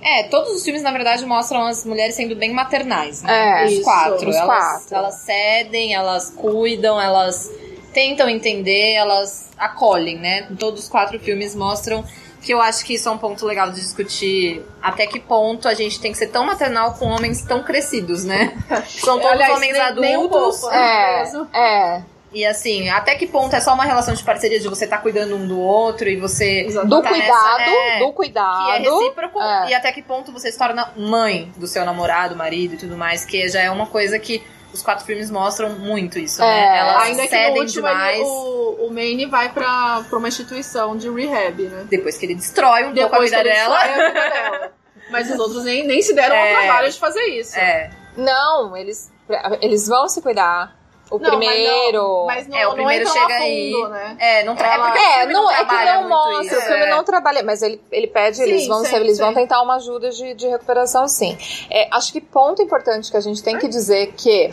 É, 0.05 0.25
todos 0.25 0.53
os 0.53 0.63
filmes, 0.63 0.83
na 0.83 0.93
verdade, 0.93 1.25
mostram 1.25 1.65
as 1.65 1.85
mulheres 1.85 2.15
sendo 2.15 2.37
bem 2.37 2.53
maternais, 2.53 3.23
né? 3.23 3.63
É, 3.63 3.67
os 3.67 3.73
isso, 3.73 3.83
quatro. 3.85 4.29
os 4.29 4.37
elas, 4.37 4.47
quatro. 4.47 4.95
elas 4.97 5.15
cedem, 5.17 5.95
elas 5.95 6.31
cuidam, 6.31 7.01
elas 7.01 7.51
tentam 7.93 8.29
entender, 8.29 8.93
elas 8.93 9.49
acolhem, 9.57 10.19
né? 10.19 10.47
Todos 10.59 10.83
os 10.85 10.89
quatro 10.89 11.19
filmes 11.19 11.55
mostram 11.55 12.05
que 12.43 12.53
eu 12.53 12.61
acho 12.61 12.85
que 12.85 12.93
isso 12.95 13.09
é 13.09 13.13
um 13.13 13.17
ponto 13.17 13.47
legal 13.47 13.71
de 13.71 13.77
discutir 13.81 14.61
até 14.83 15.07
que 15.07 15.19
ponto 15.19 15.67
a 15.67 15.73
gente 15.73 15.99
tem 15.99 16.13
que 16.13 16.19
ser 16.19 16.27
tão 16.27 16.45
maternal 16.45 16.93
com 16.99 17.07
homens 17.07 17.41
tão 17.41 17.63
crescidos, 17.63 18.23
né? 18.25 18.53
São 18.87 19.17
todos 19.19 19.33
Aliás, 19.33 19.55
homens 19.57 19.73
nem- 19.73 19.95
nem 19.97 20.17
um 20.19 20.25
adultos. 20.27 20.61
pouco, 20.61 20.75
né? 20.77 21.25
É, 21.55 21.59
é. 21.59 22.03
E 22.35 22.45
assim, 22.45 22.89
até 22.89 23.15
que 23.15 23.27
ponto 23.27 23.55
é 23.55 23.61
só 23.61 23.73
uma 23.75 23.85
relação 23.85 24.13
de 24.13 24.23
parceria 24.25 24.59
de 24.59 24.69
você 24.69 24.85
estar 24.85 24.99
cuidando 24.99 25.37
um 25.37 25.47
do 25.47 25.59
outro 25.61 26.09
e 26.09 26.17
você. 26.17 26.65
Do 26.85 27.01
tá 27.01 27.09
cuidado, 27.09 27.59
nessa- 27.59 27.63
é, 27.63 27.99
do 28.01 28.05
Que 28.07 28.11
é 28.11 28.13
cuidado. 28.13 28.83
recíproco. 28.83 29.41
É. 29.41 29.69
E 29.71 29.75
até 29.75 29.93
que 29.93 30.03
ponto 30.03 30.33
você 30.33 30.51
se 30.51 30.59
torna 30.59 30.93
mãe 30.97 31.53
do 31.57 31.67
seu 31.67 31.85
namorado, 31.85 32.35
marido 32.35 32.75
e 32.75 32.77
tudo 32.77 32.97
mais, 32.97 33.25
que 33.25 33.49
já 33.49 33.61
é 33.63 33.71
uma 33.71 33.87
coisa 33.87 34.19
que 34.19 34.43
os 34.73 34.83
quatro 34.83 35.05
filmes 35.07 35.31
mostram 35.31 35.71
muito 35.79 36.19
isso, 36.19 36.43
É. 36.43 36.47
né? 36.47 36.79
Elas 36.81 37.03
Ainda 37.05 37.17
que 37.23 37.23
no 37.23 37.29
cedem 37.31 37.61
último 37.61 37.87
ele- 37.87 37.95
demais. 37.97 38.21
o, 38.27 38.77
o 38.89 38.91
Maine 38.93 39.27
vai 39.27 39.49
pra, 39.53 40.03
pra 40.09 40.19
uma 40.19 40.27
instituição 40.27 40.97
de 40.97 41.09
rehab, 41.09 41.63
né? 41.63 41.87
Depois 41.89 42.19
que 42.19 42.27
ele 42.27 42.35
destrói 42.35 42.81
um 42.83 42.93
pouco 42.93 43.01
a 43.01 43.05
Depois 43.11 43.31
vida 43.31 43.45
dela. 43.45 43.79
a 43.79 43.87
vida 43.87 44.13
dela. 44.13 44.73
Mas 45.11 45.31
os 45.31 45.39
outros 45.39 45.63
nem, 45.65 45.87
nem 45.87 46.03
se 46.03 46.13
deram 46.13 46.35
É. 46.35 46.55
ao 46.57 46.63
trabalho 46.65 46.91
de 46.91 46.99
fazer 46.99 47.23
isso. 47.27 47.57
É. 47.57 47.91
Não, 48.17 48.77
eles, 48.77 49.13
eles 49.61 49.87
vão 49.87 50.09
se 50.09 50.21
cuidar. 50.21 50.75
O 51.15 51.19
Não, 51.19 51.31
mas 51.39 51.39
primeiro. 51.39 51.99
não- 52.03 52.27
Mas 52.27 52.49
não, 52.49 52.57
É, 52.59 52.65
o 52.67 52.69
não 52.71 52.75
primeiro 52.77 53.07
chega 53.09 53.27
fundo, 53.29 53.43
aí. 53.43 53.89
né? 53.91 54.17
É, 54.19 54.45
não 54.45 54.57
tra... 54.57 54.75
Ela- 54.75 54.89
é, 54.89 54.91
porque 54.93 55.05
É, 55.05 55.19
filme 55.19 55.33
não, 55.33 55.51
é 55.51 55.55
que 55.59 55.65
trabalha 55.67 56.01
não 56.01 56.09
mostra, 56.09 56.43
isso, 56.45 56.57
o 56.57 56.61
filme 56.63 56.83
é. 56.85 56.91
não 56.91 57.05
trabalha, 57.05 57.43
mas 57.43 57.63
ele, 57.63 57.81
ele 57.93 58.07
pede, 58.07 58.43
eles 58.43 58.63
Sim, 58.63 58.69
vão, 58.69 58.85
sim, 58.85 58.97
eles 58.97 59.19
vão 59.19 59.29
sim. 59.29 59.35
tentar 59.35 59.63
uma 59.63 59.77
ajuda 59.77 60.11
de, 60.11 60.35
de 60.35 60.49
recuperação, 60.49 61.07
sim. 61.09 61.37
É, 61.71 61.89
acho 61.93 62.13
que 62.13 62.21
ponto 62.21 62.61
importante 62.63 63.11
que 63.11 63.17
a 63.17 63.21
gente 63.21 63.43
tem 63.43 63.59
que 63.59 63.69
dizer 63.69 64.13
que 64.17 64.51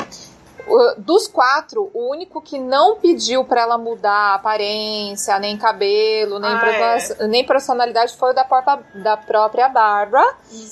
dos 0.99 1.27
quatro, 1.27 1.89
o 1.93 2.09
único 2.11 2.41
que 2.41 2.57
não 2.59 2.95
pediu 2.95 3.43
pra 3.43 3.61
ela 3.61 3.77
mudar 3.77 4.35
aparência, 4.35 5.37
nem 5.39 5.57
cabelo, 5.57 6.39
nem, 6.39 6.49
Ah, 6.51 6.59
propor- 6.59 7.27
nem 7.27 7.45
personalidade 7.45 8.15
foi 8.15 8.31
o 8.31 8.33
da, 8.33 8.43
própria- 8.43 8.79
da 8.95 9.17
própria 9.17 9.67
Barbara. 9.69 10.23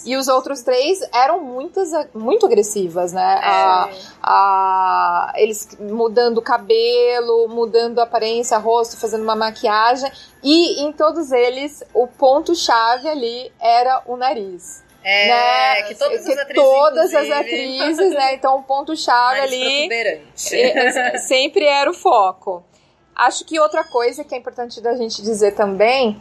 E 0.06 0.16
os 0.16 0.28
outros 0.28 0.62
três 0.62 1.00
eram 1.14 1.40
muitas, 1.42 1.90
muito 2.14 2.46
agressivas, 2.46 3.12
né? 3.14 3.40
A- 3.44 3.90
a- 4.22 5.34
eles 5.36 5.68
mudando 5.80 6.38
o 6.38 6.42
cabelo, 6.42 7.48
mudando 7.48 8.00
aparência, 8.00 8.58
rosto, 8.58 8.98
fazendo 8.98 9.24
uma 9.24 9.36
maquiagem. 9.36 10.12
E 10.44 10.82
em 10.84 10.92
todos 10.92 11.32
eles, 11.32 11.84
o 11.94 12.08
ponto-chave 12.08 13.08
ali 13.08 13.52
era 13.60 14.02
o 14.06 14.16
nariz. 14.16 14.84
É, 15.10 15.28
né? 15.28 15.84
que 15.88 15.95
todas 15.95 16.24
Que 16.24 16.32
as 16.34 16.38
atrizes. 16.39 16.64
todas 16.64 17.14
as 17.16 17.32
atrizes, 17.32 18.14
né? 18.14 18.34
Então 18.36 18.57
o 18.57 18.64
ponto-chave 18.64 19.39
ali 19.39 19.89
é, 19.91 21.18
sempre 21.18 21.66
era 21.66 21.89
o 21.89 21.93
foco. 21.93 22.64
Acho 23.16 23.43
que 23.45 23.60
outra 23.60 23.84
coisa 23.84 24.24
que 24.24 24.34
é 24.34 24.38
importante 24.38 24.80
da 24.82 24.95
gente 24.95 25.22
dizer 25.22 25.53
também 25.53 26.20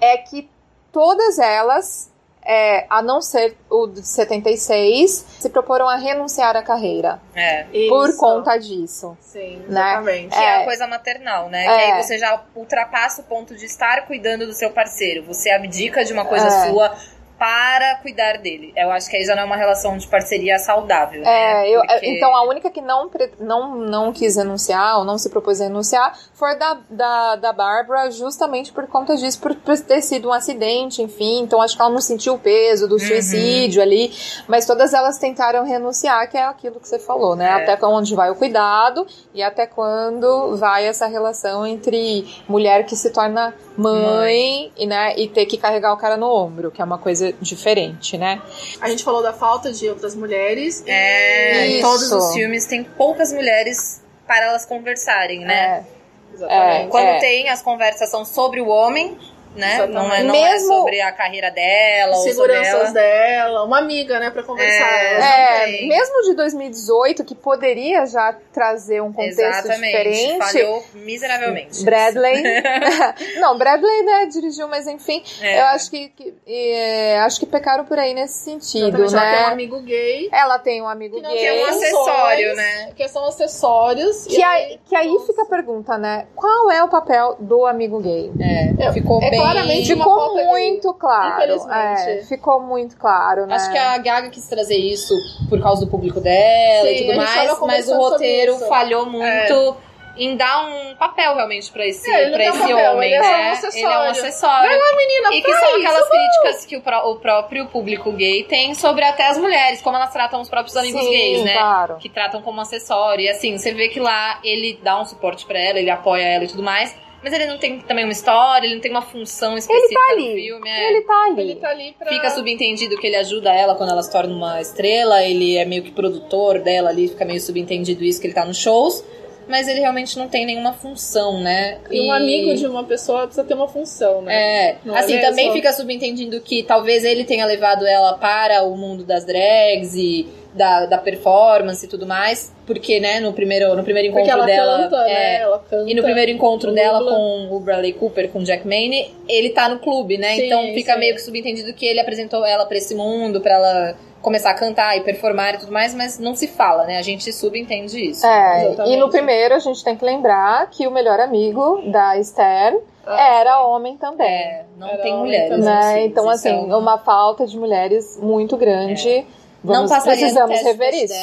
é 0.00 0.16
que 0.16 0.48
todas 0.90 1.38
elas, 1.38 2.10
é, 2.44 2.86
a 2.90 3.00
não 3.02 3.20
ser 3.20 3.56
o 3.70 3.86
de 3.86 4.04
76, 4.04 5.26
se 5.38 5.48
proporam 5.50 5.88
a 5.88 5.96
renunciar 5.96 6.56
à 6.56 6.62
carreira 6.62 7.20
É. 7.34 7.64
por 7.88 8.08
Isso. 8.08 8.18
conta 8.18 8.56
disso. 8.56 9.16
Sim, 9.20 9.62
né? 9.68 9.92
exatamente. 9.92 10.28
Que 10.34 10.42
é. 10.42 10.44
É. 10.44 10.62
a 10.62 10.64
coisa 10.64 10.86
maternal, 10.88 11.48
né? 11.48 11.64
É. 11.64 11.68
Que 11.68 11.92
aí 11.92 12.02
você 12.02 12.18
já 12.18 12.42
ultrapassa 12.56 13.20
o 13.22 13.24
ponto 13.24 13.54
de 13.54 13.66
estar 13.66 14.06
cuidando 14.06 14.46
do 14.46 14.52
seu 14.52 14.70
parceiro. 14.70 15.22
Você 15.26 15.50
abdica 15.50 16.04
de 16.04 16.12
uma 16.12 16.24
coisa 16.24 16.46
É. 16.46 16.68
sua 16.70 16.96
para 17.40 17.94
cuidar 18.02 18.36
dele. 18.36 18.70
Eu 18.76 18.90
acho 18.90 19.08
que 19.08 19.16
aí 19.16 19.24
já 19.24 19.34
não 19.34 19.44
é 19.44 19.46
uma 19.46 19.56
relação 19.56 19.96
de 19.96 20.06
parceria 20.06 20.58
saudável. 20.58 21.22
né? 21.22 21.64
É, 21.64 21.70
eu- 21.74 21.80
Porque- 21.80 22.06
Então 22.06 22.36
a 22.36 22.42
única 22.46 22.70
que 22.70 22.82
não, 22.82 23.10
não, 23.40 23.74
não 23.76 24.12
quis 24.12 24.36
renunciar 24.36 24.98
ou 24.98 25.04
não 25.06 25.16
se 25.16 25.30
propôs 25.30 25.58
a 25.58 25.64
renunciar 25.64 26.14
foi 26.34 26.54
da, 26.56 26.76
da, 26.90 27.36
da 27.36 27.52
Bárbara, 27.54 28.10
justamente 28.10 28.70
por 28.72 28.86
conta 28.88 29.16
disso, 29.16 29.40
por, 29.40 29.54
por 29.54 29.78
ter 29.80 30.02
sido 30.02 30.28
um 30.28 30.32
acidente, 30.34 31.00
enfim. 31.02 31.40
Então 31.40 31.62
acho 31.62 31.74
que 31.76 31.80
ela 31.80 31.90
não 31.90 32.02
sentiu 32.02 32.34
o 32.34 32.38
peso 32.38 32.82
Uhum. 32.84 32.90
do 32.90 32.98
suicídio 32.98 33.80
ali, 33.80 34.12
mas 34.46 34.66
todas 34.66 34.92
elas 34.92 35.16
tentaram 35.16 35.64
renunciar, 35.64 36.28
que 36.30 36.36
é 36.36 36.44
aquilo 36.44 36.78
que 36.78 36.86
você 36.86 36.98
falou, 36.98 37.34
né? 37.34 37.64
É. 37.66 37.72
Até 37.72 37.86
onde 37.86 38.14
vai 38.14 38.30
o 38.30 38.34
cuidado 38.34 39.06
e 39.32 39.42
até 39.42 39.66
quando 39.66 40.56
vai 40.58 40.86
essa 40.86 41.06
relação 41.06 41.66
entre 41.66 42.26
mulher 42.46 42.84
que 42.84 42.94
se 42.96 43.08
torna 43.10 43.54
mãe, 43.78 44.70
E, 44.76 44.86
né, 44.86 45.14
e 45.16 45.28
ter 45.28 45.46
que 45.46 45.56
carregar 45.56 45.92
o 45.92 45.96
cara 45.96 46.16
no 46.16 46.26
ombro, 46.26 46.70
que 46.70 46.80
é 46.82 46.84
uma 46.84 46.98
coisa 46.98 47.29
diferente, 47.40 48.16
né? 48.18 48.40
A 48.80 48.88
gente 48.88 49.02
falou 49.04 49.22
da 49.22 49.32
falta 49.32 49.72
de 49.72 49.88
outras 49.88 50.14
mulheres. 50.14 50.82
e- 50.86 50.90
É, 50.90 51.66
em 51.78 51.80
todos 51.80 52.10
os 52.10 52.32
filmes 52.32 52.66
tem 52.66 52.82
poucas 52.84 53.32
mulheres 53.32 54.00
para 54.26 54.46
elas 54.46 54.64
conversarem, 54.66 55.40
né? 55.40 55.84
É. 55.86 56.00
Exatamente. 56.34 56.88
Quando 56.90 57.06
É. 57.06 57.18
tem 57.18 57.48
as 57.48 57.60
conversas 57.60 58.08
são 58.10 58.24
sobre 58.24 58.60
o 58.60 58.68
homem, 58.68 59.18
né? 59.56 59.74
Exatamente. 59.74 59.92
Não 59.94 60.14
é, 60.14 60.22
não 60.22 60.34
é 60.34 60.52
Mesmo- 60.52 60.68
sobre 60.68 61.00
a 61.00 61.12
carreira 61.12 61.50
dela 61.50 62.12
ou 62.16 62.22
sobre 62.22 62.32
Seguranças 62.32 62.74
ela. 62.74 62.90
dela, 62.92 63.64
uma 63.64 63.78
amiga, 63.78 64.18
né, 64.20 64.30
pra 64.30 64.42
conversar. 64.42 64.92
É. 64.92 65.80
É, 65.82 65.86
mesmo 65.86 66.22
de 66.22 66.34
2018, 66.34 67.24
que 67.24 67.34
poderia 67.34 68.06
já 68.06 68.34
trazer 68.52 69.02
um 69.02 69.12
contexto 69.12 69.40
Exatamente. 69.40 69.86
diferente. 69.92 70.38
Falhou 70.38 70.84
miseravelmente. 70.94 71.84
Bradley. 71.84 72.42
não, 73.40 73.56
Bradley, 73.58 74.02
né, 74.04 74.26
dirigiu, 74.26 74.68
mas 74.68 74.86
enfim, 74.86 75.22
É. 75.40 75.60
eu 75.60 75.64
acho 75.66 75.90
que, 75.90 76.08
que- 76.10 76.34
é, 76.46 77.18
acho 77.20 77.38
que 77.40 77.46
pecaram 77.46 77.84
por 77.84 77.98
aí 77.98 78.14
nesse 78.14 78.44
sentido, 78.44 79.02
Exatamente, 79.02 79.14
ela 79.14 79.30
tem 79.30 79.40
um 79.42 79.46
né? 79.46 79.52
amigo 79.52 79.80
gay. 79.80 80.28
Ela 80.32 80.58
tem 80.58 80.82
um 80.82 80.88
amigo 80.88 81.16
Que 81.16 81.22
não 81.22 81.30
gay. 81.30 81.38
Que 81.38 81.46
é 81.46 81.64
um 81.64 81.66
acessório, 81.66 82.54
né? 82.54 82.92
Que 82.96 83.08
são 83.08 83.24
acessórios. 83.26 84.26
Que 84.26 84.38
e 84.38 84.42
aí, 84.42 84.80
que 84.88 84.96
aí 84.96 85.10
fica 85.26 85.42
a 85.42 85.46
pergunta, 85.46 85.98
né? 85.98 86.26
Qual 86.34 86.70
é 86.70 86.82
o 86.82 86.88
papel 86.88 87.36
do 87.40 87.66
amigo 87.66 88.00
gay? 88.00 88.30
É, 88.40 88.86
É, 88.86 88.92
ficou 88.92 89.22
é 89.22 89.30
bem. 89.30 89.39
Claramente 89.40 89.86
Ficou 89.94 90.34
muito 90.34 90.94
claro. 90.94 91.34
infelizmente. 91.34 92.10
É, 92.10 92.24
ficou 92.28 92.60
muito 92.60 92.96
claro, 92.96 93.46
né? 93.46 93.54
Acho 93.54 93.70
que 93.70 93.78
a 93.78 93.98
Gaga 93.98 94.30
quis 94.30 94.46
trazer 94.46 94.76
isso 94.76 95.14
por 95.48 95.60
causa 95.62 95.84
do 95.84 95.90
público 95.90 96.20
dela 96.20 96.88
Sim, 96.88 96.94
e 96.94 97.06
tudo 97.06 97.16
mais, 97.16 97.58
mas 97.60 97.88
o 97.88 97.96
roteiro 97.96 98.54
isso. 98.56 98.68
falhou 98.68 99.06
muito 99.06 99.76
em 100.16 100.36
dar 100.36 100.66
um 100.66 100.96
papel 100.96 101.34
realmente 101.34 101.70
pra 101.70 101.86
esse, 101.86 102.10
É, 102.10 102.30
pra 102.30 102.44
esse 102.44 102.58
papel, 102.58 102.92
homem, 102.92 103.10
ele 103.12 103.14
é 103.14 103.22
só 103.22 103.28
um 103.28 103.32
né? 103.38 103.50
acessório. 103.52 103.78
Ele 103.86 103.92
é 103.94 103.98
um 103.98 104.10
acessório. 104.10 104.70
Menina, 104.96 105.34
E 105.34 105.40
que 105.42 105.54
são 105.54 105.76
aquelas 105.76 106.08
críticas 106.08 106.66
que 106.66 106.76
o, 106.76 106.82
pró- 106.82 107.10
o 107.10 107.16
próprio 107.16 107.66
público 107.68 108.12
gay 108.12 108.44
tem 108.44 108.74
sobre 108.74 109.04
até 109.04 109.28
as 109.28 109.38
mulheres, 109.38 109.80
como 109.80 109.96
elas 109.96 110.12
tratam 110.12 110.40
os 110.42 110.48
próprios 110.50 110.76
amigos 110.76 111.00
Sim, 111.00 111.10
gays, 111.10 111.44
né? 111.44 111.52
claro. 111.54 111.96
Que 111.96 112.08
tratam 112.10 112.42
como 112.42 112.60
acessório. 112.60 113.22
E 113.24 113.28
assim, 113.30 113.56
você 113.56 113.72
vê 113.72 113.88
que 113.88 114.00
lá 114.00 114.40
ele 114.44 114.78
dá 114.82 115.00
um 115.00 115.06
suporte 115.06 115.46
pra 115.46 115.58
ela, 115.58 115.78
ele 115.78 115.90
apoia 115.90 116.22
ela 116.24 116.44
e 116.44 116.48
tudo 116.48 116.62
mais. 116.62 116.94
Mas 117.22 117.32
ele 117.32 117.46
não 117.46 117.58
tem 117.58 117.80
também 117.80 118.04
uma 118.04 118.12
história, 118.12 118.66
ele 118.66 118.74
não 118.74 118.80
tem 118.80 118.90
uma 118.90 119.02
função 119.02 119.56
específica 119.56 120.00
tá 120.08 120.14
no 120.14 120.22
ali. 120.22 120.42
filme. 120.42 120.68
é. 120.68 120.90
Ele 120.90 121.00
tá 121.02 121.24
ali. 121.26 121.40
Ele 121.42 121.54
tá 121.56 121.68
ali 121.68 121.94
pra... 121.98 122.08
Fica 122.08 122.30
subentendido 122.30 122.96
que 122.96 123.06
ele 123.06 123.16
ajuda 123.16 123.52
ela 123.52 123.74
quando 123.74 123.90
ela 123.90 124.02
se 124.02 124.10
torna 124.10 124.34
uma 124.34 124.60
estrela, 124.60 125.22
ele 125.22 125.56
é 125.56 125.64
meio 125.64 125.82
que 125.82 125.90
produtor 125.90 126.60
dela 126.60 126.88
ali, 126.90 127.08
fica 127.08 127.24
meio 127.24 127.40
subentendido 127.40 128.02
isso 128.02 128.20
que 128.20 128.26
ele 128.26 128.34
tá 128.34 128.44
nos 128.44 128.56
shows, 128.56 129.04
mas 129.50 129.66
ele 129.66 129.80
realmente 129.80 130.16
não 130.16 130.28
tem 130.28 130.46
nenhuma 130.46 130.72
função, 130.72 131.40
né? 131.40 131.78
E 131.90 132.00
um 132.00 132.12
amigo 132.12 132.54
de 132.54 132.66
uma 132.66 132.84
pessoa 132.84 133.22
precisa 133.22 133.44
ter 133.44 133.54
uma 133.54 133.68
função, 133.68 134.22
né? 134.22 134.32
É, 134.32 134.76
Não 134.84 134.96
é 134.96 135.00
assim, 135.00 135.14
mesmo? 135.14 135.28
também 135.28 135.52
fica 135.52 135.72
subentendido 135.72 136.40
que 136.40 136.62
talvez 136.62 137.04
ele 137.04 137.24
tenha 137.24 137.44
levado 137.44 137.86
ela 137.86 138.14
para 138.14 138.62
o 138.62 138.76
mundo 138.76 139.04
das 139.04 139.24
drags 139.24 139.94
e 139.94 140.28
da, 140.54 140.86
da 140.86 140.98
performance 140.98 141.84
e 141.84 141.88
tudo 141.88 142.06
mais, 142.06 142.52
porque, 142.66 142.98
né, 142.98 143.20
no 143.20 143.32
primeiro, 143.32 143.74
no 143.74 143.84
primeiro 143.84 144.08
encontro 144.08 144.30
ela 144.30 144.46
dela. 144.46 144.78
canta, 144.84 144.96
é, 145.08 145.14
né? 145.14 145.40
Ela 145.40 145.58
canta. 145.58 145.90
E 145.90 145.94
no 145.94 146.02
primeiro 146.02 146.30
encontro 146.30 146.72
dela 146.72 147.04
com 147.04 147.48
o 147.54 147.60
Bradley 147.60 147.92
Cooper, 147.92 148.28
com 148.30 148.40
o 148.40 148.44
Jack 148.44 148.66
Mane, 148.66 149.14
ele 149.28 149.50
tá 149.50 149.68
no 149.68 149.78
clube, 149.78 150.18
né? 150.18 150.36
Sim, 150.36 150.46
então 150.46 150.62
fica 150.74 150.94
sim. 150.94 151.00
meio 151.00 151.14
que 151.14 151.22
subentendido 151.22 151.72
que 151.72 151.86
ele 151.86 152.00
apresentou 152.00 152.44
ela 152.44 152.64
pra 152.66 152.76
esse 152.76 152.94
mundo, 152.94 153.40
pra 153.40 153.54
ela 153.54 153.96
começar 154.22 154.50
a 154.50 154.54
cantar 154.54 154.96
e 154.96 155.00
performar 155.00 155.54
e 155.54 155.58
tudo 155.58 155.72
mais, 155.72 155.94
mas 155.94 156.18
não 156.18 156.34
se 156.34 156.46
fala, 156.46 156.84
né? 156.84 156.98
A 156.98 157.02
gente 157.02 157.32
subentende 157.32 158.10
isso. 158.10 158.26
É, 158.26 158.66
Exatamente. 158.66 158.94
e 158.94 158.96
no 158.98 159.08
primeiro 159.10 159.54
a 159.54 159.58
gente 159.58 159.82
tem 159.82 159.96
que 159.96 160.04
lembrar 160.04 160.68
que 160.70 160.86
o 160.86 160.90
melhor 160.90 161.18
amigo 161.20 161.82
da 161.90 162.16
Esther 162.18 162.78
Ah, 163.06 163.38
era 163.40 163.62
homem 163.64 163.96
também. 163.96 164.28
É, 164.30 164.64
não 164.76 164.88
Era 164.88 164.98
tem 165.02 165.12
homem 165.12 165.24
mulheres. 165.24 165.64
Né? 165.64 165.82
filmes, 165.94 166.10
Então, 166.10 166.28
assim, 166.28 166.48
é 166.50 166.74
um- 166.74 166.78
uma 166.78 166.98
falta 166.98 167.46
de 167.46 167.58
mulheres 167.58 168.18
muito 168.22 168.56
grande 168.56 169.26
Vamos, 169.62 169.90
não 169.90 169.96
passaria 169.98 170.18
precisamos 170.20 170.50
teste 170.52 170.64
rever 170.64 170.94
isso. 170.94 171.14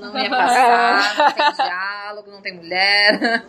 Não 0.00 0.18
ia 0.18 0.30
passar, 0.30 1.14
não 1.18 1.32
tem 1.34 1.52
diálogo, 1.66 2.30
não 2.30 2.40
tem 2.42 2.54
mulher. 2.54 3.44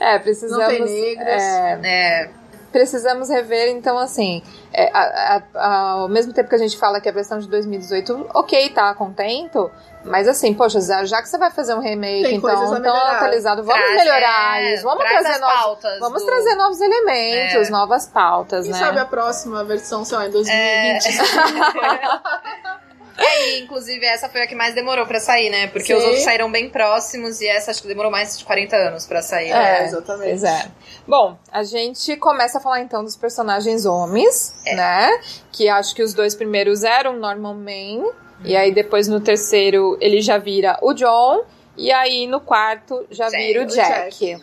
É, 0.00 0.18
precisamos. 0.18 0.62
Não 0.62 0.68
tem 0.68 0.80
negros. 0.80 1.26
é, 1.42 1.80
É, 1.84 2.30
precisamos 2.74 3.28
rever, 3.28 3.68
então, 3.70 3.96
assim, 3.96 4.42
é, 4.72 4.90
a- 4.92 4.98
a- 5.36 5.42
a- 5.54 5.90
ao 6.00 6.08
mesmo 6.08 6.32
tempo 6.32 6.48
que 6.48 6.56
a 6.56 6.58
gente 6.58 6.76
fala 6.76 7.00
que 7.00 7.08
a 7.08 7.12
versão 7.12 7.38
de 7.38 7.46
2018, 7.48 8.26
ok, 8.34 8.68
tá 8.70 8.92
contento, 8.94 9.70
mas 10.04 10.26
assim, 10.26 10.52
poxa, 10.52 10.80
já, 10.80 11.04
já 11.04 11.22
que 11.22 11.28
você 11.28 11.38
vai 11.38 11.52
fazer 11.52 11.72
um 11.74 11.78
remake, 11.78 12.24
Tem 12.24 12.34
então, 12.38 12.82
tão 12.82 12.96
atualizado, 12.96 13.62
vamos 13.62 13.80
traz- 13.80 13.96
melhorar 14.04 14.60
é, 14.60 14.74
isso, 14.74 14.82
vamos 14.82 15.04
traz 15.04 15.20
trazer 15.22 15.38
novos. 15.38 15.56
pautas 15.62 15.98
Vamos 16.00 16.20
do- 16.22 16.26
trazer 16.26 16.54
novos 16.56 16.80
elementos, 16.80 17.68
É. 17.68 17.70
novas 17.70 18.06
pautas, 18.08 18.64
Quem 18.64 18.72
né? 18.72 18.78
sabe 18.80 18.98
a 18.98 19.04
próxima 19.06 19.62
versão, 19.62 20.04
sei 20.04 20.18
lá, 20.18 20.24
em 20.24 20.28
É. 20.28 20.30
2020. 20.32 21.04
É, 22.74 22.83
e 23.18 23.60
inclusive 23.60 24.04
essa 24.04 24.28
foi 24.28 24.42
a 24.42 24.46
que 24.46 24.54
mais 24.54 24.74
demorou 24.74 25.06
pra 25.06 25.20
sair, 25.20 25.50
né? 25.50 25.66
Porque 25.68 25.86
Sim. 25.86 25.94
os 25.94 26.04
outros 26.04 26.22
saíram 26.22 26.50
bem 26.50 26.68
próximos 26.68 27.40
e 27.40 27.46
essa 27.48 27.70
acho 27.70 27.82
que 27.82 27.88
demorou 27.88 28.10
mais 28.10 28.38
de 28.38 28.44
40 28.44 28.76
anos 28.76 29.06
pra 29.06 29.22
sair. 29.22 29.50
né? 29.50 29.80
É, 29.80 29.84
exatamente. 29.84 30.28
Pois 30.30 30.44
é. 30.44 30.68
Bom, 31.06 31.38
a 31.52 31.62
gente 31.62 32.16
começa 32.16 32.58
a 32.58 32.60
falar 32.60 32.80
então 32.80 33.04
dos 33.04 33.16
personagens 33.16 33.84
homens, 33.86 34.54
É. 34.66 34.74
né? 34.74 35.20
Que 35.52 35.68
acho 35.68 35.94
que 35.94 36.02
os 36.02 36.14
dois 36.14 36.34
primeiros 36.34 36.82
eram 36.82 37.14
Norman 37.18 37.54
Man, 37.54 38.12
e 38.44 38.56
aí 38.56 38.72
depois 38.72 39.06
no 39.08 39.20
terceiro 39.20 39.96
ele 40.00 40.20
já 40.20 40.38
vira 40.38 40.78
o 40.82 40.92
John, 40.94 41.44
e 41.76 41.92
aí 41.92 42.26
no 42.26 42.40
quarto 42.40 43.06
já 43.10 43.28
Jack, 43.28 43.36
vira 43.44 43.60
o 43.60 43.64
o 43.64 43.66
Jack. 43.66 44.42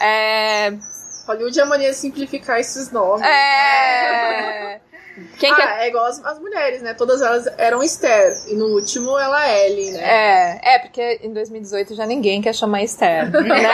É. 0.00 0.72
Hollywood 1.26 1.58
é 1.58 1.62
a 1.62 1.66
mania 1.66 1.90
de 1.90 1.96
simplificar 1.96 2.58
esses 2.58 2.90
nomes. 2.90 3.24
É. 3.26 4.80
Quem 5.38 5.50
ah, 5.52 5.54
que 5.54 5.62
é? 5.62 5.84
é 5.84 5.88
igual 5.88 6.06
as, 6.06 6.24
as 6.24 6.38
mulheres, 6.38 6.80
né? 6.82 6.94
Todas 6.94 7.20
elas 7.20 7.46
eram 7.58 7.82
Esther. 7.82 8.32
E 8.48 8.54
no 8.54 8.66
último 8.68 9.18
ela 9.18 9.46
é 9.46 9.66
Ellie, 9.68 9.90
né? 9.92 10.00
É, 10.02 10.74
é, 10.74 10.78
porque 10.78 11.20
em 11.22 11.32
2018 11.32 11.94
já 11.94 12.06
ninguém 12.06 12.40
quer 12.40 12.54
chamar 12.54 12.82
Esther, 12.82 13.30
né? 13.42 13.70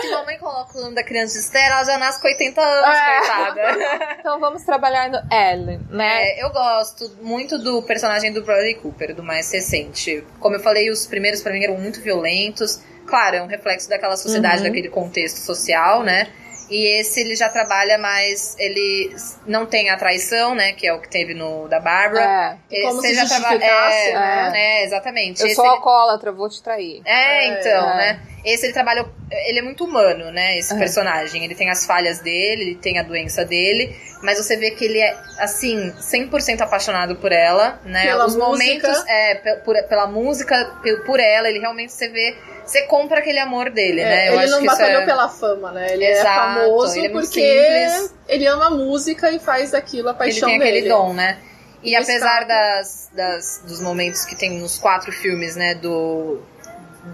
Se 0.00 0.10
mamãe 0.10 0.38
coloca 0.38 0.76
o 0.78 0.82
nome 0.82 0.94
da 0.94 1.02
criança 1.02 1.34
de 1.34 1.40
Esther, 1.40 1.64
ela 1.66 1.84
já 1.84 1.98
nasce 1.98 2.20
com 2.20 2.28
80 2.28 2.60
anos, 2.60 2.96
É. 2.98 3.18
coitada. 3.18 4.16
Então 4.20 4.40
vamos 4.40 4.62
trabalhar 4.64 5.08
no 5.08 5.18
Ellen, 5.34 5.80
né? 5.90 6.22
É, 6.22 6.44
eu 6.44 6.50
gosto 6.50 7.10
muito 7.22 7.58
do 7.58 7.82
personagem 7.82 8.32
do 8.32 8.42
Bradley 8.42 8.74
Cooper, 8.74 9.14
do 9.14 9.22
mais 9.22 9.50
recente. 9.52 10.24
Como 10.40 10.56
eu 10.56 10.60
falei, 10.60 10.90
os 10.90 11.06
primeiros 11.06 11.40
pra 11.40 11.52
mim 11.52 11.64
eram 11.64 11.76
muito 11.78 12.00
violentos. 12.00 12.80
Claro, 13.06 13.36
é 13.36 13.42
um 13.42 13.46
reflexo 13.46 13.88
daquela 13.88 14.16
sociedade, 14.16 14.58
Uhum. 14.58 14.64
daquele 14.64 14.88
contexto 14.90 15.38
social, 15.38 16.02
né? 16.02 16.28
E 16.70 17.00
esse 17.00 17.20
ele 17.20 17.34
já 17.34 17.48
trabalha 17.48 17.96
mais. 17.98 18.54
Ele 18.58 19.14
não 19.46 19.64
tem 19.66 19.90
a 19.90 19.96
traição, 19.96 20.54
né? 20.54 20.72
Que 20.72 20.86
é 20.86 20.92
o 20.92 21.00
que 21.00 21.08
teve 21.08 21.34
no 21.34 21.66
da 21.68 21.80
Bárbara. 21.80 22.58
É. 22.70 22.80
Como 22.82 22.96
você 23.00 23.08
se 23.08 23.14
já 23.14 23.26
traba- 23.26 23.48
justificasse, 23.50 24.08
é, 24.10 24.12
né? 24.14 24.52
É, 24.54 24.84
exatamente. 24.84 25.40
Eu 25.40 25.46
Esse 25.46 25.56
sou 25.56 25.64
ele- 25.64 25.74
alcoólatra, 25.74 26.30
vou 26.32 26.48
te 26.48 26.62
trair. 26.62 27.00
É, 27.04 27.46
É, 27.46 27.60
então, 27.60 27.90
é. 27.90 27.96
né? 27.96 28.20
Esse 28.44 28.66
ele 28.66 28.72
trabalha. 28.72 29.04
Ele 29.30 29.58
é 29.58 29.62
muito 29.62 29.84
humano, 29.84 30.30
né? 30.30 30.58
Esse 30.58 30.72
É. 30.74 30.78
personagem. 30.78 31.44
Ele 31.44 31.54
tem 31.54 31.70
as 31.70 31.84
falhas 31.84 32.20
dele, 32.20 32.62
ele 32.62 32.74
tem 32.76 32.98
a 32.98 33.02
doença 33.02 33.44
dele, 33.44 33.94
mas 34.22 34.38
você 34.38 34.56
vê 34.56 34.70
que 34.70 34.84
ele 34.84 35.00
é, 35.00 35.14
assim, 35.38 35.92
100% 36.00 36.60
apaixonado 36.62 37.16
por 37.16 37.32
ela, 37.32 37.80
né? 37.84 38.06
Pela 38.06 38.26
Os 38.26 38.36
música. 38.36 38.50
momentos. 38.50 39.04
É, 39.08 39.34
por- 39.64 39.82
pela 39.88 40.06
música, 40.06 40.76
por 41.04 41.20
ela, 41.20 41.48
ele 41.48 41.58
realmente 41.58 41.92
você 41.92 42.08
vê. 42.08 42.36
Você 42.64 42.82
compra 42.82 43.20
aquele 43.20 43.38
amor 43.38 43.70
dele, 43.70 44.02
É, 44.02 44.04
né? 44.04 44.28
Eu 44.28 44.32
ele 44.34 44.42
acho 44.42 44.52
não 44.52 44.60
que 44.60 44.66
batalhou 44.66 45.00
é... 45.02 45.04
pela 45.06 45.28
fama, 45.28 45.72
né? 45.72 45.92
Ele 45.94 46.04
Exato, 46.04 46.28
é 46.28 46.34
famoso 46.64 46.98
ele 46.98 47.06
é 47.06 47.10
porque 47.10 47.88
simples. 47.96 48.14
ele 48.28 48.46
ama 48.46 48.66
a 48.66 48.70
música 48.70 49.30
e 49.30 49.38
faz 49.38 49.70
daquilo 49.70 50.08
a 50.08 50.10
Ele 50.12 50.18
paixão 50.18 50.48
tem 50.50 50.58
dele. 50.58 50.70
aquele 50.78 50.88
dom, 50.90 51.14
né? 51.14 51.38
E 51.82 51.92
E 51.92 51.96
apesar 51.96 52.44
das, 52.44 53.08
das, 53.14 53.62
dos 53.66 53.80
momentos 53.80 54.24
que 54.26 54.36
tem 54.36 54.58
nos 54.58 54.76
quatro 54.78 55.10
filmes, 55.12 55.56
né, 55.56 55.74
do... 55.76 56.42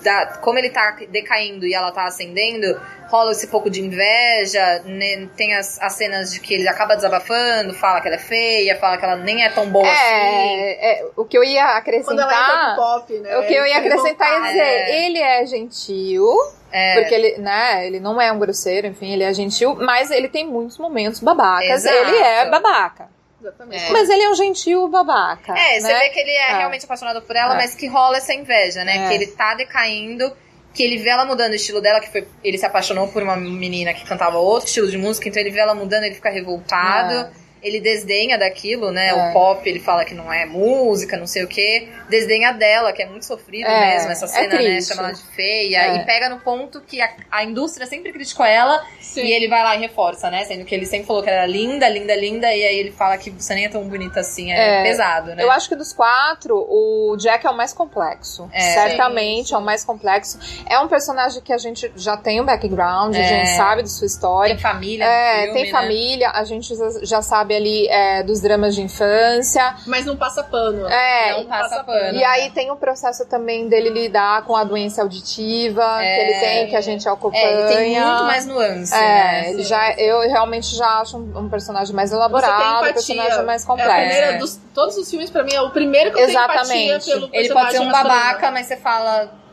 Da, 0.02 0.38
como 0.40 0.58
ele 0.58 0.70
tá 0.70 0.96
decaindo 1.10 1.66
e 1.66 1.74
ela 1.74 1.92
tá 1.92 2.04
ascendendo, 2.04 2.80
rola 3.08 3.32
esse 3.32 3.46
pouco 3.48 3.70
de 3.70 3.80
inveja, 3.80 4.82
né, 4.84 5.28
tem 5.36 5.54
as, 5.54 5.80
as 5.80 5.92
cenas 5.92 6.32
de 6.32 6.40
que 6.40 6.54
ele 6.54 6.68
acaba 6.68 6.94
desabafando, 6.96 7.74
fala 7.74 8.00
que 8.00 8.08
ela 8.08 8.16
é 8.16 8.20
feia, 8.20 8.76
fala 8.78 8.96
que 8.96 9.04
ela 9.04 9.16
nem 9.16 9.44
é 9.44 9.50
tão 9.50 9.68
boa 9.70 9.86
assim. 9.86 9.94
É, 9.96 11.00
é, 11.00 11.06
o 11.16 11.24
que 11.24 11.36
eu 11.38 11.44
ia 11.44 11.80
Quando 12.04 12.20
ela 12.20 12.32
entra 12.32 12.44
acrescentar. 12.44 12.76
pop, 12.76 13.12
né? 13.18 13.38
O 13.38 13.46
que 13.46 13.54
eu 13.54 13.66
ia 13.66 13.78
acrescentar 13.78 14.32
é 14.32 14.40
dizer, 14.48 14.60
É. 14.62 15.06
ele 15.06 15.18
é 15.18 15.46
gentil, 15.46 16.28
É, 16.72 17.00
porque 17.00 17.14
ele, 17.14 17.38
né, 17.38 17.86
ele 17.86 18.00
não 18.00 18.20
é 18.20 18.32
um 18.32 18.38
grosseiro, 18.38 18.86
enfim, 18.88 19.12
ele 19.12 19.22
é 19.22 19.32
gentil, 19.32 19.76
mas 19.76 20.10
ele 20.10 20.28
tem 20.28 20.44
muitos 20.46 20.78
momentos 20.78 21.20
babacas. 21.20 21.68
Exato. 21.84 21.96
Ele 21.96 22.16
é 22.16 22.50
babaca. 22.50 23.13
Exatamente. 23.44 23.84
É. 23.84 23.90
Mas 23.90 24.08
ele 24.08 24.22
é 24.22 24.30
um 24.30 24.34
gentil 24.34 24.88
babaca. 24.88 25.52
É, 25.56 25.78
você 25.80 25.92
né? 25.92 25.98
vê 26.00 26.08
que 26.10 26.18
ele 26.20 26.30
é, 26.30 26.50
É. 26.52 26.56
realmente 26.58 26.84
apaixonado 26.84 27.20
por 27.22 27.36
ela, 27.36 27.54
É. 27.54 27.56
mas 27.56 27.74
que 27.74 27.86
rola 27.86 28.16
essa 28.16 28.32
inveja, 28.32 28.82
né? 28.84 29.04
É. 29.04 29.08
Que 29.08 29.14
ele 29.14 29.26
tá 29.28 29.54
decaindo, 29.54 30.32
que 30.72 30.82
ele 30.82 30.96
vê 30.98 31.10
ela 31.10 31.24
mudando 31.24 31.52
o 31.52 31.54
estilo 31.54 31.80
dela, 31.80 32.00
que 32.00 32.10
foi. 32.10 32.26
Ele 32.42 32.56
se 32.58 32.64
apaixonou 32.66 33.08
por 33.08 33.22
uma 33.22 33.36
menina 33.36 33.92
que 33.92 34.04
cantava 34.04 34.38
outro 34.38 34.66
estilo 34.68 34.90
de 34.90 34.96
música, 34.96 35.28
então 35.28 35.40
ele 35.40 35.50
vê 35.50 35.60
ela 35.60 35.74
mudando, 35.74 36.04
ele 36.04 36.14
fica 36.14 36.30
revoltado. 36.30 37.30
Ele 37.64 37.80
desdenha 37.80 38.38
daquilo, 38.38 38.92
né? 38.92 39.08
É. 39.08 39.14
O 39.14 39.32
pop, 39.32 39.68
ele 39.68 39.80
fala 39.80 40.04
que 40.04 40.14
não 40.14 40.32
é 40.32 40.44
música, 40.44 41.16
não 41.16 41.26
sei 41.26 41.42
o 41.42 41.48
quê. 41.48 41.88
Desdenha 42.08 42.52
dela, 42.52 42.92
que 42.92 43.02
é 43.02 43.06
muito 43.06 43.24
sofrido 43.24 43.66
É, 43.66 43.94
mesmo, 43.94 44.10
essa 44.12 44.26
é 44.26 44.28
cena, 44.28 44.60
né? 44.60 44.80
Chama 44.82 45.02
ela 45.04 45.12
de 45.12 45.22
feia. 45.34 45.78
É. 45.78 45.96
E 45.96 46.04
pega 46.04 46.28
no 46.28 46.38
ponto 46.40 46.80
que 46.82 47.00
a, 47.00 47.10
a 47.30 47.42
indústria 47.42 47.86
sempre 47.86 48.12
criticou 48.12 48.44
ela 48.44 48.84
Sim. 49.00 49.22
e 49.24 49.32
ele 49.32 49.48
vai 49.48 49.62
lá 49.62 49.74
e 49.76 49.80
reforça, 49.80 50.30
né? 50.30 50.44
Sendo 50.44 50.64
que 50.64 50.74
ele 50.74 50.84
sempre 50.86 51.06
falou 51.06 51.22
que 51.22 51.28
ela 51.30 51.38
era 51.38 51.46
linda, 51.46 51.88
linda, 51.88 52.14
linda, 52.14 52.46
e 52.54 52.62
aí 52.62 52.76
ele 52.76 52.92
fala 52.92 53.16
que 53.16 53.30
você 53.30 53.54
nem 53.54 53.64
é 53.64 53.68
tão 53.68 53.82
bonita 53.88 54.20
assim, 54.20 54.52
é, 54.52 54.80
É, 54.80 54.82
pesado, 54.82 55.34
né? 55.34 55.42
Eu 55.42 55.50
acho 55.50 55.68
que 55.68 55.74
dos 55.74 55.92
quatro, 55.92 56.54
o 56.56 57.16
Jack 57.16 57.46
é 57.46 57.50
o 57.50 57.56
mais 57.56 57.72
complexo. 57.72 58.48
É. 58.52 58.60
Certamente 58.60 59.48
Sim, 59.48 59.54
é 59.54 59.58
o 59.58 59.62
mais 59.62 59.84
complexo. 59.84 60.38
É 60.68 60.78
um 60.80 60.88
personagem 60.88 61.40
que 61.42 61.52
a 61.52 61.58
gente 61.58 61.90
já 61.96 62.16
tem 62.16 62.40
um 62.40 62.44
background, 62.44 63.14
a 63.14 63.18
É. 63.18 63.22
gente 63.22 63.48
sabe 63.56 63.82
de 63.82 63.90
sua 63.90 64.06
história. 64.06 64.54
Tem 64.54 64.62
família, 64.62 65.04
É, 65.04 65.42
filme, 65.44 65.52
tem 65.54 65.64
né? 65.64 65.70
família, 65.70 66.30
a 66.30 66.44
gente 66.44 66.74
já- 66.74 66.90
já 67.02 67.22
sabe 67.54 67.56
ali 67.56 67.88
é, 67.88 68.22
dos 68.22 68.40
dramas 68.40 68.74
de 68.74 68.82
infância. 68.82 69.74
Mas 69.86 70.04
não 70.04 70.16
passa 70.16 70.42
pano. 70.42 70.86
É, 70.88 71.32
Não 71.38 71.46
passa 71.46 71.82
pano. 71.84 72.18
E 72.18 72.24
aí 72.24 72.50
tem 72.50 72.70
o 72.70 72.76
processo 72.76 73.24
também 73.26 73.68
dele 73.68 73.90
lidar 73.90 74.42
com 74.44 74.56
a 74.56 74.64
doença 74.64 75.02
auditiva 75.02 76.02
É. 76.02 76.14
que 76.14 76.20
ele 76.22 76.40
tem, 76.40 76.66
que 76.68 76.76
a 76.76 76.80
gente 76.80 77.08
acompanha. 77.08 77.44
É, 77.44 77.60
ele 77.60 77.68
tem 77.76 78.00
muito 78.00 78.24
mais 78.24 78.46
nuance, 78.46 78.94
É, 78.94 78.98
né? 78.98 79.50
ele 79.50 79.62
já, 79.62 79.92
eu 79.94 80.20
realmente 80.20 80.74
já 80.76 81.00
acho 81.00 81.16
um, 81.16 81.38
um 81.38 81.48
personagem 81.48 81.94
mais 81.94 82.12
elaborado, 82.12 82.88
um 82.88 82.92
personagem 82.92 83.44
mais 83.44 83.62
É 83.62 83.64
a 83.64 83.68
complexo. 83.68 83.94
primeira 83.94 84.38
dos, 84.38 84.60
todos 84.74 84.96
os 84.96 85.08
filmes, 85.10 85.30
pra 85.30 85.42
mim, 85.42 85.54
é 85.54 85.60
o 85.62 85.70
primeiro 85.70 86.10
que 86.12 86.20
eu 86.20 86.26
tenho 86.26 86.38
Exatamente. 86.38 86.90
empatia 86.90 87.14
pelo 87.14 87.28
Ele 87.32 87.52
pode 87.52 87.70
ser 87.72 87.80
um 87.80 87.90
babaca, 87.90 88.50
mas 88.50 88.66
você 88.66 88.76
fala. 88.76 89.43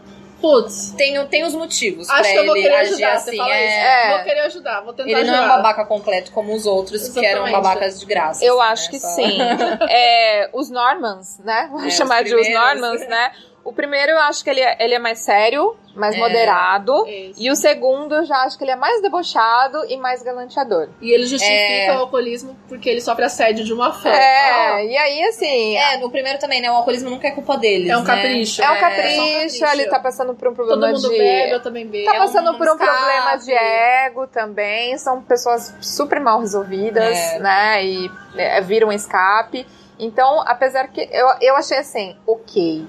Putz, 0.41 0.93
Tem, 0.97 1.23
tem 1.27 1.43
os 1.43 1.53
motivos 1.53 2.09
acho 2.09 2.21
pra 2.23 2.31
que 2.31 2.37
eu 2.37 2.45
vou 2.45 2.55
ele 2.55 2.63
querer 2.63 2.75
ajudar. 2.81 3.19
Você 3.19 3.29
assim. 3.29 3.37
fala 3.37 3.53
é. 3.53 3.65
isso. 3.67 3.77
É. 3.77 4.09
Vou 4.15 4.23
querer 4.23 4.39
ajudar, 4.41 4.81
vou 4.81 4.93
tentar 4.93 5.09
Ele 5.09 5.23
não 5.23 5.33
é 5.35 5.37
um 5.37 5.39
ajudar. 5.41 5.57
babaca 5.57 5.85
completo 5.85 6.31
como 6.31 6.53
os 6.55 6.65
outros 6.65 7.07
que 7.09 7.19
eram 7.25 7.45
Exatamente. 7.47 7.51
babacas 7.63 7.99
de 7.99 8.05
graça. 8.05 8.43
Eu 8.43 8.59
assim, 8.61 8.71
acho 8.71 8.83
né? 8.85 8.89
que 8.91 8.99
Só- 8.99 9.07
sim. 9.15 9.37
É, 9.89 10.49
os 10.53 10.69
Normans, 10.69 11.39
né? 11.39 11.67
Vamos 11.69 11.83
É, 11.83 11.87
os 11.87 11.93
chamar 11.93 12.23
de 12.23 12.33
os. 12.35 12.49
Normans, 12.49 13.07
né? 13.07 13.31
O 13.63 13.71
primeiro 13.71 14.11
eu 14.13 14.19
acho 14.19 14.43
que 14.43 14.49
ele 14.49 14.59
é, 14.59 14.75
ele 14.79 14.95
é 14.95 14.99
mais 14.99 15.19
sério, 15.19 15.75
mais 15.95 16.15
É. 16.15 16.17
moderado. 16.17 17.07
Isso. 17.07 17.41
E 17.43 17.51
o 17.51 17.55
segundo 17.55 18.15
eu 18.15 18.25
já 18.25 18.37
acho 18.43 18.57
que 18.57 18.63
ele 18.63 18.71
é 18.71 18.75
mais 18.75 19.01
debochado 19.03 19.85
e 19.87 19.97
mais 19.97 20.23
galanteador. 20.23 20.89
E 20.99 21.11
ele 21.11 21.25
justifica 21.27 21.91
É. 21.91 21.95
o 21.95 21.99
alcoolismo 21.99 22.57
porque 22.67 22.89
ele 22.89 23.01
sofre 23.01 23.23
assédio 23.25 23.63
de 23.63 23.71
uma 23.71 23.93
fã. 23.93 24.09
É, 24.09 24.49
Ah, 24.73 24.83
e 24.83 24.97
aí 24.97 25.23
assim. 25.25 25.77
É, 25.77 25.97
no 25.97 26.09
primeiro 26.09 26.39
também, 26.39 26.59
né? 26.59 26.71
O 26.71 26.75
alcoolismo 26.75 27.09
nunca 27.11 27.27
é 27.27 27.31
culpa 27.31 27.55
deles. 27.57 27.87
É 27.89 27.95
um 27.97 28.01
né? 28.01 28.05
capricho. 28.15 28.63
É 28.63 28.69
um 28.69 28.73
É, 28.73 28.79
capricho, 28.79 29.21
um 29.21 29.33
capricho. 29.33 29.65
ele 29.65 29.85
tá 29.85 29.99
passando 29.99 30.33
por 30.33 30.47
um 30.47 30.53
Todo 30.55 30.67
problema 30.67 30.93
mundo 30.93 31.09
de. 31.09 31.17
bebe, 31.17 31.51
eu 31.51 31.61
também 31.61 31.85
bebo. 31.87 32.05
Tá 32.05 32.15
É 32.15 32.17
passando 32.19 32.51
um 32.51 32.57
por 32.57 32.67
um 32.67 32.71
escape. 32.73 32.91
problema 32.91 33.35
de 33.37 33.53
ego 33.53 34.27
também. 34.27 34.97
São 34.97 35.21
pessoas 35.21 35.75
super 35.81 36.19
mal 36.19 36.39
resolvidas, 36.39 37.15
É. 37.15 37.39
né? 37.39 37.85
E 37.85 38.11
é, 38.37 38.59
viram 38.61 38.87
um 38.87 38.91
escape. 38.91 39.67
Então, 39.99 40.41
apesar 40.47 40.87
que 40.87 41.07
eu, 41.11 41.27
eu 41.41 41.55
achei 41.55 41.77
assim, 41.77 42.17
ok. 42.25 42.87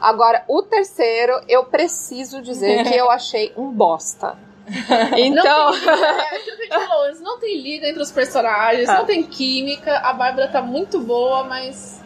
Agora, 0.00 0.44
o 0.48 0.62
terceiro, 0.62 1.40
eu 1.48 1.64
preciso 1.64 2.42
dizer 2.42 2.84
que 2.84 2.94
eu 2.94 3.10
achei 3.10 3.52
um 3.56 3.70
bosta. 3.70 4.36
Então, 5.16 5.70
Não 5.70 5.72
tem 5.72 5.80
liga, 5.80 6.06
é 6.06 6.36
aquilo 6.36 6.56
que 6.56 6.62
a 6.62 6.78
gente 6.78 6.88
falou, 6.88 7.06
eles 7.06 7.20
não 7.20 7.38
tem 7.38 7.62
liga 7.62 7.88
entre 7.88 8.02
os 8.02 8.10
personagens, 8.10 8.88
Ah. 8.88 8.98
não 8.98 9.04
tem 9.06 9.22
química. 9.22 9.96
A 9.98 10.12
Bárbara 10.12 10.48
tá 10.48 10.60
muito 10.60 10.98
boa, 10.98 11.44
mas 11.44 12.02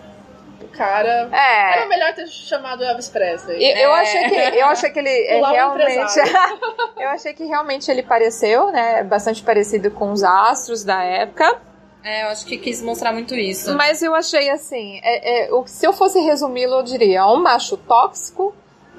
o 0.60 0.68
cara. 0.68 1.28
Era 1.32 1.84
é. 1.84 1.86
melhor 1.86 2.14
ter 2.14 2.26
chamado 2.28 2.84
Elvis 2.84 3.08
Presley. 3.08 3.64
Eu, 3.64 3.76
eu 3.76 3.92
achei 3.94 4.28
que 4.28 4.34
eu 4.34 4.66
achei 4.66 4.90
que 4.90 4.98
ele 4.98 5.08
é, 5.26 5.36
Pular 5.36 5.50
realmente 5.52 6.20
eu 7.00 7.08
achei 7.08 7.32
que 7.32 7.44
realmente 7.44 7.90
ele 7.90 8.02
pareceu, 8.02 8.70
né, 8.70 9.02
bastante 9.04 9.42
parecido 9.42 9.90
com 9.90 10.12
os 10.12 10.22
astros 10.22 10.84
da 10.84 11.02
época. 11.02 11.69
É, 12.02 12.24
eu 12.24 12.28
acho 12.28 12.46
que 12.46 12.56
quis 12.56 12.82
mostrar 12.82 13.12
muito 13.12 13.34
isso. 13.34 13.76
Mas 13.76 14.02
eu 14.02 14.14
achei 14.14 14.48
assim, 14.50 14.98
é, 15.02 15.44
é, 15.46 15.50
se 15.66 15.86
eu 15.86 15.92
fosse 15.92 16.18
resumi-lo, 16.20 16.76
eu 16.76 16.82
diria 16.82 17.26
um 17.26 17.36
macho 17.42 17.76
tóxico, 17.76 18.54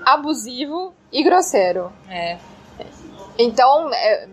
abusivo 0.06 0.94
e 1.12 1.24
grosseiro. 1.24 1.92
É. 2.10 2.38
Então, 3.40 3.92
é, 3.94 4.28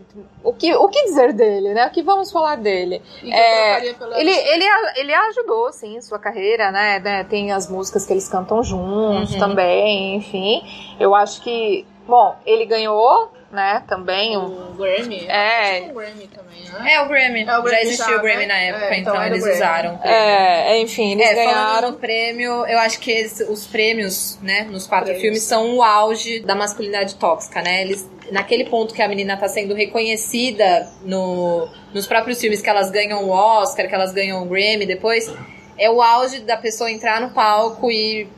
o, 0.45 0.53
que, 0.53 0.75
o 0.75 0.89
que 0.89 1.05
dizer 1.05 1.33
dele, 1.33 1.73
né? 1.73 1.87
O 1.87 1.91
que 1.91 2.03
vamos 2.03 2.31
falar 2.31 2.57
dele? 2.57 3.01
É, 3.25 3.79
Ele, 3.79 4.31
ele, 4.31 4.65
ele 4.97 5.15
ajudou, 5.15 5.73
sim, 5.73 5.99
sua 6.01 6.19
carreira, 6.19 6.71
né? 6.71 6.99
né, 6.99 7.25
Tem 7.25 7.53
as 7.53 7.71
músicas 7.71 8.05
que 8.05 8.13
eles 8.13 8.29
cantam 8.29 8.63
juntos 8.63 9.33
Uhum. 9.33 9.39
também, 9.39 10.17
enfim. 10.17 10.63
Eu 11.01 11.15
acho 11.15 11.41
que, 11.43 11.87
bom, 12.07 12.37
ele 12.45 12.67
ganhou, 12.67 13.31
né, 13.51 13.83
também. 13.89 14.37
um- 14.37 14.71
o 14.71 14.75
Grammy. 14.75 15.27
É. 15.27 15.89
O 15.91 15.95
Grammy 15.95 16.29
também, 16.29 16.63
né? 16.71 16.93
É 16.95 17.01
o 17.01 17.09
Grammy. 17.09 17.41
É 17.45 17.59
o 17.59 17.63
Grammy 17.63 17.71
já 17.71 17.83
existia 17.83 18.07
já, 18.07 18.17
o 18.17 18.21
Grammy 18.23 18.47
né? 18.47 18.47
na 18.47 18.59
época, 18.59 18.85
É, 18.85 18.99
então 18.99 19.13
então, 19.15 19.23
o 19.23 19.27
eles 19.27 19.43
Grammy. 19.43 19.57
usaram. 19.57 19.95
o 19.95 19.99
Grammy. 19.99 20.15
É, 20.15 20.79
enfim, 20.81 21.13
eles 21.13 21.27
É, 21.27 21.35
falando 21.35 21.47
ganharam. 21.55 21.91
no 21.93 21.97
prêmio, 21.97 22.67
eu 22.67 22.79
acho 22.79 23.01
que 23.01 23.11
esse- 23.11 23.45
os 23.45 23.67
prêmios, 23.67 24.39
né, 24.43 24.63
nos 24.71 24.87
quatro 24.87 25.07
Prêmios. 25.07 25.23
filmes 25.23 25.43
são 25.43 25.77
o 25.77 25.83
auge 25.83 26.41
da 26.41 26.55
masculinidade 26.55 27.15
tóxica, 27.15 27.63
né? 27.63 27.83
Eles, 27.83 28.09
naquele 28.31 28.65
ponto 28.67 28.93
que 28.93 29.01
a 29.01 29.09
menina 29.09 29.37
tá 29.37 29.49
sendo 29.49 29.75
reconhecida 29.75 30.87
no, 31.03 31.69
nos 31.95 32.07
próprios 32.07 32.41
filmes, 32.41 32.61
que 32.61 32.69
elas 32.69 32.91
ganham 32.91 33.25
o 33.25 33.31
Oscar, 33.31 33.89
que 33.89 33.95
elas 33.95 34.13
ganham 34.13 34.43
o 34.43 34.47
Grammy 34.47 34.85
depois, 34.87 35.33
é 35.79 35.89
o 35.91 36.03
auge 36.03 36.41
da 36.41 36.57
pessoa 36.57 36.91
entrar 36.91 37.21
no 37.21 37.31
palco 37.31 37.91
e 37.91 38.29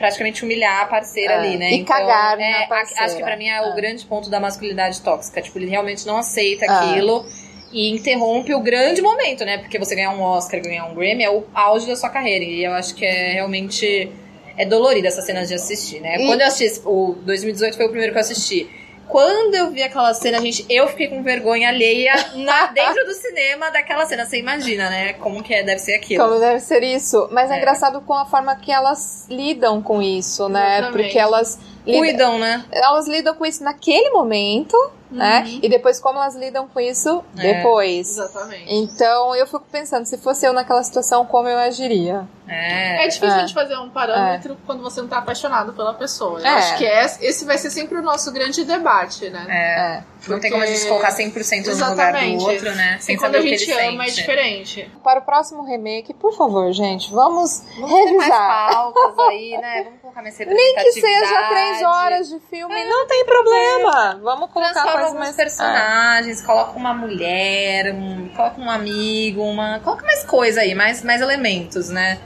praticamente 0.00 0.42
humilhar 0.44 0.80
a 0.82 0.86
parceira 0.86 1.34
É, 1.34 1.38
ali, 1.38 1.56
né? 1.58 1.72
e 1.72 1.84
cagar 1.84 2.36
na 2.38 2.42
é, 2.62 2.66
parceira. 2.66 3.04
Acho 3.04 3.16
que 3.16 3.22
pra 3.22 3.36
mim 3.36 3.46
é 3.48 3.60
o 3.60 3.66
É. 3.72 3.76
grande 3.76 4.04
ponto 4.06 4.30
da 4.30 4.40
masculinidade 4.40 5.00
tóxica. 5.02 5.40
Tipo, 5.42 5.58
ele 5.58 5.66
realmente 5.68 6.06
não 6.06 6.16
aceita 6.16 6.64
É. 6.64 6.68
aquilo 6.68 7.24
e 7.70 7.90
interrompe 7.90 8.54
o 8.54 8.60
grande 8.60 9.02
momento, 9.02 9.44
né? 9.44 9.58
Porque 9.58 9.78
você 9.78 9.94
ganhar 9.94 10.10
um 10.10 10.22
Oscar, 10.22 10.60
ganhar 10.60 10.86
um 10.86 10.94
Grammy 10.94 11.22
é 11.22 11.30
o 11.30 11.44
auge 11.54 11.86
da 11.86 11.94
sua 11.94 12.08
carreira. 12.08 12.44
E 12.44 12.64
eu 12.64 12.72
acho 12.72 12.94
que 12.94 13.04
é 13.04 13.32
realmente. 13.34 14.10
É 14.56 14.64
dolorida 14.66 15.08
essas 15.08 15.24
cenas 15.24 15.48
de 15.48 15.54
assistir, 15.54 16.00
né? 16.00 16.16
E- 16.20 16.26
Quando 16.26 16.40
eu 16.42 16.46
assisti, 16.46 16.82
o 16.84 17.14
2018 17.22 17.76
foi 17.76 17.86
o 17.86 17.88
primeiro 17.88 18.12
que 18.12 18.18
eu 18.18 18.22
assisti. 18.22 18.68
Quando 19.10 19.54
eu 19.54 19.70
vi 19.70 19.82
aquela 19.82 20.14
cena, 20.14 20.40
gente, 20.40 20.64
eu 20.68 20.86
fiquei 20.88 21.08
com 21.08 21.22
vergonha 21.22 21.68
alheia 21.68 22.12
na- 22.36 22.66
dentro 22.66 23.04
do 23.04 23.12
cinema 23.12 23.70
daquela 23.70 24.06
cena. 24.06 24.24
Você 24.24 24.38
imagina, 24.38 24.88
né? 24.88 25.12
Como 25.14 25.42
que 25.42 25.52
é, 25.52 25.62
deve 25.62 25.80
ser 25.80 25.94
aquilo. 25.94 26.24
Como 26.24 26.38
deve 26.38 26.60
ser 26.60 26.82
isso. 26.82 27.28
Mas 27.32 27.50
é, 27.50 27.54
É. 27.54 27.58
engraçado 27.58 28.00
com 28.02 28.14
a 28.14 28.24
forma 28.26 28.54
que 28.56 28.70
elas 28.72 29.26
lidam 29.28 29.82
com 29.82 30.00
isso, 30.00 30.48
né? 30.48 30.78
Exatamente. 30.78 30.92
Porque 31.02 31.18
elas 31.18 31.58
Cuidam, 31.84 32.38
né? 32.38 32.64
elas 32.70 33.06
lidam 33.08 33.34
com 33.34 33.44
isso 33.46 33.62
naquele 33.64 34.10
momento, 34.10 34.76
né? 35.10 35.44
E 35.62 35.68
depois 35.68 35.98
como 35.98 36.18
elas 36.18 36.34
lidam 36.36 36.68
com 36.68 36.78
isso 36.78 37.24
É. 37.38 37.54
depois. 37.54 38.10
Exatamente. 38.18 38.64
Então 38.72 39.34
eu 39.34 39.46
fico 39.46 39.64
pensando, 39.72 40.04
se 40.06 40.16
fosse 40.18 40.46
eu 40.46 40.52
naquela 40.52 40.82
situação, 40.82 41.24
como 41.26 41.48
eu 41.48 41.58
agiria? 41.58 42.28
É. 42.46 43.04
É 43.04 43.08
difícil 43.08 43.28
É. 43.28 43.34
a 43.36 43.38
gente 43.40 43.54
fazer 43.54 43.76
um 43.78 43.88
parâmetro 43.90 44.56
quando 44.66 44.82
você 44.82 45.00
não 45.00 45.08
tá 45.08 45.18
apaixonado 45.18 45.72
pela 45.72 45.94
pessoa. 45.94 46.38
Eu 46.40 46.46
É. 46.46 46.48
acho 46.50 46.76
que 46.78 46.84
esse 46.84 47.24
esse 47.24 47.44
vai 47.44 47.56
ser 47.58 47.70
sempre 47.70 47.96
o 47.98 48.02
nosso 48.02 48.32
grande 48.32 48.64
debate, 48.64 49.30
né? 49.30 49.46
É. 49.48 49.80
É. 49.98 50.04
Não 50.28 50.38
tem 50.38 50.50
como 50.50 50.62
a 50.62 50.66
gente 50.66 50.76
Porque- 50.80 50.88
colocar 50.90 51.10
100% 51.12 51.66
no 51.68 51.72
lugar 51.72 51.88
do 51.88 52.00
Exatamente. 52.18 52.44
outro, 52.44 52.74
né? 52.74 52.96
E 52.98 53.02
Sem 53.02 53.16
quando 53.16 53.22
saber 53.32 53.38
a 53.38 53.40
o 53.40 53.44
que 53.44 53.56
gente 53.56 53.70
ele 53.70 53.88
ama 53.88 54.02
é 54.02 54.06
sente. 54.06 54.16
diferente. 54.20 54.92
Para 55.02 55.20
o 55.20 55.22
próximo 55.22 55.62
remake, 55.64 56.12
por 56.12 56.36
favor, 56.36 56.70
gente, 56.72 57.10
vamos, 57.12 57.62
Vamos 57.74 57.88
ter 57.90 57.96
mais 57.96 58.10
revisar. 58.10 58.70
pautas 58.70 59.18
aí, 59.30 59.56
né? 59.58 59.82
Vamos 59.84 60.00
colocar 60.02 60.22
mais 60.22 60.38
Nem 60.38 60.46
que 60.46 60.92
seja 60.92 61.06
representatividade. 61.06 61.69
Três 61.70 61.82
horas 61.82 62.28
de 62.28 62.38
filme, 62.50 62.84
não 62.84 63.06
tem 63.06 63.24
problema. 63.24 64.20
Vamos 64.22 64.50
colocar 64.50 64.72
Transforma 64.72 65.06
alguns 65.06 65.18
mais 65.18 65.36
personagens, 65.36 66.42
coloca 66.42 66.78
uma 66.78 66.94
mulher, 66.94 67.94
um, 67.94 68.28
coloca 68.28 68.60
um 68.60 68.70
amigo, 68.70 69.42
uma. 69.42 69.80
Coloca 69.80 70.04
mais 70.04 70.24
coisa 70.24 70.60
aí, 70.60 70.74
mais, 70.74 71.02
mais 71.02 71.20
elementos, 71.20 71.88
né? 71.88 72.18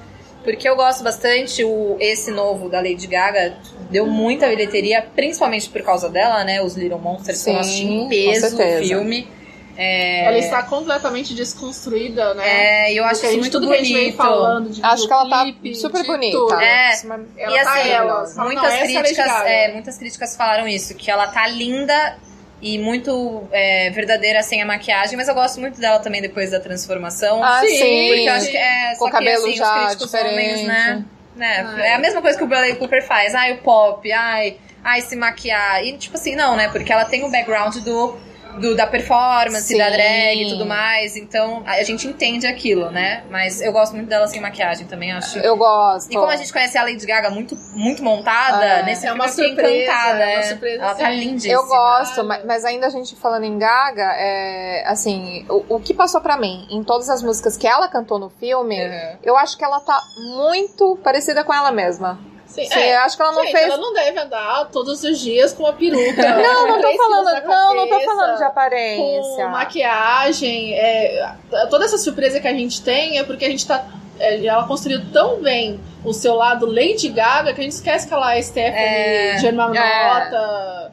Porque 0.43 0.69
eu 0.69 0.77
gosto 0.77 1.03
bastante, 1.03 1.65
o, 1.65 1.97
esse 1.99 2.31
novo 2.31 2.69
da 2.69 2.79
Lady 2.79 3.07
Gaga 3.07 3.57
deu 3.91 4.07
muita 4.07 4.47
bilheteria, 4.49 5.03
principalmente 5.15 5.71
por 5.71 5.83
causa 5.83 6.09
dela, 6.11 6.45
né? 6.45 6.62
Os 6.62 6.77
Little 6.77 6.99
Monsters 6.99 7.43
que 7.43 7.51
eu 7.51 7.55
Sim, 7.55 7.61
assisti 7.61 7.85
em 7.87 8.09
peso 8.09 8.57
o 8.57 8.79
filme. 8.79 9.29
É, 9.77 10.25
Ela 10.27 10.39
está 10.39 10.63
completamente 10.63 11.35
desconstruída, 11.35 12.35
né? 12.35 12.87
é, 12.89 12.93
e 12.93 12.97
eu 12.97 13.05
acho 13.05 13.27
isso 13.27 13.39
muito 13.39 13.51
tudo 13.53 13.67
que 13.69 13.75
a 13.75 13.77
gente 13.79 13.93
vem 13.93 14.03
bonito. 14.05 14.17
falando 14.17 14.71
de 14.71 14.83
Acho 14.85 15.07
que 15.07 15.13
ela 15.13 15.29
tá 15.29 15.45
videoclipe, 15.45 15.75
super 15.77 16.07
bonita. 16.07 16.37
tudo. 16.39 16.55
É. 16.61 16.91
Ela 17.37 17.61
e 17.61 17.65
tá 17.65 17.73
assim, 17.75 17.89
ela. 17.91 18.27
Fala, 18.27 18.45
muitas 18.45 18.63
não, 18.65 18.71
é 18.71 18.87
críticas, 18.87 19.27
Gaga. 19.27 19.49
é, 19.49 19.73
muitas 19.73 19.99
críticas 19.99 20.37
falaram 20.37 20.69
isso, 20.69 20.95
que 20.95 21.11
ela 21.11 21.27
tá 21.27 21.47
linda 21.49 22.17
e 22.63 22.79
muito 22.79 23.43
é, 23.53 23.91
verdadeira 23.91 24.43
sem 24.43 24.63
a 24.63 24.67
maquiagem, 24.67 25.17
mas 25.17 25.29
eu 25.29 25.35
gosto 25.35 25.61
muito 25.61 25.81
dela 25.81 25.99
também 25.99 26.23
depois 26.23 26.51
da 26.53 26.61
transformação. 26.61 27.43
Ah, 27.45 27.61
Sim, 27.61 27.69
sim. 27.77 28.09
Porque 28.09 28.29
eu 28.29 28.33
acho 28.33 28.51
que 28.51 28.57
é 28.57 28.91
Com 28.91 28.99
só 28.99 29.05
o 29.07 29.11
cabelo 29.11 29.43
que, 29.45 29.49
assim, 29.51 29.59
já 29.59 29.65
os 29.73 29.79
críticos 29.87 30.07
diferente. 30.13 30.33
homens, 30.33 30.67
né? 30.67 31.05
né? 31.37 31.75
Ah, 31.77 31.87
é 31.87 31.95
a 31.95 31.99
mesma 31.99 32.23
coisa 32.23 32.39
que 32.39 32.45
o 32.45 32.47
Bradley 32.47 32.77
Cooper 32.77 33.05
faz. 33.05 33.35
Ai, 33.35 33.53
o 33.55 33.59
pop, 33.59 34.11
ai, 34.13 34.57
ai, 34.85 35.01
se 35.03 35.17
maquiar. 35.17 35.85
E 35.85 35.97
tipo 35.99 36.17
assim, 36.17 36.35
não, 36.37 36.57
né? 36.57 36.69
Porque 36.69 36.93
ela 36.93 37.05
tem 37.05 37.25
o 37.25 37.31
background 37.31 37.77
do, 37.79 38.17
do 38.61 38.75
da 38.77 38.87
performance, 38.87 39.63
Sim. 39.69 39.79
da 39.79 39.91
drag 39.91 40.43
e 40.43 40.49
tudo 40.51 40.67
mais. 40.67 41.17
Então 41.17 41.63
a 41.67 41.83
gente 41.83 42.07
entende 42.07 42.47
aquilo, 42.47 42.91
né? 42.91 43.25
Mas 43.31 43.61
eu 43.61 43.73
gosto 43.73 43.95
muito 43.95 44.09
dela 44.09 44.27
sem 44.27 44.41
maquiagem 44.41 44.87
também, 44.87 45.13
acho. 45.13 45.39
Eu 45.39 45.57
gosto. 45.57 46.11
E 46.11 46.15
como 46.15 46.29
a 46.29 46.37
gente 46.37 46.53
conhece 46.53 46.77
a 46.79 46.83
Lady 46.83 47.05
Gaga 47.07 47.31
muito, 47.31 47.57
muito 47.75 48.03
montada, 48.03 48.65
É. 48.65 48.83
nesse 48.83 49.05
É 49.05 49.09
filme 49.09 49.21
uma 49.21 49.29
surpresa, 49.29 49.83
encantada. 49.93 50.21
é 50.25 50.35
uma 50.37 50.43
surpresa, 50.45 50.83
Ela 50.83 50.95
tá 50.95 51.07
sim. 51.11 51.17
lindíssima. 51.21 51.55
Eu 51.55 51.67
gosto, 51.67 52.25
ma- 52.25 52.41
mas 52.47 52.65
ainda 52.65 52.87
a 52.87 52.91
gente 52.91 53.17
falando 53.17 53.45
em 53.45 53.59
Gaga, 53.59 54.13
é, 54.17 54.85
assim, 54.87 55.45
o, 55.49 55.77
o 55.77 55.81
que 55.81 55.93
passou 55.95 56.21
pra 56.21 56.37
mim 56.37 56.67
em 56.71 56.83
todas 56.83 57.09
as 57.11 57.23
músicas 57.23 57.57
que 57.57 57.67
ela 57.67 57.89
cantou 57.89 58.19
no 58.19 58.31
filme, 58.31 58.79
Uhum. 58.85 59.17
eu 59.23 59.37
acho 59.37 59.57
que 59.59 59.65
ela 59.65 59.81
tá 59.81 60.01
muito 60.37 60.99
parecida 61.03 61.43
com 61.45 61.53
ela 61.53 61.71
mesma. 61.73 62.19
Sim, 62.55 62.67
Sim, 62.67 62.79
é. 62.79 62.95
eu 62.95 63.01
acho 63.01 63.17
que 63.17 63.23
ela 63.23 63.33
não 63.33 63.43
Gente, 63.43 63.53
fez. 63.53 63.65
ela 63.65 63.77
não 63.79 63.93
deve 63.93 64.21
andar 64.21 64.67
todos 64.71 65.03
os 65.03 65.19
dias 65.19 65.53
com 65.53 65.65
uma 65.65 65.73
peruca. 65.73 66.23
Não, 66.37 66.69
não 66.69 66.81
tô 66.81 66.97
falando, 66.97 67.25
na 67.25 67.41
não, 67.41 67.75
não 67.75 67.83
tô 67.89 67.91
cabeça, 67.95 68.11
falando 68.15 68.37
de 68.37 68.45
aparência. 68.45 69.45
Com 69.45 69.51
maquiagem. 69.51 70.75
é, 70.75 71.33
toda 71.69 71.85
essa 71.85 71.99
surpresa 71.99 72.39
que 72.41 72.47
a 72.47 72.53
gente 72.53 72.81
tem 72.81 73.19
é 73.19 73.25
porque 73.25 73.45
a 73.45 73.51
gente 73.51 73.67
tá. 73.67 73.85
é, 74.21 74.45
ela 74.47 74.67
construiu 74.69 75.01
tão 75.13 75.43
bem 75.43 75.81
o 76.05 76.13
seu 76.13 76.35
lado 76.37 76.65
Lady 76.67 77.09
Gaga 77.09 77.53
que 77.53 77.61
a 77.61 77.65
gente 77.65 77.73
esquece 77.73 78.07
que 78.07 78.15
ela 78.15 78.37
é 78.37 78.41
Stephanie, 78.43 78.77
É. 78.77 79.39
Germanotta 79.41 80.93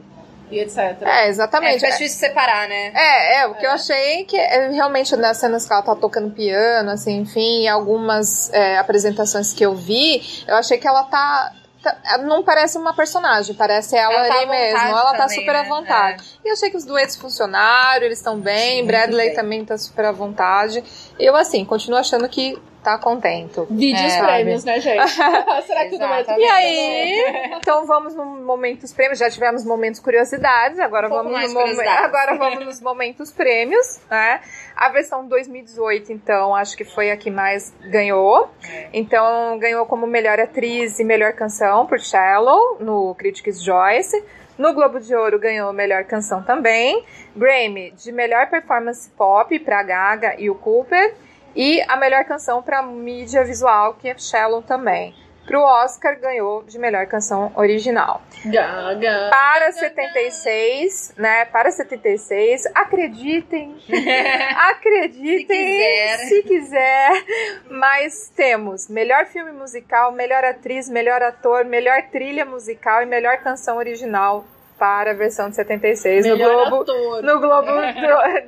e 0.52 0.60
etc. 0.60 1.02
É, 1.02 1.24
É, 1.24 1.28
exatamente. 1.28 1.80
fica 1.80 1.92
difícil 1.92 2.18
separar, 2.18 2.68
né? 2.68 2.92
É, 2.94 3.40
é, 3.42 3.46
o 3.46 3.54
que 3.54 3.64
eu 3.66 3.70
achei 3.70 4.24
que 4.24 4.36
é, 4.36 4.68
realmente 4.68 5.14
nas 5.16 5.36
cenas 5.38 5.66
que 5.66 5.72
ela 5.72 5.82
tá 5.82 5.94
tocando 5.96 6.30
piano, 6.30 6.90
assim, 6.90 7.18
enfim, 7.20 7.62
e 7.62 7.68
algumas 7.68 8.52
é, 8.52 8.78
apresentações 8.78 9.52
que 9.52 9.64
eu 9.64 9.74
vi, 9.74 10.22
eu 10.46 10.54
achei 10.56 10.78
que 10.78 10.86
ela 10.86 11.04
tá. 11.04 11.52
tá- 11.82 12.18
não 12.18 12.42
parece 12.44 12.78
uma 12.78 12.94
personagem, 12.94 13.54
parece 13.54 13.96
ela, 13.96 14.12
Ela 14.14 14.28
tá 14.28 14.34
ali 14.40 14.46
mesmo. 14.46 14.78
Ela 14.78 15.12
tá 15.12 15.18
também, 15.18 15.38
super 15.40 15.56
à 15.56 15.62
né? 15.62 15.68
vontade. 15.68 16.24
E 16.44 16.48
eu 16.48 16.52
achei 16.52 16.70
que 16.70 16.76
os 16.76 16.84
duetos 16.84 17.16
funcionaram, 17.16 18.04
eles 18.04 18.18
estão 18.18 18.38
bem, 18.38 18.76
Muito 18.76 18.86
Bradley 18.88 19.26
bem. 19.28 19.34
também 19.36 19.64
tá 19.64 19.76
super 19.78 20.04
à 20.04 20.12
vontade. 20.12 20.82
Eu, 21.18 21.34
assim, 21.36 21.64
continuo 21.64 21.98
achando 21.98 22.28
que 22.28 22.56
tá 22.82 22.98
contento. 22.98 23.66
Vídeos 23.70 24.12
É, 24.12 24.22
prêmios, 24.22 24.64
né, 24.64 24.80
gente? 24.80 25.08
Será 25.66 25.86
que 25.88 25.98
não 25.98 26.08
vai. 26.08 26.24
E 26.38 26.44
aí, 26.44 27.52
então 27.56 27.86
vamos 27.86 28.14
no 28.14 28.24
momentos 28.24 28.92
prêmios. 28.92 29.18
Já 29.18 29.30
tivemos 29.30 29.64
momentos 29.64 30.00
curiosidades, 30.00 30.78
agora 30.78 31.06
Um 31.06 31.10
vamos 31.10 31.32
no 31.32 31.54
momen- 31.54 31.88
agora 31.88 32.34
vamos 32.36 32.64
nos 32.64 32.80
momentos 32.80 33.30
prêmios, 33.32 34.00
né? 34.10 34.40
A 34.74 34.88
versão 34.88 35.26
2018, 35.26 36.12
então, 36.12 36.54
acho 36.54 36.76
que 36.76 36.84
foi 36.84 37.10
a 37.10 37.16
que 37.16 37.30
mais 37.30 37.72
ganhou. 37.82 38.50
É. 38.68 38.88
Então, 38.92 39.58
ganhou 39.58 39.86
como 39.86 40.06
melhor 40.06 40.40
atriz 40.40 40.98
e 40.98 41.04
melhor 41.04 41.32
canção 41.34 41.86
por 41.86 42.00
Shallow 42.00 42.78
no 42.80 43.14
Critics' 43.14 43.62
Choice. 43.62 44.22
No 44.58 44.74
Globo 44.74 45.00
de 45.00 45.14
Ouro 45.14 45.38
ganhou 45.38 45.72
melhor 45.72 46.04
canção 46.04 46.42
também. 46.42 47.04
Grammy 47.34 47.90
de 47.92 48.12
melhor 48.12 48.48
performance 48.50 49.08
pop 49.10 49.58
para 49.60 49.82
Gaga 49.82 50.34
e 50.38 50.50
o 50.50 50.54
Cooper. 50.54 51.14
E 51.54 51.82
a 51.88 51.96
melhor 51.96 52.24
canção 52.24 52.62
para 52.62 52.82
mídia 52.82 53.44
visual, 53.44 53.94
que 53.94 54.08
é 54.08 54.16
Shallow 54.18 54.62
também. 54.62 55.14
Pro 55.46 55.60
Oscar 55.60 56.18
ganhou 56.20 56.62
de 56.62 56.78
melhor 56.78 57.06
canção 57.06 57.52
original. 57.56 58.22
Gaga. 58.44 59.28
Para 59.30 59.72
76, 59.72 61.14
né? 61.16 61.44
Para 61.46 61.70
76, 61.70 62.66
acreditem. 62.74 63.76
acreditem 64.70 65.46
Se 65.46 65.46
quiser. 65.46 66.18
se 66.28 66.42
quiser. 66.42 67.24
Mas 67.68 68.32
temos 68.36 68.88
melhor 68.88 69.26
filme 69.26 69.50
musical, 69.50 70.12
melhor 70.12 70.44
atriz, 70.44 70.88
melhor 70.88 71.20
ator, 71.22 71.64
melhor 71.64 72.02
trilha 72.12 72.44
musical 72.44 73.02
e 73.02 73.06
melhor 73.06 73.38
canção 73.38 73.78
original 73.78 74.44
para 74.82 75.12
a 75.12 75.14
versão 75.14 75.48
de 75.48 75.54
76 75.54 76.26
no 76.26 76.36
Globo, 76.36 76.82
ator. 76.82 77.22
no 77.22 77.38
Globo 77.38 77.70
do- 77.70 77.92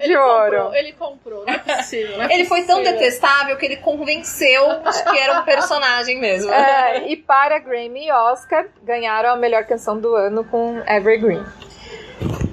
de 0.00 0.04
ele 0.04 0.16
Ouro. 0.16 0.44
Comprou, 0.50 0.74
ele 0.74 0.92
comprou, 0.94 1.44
não 1.46 1.54
é 1.54 1.58
possível. 1.58 2.18
não 2.18 2.24
é 2.24 2.34
Ele 2.34 2.44
foi 2.44 2.62
tão 2.64 2.78
possível. 2.78 2.98
detestável 2.98 3.56
que 3.56 3.64
ele 3.64 3.76
convenceu 3.76 4.64
que 5.12 5.16
era 5.16 5.38
um 5.38 5.44
personagem 5.44 6.18
mesmo. 6.18 6.52
É, 6.52 7.06
e 7.06 7.16
para 7.16 7.60
Grammy 7.60 8.08
e 8.08 8.10
Oscar, 8.10 8.66
ganharam 8.82 9.30
a 9.30 9.36
melhor 9.36 9.62
canção 9.64 9.96
do 10.00 10.16
ano 10.16 10.42
com 10.42 10.82
Evergreen. 10.88 11.44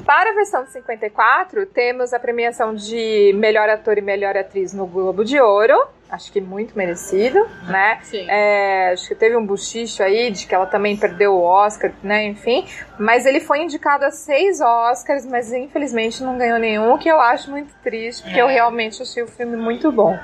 Para 0.05 0.29
a 0.29 0.33
versão 0.33 0.63
de 0.63 0.71
54, 0.73 1.65
temos 1.65 2.13
a 2.13 2.19
premiação 2.19 2.75
de 2.75 3.33
melhor 3.35 3.67
ator 3.67 3.97
e 3.97 4.01
melhor 4.01 4.37
atriz 4.37 4.73
no 4.75 4.85
Globo 4.85 5.25
de 5.25 5.39
Ouro. 5.41 5.73
Acho 6.11 6.29
que 6.29 6.41
muito 6.41 6.77
merecido, 6.77 7.39
né? 7.69 7.99
Sim. 8.03 8.27
É, 8.29 8.91
acho 8.91 9.07
que 9.07 9.15
teve 9.15 9.37
um 9.37 9.45
buchicho 9.45 10.03
aí 10.03 10.29
de 10.29 10.45
que 10.45 10.53
ela 10.53 10.65
também 10.65 10.97
perdeu 10.97 11.33
o 11.33 11.41
Oscar, 11.41 11.93
né? 12.03 12.25
Enfim. 12.25 12.67
Mas 12.99 13.25
ele 13.25 13.39
foi 13.39 13.59
indicado 13.61 14.03
a 14.03 14.11
seis 14.11 14.59
Oscars, 14.59 15.25
mas 15.25 15.53
infelizmente 15.53 16.21
não 16.21 16.37
ganhou 16.37 16.59
nenhum, 16.59 16.91
o 16.93 16.97
que 16.97 17.07
eu 17.07 17.17
acho 17.21 17.49
muito 17.49 17.73
triste, 17.81 18.23
porque 18.23 18.41
eu 18.41 18.49
É. 18.49 18.53
realmente 18.53 19.01
achei 19.01 19.23
o 19.23 19.27
filme 19.27 19.55
muito 19.55 19.89
bom. 19.89 20.19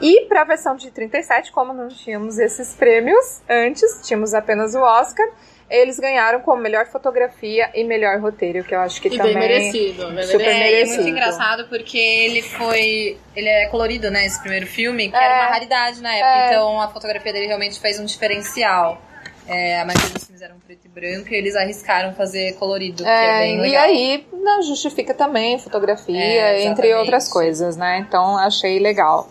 E 0.00 0.22
para 0.28 0.42
a 0.42 0.44
versão 0.44 0.76
de 0.76 0.90
37, 0.92 1.50
como 1.50 1.72
não 1.72 1.88
tínhamos 1.88 2.38
esses 2.38 2.72
prêmios 2.74 3.42
antes, 3.48 4.00
tínhamos 4.06 4.34
apenas 4.34 4.74
o 4.76 4.80
Oscar, 4.80 5.26
eles 5.70 5.98
ganharam 5.98 6.40
como 6.40 6.60
melhor 6.62 6.86
fotografia 6.86 7.70
e 7.74 7.82
melhor 7.84 8.18
roteiro, 8.20 8.62
que 8.64 8.74
eu 8.74 8.80
acho 8.80 9.00
que 9.00 9.08
E 9.08 9.16
também 9.16 9.32
bem 9.34 9.48
merecido. 9.48 10.10
Bem 10.12 10.22
Super 10.24 10.38
merecido. 10.38 10.42
É, 10.42 10.46
e 10.46 10.50
é 10.50 10.58
merecido. 10.76 11.02
muito 11.02 11.08
engraçado 11.12 11.68
porque 11.68 11.98
ele 11.98 12.42
foi. 12.42 13.18
Ele 13.34 13.48
é 13.48 13.66
colorido, 13.66 14.10
né? 14.10 14.26
Esse 14.26 14.40
primeiro 14.40 14.66
filme, 14.66 15.08
que 15.10 15.16
É. 15.16 15.24
era 15.24 15.34
uma 15.34 15.50
raridade 15.50 16.00
na 16.02 16.14
época. 16.14 16.28
É. 16.28 16.46
Então 16.48 16.80
a 16.80 16.88
fotografia 16.88 17.32
dele 17.32 17.46
realmente 17.46 17.80
fez 17.80 17.98
um 17.98 18.04
diferencial. 18.04 19.00
É, 19.46 19.80
a 19.80 19.84
maioria 19.84 20.08
dos 20.08 20.24
filmes 20.24 20.40
eram 20.40 20.56
preto 20.58 20.86
e 20.86 20.88
branco 20.88 21.28
e 21.30 21.36
eles 21.36 21.54
arriscaram 21.54 22.14
fazer 22.14 22.54
colorido, 22.54 23.02
que 23.04 23.08
é 23.08 23.48
É, 23.50 23.56
e 23.68 23.76
aí 23.76 24.26
não 24.32 24.62
justifica 24.62 25.12
também 25.12 25.58
fotografia, 25.58 26.18
É, 26.18 26.64
entre 26.64 26.94
outras 26.94 27.28
coisas, 27.28 27.76
né? 27.76 27.98
Então 27.98 28.38
achei 28.38 28.78
legal. 28.78 29.28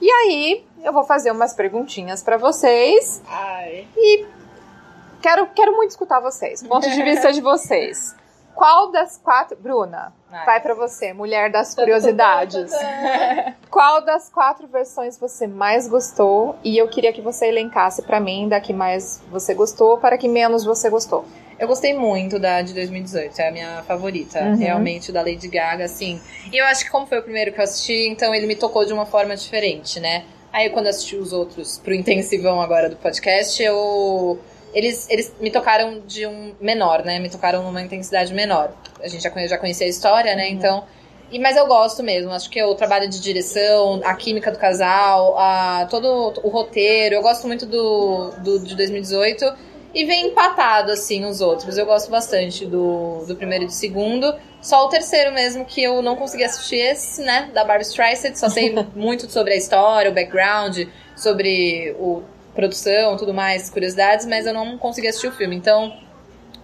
E 0.00 0.10
aí 0.10 0.62
eu 0.84 0.92
vou 0.92 1.04
fazer 1.04 1.30
umas 1.30 1.54
perguntinhas 1.54 2.22
pra 2.22 2.36
vocês. 2.36 3.22
Ai. 3.26 3.86
Quero, 5.26 5.48
quero 5.48 5.74
muito 5.74 5.90
escutar 5.90 6.20
vocês, 6.20 6.62
ponto 6.62 6.88
de 6.88 7.02
vista 7.02 7.32
de 7.32 7.40
vocês. 7.40 8.14
Qual 8.54 8.92
das 8.92 9.18
quatro, 9.18 9.56
Bruna? 9.60 10.12
Vai. 10.30 10.46
Vai 10.46 10.60
pra 10.60 10.72
você, 10.72 11.12
mulher 11.12 11.50
das 11.50 11.74
curiosidades. 11.74 12.70
Qual 13.68 14.02
das 14.02 14.28
quatro 14.28 14.68
versões 14.68 15.18
você 15.18 15.48
mais 15.48 15.88
gostou? 15.88 16.54
E 16.62 16.78
eu 16.78 16.86
queria 16.86 17.12
que 17.12 17.20
você 17.20 17.48
elencasse 17.48 18.02
pra 18.02 18.20
mim 18.20 18.48
da 18.48 18.60
que 18.60 18.72
mais 18.72 19.20
você 19.28 19.52
gostou 19.52 19.98
para 19.98 20.16
que 20.16 20.28
menos 20.28 20.64
você 20.64 20.88
gostou. 20.88 21.24
Eu 21.58 21.66
gostei 21.66 21.92
muito 21.92 22.38
da 22.38 22.62
de 22.62 22.72
2018, 22.72 23.36
é 23.40 23.48
a 23.48 23.50
minha 23.50 23.82
favorita. 23.82 24.38
Uhum. 24.38 24.54
Realmente, 24.54 25.10
da 25.10 25.22
Lady 25.22 25.48
Gaga, 25.48 25.86
assim. 25.86 26.20
E 26.52 26.56
eu 26.56 26.64
acho 26.66 26.84
que 26.84 26.90
como 26.92 27.04
foi 27.04 27.18
o 27.18 27.22
primeiro 27.24 27.52
que 27.52 27.58
eu 27.58 27.64
assisti, 27.64 28.06
então 28.06 28.32
ele 28.32 28.46
me 28.46 28.54
tocou 28.54 28.84
de 28.84 28.92
uma 28.92 29.04
forma 29.04 29.34
diferente, 29.34 29.98
né? 29.98 30.24
Aí 30.52 30.70
quando 30.70 30.86
eu 30.86 30.90
assisti 30.90 31.16
os 31.16 31.32
outros 31.32 31.78
pro 31.78 31.92
intensivão 31.92 32.62
agora 32.62 32.88
do 32.88 32.94
podcast, 32.94 33.60
eu. 33.60 34.38
Eles, 34.76 35.08
eles 35.08 35.32
me 35.40 35.50
tocaram 35.50 36.02
de 36.06 36.26
um 36.26 36.54
menor, 36.60 37.02
né? 37.02 37.18
Me 37.18 37.30
tocaram 37.30 37.62
numa 37.62 37.80
intensidade 37.80 38.34
menor. 38.34 38.70
A 39.02 39.08
gente 39.08 39.22
já, 39.22 39.30
conhe- 39.30 39.48
já 39.48 39.56
conhecia 39.56 39.86
a 39.86 39.90
história, 39.90 40.36
né? 40.36 40.50
Então. 40.50 40.84
E, 41.32 41.38
mas 41.38 41.56
eu 41.56 41.66
gosto 41.66 42.02
mesmo, 42.02 42.30
acho 42.30 42.48
que 42.50 42.62
o 42.62 42.74
trabalho 42.74 43.08
de 43.08 43.18
direção, 43.20 44.00
a 44.04 44.14
química 44.14 44.52
do 44.52 44.58
casal, 44.58 45.36
a, 45.38 45.86
todo 45.90 46.06
o 46.44 46.48
roteiro, 46.50 47.16
eu 47.16 47.22
gosto 47.22 47.46
muito 47.48 47.66
do, 47.66 48.30
do 48.44 48.60
de 48.60 48.76
2018 48.76 49.44
e 49.92 50.04
vem 50.04 50.26
empatado, 50.28 50.92
assim, 50.92 51.24
os 51.24 51.40
outros. 51.40 51.78
Eu 51.78 51.86
gosto 51.86 52.10
bastante 52.10 52.64
do, 52.66 53.24
do 53.26 53.34
primeiro 53.34 53.64
e 53.64 53.66
do 53.66 53.72
segundo. 53.72 54.32
Só 54.60 54.84
o 54.84 54.88
terceiro 54.88 55.32
mesmo 55.32 55.64
que 55.64 55.82
eu 55.82 56.02
não 56.02 56.14
consegui 56.16 56.44
assistir 56.44 56.76
esse, 56.76 57.22
né? 57.22 57.50
Da 57.54 57.62
Barbara 57.62 57.82
Streisand. 57.82 58.34
Só 58.36 58.48
sei 58.50 58.72
muito 58.94 59.28
sobre 59.30 59.54
a 59.54 59.56
história, 59.56 60.10
o 60.10 60.14
background, 60.14 60.80
sobre 61.16 61.96
o 61.98 62.22
produção, 62.56 63.16
tudo 63.16 63.32
mais, 63.32 63.70
curiosidades, 63.70 64.26
mas 64.26 64.46
eu 64.46 64.52
não 64.54 64.76
consegui 64.76 65.06
assistir 65.06 65.28
o 65.28 65.32
filme. 65.32 65.54
Então, 65.54 65.94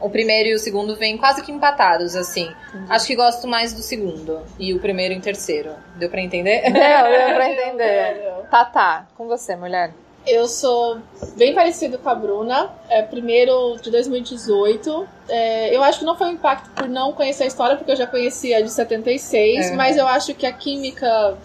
o 0.00 0.10
primeiro 0.10 0.48
e 0.48 0.54
o 0.54 0.58
segundo 0.58 0.96
vêm 0.96 1.16
quase 1.16 1.42
que 1.42 1.52
empatados, 1.52 2.16
assim. 2.16 2.50
Acho 2.88 3.06
que 3.06 3.14
gosto 3.14 3.46
mais 3.46 3.72
do 3.72 3.80
segundo. 3.82 4.40
E 4.58 4.74
o 4.74 4.80
primeiro 4.80 5.14
e 5.14 5.18
o 5.18 5.20
terceiro. 5.20 5.70
Deu 5.94 6.10
pra 6.10 6.20
entender? 6.20 6.62
Deu, 6.62 6.72
deu 6.72 7.34
pra 7.36 7.48
entender. 7.52 8.14
deu, 8.14 8.22
deu. 8.22 8.42
Tá, 8.50 8.64
tá. 8.64 9.06
Com 9.16 9.28
você, 9.28 9.54
mulher. 9.54 9.92
Eu 10.26 10.46
sou 10.46 10.98
bem 11.36 11.52
parecido 11.54 11.98
com 11.98 12.08
a 12.08 12.14
Bruna. 12.14 12.70
É, 12.88 13.02
primeiro 13.02 13.76
de 13.82 13.90
2018. 13.90 15.08
É, 15.28 15.74
eu 15.74 15.82
acho 15.82 16.00
que 16.00 16.04
não 16.04 16.16
foi 16.16 16.28
um 16.28 16.32
impacto 16.32 16.70
por 16.70 16.88
não 16.88 17.12
conhecer 17.12 17.44
a 17.44 17.46
história, 17.46 17.76
porque 17.76 17.90
eu 17.92 17.96
já 17.96 18.06
conhecia 18.06 18.58
a 18.58 18.60
de 18.60 18.70
76, 18.70 19.70
É. 19.70 19.74
mas 19.74 19.96
eu 19.96 20.06
acho 20.06 20.32
que 20.34 20.46
a 20.46 20.52
química 20.52 21.36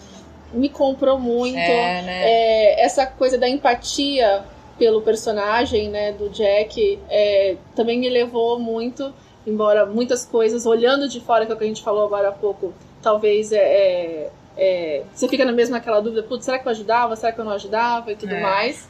me 0.52 0.68
comprou 0.68 1.18
muito. 1.18 1.58
É, 1.58 2.02
né? 2.02 2.22
É, 2.24 2.84
essa 2.84 3.06
coisa 3.06 3.36
da 3.36 3.48
empatia 3.48 4.44
pelo 4.78 5.02
personagem, 5.02 5.88
né, 5.88 6.12
do 6.12 6.28
Jack, 6.28 6.98
é, 7.10 7.56
também 7.74 7.98
me 7.98 8.08
levou 8.08 8.58
muito, 8.58 9.12
embora 9.46 9.84
muitas 9.84 10.24
coisas, 10.24 10.66
olhando 10.66 11.08
de 11.08 11.20
fora, 11.20 11.44
que 11.44 11.52
é 11.52 11.54
o 11.54 11.58
que 11.58 11.64
a 11.64 11.66
gente 11.66 11.82
falou 11.82 12.04
agora 12.04 12.28
há 12.28 12.32
pouco, 12.32 12.72
talvez 13.02 13.50
é, 13.50 13.58
é, 13.58 14.30
é, 14.56 15.02
você 15.12 15.26
fica 15.26 15.44
na 15.44 15.52
mesma 15.52 15.78
aquela 15.78 16.00
dúvida, 16.00 16.22
putz, 16.22 16.44
será 16.44 16.58
que 16.60 16.66
eu 16.68 16.70
ajudava, 16.70 17.16
será 17.16 17.32
que 17.32 17.40
eu 17.40 17.44
não 17.44 17.52
ajudava 17.52 18.12
e 18.12 18.16
tudo 18.16 18.34
É. 18.34 18.40
mais. 18.40 18.88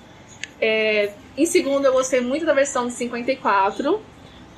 Em 1.36 1.46
segundo, 1.46 1.86
eu 1.86 1.92
gostei 1.92 2.20
muito 2.20 2.44
da 2.44 2.52
versão 2.52 2.86
de 2.86 2.92
54, 2.92 4.00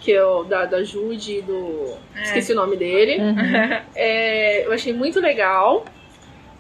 que 0.01 0.13
é 0.13 0.25
o 0.25 0.45
da, 0.45 0.65
da 0.65 0.83
Jude 0.83 1.39
e 1.39 1.43
do... 1.43 1.95
esqueci 2.23 2.53
o 2.53 2.57
nome 2.57 2.77
dele. 2.77 3.21
Uhum. 3.23 3.37
É, 3.95 4.67
eu 4.67 4.73
achei 4.73 4.93
muito 4.93 5.21
legal. 5.21 5.85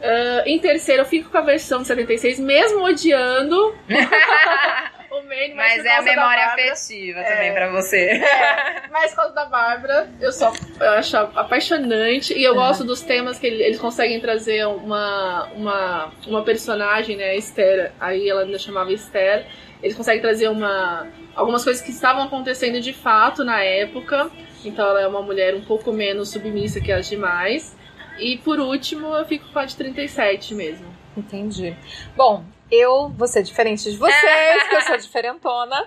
Ah, 0.02 0.43
em 0.47 0.59
terceiro, 0.59 1.02
eu 1.02 1.06
fico 1.06 1.31
com 1.31 1.39
a 1.39 1.43
versão 1.43 1.82
de 1.82 1.86
76, 1.89 2.39
mesmo 2.39 2.82
odiando 2.85 3.74
o 5.10 5.22
Manny, 5.24 5.55
mas, 5.55 5.77
Mas 5.77 5.85
é 5.86 5.97
a 5.97 6.02
memória 6.02 6.44
afetiva 6.47 7.20
É. 7.20 7.32
também 7.35 7.52
pra 7.52 7.70
você. 7.70 8.20
Mas 8.90 9.10
por 9.10 9.16
causa 9.18 9.35
da 9.35 9.44
Bárbara, 9.47 10.09
eu 10.20 10.32
só 10.32 10.52
eu 10.81 10.90
acho 10.90 11.16
apaixonante. 11.16 12.32
E 12.36 12.43
eu 12.43 12.55
gosto 12.55 12.82
dos 12.85 13.01
temas 13.02 13.39
que 13.39 13.47
ele- 13.47 13.62
eles 13.62 13.78
conseguem 13.78 14.18
trazer 14.20 14.66
uma, 14.66 15.44
uma, 15.55 16.12
uma 16.27 16.43
personagem, 16.43 17.16
né, 17.16 17.31
a 17.31 17.35
Esther. 17.36 17.93
Aí 18.01 18.28
ela 18.28 18.43
ainda 18.43 18.59
chamava 18.59 18.93
Esther. 18.93 19.47
Eles 19.82 19.97
conseguem 19.97 20.20
trazer 20.20 20.48
uma, 20.48 21.06
algumas 21.36 21.62
coisas 21.64 21.81
que 21.82 21.90
estavam 21.90 22.24
acontecendo 22.24 22.81
de 22.81 22.93
fato 22.93 23.44
na 23.44 23.62
época. 23.62 24.28
Então 24.64 24.89
ela 24.89 25.01
é 25.02 25.06
uma 25.06 25.22
mulher 25.22 25.55
um 25.55 25.62
pouco 25.62 25.93
menos 25.93 26.31
submissa 26.31 26.81
que 26.81 26.90
as 26.93 27.09
demais. 27.09 27.77
E 28.20 28.38
por 28.38 28.59
último, 28.60 29.09
eu 29.14 29.24
fico 29.24 29.48
com 29.52 29.59
a 29.59 29.64
de 29.64 29.76
37 29.76 30.55
mesmo. 30.55 30.86
Entendi. 31.16 31.76
Bom, 32.16 32.44
eu 32.70 33.09
vou 33.09 33.26
ser 33.26 33.42
diferente 33.42 33.90
de 33.90 33.97
vocês, 33.97 34.68
que 34.68 34.74
eu 34.74 34.80
sou 34.82 34.97
diferentona. 34.98 35.84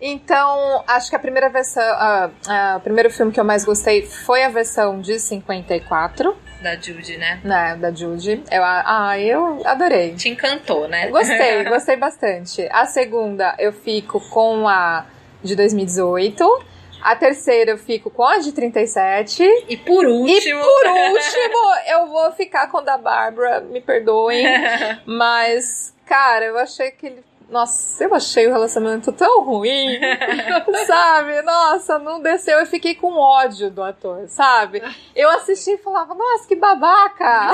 Então, 0.00 0.82
acho 0.86 1.08
que 1.08 1.16
a 1.16 1.18
primeira 1.18 1.48
versão. 1.48 1.82
ah, 1.82 2.30
ah, 2.48 2.74
o 2.78 2.80
primeiro 2.80 3.10
filme 3.10 3.30
que 3.32 3.38
eu 3.38 3.44
mais 3.44 3.64
gostei 3.64 4.02
foi 4.02 4.42
a 4.42 4.48
versão 4.48 5.00
de 5.00 5.18
54, 5.18 6.36
Da 6.60 6.74
Judy, 6.74 7.16
né? 7.16 7.40
né? 7.44 7.76
Da 7.76 7.92
Judy. 7.92 8.42
Eu, 8.50 8.62
ah, 8.64 9.18
eu 9.18 9.62
adorei. 9.64 10.14
Te 10.14 10.28
encantou, 10.28 10.88
né? 10.88 11.08
Gostei, 11.08 11.64
gostei 11.70 11.96
bastante. 11.96 12.68
A 12.72 12.84
segunda 12.86 13.54
eu 13.58 13.72
fico 13.72 14.20
com 14.30 14.68
a 14.68 15.06
de 15.42 15.54
2018. 15.54 16.73
A 17.04 17.14
terceira 17.14 17.72
eu 17.72 17.76
fico 17.76 18.08
com 18.08 18.24
a 18.24 18.38
de 18.38 18.50
37. 18.50 19.44
E 19.68 19.76
por 19.76 20.06
último. 20.06 20.32
E 20.32 20.62
por 20.62 20.86
último, 21.12 21.74
eu 21.86 22.06
vou 22.06 22.32
ficar 22.32 22.70
com 22.70 22.78
a 22.78 22.80
da 22.80 22.96
Bárbara, 22.96 23.60
me 23.60 23.78
perdoem. 23.78 24.46
Mas, 25.04 25.94
cara, 26.06 26.46
eu 26.46 26.58
achei 26.58 26.90
que 26.92 27.06
ele. 27.06 27.22
Nossa, 27.50 28.04
eu 28.04 28.14
achei 28.14 28.46
o 28.46 28.52
relacionamento 28.52 29.12
tão 29.12 29.44
ruim, 29.44 30.00
sabe? 30.86 31.42
Nossa, 31.42 31.98
não 31.98 32.22
desceu. 32.22 32.58
Eu 32.58 32.64
fiquei 32.66 32.94
com 32.94 33.18
ódio 33.18 33.70
do 33.70 33.82
ator, 33.82 34.26
sabe? 34.28 34.82
Eu 35.14 35.28
assisti 35.28 35.72
e 35.72 35.78
falava, 35.78 36.14
nossa, 36.14 36.48
que 36.48 36.56
babaca! 36.56 37.50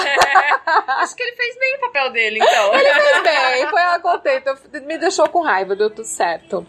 Acho 1.00 1.16
que 1.16 1.24
ele 1.24 1.34
fez 1.34 1.58
bem 1.58 1.74
o 1.74 1.80
papel 1.80 2.12
dele, 2.12 2.38
então. 2.40 2.72
Ele 2.72 2.94
fez 2.94 3.22
bem, 3.24 3.66
foi 3.68 3.82
a 3.82 3.98
contente, 3.98 4.44
me 4.86 4.96
deixou 4.96 5.28
com 5.28 5.40
raiva, 5.40 5.74
deu 5.74 5.90
tudo 5.90 6.06
certo. 6.06 6.64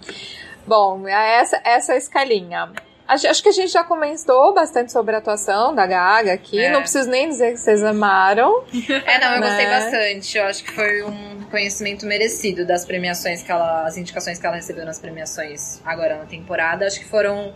Bom, 0.65 1.07
essa, 1.07 1.59
essa 1.63 1.93
é 1.93 1.95
a 1.95 1.97
escalinha. 1.97 2.71
Acho 3.07 3.43
que 3.43 3.49
a 3.49 3.51
gente 3.51 3.73
já 3.73 3.83
comentou 3.83 4.53
bastante 4.53 4.89
sobre 4.89 5.13
a 5.13 5.17
atuação 5.17 5.75
da 5.75 5.85
Gaga 5.85 6.31
aqui. 6.31 6.57
É. 6.63 6.71
Não 6.71 6.79
preciso 6.79 7.09
nem 7.09 7.27
dizer 7.27 7.51
que 7.51 7.57
vocês 7.57 7.83
amaram. 7.83 8.63
É, 9.05 9.19
não, 9.19 9.33
eu 9.35 9.41
gostei 9.41 9.65
Né? 9.65 9.79
bastante. 9.79 10.37
Eu 10.37 10.45
acho 10.45 10.63
que 10.63 10.71
foi 10.71 11.03
um 11.03 11.41
conhecimento 11.51 12.05
merecido 12.05 12.65
das 12.65 12.85
premiações 12.85 13.43
que 13.43 13.51
ela. 13.51 13.85
As 13.85 13.97
indicações 13.97 14.39
que 14.39 14.45
ela 14.45 14.55
recebeu 14.55 14.85
nas 14.85 14.97
premiações 14.97 15.81
agora 15.85 16.19
na 16.19 16.25
temporada. 16.25 16.85
Acho 16.87 16.99
que 16.99 17.05
foram, 17.05 17.53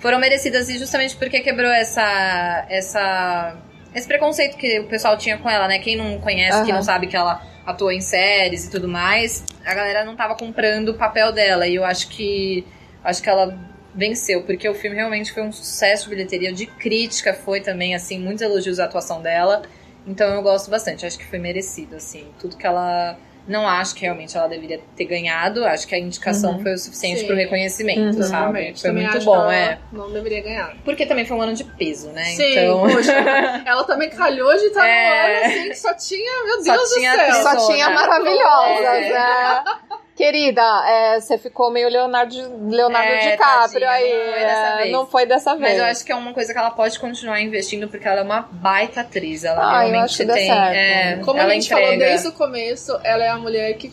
foram 0.00 0.18
merecidas 0.18 0.68
e 0.68 0.76
justamente 0.78 1.16
porque 1.16 1.38
quebrou 1.40 1.70
essa. 1.70 2.66
essa 2.68 3.56
esse 3.94 4.08
preconceito 4.08 4.56
que 4.56 4.80
o 4.80 4.88
pessoal 4.88 5.16
tinha 5.16 5.38
com 5.38 5.48
ela, 5.48 5.68
né? 5.68 5.78
Quem 5.78 5.96
não 5.96 6.18
conhece, 6.20 6.58
quem 6.64 6.70
Aham. 6.70 6.78
não 6.78 6.82
sabe 6.82 7.06
que 7.06 7.16
ela 7.16 7.40
atuou 7.66 7.90
em 7.90 8.00
séries 8.00 8.66
e 8.66 8.70
tudo 8.70 8.88
mais, 8.88 9.44
a 9.64 9.74
galera 9.74 10.04
não 10.04 10.14
tava 10.14 10.36
comprando 10.36 10.90
o 10.90 10.94
papel 10.94 11.32
dela. 11.32 11.66
E 11.66 11.74
eu 11.74 11.84
acho 11.84 12.08
que. 12.08 12.64
Acho 13.04 13.22
que 13.22 13.28
ela 13.28 13.58
venceu, 13.94 14.42
porque 14.42 14.68
o 14.68 14.74
filme 14.74 14.96
realmente 14.96 15.32
foi 15.32 15.42
um 15.42 15.52
sucesso 15.52 16.10
bilheteria, 16.10 16.52
de 16.52 16.66
crítica 16.66 17.32
foi 17.32 17.60
também, 17.60 17.94
assim, 17.94 18.18
muitos 18.18 18.42
elogios 18.42 18.78
à 18.78 18.84
atuação 18.84 19.22
dela. 19.22 19.62
Então 20.06 20.34
eu 20.34 20.42
gosto 20.42 20.70
bastante, 20.70 21.06
acho 21.06 21.18
que 21.18 21.24
foi 21.24 21.38
merecido, 21.38 21.96
assim. 21.96 22.26
Tudo 22.38 22.56
que 22.56 22.66
ela 22.66 23.16
Não 23.48 23.66
acho 23.68 23.94
que 23.94 24.02
realmente 24.02 24.36
ela 24.36 24.48
deveria 24.48 24.80
ter 24.96 25.04
ganhado. 25.04 25.64
Acho 25.64 25.86
que 25.86 25.94
a 25.94 25.98
indicação 25.98 26.54
Uhum. 26.54 26.62
foi 26.62 26.72
o 26.74 26.78
suficiente 26.78 27.20
Sim. 27.20 27.26
pro 27.26 27.36
reconhecimento, 27.36 28.16
Uhum. 28.16 28.22
sabe? 28.22 28.74
Foi 28.74 28.90
Também 28.90 29.04
muito 29.04 29.16
acho 29.18 29.26
bom, 29.26 29.32
que 29.32 29.38
ela 29.38 29.54
é. 29.56 29.78
Não 29.92 30.10
deveria 30.12 30.42
ganhar. 30.42 30.74
Porque 30.84 31.06
também 31.06 31.24
foi 31.24 31.36
um 31.36 31.42
ano 31.42 31.54
de 31.54 31.62
peso, 31.64 32.08
né? 32.10 32.24
Sim, 32.24 32.52
então. 32.58 32.80
poxa. 32.80 33.12
Ela 33.64 33.84
também 33.84 34.10
calhou 34.10 34.52
de 34.56 34.64
estar 34.66 34.86
É. 34.86 35.28
no 35.28 35.36
ano 35.36 35.46
assim, 35.46 35.68
que 35.70 35.74
só 35.76 35.94
tinha, 35.94 36.44
meu 36.44 36.64
Só 36.64 36.72
Deus 36.72 36.92
tinha 36.94 37.10
do 37.12 37.16
céu. 37.16 37.24
atriz. 37.28 37.42
Só 37.62 37.66
tinha 37.72 37.90
maravilhosas, 37.90 38.84
É. 38.84 39.10
né? 39.12 39.64
Querida, 40.16 40.62
é, 40.88 41.20
você 41.20 41.36
ficou 41.36 41.70
meio 41.70 41.90
Leonardo, 41.90 42.34
Leonardo 42.70 43.08
É, 43.12 43.30
DiCaprio 43.32 43.80
tadinha, 43.86 43.90
aí. 43.90 44.10
não 44.10 44.16
foi 44.26 44.46
dessa 44.46 44.66
é, 44.66 44.76
vez. 44.78 44.92
não 44.92 45.06
foi 45.06 45.26
dessa 45.26 45.50
vez. 45.56 45.70
Mas 45.72 45.78
eu 45.78 45.84
acho 45.84 46.04
que 46.06 46.12
é 46.12 46.14
uma 46.14 46.32
coisa 46.32 46.52
que 46.54 46.58
ela 46.58 46.70
pode 46.70 46.98
continuar 46.98 47.40
investindo, 47.42 47.86
porque 47.86 48.08
ela 48.08 48.20
é 48.20 48.22
uma 48.22 48.48
baita 48.50 49.02
atriz. 49.02 49.44
Ela 49.44 49.60
Ah, 49.60 49.84
eu 49.86 49.90
realmente 49.92 50.16
tem. 50.26 50.46
certo. 50.46 50.74
é, 50.74 51.16
Como 51.22 51.38
ela 51.38 51.50
a 51.50 51.54
gente 51.54 51.66
entrega. 51.66 51.84
falou 51.86 51.98
desde 51.98 52.28
o 52.28 52.32
começo, 52.32 52.98
ela 53.04 53.24
é 53.24 53.28
a 53.28 53.36
mulher 53.36 53.74
que 53.74 53.92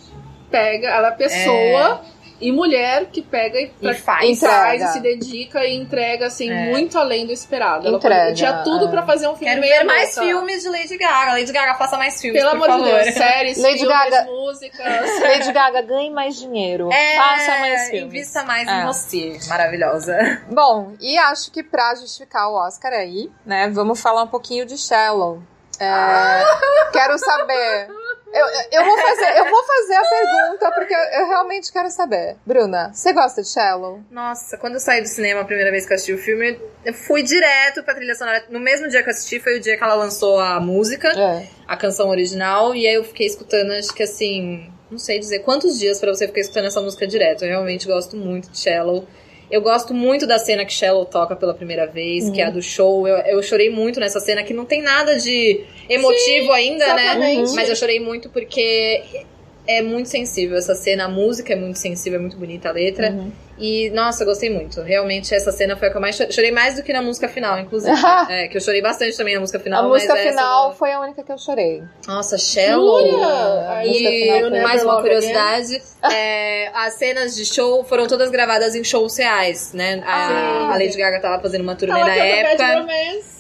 pega, 0.50 0.88
ela 0.88 1.10
é 1.10 1.12
pessoa 1.12 2.02
e 2.48 2.52
mulher 2.52 3.06
que 3.06 3.22
pega 3.22 3.60
e, 3.60 3.72
E 3.82 3.94
faz. 3.94 4.40
Faz 4.40 4.82
e 4.82 4.88
se 4.94 5.00
dedica 5.00 5.64
e 5.66 5.76
entrega 5.76 6.28
assim 6.28 6.50
É. 6.52 6.70
muito 6.72 6.98
além 6.98 7.26
do 7.26 7.32
esperado. 7.32 7.88
Ela 7.88 7.98
Entrega, 7.98 8.26
pode- 8.26 8.36
tinha 8.38 8.54
tudo 8.64 8.88
é. 8.88 8.92
pra 8.92 9.04
fazer 9.04 9.28
um 9.28 9.36
filme 9.36 9.54
Quero 9.54 9.62
ver 9.62 9.84
mais 9.86 10.18
filmes 10.18 10.62
de 10.64 10.70
Lady 10.70 10.98
Gaga. 10.98 11.32
Lady 11.34 11.52
Gaga, 11.52 11.76
faça 11.76 11.98
mais 11.98 12.20
filmes, 12.22 12.42
Pelo 12.42 12.54
amor 12.56 12.68
de 12.68 12.74
favor. 12.74 13.04
Deus, 13.04 13.14
séries, 13.14 13.58
Lady 13.64 13.80
filmes, 13.80 13.96
Gaga- 13.98 14.26
músicas. 14.26 15.20
Lady 15.22 15.52
Gaga, 15.52 15.82
ganhe 15.82 16.10
mais 16.12 16.36
dinheiro. 16.36 16.92
É, 16.92 17.16
Faça 17.18 17.60
mais 17.60 17.90
filmes. 17.90 18.04
Invista 18.14 18.44
mais 18.44 18.68
É. 18.68 18.72
em 18.82 18.86
você. 18.86 19.40
Maravilhosa. 19.48 20.42
Bom, 20.52 20.94
e 21.00 21.18
acho 21.18 21.52
que 21.52 21.64
pra 21.64 21.96
justificar 21.96 22.50
o 22.50 22.56
Oscar 22.56 22.92
aí, 22.94 23.32
né, 23.46 23.70
vamos 23.70 24.02
falar 24.02 24.24
um 24.24 24.28
pouquinho 24.28 24.66
de 24.66 24.78
Shallow. 24.78 25.42
É, 25.80 26.44
Quero 26.92 27.18
saber. 27.18 27.88
Eu, 28.34 28.46
eu, 28.72 28.86
vou 28.86 28.98
fazer, 28.98 29.38
eu 29.38 29.50
vou 29.50 29.64
fazer 29.64 29.94
a 29.94 30.04
pergunta 30.10 30.72
porque 30.72 30.94
eu, 30.94 31.00
eu 31.22 31.28
realmente 31.28 31.72
quero 31.72 31.90
saber. 31.92 32.36
Bruna, 32.46 32.92
você 32.92 33.14
gosta 33.14 33.44
de 33.44 33.48
Shallow? 33.50 34.02
Nossa, 34.10 34.58
quando 34.58 34.74
eu 34.74 34.80
saí 34.80 35.02
do 35.02 35.08
cinema 35.08 35.42
a 35.42 35.46
primeira 35.46 35.70
vez 35.70 35.86
que 35.86 35.94
eu 35.94 35.96
assisti 35.96 36.14
o 36.14 36.18
filme, 36.18 36.60
eu 36.84 36.94
fui 36.94 37.22
direto 37.22 37.84
pra 37.84 37.94
trilha 37.94 38.16
sonora. 38.16 38.44
No 38.50 38.60
mesmo 38.60 38.88
dia 38.90 39.04
que 39.04 39.10
eu 39.10 39.12
assisti, 39.12 39.40
foi 39.40 39.58
o 39.58 39.62
dia 39.62 39.78
que 39.78 39.84
ela 39.84 39.94
lançou 39.94 40.40
a 40.40 40.60
música, 40.60 41.10
É. 41.10 41.48
a 41.68 41.78
canção 41.78 42.10
original, 42.10 42.74
e 42.74 42.88
aí 42.88 42.96
eu 42.96 43.04
fiquei 43.04 43.28
escutando, 43.28 43.72
acho 43.72 43.94
que 43.94 44.02
assim, 44.04 44.72
não 44.90 44.98
sei 44.98 45.20
dizer 45.20 45.40
quantos 45.40 45.78
dias 45.78 46.00
pra 46.00 46.14
você 46.14 46.26
ficar 46.28 46.40
escutando 46.42 46.66
essa 46.66 46.82
música 46.82 47.06
direto. 47.06 47.44
Eu 47.46 47.50
realmente 47.50 47.88
gosto 47.88 48.18
muito 48.18 48.50
de 48.50 48.58
Shallow. 48.60 49.08
Eu 49.54 49.62
gosto 49.62 49.94
muito 49.94 50.26
da 50.26 50.40
cena 50.40 50.66
que 50.66 50.74
Shallow 50.74 51.06
toca 51.06 51.36
pela 51.36 51.54
primeira 51.54 51.86
vez, 51.86 52.28
que 52.32 52.42
é 52.42 52.46
a 52.46 52.50
do 52.50 52.60
show. 52.60 53.08
Eu, 53.08 53.18
eu 53.18 53.44
chorei 53.44 53.70
muito 53.70 54.00
nessa 54.00 54.20
cena, 54.20 54.42
que 54.42 54.52
não 54.52 54.66
tem 54.66 54.82
nada 54.82 55.16
de 55.16 55.64
emotivo 55.88 56.52
ainda, 56.52 56.92
né? 56.96 57.04
exatamente. 57.04 57.54
Mas 57.54 57.70
eu 57.70 57.76
chorei 57.76 58.00
muito 58.00 58.30
porque 58.30 59.04
é 59.68 59.80
muito 59.84 60.10
sensível 60.10 60.58
essa 60.58 60.74
cena. 60.74 61.06
A 61.06 61.08
música 61.08 61.54
é 61.54 61.56
muito 61.56 61.78
sensível, 61.78 62.18
é 62.18 62.22
muito 62.24 62.36
bonita 62.36 62.70
a 62.70 62.72
letra. 62.72 63.12
Uhum. 63.12 63.32
E, 63.58 63.90
nossa, 63.92 64.26
gostei 64.26 64.50
muito. 64.50 64.82
Realmente, 64.82 65.34
essa 65.34 65.52
cena 65.52 65.76
foi 65.78 65.88
a 65.88 65.92
que 65.92 65.98
eu 65.98 66.02
mais 66.02 66.16
chorei. 66.16 66.32
Chorei 66.32 66.52
mais 66.52 66.76
do 66.76 66.84
que 66.84 66.92
na 66.92 67.02
música 67.02 67.28
final, 67.30 67.60
inclusive. 67.60 67.96
é, 68.30 68.48
que 68.48 68.58
eu 68.58 68.62
chorei 68.62 68.82
bastante 68.82 69.16
também 69.16 69.36
na 69.36 69.40
música 69.40 69.60
final. 69.60 69.86
a 69.86 69.88
música 69.88 70.16
final 70.16 70.70
não- 70.70 70.76
foi 70.76 70.92
a 70.92 71.00
única 71.00 71.24
que 71.24 71.32
eu 71.32 71.38
chorei. 71.38 71.84
Nossa, 72.08 72.38
Shallow. 72.38 73.02
Música 73.06 73.86
E 73.86 74.62
mais 74.62 74.84
uma 74.84 75.02
curiosidade, 75.02 75.82
é, 76.12 76.70
as 76.74 76.94
cenas 76.96 77.36
de 77.36 77.46
show 77.46 77.84
foram 77.84 78.08
todas 78.08 78.30
gravadas 78.32 78.74
em 78.76 78.84
shows 78.84 79.18
reais, 79.18 79.72
né? 79.74 80.02
A, 80.06 80.14
Ah. 80.14 80.74
a 80.74 80.78
Lady 80.78 80.98
Gaga 80.98 81.20
tava 81.22 81.42
fazendo 81.42 81.62
uma 81.62 81.76
turnê 81.76 82.00
Ela 82.00 82.08
na 82.08 82.16
época. 82.16 82.86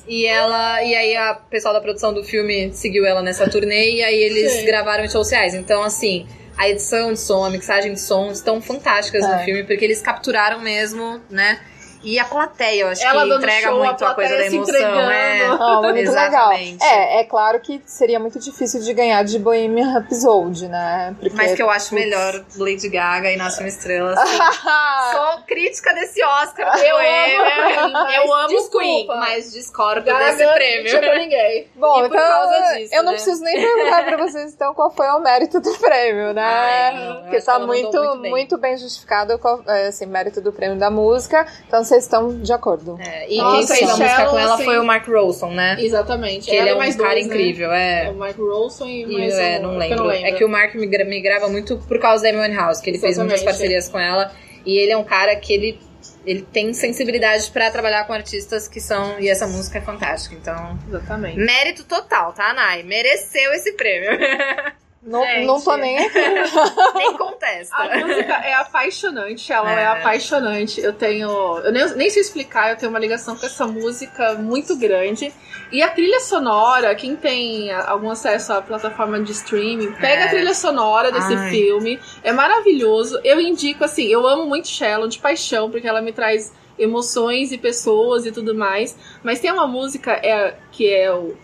E 0.07 0.25
ela. 0.25 0.83
E 0.83 0.93
aí 0.95 1.15
a 1.15 1.33
pessoal 1.33 1.73
da 1.73 1.79
produção 1.81 2.13
do 2.13 2.23
filme 2.23 2.71
seguiu 2.73 3.05
ela 3.05 3.21
nessa 3.21 3.49
turnê 3.49 3.91
e 3.95 4.03
aí 4.03 4.15
eles 4.21 4.51
Sim. 4.51 4.65
gravaram 4.65 5.03
em 5.05 5.09
shows 5.09 5.31
reais. 5.31 5.53
Então, 5.53 5.81
assim, 5.81 6.27
a 6.57 6.69
edição 6.69 7.11
de 7.13 7.19
som, 7.19 7.43
a 7.43 7.49
mixagem 7.49 7.93
de 7.93 7.99
som 7.99 8.31
estão 8.31 8.61
fantásticas 8.61 9.25
no 9.27 9.33
É. 9.33 9.43
filme, 9.45 9.63
porque 9.63 9.83
eles 9.83 10.01
capturaram 10.01 10.59
mesmo, 10.59 11.21
né? 11.29 11.59
E 12.03 12.19
a 12.19 12.25
plateia, 12.25 12.81
eu 12.81 12.87
acho 12.89 13.05
Ela 13.05 13.23
que 13.23 13.33
entrega 13.33 13.67
show, 13.67 13.81
a 13.81 13.85
muito 13.85 14.05
a, 14.05 14.13
coisa 14.13 14.37
da 14.37 14.45
emoção. 14.45 14.75
É. 14.75 15.45
Ah, 15.45 15.81
muito 15.81 15.99
Exatamente. 15.99 16.83
legal. 16.83 16.89
É, 16.99 17.19
é 17.21 17.23
claro 17.23 17.59
que 17.59 17.81
seria 17.85 18.19
muito 18.19 18.39
difícil 18.39 18.81
de 18.81 18.93
ganhar 18.93 19.23
de 19.23 19.39
Bohemian 19.39 19.91
Rhapsody, 19.93 20.67
né? 20.67 21.15
Porque, 21.19 21.35
Mas 21.35 21.53
que 21.55 21.61
eu 21.63 21.69
acho 21.69 21.89
putz. 21.89 22.01
melhor 22.03 22.43
Lady 22.57 22.89
Gaga 22.89 23.31
e 23.31 23.37
Nasce 23.37 23.59
uma 23.61 23.67
Estrela. 23.69 24.13
assim. 24.13 24.37
Sou 25.11 25.43
crítica 25.47 25.93
desse 25.93 26.23
Oscar. 26.23 26.77
Eu 26.77 26.97
amo, 26.97 27.97
eu 28.09 28.33
amo 28.33 28.47
desculpa. 28.49 28.79
Queen, 28.79 29.07
mas 29.07 29.51
discordo 29.53 30.05
Gaga, 30.05 30.35
desse 30.35 30.53
prêmio. 30.53 30.99
Pra 30.99 31.17
ninguém. 31.17 31.67
Bom, 31.75 31.97
E 32.05 32.09
por 32.09 32.17
então 32.17 32.27
causa 32.27 32.73
disso, 32.77 32.93
eu 32.95 33.03
não 33.03 33.11
né? 33.11 33.17
preciso 33.17 33.43
nem 33.43 33.55
perguntar 33.61 34.03
pra 34.05 34.17
vocês 34.17 34.53
então 34.53 34.73
qual 34.73 34.91
foi 34.91 35.07
o 35.07 35.19
mérito 35.19 35.59
do 35.59 35.71
prêmio, 35.77 36.33
né? 36.33 36.43
Ai, 36.43 36.95
não, 37.07 37.21
Porque 37.23 37.41
tá 37.41 37.59
muito, 37.59 37.97
muito 37.97 38.17
bem. 38.21 38.31
muito 38.31 38.57
bem 38.57 38.77
justificado 38.77 39.37
qual, 39.39 39.61
é, 39.67 39.87
assim, 39.87 40.05
mérito 40.05 40.41
do 40.41 40.51
prêmio 40.51 40.77
da 40.77 40.89
música. 40.89 41.45
Então 41.67 41.83
vocês 41.93 42.03
estão 42.05 42.39
de 42.41 42.51
acordo. 42.51 42.97
É, 42.99 43.31
e 43.31 43.37
Nossa, 43.37 43.67
quem 43.75 43.77
fez 43.77 43.89
a 43.89 43.97
música 43.97 44.25
com 44.29 44.37
ela 44.39 44.55
assim, 44.55 44.65
foi 44.65 44.79
o 44.79 44.83
Mark 44.83 45.07
Ronson, 45.07 45.51
né? 45.51 45.75
Exatamente. 45.79 46.49
Que 46.49 46.55
ele 46.55 46.69
é 46.69 46.71
e 46.71 46.75
um 46.75 46.77
mais 46.79 46.95
cara 46.95 47.13
dois, 47.13 47.27
né? 47.27 47.33
incrível, 47.35 47.71
É 47.71 48.05
é. 48.05 48.09
o 48.09 48.13
Mike 48.15 48.39
Rolson 48.41 48.85
e 48.87 49.03
E 49.03 49.05
mais 49.19 49.33
é, 49.37 49.59
um, 49.59 49.61
não 49.63 49.77
lembro. 49.77 50.03
não 50.05 50.11
É 50.11 50.31
que 50.31 50.43
o 50.43 50.49
Mark 50.49 50.73
me, 50.75 50.87
gra- 50.87 51.05
me 51.05 51.21
grava 51.21 51.47
muito 51.49 51.77
por 51.87 51.99
causa 51.99 52.23
da 52.23 52.29
Amy 52.29 52.55
House, 52.55 52.79
que 52.81 52.89
ele 52.89 52.97
fez 52.99 53.17
muitas 53.17 53.41
Exatamente. 53.41 53.45
parcerias 53.59 53.87
com 53.89 53.99
ela. 53.99 54.31
E 54.65 54.77
ele 54.77 54.91
é 54.91 54.97
um 54.97 55.03
cara 55.03 55.35
que 55.35 55.53
ele, 55.53 55.79
ele 56.25 56.41
tem 56.41 56.73
sensibilidade 56.73 57.49
pra 57.51 57.69
trabalhar 57.69 58.05
com 58.05 58.13
artistas 58.13 58.67
que 58.67 58.79
são. 58.79 59.19
E 59.19 59.29
essa 59.29 59.45
música 59.45 59.77
é 59.77 59.81
fantástica. 59.81 60.35
Então, 60.35 60.79
Exatamente. 60.87 61.37
mérito 61.37 61.83
total, 61.83 62.33
tá, 62.33 62.53
Nai? 62.53 62.81
Mereceu 62.83 63.53
esse 63.53 63.73
prêmio. 63.73 64.09
Não, 65.05 65.21
Gente. 65.21 65.45
não 65.45 65.61
tô 65.61 65.75
nem 65.75 65.97
aqui. 65.99 66.17
Nem 66.95 67.17
contesta. 67.17 67.75
A 67.75 67.97
música 67.97 68.33
é 68.45 68.53
apaixonante, 68.53 69.51
ela 69.51 69.71
é, 69.77 69.83
É. 69.83 69.87
apaixonante. 69.87 70.79
Eu 70.79 70.93
tenho. 70.93 71.29
Eu 71.59 71.71
nem, 71.73 71.85
nem 71.95 72.09
sei 72.09 72.21
explicar, 72.21 72.69
eu 72.69 72.77
tenho 72.77 72.89
uma 72.89 72.99
ligação 72.99 73.35
com 73.35 73.45
essa 73.45 73.67
música 73.67 74.35
muito 74.35 74.77
grande. 74.77 75.33
E 75.71 75.81
a 75.81 75.89
trilha 75.89 76.19
sonora, 76.21 76.93
quem 76.95 77.15
tem 77.15 77.71
algum 77.73 78.09
acesso 78.11 78.53
à 78.53 78.61
plataforma 78.61 79.19
de 79.21 79.31
streaming, 79.33 79.91
pega 79.93 80.23
É. 80.23 80.25
a 80.25 80.29
trilha 80.29 80.53
sonora 80.53 81.11
desse 81.11 81.33
Ai. 81.33 81.49
filme. 81.49 81.99
É 82.23 82.31
maravilhoso. 82.31 83.19
Eu 83.23 83.41
indico, 83.41 83.83
assim, 83.83 84.05
eu 84.05 84.25
amo 84.25 84.45
muito 84.45 84.67
Shallow 84.69 85.07
de 85.07 85.19
paixão, 85.19 85.69
porque 85.69 85.87
ela 85.87 86.01
me 86.01 86.13
traz 86.13 86.53
emoções 86.79 87.51
e 87.51 87.57
pessoas 87.57 88.25
e 88.25 88.31
tudo 88.31 88.55
mais. 88.55 88.95
Mas 89.21 89.39
tem 89.39 89.51
uma 89.51 89.67
música 89.67 90.11
é, 90.13 90.55
que 90.71 90.89
é 90.93 91.11
o 91.11 91.35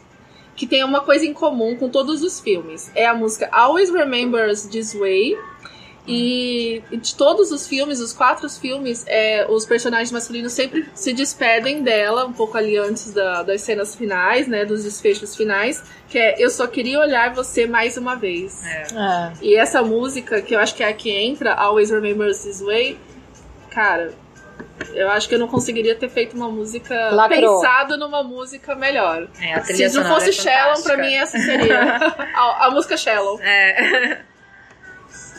que 0.59 0.67
tem 0.67 0.83
uma 0.83 0.99
coisa 0.99 1.25
em 1.25 1.31
comum 1.33 1.77
com 1.77 1.87
todos 1.87 2.21
os 2.21 2.41
filmes. 2.41 2.91
É 2.93 3.05
a 3.07 3.13
música 3.13 3.47
Always 3.49 3.89
Remember 3.89 4.49
Us 4.49 4.63
This 4.65 4.93
Way. 4.93 5.37
E 6.05 6.81
de 6.91 7.15
todos 7.15 7.49
os 7.51 7.65
filmes, 7.67 7.99
os 8.01 8.11
quatro 8.11 8.49
filmes, 8.49 9.05
é, 9.07 9.45
os 9.49 9.65
personagens 9.65 10.11
masculinos 10.11 10.51
sempre 10.53 10.89
se 10.93 11.13
despedem 11.13 11.81
dela, 11.83 12.25
um 12.25 12.33
pouco 12.33 12.57
ali 12.57 12.75
antes 12.77 13.11
da- 13.13 13.43
das 13.43 13.61
cenas 13.61 13.95
finais, 13.95 14.47
né? 14.47 14.65
Dos 14.65 14.83
desfechos 14.83 15.35
finais, 15.35 15.81
que 16.09 16.17
é 16.17 16.35
Eu 16.43 16.49
só 16.49 16.67
queria 16.67 16.99
olhar 16.99 17.33
você 17.33 17.65
mais 17.67 17.95
uma 17.95 18.15
vez. 18.15 18.61
É. 18.65 18.87
É. 18.95 19.31
E 19.41 19.55
essa 19.55 19.81
música, 19.81 20.41
que 20.41 20.55
eu 20.55 20.59
acho 20.59 20.75
que 20.75 20.83
é 20.83 20.87
a 20.89 20.93
que 20.93 21.09
entra, 21.11 21.53
Always 21.53 21.89
Remember 21.91 22.27
Us 22.27 22.39
This 22.43 22.59
Way, 22.61 22.97
cara, 23.69 24.11
eu 24.93 25.09
acho 25.09 25.27
que 25.29 25.35
eu 25.35 25.39
não 25.39 25.47
conseguiria 25.47 25.95
ter 25.95 26.09
feito 26.09 26.35
uma 26.35 26.49
música. 26.49 27.09
Lacrou. 27.11 27.61
Pensado 27.61 27.97
numa 27.97 28.23
música 28.23 28.75
melhor. 28.75 29.27
É, 29.41 29.53
a 29.55 29.63
Se 29.63 29.87
não 29.97 30.05
fosse 30.05 30.29
é 30.29 30.31
Shallow, 30.33 30.83
pra 30.83 30.97
mim 30.97 31.13
essa 31.15 31.37
seria 31.37 31.79
a, 32.35 32.65
a 32.67 32.71
música 32.71 32.95
Shallow. 32.97 33.39
É. 33.41 34.21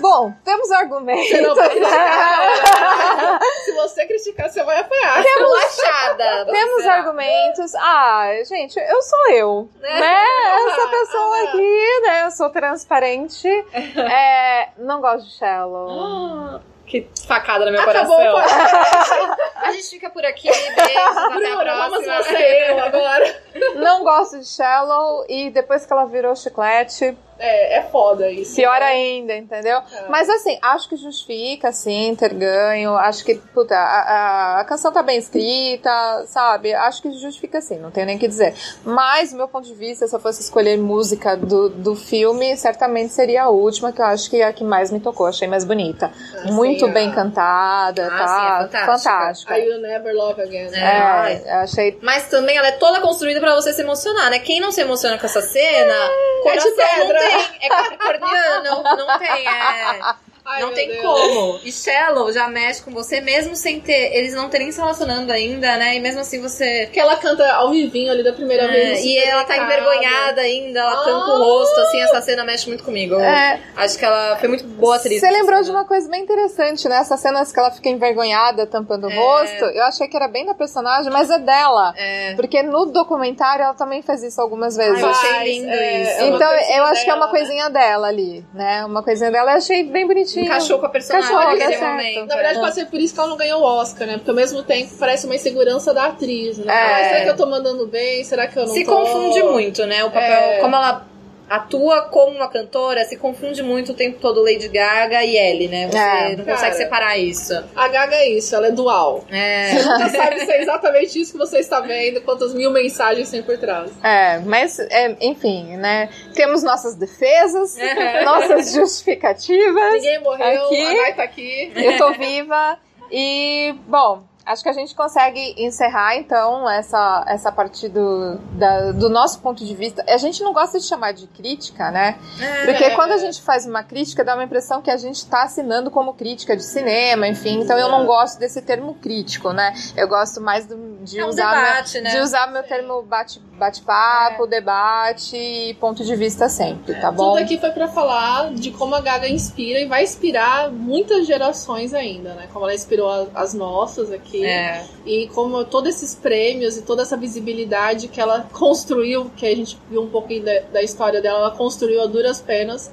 Bom, 0.01 0.33
temos 0.45 0.71
argumentos. 0.73 1.29
Você 1.29 1.41
não 1.43 1.55
vai 1.55 1.69
criticar. 1.69 3.39
Se 3.65 3.73
você 3.73 4.07
criticar, 4.07 4.49
você 4.51 4.65
vai 4.65 4.81
apanhar. 4.81 5.21
Relaxada. 5.23 6.45
você 6.49 6.53
Temos 6.53 6.83
será. 6.83 6.95
argumentos. 6.95 7.75
Ah, 7.75 8.31
gente, 8.49 8.79
eu 8.81 9.03
sou 9.03 9.31
eu, 9.33 9.69
né? 9.79 10.25
Essa 10.71 10.89
pessoa 10.89 11.37
Ah. 11.37 11.45
aqui, 11.45 12.01
né? 12.03 12.23
Eu 12.25 12.31
sou 12.31 12.49
transparente. 12.51 13.47
É, 14.11 14.71
não 14.79 15.01
gosto 15.03 15.27
de 15.29 15.37
Shallow. 15.37 16.61
Que 16.91 17.09
facada 17.25 17.65
no 17.65 17.71
meu 17.71 17.81
Acabou 17.81 18.17
coração. 18.17 19.37
A 19.63 19.71
gente 19.71 19.91
fica 19.91 20.11
por 20.11 20.25
aqui. 20.25 20.49
Beijos, 20.51 21.17
até 21.17 21.53
a 21.53 21.57
próxima. 21.57 22.17
você 22.17 22.71
eu 22.71 22.81
agora. 22.81 23.43
Não 23.79 24.03
gosto 24.03 24.41
de 24.41 24.47
Shallow 24.49 25.25
e 25.29 25.51
depois 25.51 25.87
que 25.87 25.93
ela 25.93 26.07
virou 26.07 26.35
chiclete, 26.35 27.17
É, 27.41 27.79
é 27.79 27.83
foda 27.83 28.31
isso. 28.31 28.55
pior 28.57 28.81
ainda, 28.83 29.35
entendeu? 29.35 29.79
É. 29.79 30.09
Mas 30.09 30.29
assim, 30.29 30.59
acho 30.63 30.89
que 30.89 30.97
justifica, 30.97 31.69
assim, 31.71 32.15
ter 32.19 32.35
ganho. 32.35 32.95
Acho 32.97 33.25
que, 33.25 33.35
puta, 33.37 33.75
a, 33.75 33.81
a- 33.81 34.61
a 34.61 34.65
canção 34.65 34.93
tá 34.93 35.03
bem 35.03 35.19
escrita, 35.19 35.91
sabe? 36.27 36.73
Acho 36.75 37.03
que 37.03 37.11
justifica 37.13 37.61
sim, 37.61 37.79
não 37.79 37.91
tenho 37.91 38.07
nem 38.07 38.17
o 38.17 38.19
que 38.19 38.29
dizer. 38.29 38.55
Mas, 38.85 39.31
do 39.31 39.37
meu 39.37 39.49
ponto 39.49 39.67
de 39.67 39.75
vista, 39.75 40.07
se 40.07 40.15
eu 40.15 40.21
fosse 40.21 40.41
escolher 40.43 40.77
música 40.79 41.37
do, 41.37 41.69
do 41.71 41.97
filme, 41.97 42.57
certamente 42.57 43.13
seria 43.13 43.45
a 43.45 43.49
última, 43.49 43.93
que 43.93 44.01
eu 44.01 44.07
acho 44.07 44.29
que 44.31 44.41
é 44.41 44.45
a 44.47 44.53
que 44.53 44.65
mais 44.65 44.91
me 44.91 45.01
tocou. 45.01 45.27
Achei 45.27 45.49
mais 45.49 45.65
bonita. 45.65 46.11
Muito 46.47 46.87
Sim, 46.87 46.93
bem 46.93 47.09
a- 47.11 47.15
cantada, 47.15 48.07
Ah, 48.07 48.19
tá? 48.19 48.27
sim, 48.29 48.47
é 48.47 48.79
fantástica. 48.79 49.13
fantástica. 49.13 49.59
I 49.59 49.69
Will 49.69 49.81
Never 49.81 50.15
Love 50.15 50.43
Again. 50.43 50.71
É. 50.75 51.33
É, 51.33 51.43
eu 51.47 51.59
achei 51.61 51.99
Mas 52.03 52.29
também 52.29 52.57
ela 52.57 52.69
é 52.69 52.73
toda 52.73 53.01
construída 53.01 53.41
pra 53.41 53.55
você 53.55 53.73
se 53.73 53.81
emocionar, 53.83 54.31
né? 54.31 54.39
Quem 54.39 54.61
não 54.61 54.71
se 54.73 54.81
emociona 54.81 55.19
com 55.19 55.27
essa 55.27 55.41
cena, 55.41 55.95
coração 56.43 56.71
de 56.71 56.77
pedra. 56.77 57.30
Tem, 57.31 57.59
é 57.63 57.69
capricorniano, 57.69 58.83
não 58.83 59.19
tem, 59.19 59.49
é... 59.49 60.15
Ai, 60.51 60.63
não 60.63 60.73
tem 60.73 60.89
Deus. 60.89 61.01
como. 61.03 61.61
E 61.65 61.73
Shallow 61.73 62.33
já 62.33 62.49
mexe 62.49 62.83
com 62.83 62.91
você, 62.91 63.21
mesmo 63.21 63.55
sem 63.57 63.81
ter. 63.81 64.13
Eles 64.17 64.35
não 64.35 64.49
terem 64.49 64.71
se 64.73 64.79
relacionando 64.81 65.33
ainda, 65.33 65.77
né? 65.77 65.97
E 65.97 66.01
mesmo 66.01 66.21
assim 66.21 66.41
você. 66.41 66.87
Que 66.93 66.99
ela 67.01 67.17
canta 67.17 67.51
ao 67.55 67.71
vivinho 67.71 68.11
ali 68.11 68.23
da 68.23 68.33
primeira 68.33 68.69
vez. 68.69 68.99
É, 68.99 69.03
e 69.03 69.19
ela 69.19 69.45
tá 69.45 69.57
envergonhada 69.57 70.41
ainda, 70.41 70.81
ela 70.81 70.93
Ah. 70.93 71.05
tampa 71.05 71.33
o 71.35 71.39
rosto, 71.45 71.81
assim, 71.81 72.01
essa 72.03 72.21
cena 72.21 72.45
mexe 72.45 72.67
muito 72.69 72.85
comigo. 72.85 73.15
É. 73.17 73.61
Acho 73.77 73.99
que 73.99 74.05
ela 74.05 74.37
foi 74.37 74.49
muito 74.49 74.65
boa 74.65 74.97
atriz. 74.97 75.21
Você 75.21 75.31
lembrou 75.31 75.61
de 75.61 75.67
cena. 75.67 75.79
uma 75.79 75.85
coisa 75.87 76.09
bem 76.09 76.23
interessante, 76.23 76.89
né? 76.89 76.99
Essas 76.99 77.21
cenas 77.21 77.53
que 77.53 77.59
ela 77.59 77.71
fica 77.71 77.89
envergonhada, 77.89 78.67
tampando 78.67 79.07
o 79.07 79.11
É. 79.11 79.15
rosto. 79.17 79.65
Eu 79.67 79.85
achei 79.85 80.09
que 80.09 80.17
era 80.17 80.29
bem 80.29 80.47
da 80.47 80.55
personagem, 80.55 81.11
mas 81.13 81.31
é 81.31 81.39
dela. 81.39 81.95
É. 81.97 82.35
Porque 82.35 82.63
no 82.63 82.87
documentário 82.87 83.63
ela 83.65 83.75
também 83.75 84.03
faz 84.03 84.23
isso 84.23 84.41
algumas 84.41 84.77
vezes. 84.77 85.01
eu 85.03 85.09
achei 85.09 85.45
lindo 85.45 85.71
é, 85.71 86.03
isso. 86.03 86.21
é 86.23 86.29
Então, 86.29 86.53
eu 86.53 86.85
acho 86.85 87.05
que 87.05 87.11
é 87.11 87.15
uma 87.15 87.27
dela, 87.27 87.33
né? 87.33 87.39
coisinha 87.39 87.71
dela 87.71 88.07
ali, 88.09 88.45
né? 88.55 88.85
Uma 88.85 89.03
coisinha 89.03 89.31
dela, 89.31 89.53
eu 89.53 89.57
achei 89.57 89.85
bem 89.85 90.07
bonitinho. 90.07 90.40
Encaixou 90.45 90.79
com 90.79 90.87
a 90.87 90.89
personagem 90.89 91.31
Encaixou, 91.31 91.51
naquele 91.53 91.71
deu 91.71 91.79
certo. 91.79 91.91
momento. 91.93 92.27
Na 92.29 92.35
verdade, 92.35 92.59
é. 92.59 92.61
pode 92.61 92.75
ser 92.75 92.87
por 92.87 93.01
isso 93.01 93.15
que 93.15 93.21
ela 93.21 93.29
não 93.29 93.37
ganhou 93.37 93.61
o 93.61 93.65
Oscar, 93.65 94.07
né? 94.07 94.15
Porque 94.17 94.31
ao 94.31 94.37
mesmo 94.37 94.63
tempo 94.63 94.91
parece 94.99 95.27
uma 95.27 95.35
insegurança 95.35 95.93
da 95.95 96.07
atriz, 96.07 96.59
né? 96.59 96.73
É. 96.73 96.77
Ah, 96.77 97.09
será 97.09 97.25
que 97.25 97.31
eu 97.31 97.37
tô 97.37 97.47
mandando 97.47 97.87
bem? 97.87 98.25
Será 98.25 98.47
que 98.47 98.59
eu 98.59 98.67
não 98.67 98.75
se 98.75 98.85
tô? 98.85 98.93
confunde 98.97 99.43
muito, 99.43 99.85
né? 99.87 100.05
O 100.05 100.11
papel, 100.11 100.31
É. 100.31 100.59
como 100.61 100.75
ela 100.77 101.07
atua 101.51 102.03
como 102.03 102.37
uma 102.37 102.49
cantora, 102.49 103.05
se 103.05 103.17
confunde 103.17 103.63
muito 103.63 103.91
o 103.93 103.95
tempo 103.95 104.19
todo 104.21 104.41
Lady 104.43 104.69
Gaga 104.69 105.25
e 105.25 105.37
Ellie, 105.37 105.69
né? 105.69 105.89
Você 105.91 105.99
É. 105.99 106.37
não 106.37 106.45
Cara. 106.45 106.57
consegue 106.57 106.77
separar 106.77 107.19
isso. 107.19 107.53
A 107.75 107.89
Gaga 107.89 108.15
é 108.15 108.29
isso, 108.31 108.55
ela 108.55 108.69
é 108.69 108.71
dual. 108.71 109.25
É. 109.31 109.71
Você 109.75 109.83
nunca 109.89 110.09
sabe 110.11 110.41
se 110.41 110.53
é 110.53 110.63
exatamente 110.63 111.21
isso 111.21 111.33
que 111.33 111.39
você 111.39 111.59
está 111.59 111.81
vendo, 111.81 112.21
quantas 112.23 112.55
mil 112.55 112.71
mensagens 112.71 113.31
tem 113.31 113.43
por 113.43 113.59
trás. 113.59 113.91
É, 114.03 114.39
mas, 114.39 114.79
é, 114.79 115.17
enfim, 115.21 115.77
né? 115.77 116.09
Temos 116.35 116.63
nossas 116.63 116.95
defesas, 116.95 117.77
Uhum. 117.77 118.25
nossas 118.25 118.73
justificativas. 118.73 119.93
Ninguém 119.95 120.21
morreu, 120.21 120.67
Aqui. 120.67 120.87
a 120.87 120.95
Gai 120.95 121.15
tá 121.15 121.23
aqui. 121.25 121.73
Eu 121.75 121.99
tô 121.99 122.13
viva. 122.13 122.79
E, 123.11 123.75
bom, 123.89 124.23
acho 124.45 124.63
que 124.63 124.69
a 124.69 124.73
gente 124.73 124.95
consegue 124.95 125.55
encerrar, 125.59 126.17
então, 126.17 126.69
essa, 126.69 127.25
essa 127.29 127.53
parte 127.53 127.89
do, 127.89 128.37
da- 128.53 128.93
do 128.93 129.09
nosso 129.09 129.41
ponto 129.41 129.65
de 129.65 129.75
vista. 129.75 130.05
A 130.09 130.17
gente 130.17 130.43
não 130.43 130.53
gosta 130.53 130.79
de 130.79 130.85
chamar 130.87 131.13
de 131.13 131.27
crítica, 131.27 131.91
né? 131.91 132.19
Porque 132.65 132.85
É. 132.85 132.91
quando 132.97 133.13
a 133.13 133.19
gente 133.19 133.41
faz 133.43 133.67
uma 133.67 133.83
crítica, 133.83 134.25
dá 134.25 134.35
uma 134.35 134.45
impressão 134.45 134.83
que 134.83 134.91
a 134.91 134.97
gente 134.97 135.25
tá 135.27 135.43
assinando 135.45 135.91
como 135.91 136.15
crítica 136.15 136.57
de 136.57 136.65
cinema, 136.65 137.29
enfim. 137.29 137.61
Então 137.61 137.79
eu 137.79 137.89
não 137.89 138.07
gosto 138.07 138.39
desse 138.39 138.61
termo 138.63 138.95
crítico, 138.95 139.53
né? 139.53 139.73
Eu 139.97 140.09
gosto 140.09 140.41
mais 140.41 140.67
do- 140.67 140.99
de, 141.03 141.19
É 141.21 141.25
um 141.25 141.29
usar 141.29 141.55
debate, 141.55 141.95
meu, 141.95 142.03
né? 142.05 142.11
de 142.11 142.19
usar 142.21 142.47
meu 142.51 142.63
termo 142.63 143.03
bate- 143.03 143.41
bate-papo, 143.59 144.47
debate 144.47 145.37
e 145.37 145.75
ponto 145.75 146.05
de 146.05 146.17
vista 146.17 146.49
sempre, 146.49 146.95
tá 146.95 147.11
bom? 147.11 147.35
Tudo 147.35 147.45
aqui 147.45 147.59
foi 147.59 147.71
pra 147.71 147.89
falar 147.89 148.53
de 148.53 148.71
como 148.71 148.95
a 148.95 149.01
Gaga 149.01 149.29
inspira 149.29 149.79
e 149.81 149.87
vai 149.87 150.03
inspirar 150.03 150.71
muitas 150.71 151.27
gerações 151.27 151.93
ainda, 151.95 152.35
né? 152.35 152.49
Como 152.53 152.65
ela 152.65 152.75
inspirou 152.75 153.31
as 153.35 153.55
nossas 153.55 154.11
aqui. 154.11 154.30
É. 154.35 154.85
E 155.05 155.29
como 155.29 155.65
todos 155.65 155.97
esses 155.97 156.15
prêmios 156.15 156.77
e 156.77 156.83
toda 156.83 157.03
essa 157.03 157.17
visibilidade 157.17 158.09
que 158.09 158.21
ela 158.21 158.49
construiu, 158.53 159.31
que 159.37 159.47
a 159.47 159.55
gente 159.55 159.79
viu 159.91 160.03
um 160.03 160.09
pouquinho 160.09 160.45
da, 160.45 160.61
da 160.73 160.83
história 160.83 161.21
dela, 161.21 161.39
ela 161.39 161.51
construiu 161.51 162.03
a 162.03 162.07
duras 162.07 162.41
penas, 162.41 162.91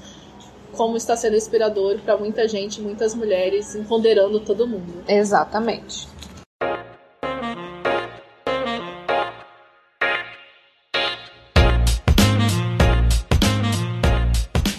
como 0.73 0.95
está 0.97 1.15
sendo 1.15 1.35
inspirador 1.35 1.99
pra 1.99 2.17
muita 2.17 2.47
gente, 2.47 2.81
muitas 2.81 3.15
mulheres, 3.15 3.75
empoderando 3.75 4.39
todo 4.39 4.67
mundo. 4.67 5.03
Exatamente. 5.07 6.07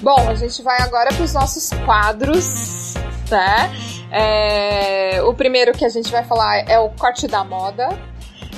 Bom, 0.00 0.26
a 0.26 0.34
gente 0.34 0.62
vai 0.62 0.80
agora 0.80 1.12
para 1.12 1.22
os 1.22 1.34
nossos 1.34 1.68
quadros, 1.84 2.94
né? 3.30 3.97
É, 4.10 5.22
o 5.22 5.34
primeiro 5.34 5.72
que 5.72 5.84
a 5.84 5.88
gente 5.88 6.10
vai 6.10 6.24
falar 6.24 6.68
é 6.68 6.78
o 6.78 6.90
corte 6.90 7.26
da 7.26 7.44
moda. 7.44 7.88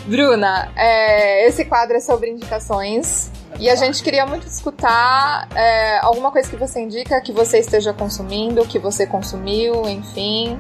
Bruna, 0.07 0.73
é, 0.77 1.47
esse 1.47 1.65
quadro 1.65 1.97
é 1.97 2.01
sobre 2.01 2.31
indicações. 2.31 3.31
E 3.59 3.69
a 3.69 3.75
gente 3.75 4.03
queria 4.03 4.25
muito 4.25 4.47
escutar 4.47 5.49
é, 5.55 5.99
alguma 5.99 6.31
coisa 6.31 6.49
que 6.49 6.57
você 6.57 6.81
indica, 6.81 7.21
que 7.21 7.33
você 7.33 7.59
esteja 7.59 7.93
consumindo, 7.93 8.65
que 8.67 8.79
você 8.79 9.07
consumiu, 9.07 9.87
enfim. 9.87 10.59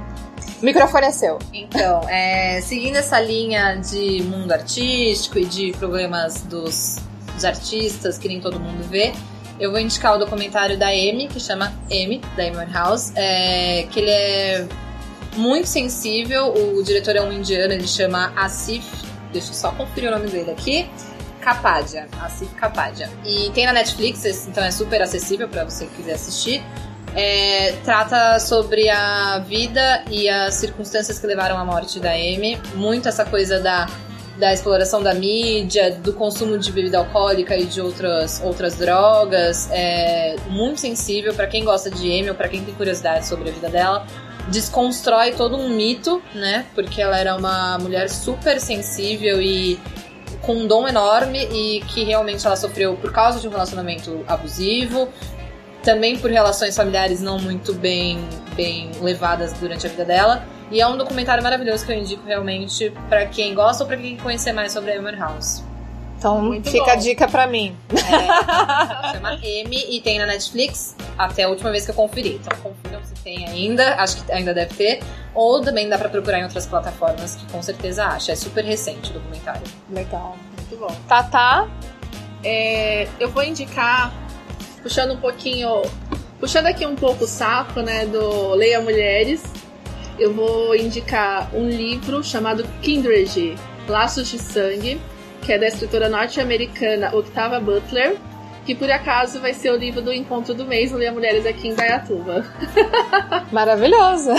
O 0.60 0.64
microfone 0.64 1.06
é 1.06 1.10
seu. 1.10 1.38
Então, 1.52 2.00
é, 2.08 2.60
seguindo 2.60 2.96
essa 2.96 3.18
linha 3.18 3.76
de 3.76 4.22
mundo 4.24 4.52
artístico 4.52 5.38
e 5.38 5.46
de 5.46 5.72
problemas 5.72 6.42
dos, 6.42 6.98
dos 7.32 7.44
artistas 7.44 8.18
que 8.18 8.28
nem 8.28 8.40
todo 8.40 8.60
mundo 8.60 8.82
vê, 8.88 9.14
eu 9.61 9.70
vou 9.70 9.78
indicar 9.78 10.16
o 10.16 10.19
documentário 10.19 10.78
da 10.78 10.89
Amy, 10.89 11.28
que 11.28 11.39
chama 11.39 11.73
Amy, 11.91 12.20
da 12.35 12.45
Amy 12.45 12.73
House, 12.73 13.12
é, 13.15 13.87
que 13.91 14.01
ele 14.01 14.11
é 14.11 14.66
muito 15.37 15.69
sensível. 15.69 16.53
O 16.53 16.82
diretor 16.82 17.15
é 17.15 17.20
um 17.20 17.31
indiano, 17.31 17.74
ele 17.74 17.87
chama 17.87 18.32
Asif, 18.35 18.87
deixa 19.32 19.51
eu 19.51 19.55
só 19.55 19.70
conferir 19.73 20.11
o 20.11 20.12
nome 20.12 20.28
dele 20.28 20.51
aqui. 20.51 20.89
Kapadia, 21.43 22.09
Asif 22.23 22.53
Kapadia. 22.55 23.11
E 23.24 23.51
tem 23.51 23.66
na 23.66 23.73
Netflix, 23.74 24.24
então 24.47 24.65
é 24.65 24.70
super 24.70 25.03
acessível 25.03 25.47
para 25.47 25.65
você 25.65 25.85
que 25.87 25.97
quiser 25.97 26.15
assistir. 26.15 26.62
É, 27.15 27.74
trata 27.85 28.39
sobre 28.39 28.89
a 28.89 29.39
vida 29.41 30.05
e 30.11 30.28
as 30.28 30.55
circunstâncias 30.55 31.19
que 31.19 31.27
levaram 31.27 31.59
à 31.59 31.65
morte 31.65 32.01
da 32.01 32.12
Amy. 32.12 32.59
Muito 32.74 33.09
essa 33.09 33.24
coisa 33.24 33.61
da, 33.61 33.87
da 34.40 34.54
exploração 34.54 35.02
da 35.02 35.12
mídia, 35.12 35.92
do 35.92 36.14
consumo 36.14 36.58
de 36.58 36.72
bebida 36.72 36.98
alcoólica 36.98 37.54
e 37.56 37.66
de 37.66 37.80
outras, 37.80 38.40
outras 38.42 38.74
drogas. 38.74 39.68
É 39.70 40.34
muito 40.48 40.80
sensível 40.80 41.34
para 41.34 41.46
quem 41.46 41.62
gosta 41.62 41.90
de 41.90 42.10
Amy 42.10 42.32
para 42.32 42.48
quem 42.48 42.64
tem 42.64 42.74
curiosidade 42.74 43.26
sobre 43.26 43.50
a 43.50 43.52
vida 43.52 43.68
dela. 43.68 44.06
Desconstrói 44.48 45.32
todo 45.32 45.56
um 45.56 45.68
mito, 45.68 46.22
né? 46.34 46.64
Porque 46.74 47.02
ela 47.02 47.18
era 47.18 47.36
uma 47.36 47.78
mulher 47.78 48.08
super 48.08 48.58
sensível 48.58 49.40
e 49.42 49.78
com 50.40 50.54
um 50.54 50.66
dom 50.66 50.88
enorme 50.88 51.46
e 51.52 51.80
que 51.82 52.02
realmente 52.02 52.46
ela 52.46 52.56
sofreu 52.56 52.96
por 52.96 53.12
causa 53.12 53.38
de 53.38 53.46
um 53.46 53.50
relacionamento 53.50 54.24
abusivo, 54.26 55.06
também 55.82 56.18
por 56.18 56.30
relações 56.30 56.74
familiares 56.74 57.20
não 57.20 57.38
muito 57.38 57.74
bem, 57.74 58.18
bem 58.56 58.90
levadas 59.02 59.52
durante 59.52 59.86
a 59.86 59.90
vida 59.90 60.06
dela. 60.06 60.46
E 60.70 60.80
é 60.80 60.86
um 60.86 60.97
documentário 60.97 61.42
maravilhoso 61.42 61.84
que 61.84 61.92
eu 61.92 61.97
indico 61.97 62.24
realmente 62.26 62.92
pra 63.09 63.26
quem 63.26 63.55
gosta 63.55 63.82
ou 63.82 63.88
pra 63.88 63.97
quem 63.97 64.16
quer 64.16 64.22
conhecer 64.22 64.52
mais 64.52 64.72
sobre 64.72 64.92
a 64.92 64.97
Emma 64.97 65.10
House. 65.12 65.64
Então 66.16 66.40
Muito 66.42 66.70
fica 66.70 66.84
bom. 66.84 66.90
a 66.90 66.94
dica 66.97 67.26
pra 67.26 67.47
mim. 67.47 67.74
Chama 69.12 69.34
M 69.42 69.86
e 69.90 70.01
tem 70.02 70.18
na 70.18 70.26
Netflix 70.26 70.94
até 71.18 71.44
a 71.44 71.48
última 71.48 71.70
vez 71.70 71.84
que 71.86 71.90
eu 71.90 71.94
conferi. 71.94 72.38
Então 72.42 72.56
confiram 72.59 73.02
se 73.05 73.14
tem 73.24 73.47
ainda, 73.48 73.94
acho 73.97 74.22
que 74.22 74.30
ainda 74.30 74.52
deve 74.52 74.74
ter. 74.74 75.01
Ou 75.34 75.60
também 75.62 75.88
dá 75.88 75.97
pra 75.98 76.09
procurar 76.09 76.38
em 76.38 76.44
outras 76.44 76.66
plataformas 76.66 77.36
que 77.36 77.47
com 77.51 77.62
certeza 77.62 78.05
acha. 78.05 78.32
É 78.32 78.36
super 78.36 78.64
recente 78.64 79.10
o 79.10 79.14
documentário. 79.14 79.62
Legal. 79.90 80.36
Muito 80.56 80.76
bom. 80.76 80.94
Tatá, 81.09 81.66
É, 82.44 83.09
eu 83.18 83.28
vou 83.30 83.42
indicar, 83.42 84.12
puxando 84.82 85.12
um 85.12 85.16
pouquinho, 85.18 85.82
puxando 86.38 86.66
aqui 86.66 86.86
um 86.86 86.97
pouco 86.97 87.24
o 87.24 87.26
saco, 87.26 87.80
né, 87.80 88.06
do 88.06 88.55
Leia 88.55 88.80
Mulheres, 88.80 89.42
eu 90.20 90.34
vou 90.34 90.76
indicar 90.76 91.51
um 91.55 91.66
livro 91.66 92.22
chamado 92.22 92.62
Kindred, 92.82 93.56
Laços 93.88 94.28
de 94.28 94.38
Sangue, 94.38 95.01
que 95.40 95.51
é 95.51 95.59
da 95.59 95.66
escritora 95.66 96.10
norte-americana 96.10 97.16
Octava 97.16 97.59
Butler, 97.59 98.18
que 98.66 98.74
por 98.74 98.90
acaso 98.90 99.40
vai 99.40 99.55
ser 99.55 99.72
o 99.72 99.76
livro 99.76 100.02
do 100.02 100.12
encontro 100.12 100.55
do 100.55 100.66
mês 100.66 100.90
do 100.90 100.98
Leia 100.98 101.10
Mulheres 101.10 101.47
aqui 101.47 101.68
em 101.68 101.74
Dayatuba. 101.74 102.44
maravilhosa. 103.51 104.34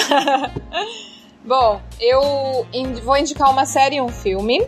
Bom, 1.43 1.81
eu 1.99 2.67
vou 3.03 3.17
indicar 3.17 3.49
uma 3.49 3.65
série 3.65 3.95
e 3.95 4.01
um 4.01 4.09
filme. 4.09 4.63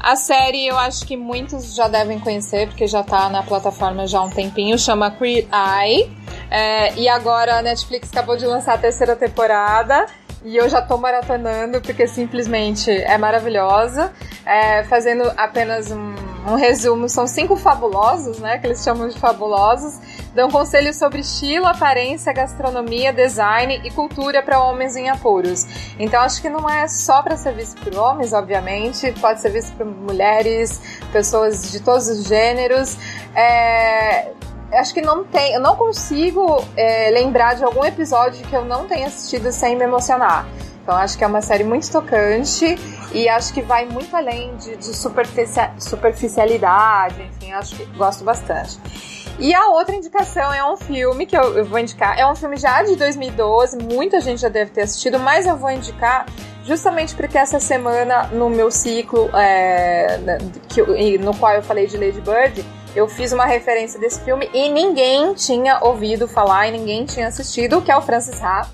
A 0.00 0.16
série 0.16 0.66
eu 0.66 0.76
acho 0.76 1.06
que 1.06 1.16
muitos 1.16 1.76
já 1.76 1.86
devem 1.86 2.18
conhecer, 2.18 2.66
porque 2.66 2.88
já 2.88 3.04
tá 3.04 3.28
na 3.28 3.44
plataforma 3.44 4.08
já 4.08 4.18
há 4.18 4.24
um 4.24 4.30
tempinho, 4.30 4.76
chama 4.76 5.12
Queer 5.12 5.46
Eye. 5.52 6.10
É, 6.50 6.94
e 6.94 7.08
agora 7.08 7.58
a 7.58 7.62
Netflix 7.62 8.10
acabou 8.10 8.36
de 8.36 8.46
lançar 8.46 8.74
a 8.74 8.78
terceira 8.78 9.14
temporada. 9.14 10.06
E 10.44 10.56
eu 10.56 10.68
já 10.68 10.80
tô 10.80 10.96
maratonando, 10.96 11.80
porque 11.80 12.06
simplesmente 12.06 12.90
é 12.90 13.18
maravilhosa. 13.18 14.12
É, 14.46 14.84
fazendo 14.84 15.30
apenas 15.36 15.90
um, 15.90 16.14
um 16.46 16.54
resumo, 16.54 17.08
são 17.08 17.26
cinco 17.26 17.56
fabulosos, 17.56 18.38
né? 18.38 18.58
Que 18.58 18.68
eles 18.68 18.82
chamam 18.82 19.08
de 19.08 19.18
fabulosos. 19.18 19.98
Dão 20.34 20.48
conselhos 20.48 20.96
sobre 20.96 21.20
estilo, 21.20 21.66
aparência, 21.66 22.32
gastronomia, 22.32 23.12
design 23.12 23.80
e 23.84 23.90
cultura 23.90 24.42
para 24.42 24.60
homens 24.60 24.94
em 24.94 25.08
apuros. 25.08 25.66
Então 25.98 26.20
acho 26.20 26.40
que 26.40 26.48
não 26.48 26.68
é 26.68 26.86
só 26.86 27.20
para 27.22 27.36
ser 27.36 27.54
visto 27.54 27.80
por 27.82 27.94
homens, 27.96 28.32
obviamente, 28.32 29.12
pode 29.20 29.40
ser 29.40 29.50
visto 29.50 29.76
por 29.76 29.86
mulheres, 29.86 30.80
pessoas 31.12 31.72
de 31.72 31.80
todos 31.80 32.08
os 32.08 32.24
gêneros. 32.24 32.96
É, 33.34 34.32
acho 34.72 34.92
que 34.92 35.00
não 35.00 35.24
tem, 35.24 35.54
eu 35.54 35.60
não 35.60 35.76
consigo 35.76 36.64
é, 36.76 37.10
lembrar 37.10 37.54
de 37.54 37.64
algum 37.64 37.84
episódio 37.84 38.46
que 38.46 38.54
eu 38.54 38.64
não 38.64 38.86
tenha 38.86 39.06
assistido 39.06 39.50
sem 39.52 39.76
me 39.76 39.84
emocionar. 39.84 40.46
Então 40.82 40.96
acho 40.96 41.18
que 41.18 41.24
é 41.24 41.26
uma 41.26 41.42
série 41.42 41.64
muito 41.64 41.90
tocante 41.90 42.78
e 43.12 43.28
acho 43.28 43.52
que 43.52 43.60
vai 43.60 43.84
muito 43.84 44.14
além 44.16 44.56
de, 44.56 44.76
de 44.76 44.96
superficia- 44.96 45.72
superficialidade, 45.78 47.22
enfim, 47.22 47.52
acho 47.52 47.76
que 47.76 47.84
gosto 47.96 48.24
bastante. 48.24 48.78
E 49.38 49.54
a 49.54 49.68
outra 49.68 49.94
indicação 49.94 50.52
é 50.52 50.64
um 50.64 50.76
filme 50.76 51.24
que 51.24 51.36
eu, 51.36 51.58
eu 51.58 51.64
vou 51.64 51.78
indicar. 51.78 52.18
É 52.18 52.26
um 52.26 52.34
filme 52.34 52.56
já 52.56 52.82
de 52.82 52.96
2012, 52.96 53.78
muita 53.78 54.20
gente 54.20 54.40
já 54.40 54.48
deve 54.48 54.70
ter 54.72 54.82
assistido, 54.82 55.18
mas 55.18 55.46
eu 55.46 55.56
vou 55.56 55.70
indicar 55.70 56.26
justamente 56.68 57.14
porque 57.14 57.38
essa 57.38 57.58
semana, 57.58 58.24
no 58.24 58.50
meu 58.50 58.70
ciclo, 58.70 59.30
é, 59.34 60.20
que, 60.68 61.16
no 61.18 61.34
qual 61.34 61.54
eu 61.54 61.62
falei 61.62 61.86
de 61.86 61.96
Lady 61.96 62.20
Bird, 62.20 62.62
eu 62.94 63.08
fiz 63.08 63.32
uma 63.32 63.46
referência 63.46 63.98
desse 63.98 64.20
filme 64.20 64.50
e 64.52 64.68
ninguém 64.68 65.32
tinha 65.32 65.78
ouvido 65.80 66.28
falar 66.28 66.68
e 66.68 66.72
ninguém 66.72 67.06
tinha 67.06 67.28
assistido, 67.28 67.80
que 67.80 67.90
é 67.90 67.96
o 67.96 68.02
Francis 68.02 68.42
Ha. 68.42 68.68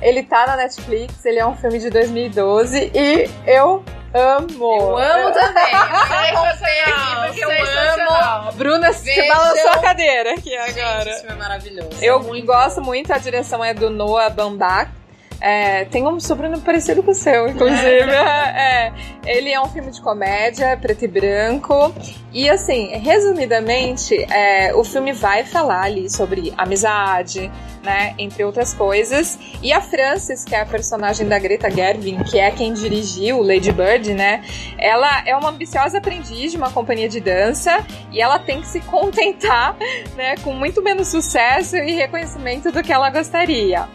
Ele 0.00 0.22
tá 0.22 0.46
na 0.46 0.56
Netflix, 0.56 1.24
ele 1.26 1.38
é 1.38 1.46
um 1.46 1.54
filme 1.54 1.78
de 1.78 1.90
2012 1.90 2.92
e 2.94 3.28
eu 3.46 3.84
amo. 4.14 4.74
Eu 4.74 4.96
amo 4.96 5.32
também. 5.32 5.64
Sensacional, 7.34 7.98
eu 7.98 8.40
amo. 8.40 8.52
Bruna 8.52 8.92
se 8.92 9.04
Vejam. 9.04 9.28
balançou 9.28 9.70
a 9.70 9.78
cadeira 9.78 10.34
aqui 10.34 10.56
agora. 10.56 11.04
Gente, 11.04 11.08
esse 11.10 11.20
filme 11.20 11.34
é 11.34 11.38
maravilhoso. 11.38 11.90
Eu 12.00 12.20
gosto 12.44 12.80
muito, 12.80 13.12
a 13.12 13.18
direção 13.18 13.62
é 13.62 13.74
do 13.74 13.90
Noah 13.90 14.30
Baumbach. 14.30 14.90
É, 15.40 15.84
tem 15.86 16.06
um 16.06 16.18
sobrenome 16.18 16.62
parecido 16.62 17.02
com 17.02 17.12
o 17.12 17.14
seu, 17.14 17.48
inclusive. 17.48 17.78
É, 18.58 18.92
ele 19.24 19.50
é 19.50 19.60
um 19.60 19.68
filme 19.68 19.90
de 19.90 20.00
comédia, 20.00 20.76
preto 20.76 21.04
e 21.04 21.08
branco. 21.08 21.94
E 22.32 22.48
assim, 22.50 22.88
resumidamente, 22.96 24.14
é, 24.32 24.74
o 24.74 24.82
filme 24.82 25.12
vai 25.12 25.44
falar 25.44 25.82
ali 25.82 26.10
sobre 26.10 26.52
amizade, 26.56 27.50
né? 27.82 28.14
Entre 28.18 28.42
outras 28.44 28.74
coisas. 28.74 29.38
E 29.62 29.72
a 29.72 29.80
Frances, 29.80 30.44
que 30.44 30.54
é 30.54 30.60
a 30.60 30.66
personagem 30.66 31.26
da 31.26 31.38
Greta 31.38 31.70
Gerwig, 31.70 32.24
que 32.24 32.38
é 32.38 32.50
quem 32.50 32.72
dirigiu 32.72 33.40
Lady 33.42 33.72
Bird, 33.72 34.12
né? 34.12 34.42
Ela 34.76 35.22
é 35.24 35.36
uma 35.36 35.50
ambiciosa 35.50 35.98
aprendiz 35.98 36.50
de 36.50 36.58
uma 36.58 36.70
companhia 36.70 37.08
de 37.08 37.20
dança 37.20 37.84
e 38.12 38.20
ela 38.20 38.38
tem 38.38 38.60
que 38.60 38.66
se 38.66 38.80
contentar, 38.80 39.76
né? 40.16 40.36
Com 40.42 40.52
muito 40.52 40.82
menos 40.82 41.08
sucesso 41.08 41.76
e 41.76 41.92
reconhecimento 41.92 42.72
do 42.72 42.82
que 42.82 42.92
ela 42.92 43.10
gostaria. 43.10 43.88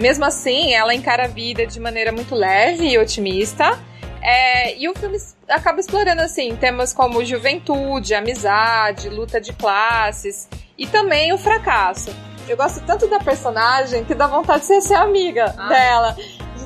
Mesmo 0.00 0.24
assim, 0.24 0.72
ela 0.72 0.94
encara 0.94 1.24
a 1.24 1.28
vida 1.28 1.66
de 1.66 1.78
maneira 1.78 2.10
muito 2.10 2.34
leve 2.34 2.88
e 2.88 2.98
otimista. 2.98 3.78
É, 4.22 4.76
e 4.78 4.88
o 4.88 4.94
filme 4.94 5.16
acaba 5.48 5.80
explorando 5.80 6.22
assim 6.22 6.54
temas 6.56 6.92
como 6.92 7.24
juventude, 7.24 8.14
amizade, 8.14 9.08
luta 9.08 9.40
de 9.40 9.52
classes 9.52 10.48
e 10.76 10.86
também 10.86 11.32
o 11.32 11.38
fracasso. 11.38 12.10
Eu 12.48 12.56
gosto 12.56 12.80
tanto 12.84 13.06
da 13.08 13.18
personagem 13.20 14.04
que 14.04 14.14
dá 14.14 14.26
vontade 14.26 14.60
de 14.60 14.66
ser, 14.66 14.80
ser 14.80 14.94
amiga 14.94 15.54
Ah. 15.56 15.68
dela. 15.68 16.16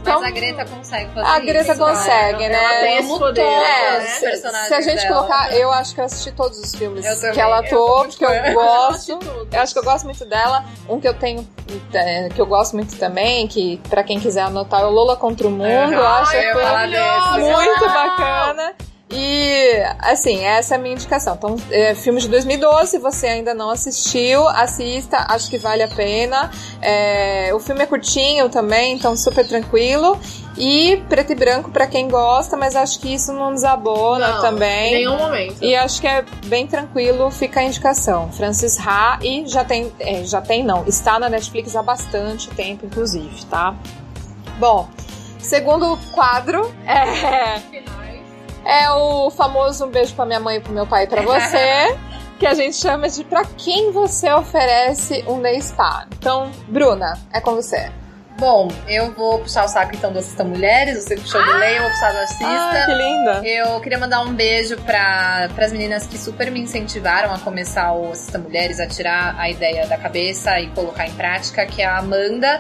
Mas 0.04 0.14
Então, 0.16 0.22
a 0.24 0.30
Greta 0.30 0.64
consegue 0.66 1.14
fazer 1.14 1.26
a 1.26 1.38
Greta 1.38 1.72
isso, 1.72 1.80
consegue, 1.84 2.44
ela- 2.44 2.52
né? 2.52 2.64
Ela 2.74 2.80
tem 2.80 2.98
Esse 2.98 3.18
poder, 3.18 3.40
é, 3.40 3.98
né? 3.98 4.00
se, 4.06 4.36
se 4.68 4.74
a 4.74 4.80
gente 4.82 5.02
dela. 5.02 5.14
colocar, 5.14 5.52
eu 5.56 5.72
acho 5.72 5.94
que 5.94 6.00
eu 6.00 6.04
assisti 6.04 6.32
todos 6.32 6.58
os 6.58 6.74
filmes 6.74 7.04
Eu 7.06 7.14
também, 7.16 7.32
que 7.32 7.40
ela 7.40 7.58
atuou, 7.60 8.04
porque 8.04 8.24
eu 8.24 8.30
gosto. 8.54 9.12
Eu. 9.12 9.48
Eu 9.50 9.60
acho 9.60 9.72
que 9.72 9.78
eu 9.78 9.84
gosto 9.84 10.04
muito 10.04 10.24
dela. 10.26 10.64
Um 10.88 11.00
que 11.00 11.08
eu 11.08 11.14
tenho, 11.14 11.48
é, 11.92 12.28
que 12.28 12.40
eu 12.40 12.46
gosto 12.46 12.74
muito 12.76 12.96
também, 12.98 13.46
que 13.48 13.80
pra 13.88 14.02
quem 14.04 14.20
quiser 14.20 14.42
anotar, 14.42 14.80
é 14.82 14.84
o 14.84 14.90
Lola 14.90 15.16
contra 15.16 15.46
o 15.46 15.50
Mundo. 15.50 15.64
eu 15.92 16.06
acho 16.06 16.34
eu 16.36 16.42
ia 16.42 16.52
que 16.52 16.90
desse. 16.90 17.50
muito 17.52 17.80
bacana. 17.80 18.74
E, 19.16 19.80
assim, 20.00 20.40
essa 20.44 20.74
é 20.74 20.76
a 20.76 20.80
minha 20.80 20.94
indicação. 20.94 21.34
Então, 21.34 21.54
é, 21.70 21.94
filme 21.94 22.20
de 22.20 22.28
2012, 22.28 22.90
se 22.90 22.98
você 22.98 23.28
ainda 23.28 23.54
não 23.54 23.70
assistiu, 23.70 24.48
assista, 24.48 25.24
acho 25.28 25.48
que 25.48 25.56
vale 25.56 25.84
a 25.84 25.88
pena. 25.88 26.50
É, 26.82 27.52
o 27.54 27.60
filme 27.60 27.82
é 27.82 27.86
curtinho 27.86 28.48
também, 28.48 28.92
então 28.94 29.16
super 29.16 29.46
tranquilo. 29.46 30.18
E 30.56 31.02
preto 31.08 31.32
e 31.32 31.34
branco 31.36 31.70
pra 31.70 31.86
quem 31.86 32.08
gosta, 32.08 32.56
mas 32.56 32.74
acho 32.74 33.00
que 33.00 33.14
isso 33.14 33.32
não 33.32 33.52
desabona 33.52 34.34
Não, 34.34 34.40
também. 34.40 34.94
Em 34.94 34.96
nenhum 34.98 35.16
momento. 35.16 35.64
E 35.64 35.76
acho 35.76 36.00
que 36.00 36.08
é 36.08 36.24
bem 36.46 36.66
tranquilo, 36.66 37.30
fica 37.30 37.60
a 37.60 37.62
indicação. 37.62 38.32
Francis 38.32 38.78
Ha 38.78 39.18
e 39.22 39.46
já 39.46 39.64
tem, 39.64 39.92
é, 40.00 40.24
já 40.24 40.40
tem 40.40 40.64
não, 40.64 40.84
está 40.86 41.20
na 41.20 41.28
Netflix 41.28 41.76
há 41.76 41.82
bastante 41.82 42.48
tempo, 42.50 42.86
inclusive, 42.86 43.44
tá? 43.46 43.76
Bom, 44.58 44.88
segundo 45.38 45.98
quadro 46.12 46.72
é, 46.86 47.60
é 48.64 48.90
o 48.90 49.30
famoso 49.30 49.86
um 49.86 49.90
beijo 49.90 50.14
pra 50.14 50.24
minha 50.24 50.40
mãe, 50.40 50.60
pro 50.60 50.72
meu 50.72 50.86
pai 50.86 51.04
e 51.04 51.06
pra 51.06 51.22
você, 51.22 51.96
que 52.38 52.46
a 52.46 52.54
gente 52.54 52.76
chama 52.76 53.08
de 53.08 53.24
pra 53.24 53.44
quem 53.56 53.92
você 53.92 54.32
oferece 54.32 55.24
um 55.26 55.40
day 55.40 55.60
spa. 55.60 56.06
Então, 56.18 56.50
Bruna, 56.68 57.18
é 57.32 57.40
com 57.40 57.54
você. 57.54 57.90
Bom, 58.36 58.68
eu 58.88 59.12
vou 59.12 59.38
puxar 59.38 59.64
o 59.64 59.68
saco 59.68 59.94
então 59.94 60.12
do 60.12 60.18
Assista 60.18 60.42
Mulheres, 60.42 61.04
você 61.04 61.14
puxou 61.14 61.40
do 61.44 61.52
Lei, 61.52 61.78
eu 61.78 61.82
vou 61.82 61.90
puxar 61.92 62.10
do 62.10 62.18
Ah, 62.18 62.22
Assista. 62.22 62.84
que 62.86 62.92
linda. 62.92 63.40
Eu 63.46 63.80
queria 63.80 63.96
mandar 63.96 64.22
um 64.22 64.34
beijo 64.34 64.76
para 64.78 65.48
as 65.56 65.70
meninas 65.70 66.04
que 66.08 66.18
super 66.18 66.50
me 66.50 66.58
incentivaram 66.60 67.32
a 67.32 67.38
começar 67.38 67.92
o 67.92 68.10
Assista 68.10 68.36
Mulheres, 68.38 68.80
a 68.80 68.88
tirar 68.88 69.36
a 69.38 69.48
ideia 69.48 69.86
da 69.86 69.96
cabeça 69.96 70.58
e 70.58 70.66
colocar 70.70 71.06
em 71.06 71.12
prática, 71.12 71.64
que 71.64 71.80
é 71.80 71.86
a 71.86 71.98
Amanda, 71.98 72.58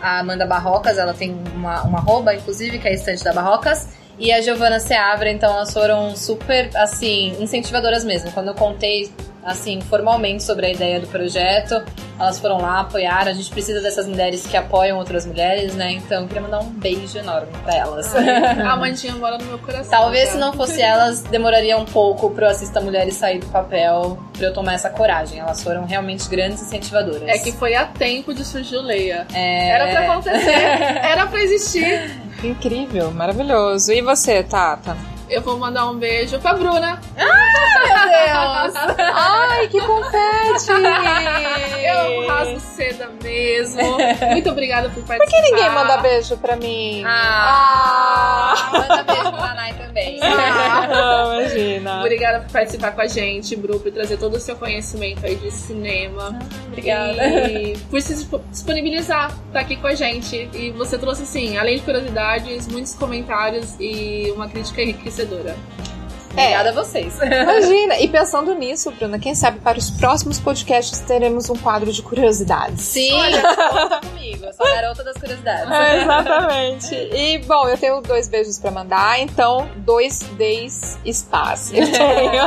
a 0.00 0.20
Amanda 0.20 0.46
Barrocas, 0.46 0.96
ela 0.96 1.12
tem 1.12 1.36
uma, 1.56 1.82
uma 1.82 1.98
arroba, 1.98 2.32
inclusive, 2.32 2.78
que 2.78 2.86
é 2.86 2.92
a 2.92 2.94
estante 2.94 3.24
da 3.24 3.32
Barrocas, 3.32 3.88
e 4.18 4.32
a 4.32 4.40
Giovana 4.40 4.80
Seabra, 4.80 5.30
então 5.30 5.52
elas 5.52 5.72
foram 5.72 6.16
super, 6.16 6.70
assim, 6.76 7.36
incentivadoras 7.40 8.04
mesmo. 8.04 8.32
Quando 8.32 8.48
eu 8.48 8.54
contei, 8.54 9.10
assim, 9.46 9.80
formalmente 9.80 10.42
sobre 10.42 10.66
a 10.66 10.70
ideia 10.70 11.00
do 11.00 11.06
projeto, 11.06 11.82
elas 12.18 12.38
foram 12.38 12.58
lá, 12.58 12.80
apoiaram. 12.80 13.30
A 13.30 13.34
gente 13.34 13.50
precisa 13.50 13.80
dessas 13.80 14.06
mulheres 14.06 14.46
que 14.46 14.56
apoiam 14.56 14.98
outras 14.98 15.24
mulheres, 15.24 15.74
né? 15.74 15.92
Então 15.92 16.22
eu 16.22 16.26
queria 16.26 16.42
mandar 16.42 16.60
um 16.60 16.70
beijo 16.70 17.16
enorme 17.16 17.52
pra 17.62 17.74
elas. 17.74 18.12
A 18.16 18.72
Amandinha 18.72 19.14
mora 19.14 19.38
no 19.38 19.44
meu 19.44 19.58
coração. 19.58 19.90
Talvez 19.90 20.28
tá? 20.28 20.32
se 20.32 20.38
não 20.38 20.52
fosse 20.52 20.82
elas, 20.82 21.22
demoraria 21.22 21.78
um 21.78 21.84
pouco 21.84 22.30
pro 22.30 22.46
Assista 22.46 22.80
Mulheres 22.80 23.14
sair 23.14 23.38
do 23.38 23.46
papel 23.46 24.18
pra 24.36 24.48
eu 24.48 24.52
tomar 24.52 24.74
essa 24.74 24.90
coragem. 24.90 25.38
Elas 25.38 25.62
foram 25.62 25.84
realmente 25.84 26.28
grandes 26.28 26.60
incentivadoras. 26.62 27.22
É 27.28 27.38
que 27.38 27.52
foi 27.52 27.74
a 27.74 27.86
tempo 27.86 28.34
de 28.34 28.44
surgir 28.44 28.76
o 28.76 28.82
Leia. 28.82 29.26
É... 29.32 29.68
Era 29.68 29.86
pra 29.88 30.12
acontecer, 30.12 30.50
era 30.50 31.26
pra 31.26 31.42
existir. 31.42 32.10
Incrível, 32.42 33.12
maravilhoso. 33.12 33.92
E 33.92 34.02
você, 34.02 34.42
Tata? 34.42 35.15
Eu 35.28 35.42
vou 35.42 35.58
mandar 35.58 35.86
um 35.90 35.96
beijo 35.96 36.38
pra 36.38 36.54
Bruna. 36.54 37.00
Meu 37.16 37.26
Deus! 37.26 38.74
Ai, 39.12 39.68
que 39.68 39.80
confete! 39.80 40.70
Eu 41.84 42.26
rasgo 42.28 42.60
seda 42.76 43.10
mesmo. 43.22 43.82
Muito 44.30 44.50
obrigada 44.50 44.88
por 44.88 45.02
participar. 45.04 45.24
Por 45.40 45.44
que 45.44 45.50
ninguém 45.50 45.70
manda 45.70 45.96
beijo 45.98 46.36
pra 46.36 46.56
mim? 46.56 47.02
Ah, 47.06 48.54
manda 48.72 49.02
beijo 49.02 49.32
pra 49.32 49.54
Nai 49.54 49.72
também. 49.74 50.18
Ah, 50.22 51.38
imagina. 51.40 52.00
Obrigada 52.00 52.40
por 52.40 52.52
participar 52.52 52.92
com 52.92 53.00
a 53.00 53.06
gente, 53.06 53.56
Bru, 53.56 53.80
por 53.80 53.90
trazer 53.92 54.16
todo 54.18 54.36
o 54.36 54.40
seu 54.40 54.56
conhecimento 54.56 55.24
aí 55.26 55.34
de 55.36 55.50
cinema. 55.50 56.38
Obrigada. 56.68 57.26
E 57.48 57.76
por 57.90 58.00
se 58.00 58.14
dispo- 58.14 58.42
disponibilizar 58.50 59.32
tá 59.52 59.60
aqui 59.60 59.76
com 59.76 59.86
a 59.88 59.94
gente. 59.94 60.48
E 60.54 60.70
você 60.72 60.96
trouxe, 60.98 61.22
assim, 61.22 61.56
além 61.58 61.76
de 61.76 61.82
curiosidades, 61.82 62.68
muitos 62.68 62.94
comentários 62.94 63.74
e 63.80 64.30
uma 64.34 64.48
crítica 64.48 64.82
enriquecedora. 64.82 65.15
Obrigada 66.36 66.68
a 66.68 66.72
vocês. 66.72 67.18
Imagina. 67.20 67.96
E 68.06 68.08
pensando 68.08 68.54
nisso, 68.54 68.90
Bruna, 68.90 69.18
quem 69.18 69.34
sabe 69.34 69.58
para 69.60 69.78
os 69.78 69.90
próximos 69.90 70.38
podcasts 70.38 71.00
teremos 71.00 71.48
um 71.48 71.56
quadro 71.56 71.90
de 71.90 72.02
curiosidades. 72.02 72.82
Sim, 72.82 73.10
conta 73.70 74.00
comigo. 74.00 74.44
Eu 74.44 74.52
sou 74.52 74.66
a 74.66 74.70
garota 74.70 75.02
das 75.02 75.16
curiosidades. 75.16 75.70
É, 75.70 76.02
exatamente. 76.02 76.94
E, 76.94 77.38
bom, 77.38 77.66
eu 77.68 77.78
tenho 77.78 78.00
dois 78.02 78.28
beijos 78.28 78.58
pra 78.58 78.70
mandar, 78.70 79.18
então, 79.18 79.68
dois 79.76 80.20
days 80.36 80.98
spas. 81.10 81.72
Eu 81.72 81.86
tenho. 81.90 82.42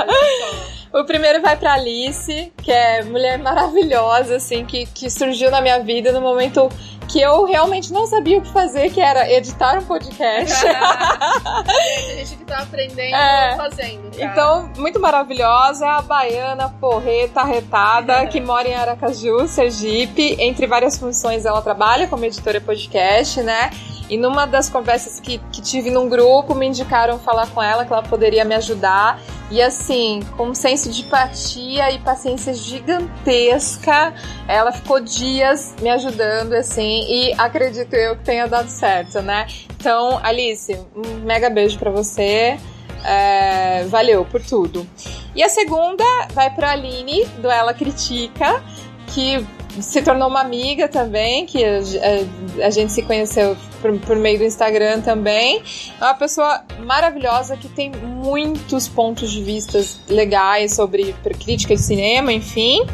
O 0.94 1.04
primeiro 1.06 1.42
vai 1.42 1.56
pra 1.58 1.74
Alice, 1.74 2.52
que 2.58 2.72
é 2.72 3.04
mulher 3.04 3.40
maravilhosa, 3.40 4.36
assim, 4.36 4.66
que, 4.66 4.86
que 4.88 5.10
surgiu 5.10 5.50
na 5.50 5.62
minha 5.62 5.80
vida 5.80 6.12
no 6.12 6.22
momento 6.22 6.70
que 7.10 7.20
eu 7.20 7.44
realmente 7.46 7.92
não 7.92 8.06
sabia 8.06 8.38
o 8.38 8.42
que 8.42 8.52
fazer, 8.54 8.92
que 8.92 9.02
era 9.02 9.30
editar 9.32 9.78
um 9.80 9.84
podcast. 9.84 10.54
A 10.68 12.16
gente 12.16 12.36
que 12.38 12.46
tá 12.46 12.60
aprendendo 12.60 13.16
É. 13.16 13.56
fazendo. 13.58 14.12
Tá? 14.12 14.24
Então, 14.26 14.70
muito 14.78 15.00
maravilhosa, 15.00 15.86
é 15.86 15.90
a 15.90 16.02
baiana, 16.02 16.70
porreta, 16.80 17.42
arretada, 17.42 18.26
que 18.28 18.40
mora 18.40 18.68
em 18.68 18.76
Aracaju, 18.76 19.48
Sergipe. 19.48 20.36
Entre 20.40 20.68
várias 20.68 20.98
funções, 20.98 21.46
ela 21.46 21.62
trabalha 21.62 22.08
como 22.08 22.26
editora 22.26 22.62
podcast, 22.62 23.42
né? 23.42 23.72
E 24.10 24.18
numa 24.18 24.46
das 24.46 24.70
conversas 24.70 25.20
que, 25.20 25.38
que 25.52 25.62
tive 25.62 25.90
num 25.92 26.10
grupo, 26.10 26.56
me 26.56 26.68
indicaram 26.68 27.20
falar 27.20 27.48
com 27.48 27.62
ela 27.62 27.86
que 27.86 27.94
ela 27.94 28.02
poderia 28.04 28.44
me 28.44 28.56
ajudar. 28.56 29.20
E 29.52 29.62
assim, 29.62 30.20
com 30.38 30.50
um 30.50 30.54
senso 30.54 30.92
de 30.92 31.02
empatia 31.02 31.92
e 31.92 32.00
paciência 32.00 32.54
gigantesca, 32.54 34.14
ela 34.48 34.72
ficou 34.72 35.00
dias 35.00 35.74
me 35.82 35.90
ajudando, 35.90 36.54
assim, 36.54 37.02
e 37.10 37.34
acredito 37.36 37.94
eu 37.96 38.16
que 38.16 38.24
tenha 38.24 38.48
dado 38.48 38.70
certo, 38.70 39.22
né? 39.22 39.48
Então, 39.72 40.20
Alice, 40.22 40.78
um 40.96 41.26
mega 41.26 41.50
beijo 41.50 41.80
pra 41.80 41.90
você. 41.90 42.60
É, 43.04 43.86
valeu 43.86 44.26
por 44.26 44.44
tudo. 44.44 44.86
E 45.34 45.42
a 45.42 45.48
segunda 45.48 46.04
vai 46.34 46.50
pra 46.50 46.72
Aline, 46.72 47.26
do 47.42 47.50
Ela 47.50 47.74
Critica, 47.74 48.62
que 49.08 49.46
se 49.82 50.02
tornou 50.02 50.28
uma 50.28 50.42
amiga 50.42 50.88
também, 50.88 51.46
que 51.46 51.64
a, 51.64 51.80
a, 51.80 52.68
a 52.68 52.70
gente 52.70 52.92
se 52.92 53.02
conheceu 53.02 53.56
por, 53.82 53.98
por, 54.00 54.16
meio 54.16 54.40
do 54.40 54.44
Instagram 54.44 55.02
também. 55.02 55.62
É 56.00 56.04
uma 56.04 56.14
pessoa 56.14 56.64
maravilhosa 56.86 57.58
que 57.58 57.68
tem 57.70 57.92
muitos 57.92 58.88
pontos 58.88 59.32
de 59.32 59.42
vista 59.44 59.84
legais 60.08 60.74
sobre 60.74 61.14
crítica 61.40 61.76
de 61.76 61.82
cinema, 61.82 62.32
enfim. 62.32 62.86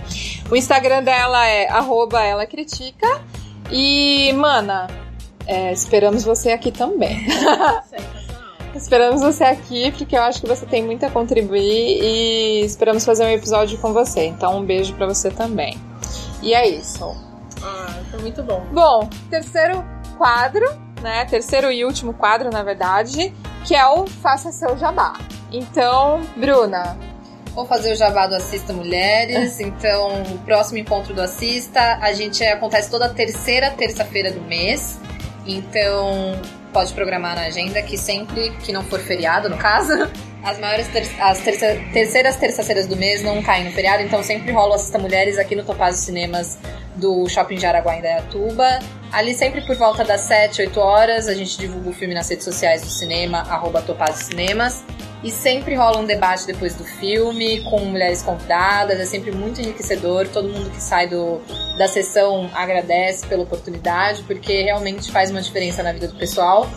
O 0.49 0.55
Instagram 0.55 1.03
dela 1.03 1.47
é 1.47 1.67
ela 2.23 2.45
critica. 2.45 3.21
E, 3.71 4.31
mana, 4.33 4.87
é, 5.47 5.71
esperamos 5.71 6.23
você 6.23 6.51
aqui 6.51 6.71
também. 6.71 7.25
Esperamos 8.75 9.21
você 9.21 9.45
aqui, 9.45 9.89
porque 9.91 10.17
eu 10.17 10.21
acho 10.21 10.41
que 10.41 10.47
você 10.47 10.65
tem 10.65 10.83
muito 10.83 11.05
a 11.05 11.09
contribuir 11.09 11.61
e 11.61 12.61
esperamos 12.65 13.05
fazer 13.05 13.23
um 13.23 13.29
episódio 13.29 13.77
com 13.77 13.93
você. 13.93 14.25
Então, 14.25 14.59
um 14.59 14.65
beijo 14.65 14.93
para 14.95 15.07
você 15.07 15.31
também. 15.31 15.77
E 16.45 16.53
é 16.53 16.69
isso. 16.69 17.17
Ah, 17.63 18.01
foi 18.11 18.21
muito 18.21 18.43
bom. 18.43 18.63
Bom, 18.71 19.09
terceiro 19.31 19.83
quadro, 20.15 20.63
né? 21.01 21.25
Terceiro 21.25 21.71
e 21.71 21.83
último 21.83 22.13
quadro, 22.13 22.51
na 22.51 22.61
verdade, 22.61 23.33
que 23.65 23.75
é 23.75 23.85
o 23.87 24.05
Faça 24.05 24.51
Seu 24.51 24.77
Jabá. 24.77 25.17
Então, 25.51 26.21
Bruna, 26.37 26.97
Vou 27.55 27.65
fazer 27.65 27.93
o 27.93 27.95
jabá 27.95 28.27
do 28.27 28.35
Assista 28.35 28.73
Mulheres. 28.73 29.59
Então, 29.65 30.21
o 30.23 30.37
próximo 30.39 30.77
encontro 30.77 31.13
do 31.13 31.21
Assista, 31.21 31.97
a 32.01 32.11
gente 32.11 32.43
acontece 32.43 32.91
toda 32.91 33.07
terceira 33.07 33.71
terça-feira 33.71 34.29
do 34.29 34.41
mês. 34.41 34.99
Então, 35.47 36.33
pode 36.73 36.93
programar 36.93 37.35
na 37.35 37.43
agenda 37.43 37.81
que 37.81 37.97
sempre 37.97 38.51
que 38.57 38.73
não 38.73 38.83
for 38.83 38.99
feriado, 38.99 39.49
no 39.49 39.57
caso, 39.57 39.93
as 40.45 40.59
maiores 40.59 40.87
ter 40.89 41.09
as 41.19 41.39
terça 41.39 41.75
terceiras 41.91 42.35
terça-feiras 42.35 42.85
do 42.85 42.95
mês 42.95 43.23
não 43.23 43.41
caem 43.41 43.65
no 43.65 43.71
feriado, 43.71 44.03
então 44.03 44.21
sempre 44.21 44.51
rola 44.51 44.75
Assista 44.75 44.99
Mulheres 44.99 45.39
aqui 45.39 45.55
no 45.55 45.65
Topazio 45.65 46.05
Cinemas 46.05 46.59
do 46.95 47.27
Shopping 47.27 47.57
Jaraguá 47.57 47.97
em 47.97 48.01
Dayatuba. 48.01 48.79
Ali 49.11 49.33
sempre 49.33 49.65
por 49.65 49.75
volta 49.75 50.03
das 50.03 50.21
7, 50.21 50.61
8 50.61 50.79
horas, 50.79 51.27
a 51.27 51.33
gente 51.33 51.57
divulga 51.57 51.89
o 51.89 51.93
filme 51.93 52.13
nas 52.13 52.29
redes 52.29 52.45
sociais 52.45 52.83
do 52.83 52.89
cinema, 52.89 53.39
arroba 53.39 53.81
Topazio 53.81 54.23
Cinemas. 54.23 54.83
E 55.23 55.31
sempre 55.31 55.73
rola 55.73 55.97
um 55.97 56.05
debate 56.05 56.45
depois 56.45 56.75
do 56.75 56.83
filme, 56.83 57.63
com 57.63 57.79
mulheres 57.79 58.21
convidadas, 58.21 58.99
é 58.99 59.05
sempre 59.05 59.31
muito 59.31 59.59
enriquecedor. 59.59 60.27
Todo 60.27 60.47
mundo 60.47 60.69
que 60.69 60.79
sai 60.79 61.07
do, 61.07 61.41
da 61.79 61.87
sessão 61.87 62.51
agradece 62.53 63.25
pela 63.25 63.41
oportunidade, 63.41 64.21
porque 64.23 64.61
realmente 64.61 65.11
faz 65.11 65.31
uma 65.31 65.41
diferença 65.41 65.81
na 65.81 65.91
vida 65.91 66.07
do 66.07 66.15
pessoal. 66.15 66.69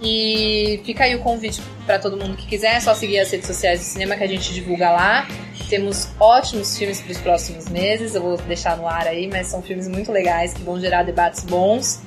E 0.00 0.80
fica 0.84 1.04
aí 1.04 1.14
o 1.14 1.20
convite 1.20 1.62
para 1.86 1.98
todo 1.98 2.16
mundo 2.16 2.36
que 2.36 2.46
quiser, 2.46 2.76
é 2.76 2.80
só 2.80 2.94
seguir 2.94 3.20
as 3.20 3.30
redes 3.30 3.46
sociais 3.46 3.80
do 3.80 3.84
cinema 3.84 4.16
que 4.16 4.24
a 4.24 4.26
gente 4.26 4.52
divulga 4.52 4.90
lá. 4.90 5.28
Temos 5.68 6.08
ótimos 6.20 6.76
filmes 6.76 7.00
para 7.00 7.12
os 7.12 7.18
próximos 7.18 7.68
meses, 7.68 8.14
eu 8.14 8.22
vou 8.22 8.36
deixar 8.36 8.76
no 8.76 8.86
ar 8.86 9.06
aí, 9.06 9.28
mas 9.28 9.46
são 9.46 9.62
filmes 9.62 9.88
muito 9.88 10.12
legais 10.12 10.52
que 10.52 10.62
vão 10.62 10.78
gerar 10.78 11.04
debates 11.04 11.44
bons. 11.44 12.00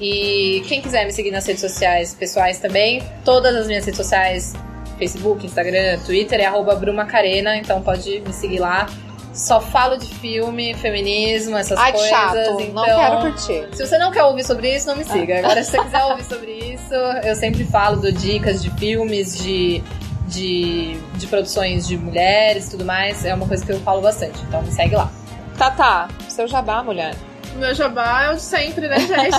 E 0.00 0.62
quem 0.66 0.82
quiser 0.82 1.04
me 1.04 1.12
seguir 1.12 1.30
nas 1.30 1.46
redes 1.46 1.60
sociais 1.60 2.14
pessoais 2.14 2.58
também, 2.58 3.02
todas 3.24 3.54
as 3.54 3.66
minhas 3.66 3.84
redes 3.84 3.98
sociais 3.98 4.52
Facebook, 4.98 5.44
Instagram, 5.46 5.98
Twitter 6.04 6.40
é 6.40 6.46
arroba 6.46 6.74
Brumacarena, 6.74 7.56
então 7.56 7.82
pode 7.82 8.20
me 8.20 8.32
seguir 8.32 8.58
lá. 8.58 8.88
Só 9.34 9.60
falo 9.60 9.96
de 9.96 10.06
filme, 10.14 10.74
feminismo, 10.74 11.56
essas 11.56 11.76
Ai, 11.76 11.90
coisas. 11.90 12.08
chato. 12.08 12.36
Então, 12.36 12.72
não 12.72 12.84
quero 12.84 13.20
curtir. 13.20 13.68
Se 13.72 13.84
você 13.84 13.98
não 13.98 14.12
quer 14.12 14.22
ouvir 14.22 14.44
sobre 14.44 14.74
isso, 14.74 14.86
não 14.86 14.96
me 14.96 15.04
siga. 15.04 15.40
Agora, 15.40 15.62
se 15.64 15.72
você 15.72 15.82
quiser 15.82 16.04
ouvir 16.04 16.24
sobre 16.24 16.52
isso, 16.52 16.94
eu 17.24 17.34
sempre 17.34 17.64
falo, 17.64 17.96
dou 17.96 18.12
dicas 18.12 18.62
de 18.62 18.70
filmes, 18.70 19.36
de, 19.36 19.82
de, 20.28 20.96
de 21.16 21.26
produções 21.26 21.86
de 21.86 21.96
mulheres 21.96 22.68
e 22.68 22.70
tudo 22.70 22.84
mais. 22.84 23.24
É 23.24 23.34
uma 23.34 23.48
coisa 23.48 23.66
que 23.66 23.72
eu 23.72 23.80
falo 23.80 24.00
bastante. 24.00 24.40
Então 24.46 24.62
me 24.62 24.70
segue 24.70 24.94
lá. 24.94 25.10
Tá, 25.58 25.70
tá. 25.70 26.08
Seu 26.28 26.46
jabá, 26.46 26.82
mulher. 26.84 27.14
Meu 27.56 27.74
jabá 27.74 28.24
é 28.24 28.30
o 28.30 28.34
de 28.34 28.42
sempre, 28.42 28.88
né, 28.88 29.00
gente? 29.00 29.36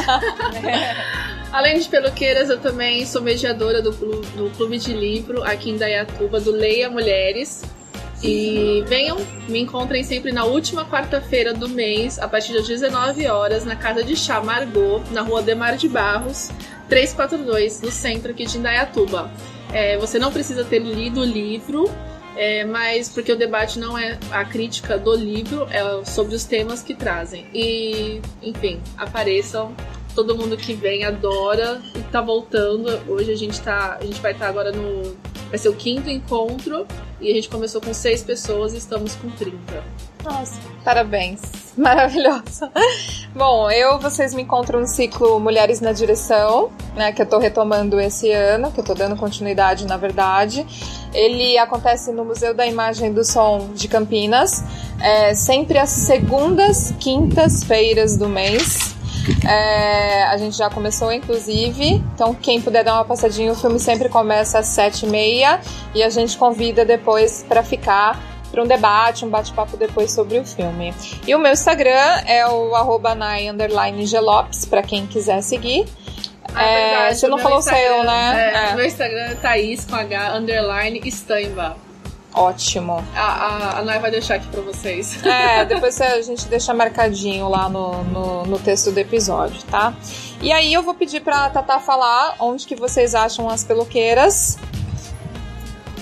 Além 1.51 1.79
de 1.79 1.87
peluqueiras, 1.87 2.49
eu 2.49 2.59
também 2.59 3.05
sou 3.05 3.21
mediadora 3.21 3.81
do, 3.81 3.91
do 3.91 4.51
Clube 4.57 4.77
de 4.77 4.93
Livro 4.93 5.41
aqui 5.43 5.71
em 5.71 5.77
Dayatuba, 5.77 6.41
do 6.41 6.51
Leia 6.51 6.89
Mulheres. 6.89 7.63
E 8.25 8.83
venham, 8.87 9.17
me 9.47 9.59
encontrem 9.59 10.03
sempre 10.03 10.31
na 10.31 10.45
última 10.45 10.83
quarta-feira 10.83 11.53
do 11.53 11.69
mês, 11.69 12.17
a 12.17 12.27
partir 12.27 12.53
das 12.53 12.67
19 12.67 13.27
horas, 13.27 13.63
na 13.65 13.75
Casa 13.75 14.03
de 14.03 14.15
Chá 14.15 14.41
Margot, 14.41 15.03
na 15.11 15.21
rua 15.21 15.43
Demar 15.43 15.77
de 15.77 15.87
Barros, 15.87 16.49
342, 16.89 17.81
no 17.81 17.91
centro 17.91 18.31
aqui 18.31 18.45
de 18.45 18.57
Indaiatuba. 18.57 19.31
É, 19.71 19.97
você 19.97 20.17
não 20.17 20.31
precisa 20.31 20.63
ter 20.63 20.79
lido 20.79 21.21
o 21.21 21.23
livro, 21.23 21.85
é, 22.35 22.65
mas 22.65 23.09
porque 23.09 23.31
o 23.31 23.35
debate 23.35 23.77
não 23.77 23.97
é 23.97 24.17
a 24.31 24.43
crítica 24.43 24.97
do 24.97 25.13
livro, 25.15 25.67
é 25.69 26.03
sobre 26.03 26.35
os 26.35 26.45
temas 26.45 26.81
que 26.81 26.95
trazem. 26.95 27.45
E, 27.53 28.21
enfim, 28.41 28.81
apareçam. 28.97 29.73
Todo 30.15 30.35
mundo 30.35 30.55
que 30.55 30.73
vem 30.73 31.03
adora 31.03 31.81
e 31.93 31.99
tá 32.03 32.21
voltando. 32.21 32.87
Hoje 33.07 33.31
a 33.31 33.35
gente 33.35 33.59
tá. 33.59 33.97
A 33.99 34.05
gente 34.05 34.21
vai 34.21 34.31
estar 34.31 34.45
tá 34.45 34.49
agora 34.49 34.71
no. 34.71 35.13
Vai 35.55 35.59
ser 35.59 35.69
o 35.69 35.73
quinto 35.73 36.09
encontro 36.09 36.85
e 37.21 37.31
a 37.31 37.33
gente 37.33 37.47
começou 37.47 37.79
com 37.79 37.93
seis 37.93 38.21
pessoas 38.21 38.73
e 38.73 38.77
estamos 38.77 39.15
com 39.15 39.29
30. 39.29 39.55
Nossa, 40.21 40.59
parabéns. 40.83 41.39
Maravilhosa. 41.77 42.69
Bom, 43.33 43.71
eu, 43.71 43.97
vocês 43.97 44.33
me 44.33 44.41
encontram 44.41 44.81
no 44.81 44.85
ciclo 44.85 45.39
Mulheres 45.39 45.79
na 45.79 45.93
Direção, 45.93 46.71
né, 46.93 47.13
que 47.13 47.21
eu 47.21 47.25
tô 47.25 47.39
retomando 47.39 48.01
esse 48.01 48.29
ano, 48.33 48.69
que 48.69 48.81
eu 48.81 48.83
tô 48.83 48.93
dando 48.93 49.15
continuidade, 49.15 49.85
na 49.85 49.95
verdade. 49.95 50.67
Ele 51.13 51.57
acontece 51.57 52.11
no 52.11 52.25
Museu 52.25 52.53
da 52.53 52.67
Imagem 52.67 53.13
do 53.13 53.23
Som 53.23 53.69
de 53.73 53.87
Campinas, 53.87 54.61
é, 54.99 55.33
sempre 55.35 55.77
às 55.77 55.89
segundas, 55.89 56.93
quintas-feiras 56.99 58.17
do 58.17 58.27
mês. 58.27 58.94
É, 59.47 60.23
a 60.23 60.37
gente 60.37 60.57
já 60.57 60.69
começou, 60.69 61.11
inclusive. 61.11 62.03
Então, 62.13 62.33
quem 62.33 62.61
puder 62.61 62.83
dar 62.83 62.95
uma 62.95 63.05
passadinha, 63.05 63.51
o 63.51 63.55
filme 63.55 63.79
sempre 63.79 64.09
começa 64.09 64.59
às 64.59 64.67
sete 64.67 65.05
e 65.05 65.09
meia 65.09 65.59
e 65.93 66.03
a 66.03 66.09
gente 66.09 66.37
convida 66.37 66.85
depois 66.85 67.43
para 67.47 67.63
ficar 67.63 68.19
para 68.51 68.63
um 68.63 68.67
debate, 68.67 69.25
um 69.25 69.29
bate-papo 69.29 69.75
depois 69.75 70.13
sobre 70.13 70.39
o 70.39 70.45
filme. 70.45 70.93
E 71.27 71.35
o 71.35 71.39
meu 71.39 71.51
Instagram 71.51 72.21
é 72.25 72.47
o 72.47 72.73
arroba 72.73 73.15
para 74.69 74.81
quem 74.81 75.05
quiser 75.07 75.41
seguir. 75.41 75.85
Ah, 76.53 76.63
é, 76.63 76.89
verdade, 76.89 77.17
você 77.17 77.27
não 77.27 77.37
falou 77.37 77.61
seu, 77.61 78.03
né? 78.03 78.53
É, 78.53 78.69
é. 78.69 78.75
Meu 78.75 78.85
Instagram 78.85 79.23
é 79.23 79.35
Thaís 79.35 79.83
com 79.83 79.95
H 79.95 80.37
underline 80.37 81.01
Stamba. 81.05 81.75
Ótimo. 82.35 83.01
A, 83.15 83.21
a, 83.21 83.79
a 83.79 83.81
Nai 83.81 83.97
vai 83.97 84.11
deixar 84.11 84.35
aqui 84.35 84.47
pra 84.47 84.61
vocês. 84.61 85.17
É, 85.25 85.63
depois 85.65 85.99
a 86.01 86.21
gente 86.21 86.45
deixa 86.47 86.73
marcadinho 86.73 87.47
lá 87.47 87.69
no, 87.69 88.03
no, 88.05 88.45
no, 88.45 88.59
texto 88.59 88.91
do 88.91 88.97
episódio, 88.99 89.61
tá? 89.63 89.93
E 90.41 90.51
aí 90.51 90.73
eu 90.73 90.81
vou 90.83 90.93
pedir 90.93 91.21
pra 91.21 91.49
Tatá 91.49 91.79
falar 91.79 92.35
onde 92.39 92.65
que 92.65 92.75
vocês 92.75 93.15
acham 93.15 93.49
as 93.49 93.63
peluqueiras. 93.63 94.57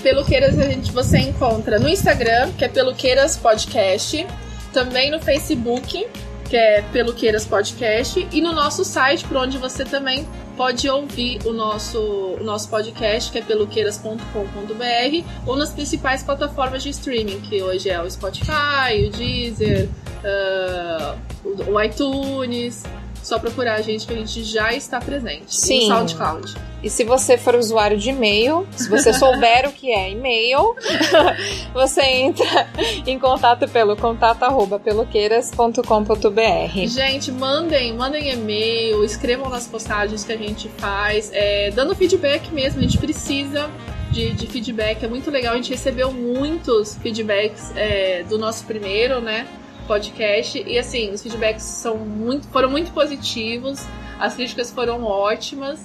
Peluqueiras 0.02 0.58
a 0.58 0.64
gente, 0.64 0.92
você 0.92 1.18
encontra 1.18 1.78
no 1.78 1.88
Instagram, 1.88 2.52
que 2.52 2.64
é 2.64 2.68
Peluqueiras 2.68 3.36
Podcast, 3.36 4.26
também 4.72 5.10
no 5.10 5.20
Facebook, 5.20 6.06
que 6.48 6.56
é 6.56 6.82
Peluqueiras 6.92 7.44
Podcast, 7.44 8.26
e 8.30 8.40
no 8.40 8.52
nosso 8.52 8.84
site, 8.84 9.24
por 9.24 9.36
onde 9.36 9.56
você 9.58 9.84
também 9.84 10.28
pode 10.56 10.88
ouvir 10.88 11.40
o 11.46 11.52
nosso, 11.52 11.98
o 11.98 12.44
nosso 12.44 12.68
podcast, 12.68 13.30
que 13.30 13.38
é 13.38 13.42
peluqueiras.com.br, 13.42 15.28
ou 15.46 15.56
nas 15.56 15.70
principais 15.70 16.22
plataformas 16.22 16.82
de 16.82 16.90
streaming, 16.90 17.40
que 17.40 17.62
hoje 17.62 17.90
é 17.90 18.00
o 18.00 18.10
Spotify, 18.10 19.06
o 19.06 19.10
Deezer, 19.10 19.88
uh, 20.24 21.72
o 21.72 21.80
iTunes. 21.80 22.82
Só 23.24 23.38
procurar 23.38 23.76
a 23.76 23.80
gente 23.80 24.06
que 24.06 24.12
a 24.12 24.16
gente 24.16 24.44
já 24.44 24.74
está 24.74 25.00
presente. 25.00 25.56
Sim. 25.56 25.78
E 25.78 25.88
SoundCloud. 25.88 26.54
E 26.82 26.90
se 26.90 27.04
você 27.04 27.38
for 27.38 27.54
usuário 27.54 27.96
de 27.96 28.10
e-mail, 28.10 28.68
se 28.76 28.90
você 28.90 29.10
souber 29.14 29.66
o 29.66 29.72
que 29.72 29.90
é 29.90 30.10
e-mail, 30.10 30.76
você 31.72 32.02
entra 32.02 32.68
em 33.06 33.18
contato 33.18 33.66
pelo 33.66 33.96
contato 33.96 34.42
arroba 34.42 34.78
peloqueiras.com.br. 34.78 36.86
Gente, 36.86 37.32
mandem, 37.32 37.94
mandem 37.94 38.30
e-mail, 38.30 39.02
escrevam 39.02 39.48
nas 39.48 39.66
postagens 39.66 40.22
que 40.22 40.32
a 40.32 40.36
gente 40.36 40.68
faz, 40.76 41.30
é, 41.32 41.70
dando 41.70 41.96
feedback 41.96 42.52
mesmo, 42.52 42.80
a 42.80 42.82
gente 42.82 42.98
precisa 42.98 43.70
de, 44.10 44.34
de, 44.34 44.46
feedback. 44.46 45.02
É 45.02 45.08
muito 45.08 45.30
legal, 45.30 45.54
a 45.54 45.56
gente 45.56 45.70
recebeu 45.70 46.12
muitos 46.12 46.94
feedbacks 46.96 47.72
é, 47.74 48.22
do 48.24 48.38
nosso 48.38 48.66
primeiro, 48.66 49.22
né? 49.22 49.46
Podcast. 49.84 50.62
E 50.66 50.78
assim, 50.78 51.10
os 51.10 51.22
feedbacks 51.22 51.64
são 51.64 51.96
muito, 51.96 52.46
foram 52.48 52.70
muito 52.70 52.92
positivos, 52.92 53.84
as 54.18 54.34
críticas 54.34 54.70
foram 54.70 55.04
ótimas. 55.04 55.80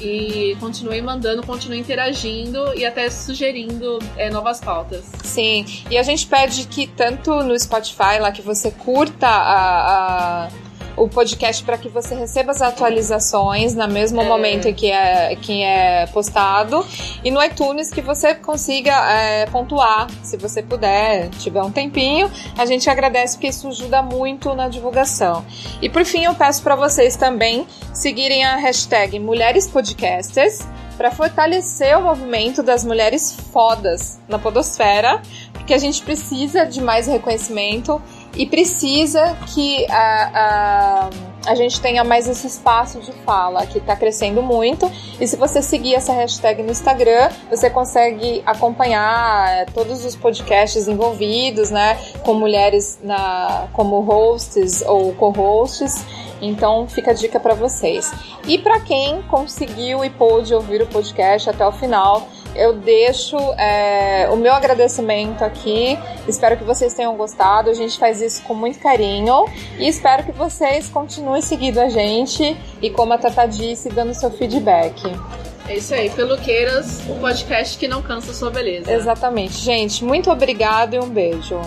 E 0.00 0.56
continue 0.58 1.00
mandando, 1.00 1.46
continue 1.46 1.78
interagindo 1.78 2.74
e 2.74 2.84
até 2.84 3.08
sugerindo 3.08 4.00
é, 4.16 4.28
novas 4.28 4.60
pautas. 4.60 5.04
Sim, 5.22 5.64
e 5.88 5.96
a 5.96 6.02
gente 6.02 6.26
pede 6.26 6.66
que 6.66 6.88
tanto 6.88 7.32
no 7.44 7.56
Spotify 7.56 8.18
lá 8.18 8.32
que 8.32 8.42
você 8.42 8.72
curta 8.72 9.28
a, 9.28 10.46
a 10.46 10.48
o, 10.96 11.08
podcast 11.08 11.62
para 11.64 11.78
que 11.78 11.88
você 11.88 12.14
receba 12.14 12.52
as 12.52 12.62
atualizações 12.62 13.74
no 13.74 13.86
mesmo 13.88 14.20
é. 14.20 14.24
momento 14.24 14.68
em 14.68 14.74
que 14.74 14.90
é, 14.90 15.36
que 15.36 15.62
é 15.62 16.06
postado. 16.06 16.84
E 17.22 17.30
no 17.30 17.42
iTunes 17.42 17.90
que 17.90 18.00
você 18.00 18.34
consiga 18.34 18.92
é, 19.10 19.46
pontuar, 19.46 20.08
se 20.22 20.36
você 20.36 20.62
puder, 20.62 21.28
tiver 21.30 21.62
um 21.62 21.70
tempinho. 21.70 22.30
A 22.56 22.66
gente 22.66 22.88
agradece 22.88 23.36
porque 23.36 23.48
isso 23.48 23.68
ajuda 23.68 24.02
muito 24.02 24.54
na 24.54 24.68
divulgação. 24.68 25.44
E 25.80 25.88
por 25.88 26.04
fim, 26.04 26.24
eu 26.24 26.34
peço 26.34 26.62
para 26.62 26.76
vocês 26.76 27.16
também 27.16 27.66
seguirem 27.92 28.44
a 28.44 28.56
hashtag 28.56 29.18
Mulheres 29.18 29.66
Podcasters 29.68 30.66
para 30.96 31.10
fortalecer 31.10 31.98
o 31.98 32.02
movimento 32.02 32.62
das 32.62 32.84
mulheres 32.84 33.36
fodas 33.52 34.20
na 34.28 34.38
podosfera, 34.38 35.20
porque 35.52 35.74
a 35.74 35.78
gente 35.78 36.02
precisa 36.02 36.64
de 36.64 36.80
mais 36.80 37.06
reconhecimento 37.06 38.00
e 38.36 38.46
precisa 38.46 39.36
que 39.54 39.86
a, 39.90 40.30
a, 40.34 41.10
a 41.46 41.54
gente 41.54 41.80
tenha 41.80 42.02
mais 42.02 42.28
esse 42.28 42.46
espaço 42.46 43.00
de 43.00 43.12
fala, 43.24 43.66
que 43.66 43.78
está 43.78 43.94
crescendo 43.94 44.42
muito. 44.42 44.90
E 45.20 45.26
se 45.26 45.36
você 45.36 45.62
seguir 45.62 45.94
essa 45.94 46.12
hashtag 46.12 46.62
no 46.62 46.70
Instagram, 46.70 47.30
você 47.50 47.70
consegue 47.70 48.42
acompanhar 48.46 49.48
é, 49.50 49.64
todos 49.66 50.04
os 50.04 50.16
podcasts 50.16 50.88
envolvidos, 50.88 51.70
né, 51.70 51.98
com 52.24 52.34
mulheres 52.34 52.98
na, 53.02 53.68
como 53.72 54.00
hosts 54.00 54.82
ou 54.86 55.12
co-hosts. 55.14 56.04
Então 56.40 56.86
fica 56.88 57.12
a 57.12 57.14
dica 57.14 57.38
para 57.38 57.54
vocês. 57.54 58.12
E 58.46 58.58
para 58.58 58.80
quem 58.80 59.22
conseguiu 59.22 60.04
e 60.04 60.10
pôde 60.10 60.52
ouvir 60.54 60.82
o 60.82 60.86
podcast 60.86 61.48
até 61.48 61.66
o 61.66 61.72
final, 61.72 62.28
eu 62.54 62.74
deixo 62.74 63.36
é, 63.58 64.28
o 64.30 64.36
meu 64.36 64.52
agradecimento 64.52 65.42
aqui. 65.42 65.98
Espero 66.26 66.56
que 66.56 66.64
vocês 66.64 66.94
tenham 66.94 67.16
gostado. 67.16 67.70
A 67.70 67.74
gente 67.74 67.98
faz 67.98 68.20
isso 68.20 68.42
com 68.42 68.54
muito 68.54 68.78
carinho 68.78 69.46
e 69.78 69.88
espero 69.88 70.24
que 70.24 70.32
vocês 70.32 70.88
continuem 70.88 71.42
seguindo 71.42 71.78
a 71.78 71.88
gente 71.88 72.56
e, 72.80 72.90
como 72.90 73.12
a 73.12 73.18
Tata 73.18 73.46
disse, 73.46 73.88
dando 73.88 74.14
seu 74.14 74.30
feedback. 74.30 75.02
É 75.66 75.76
isso 75.76 75.94
aí, 75.94 76.10
Peluqueiras, 76.10 77.00
o 77.08 77.14
podcast 77.14 77.78
que 77.78 77.88
não 77.88 78.02
cansa 78.02 78.34
sua 78.34 78.50
beleza. 78.50 78.92
Exatamente. 78.92 79.54
Gente, 79.54 80.04
muito 80.04 80.30
obrigado 80.30 80.94
e 80.94 80.98
um 80.98 81.08
beijo. 81.08 81.58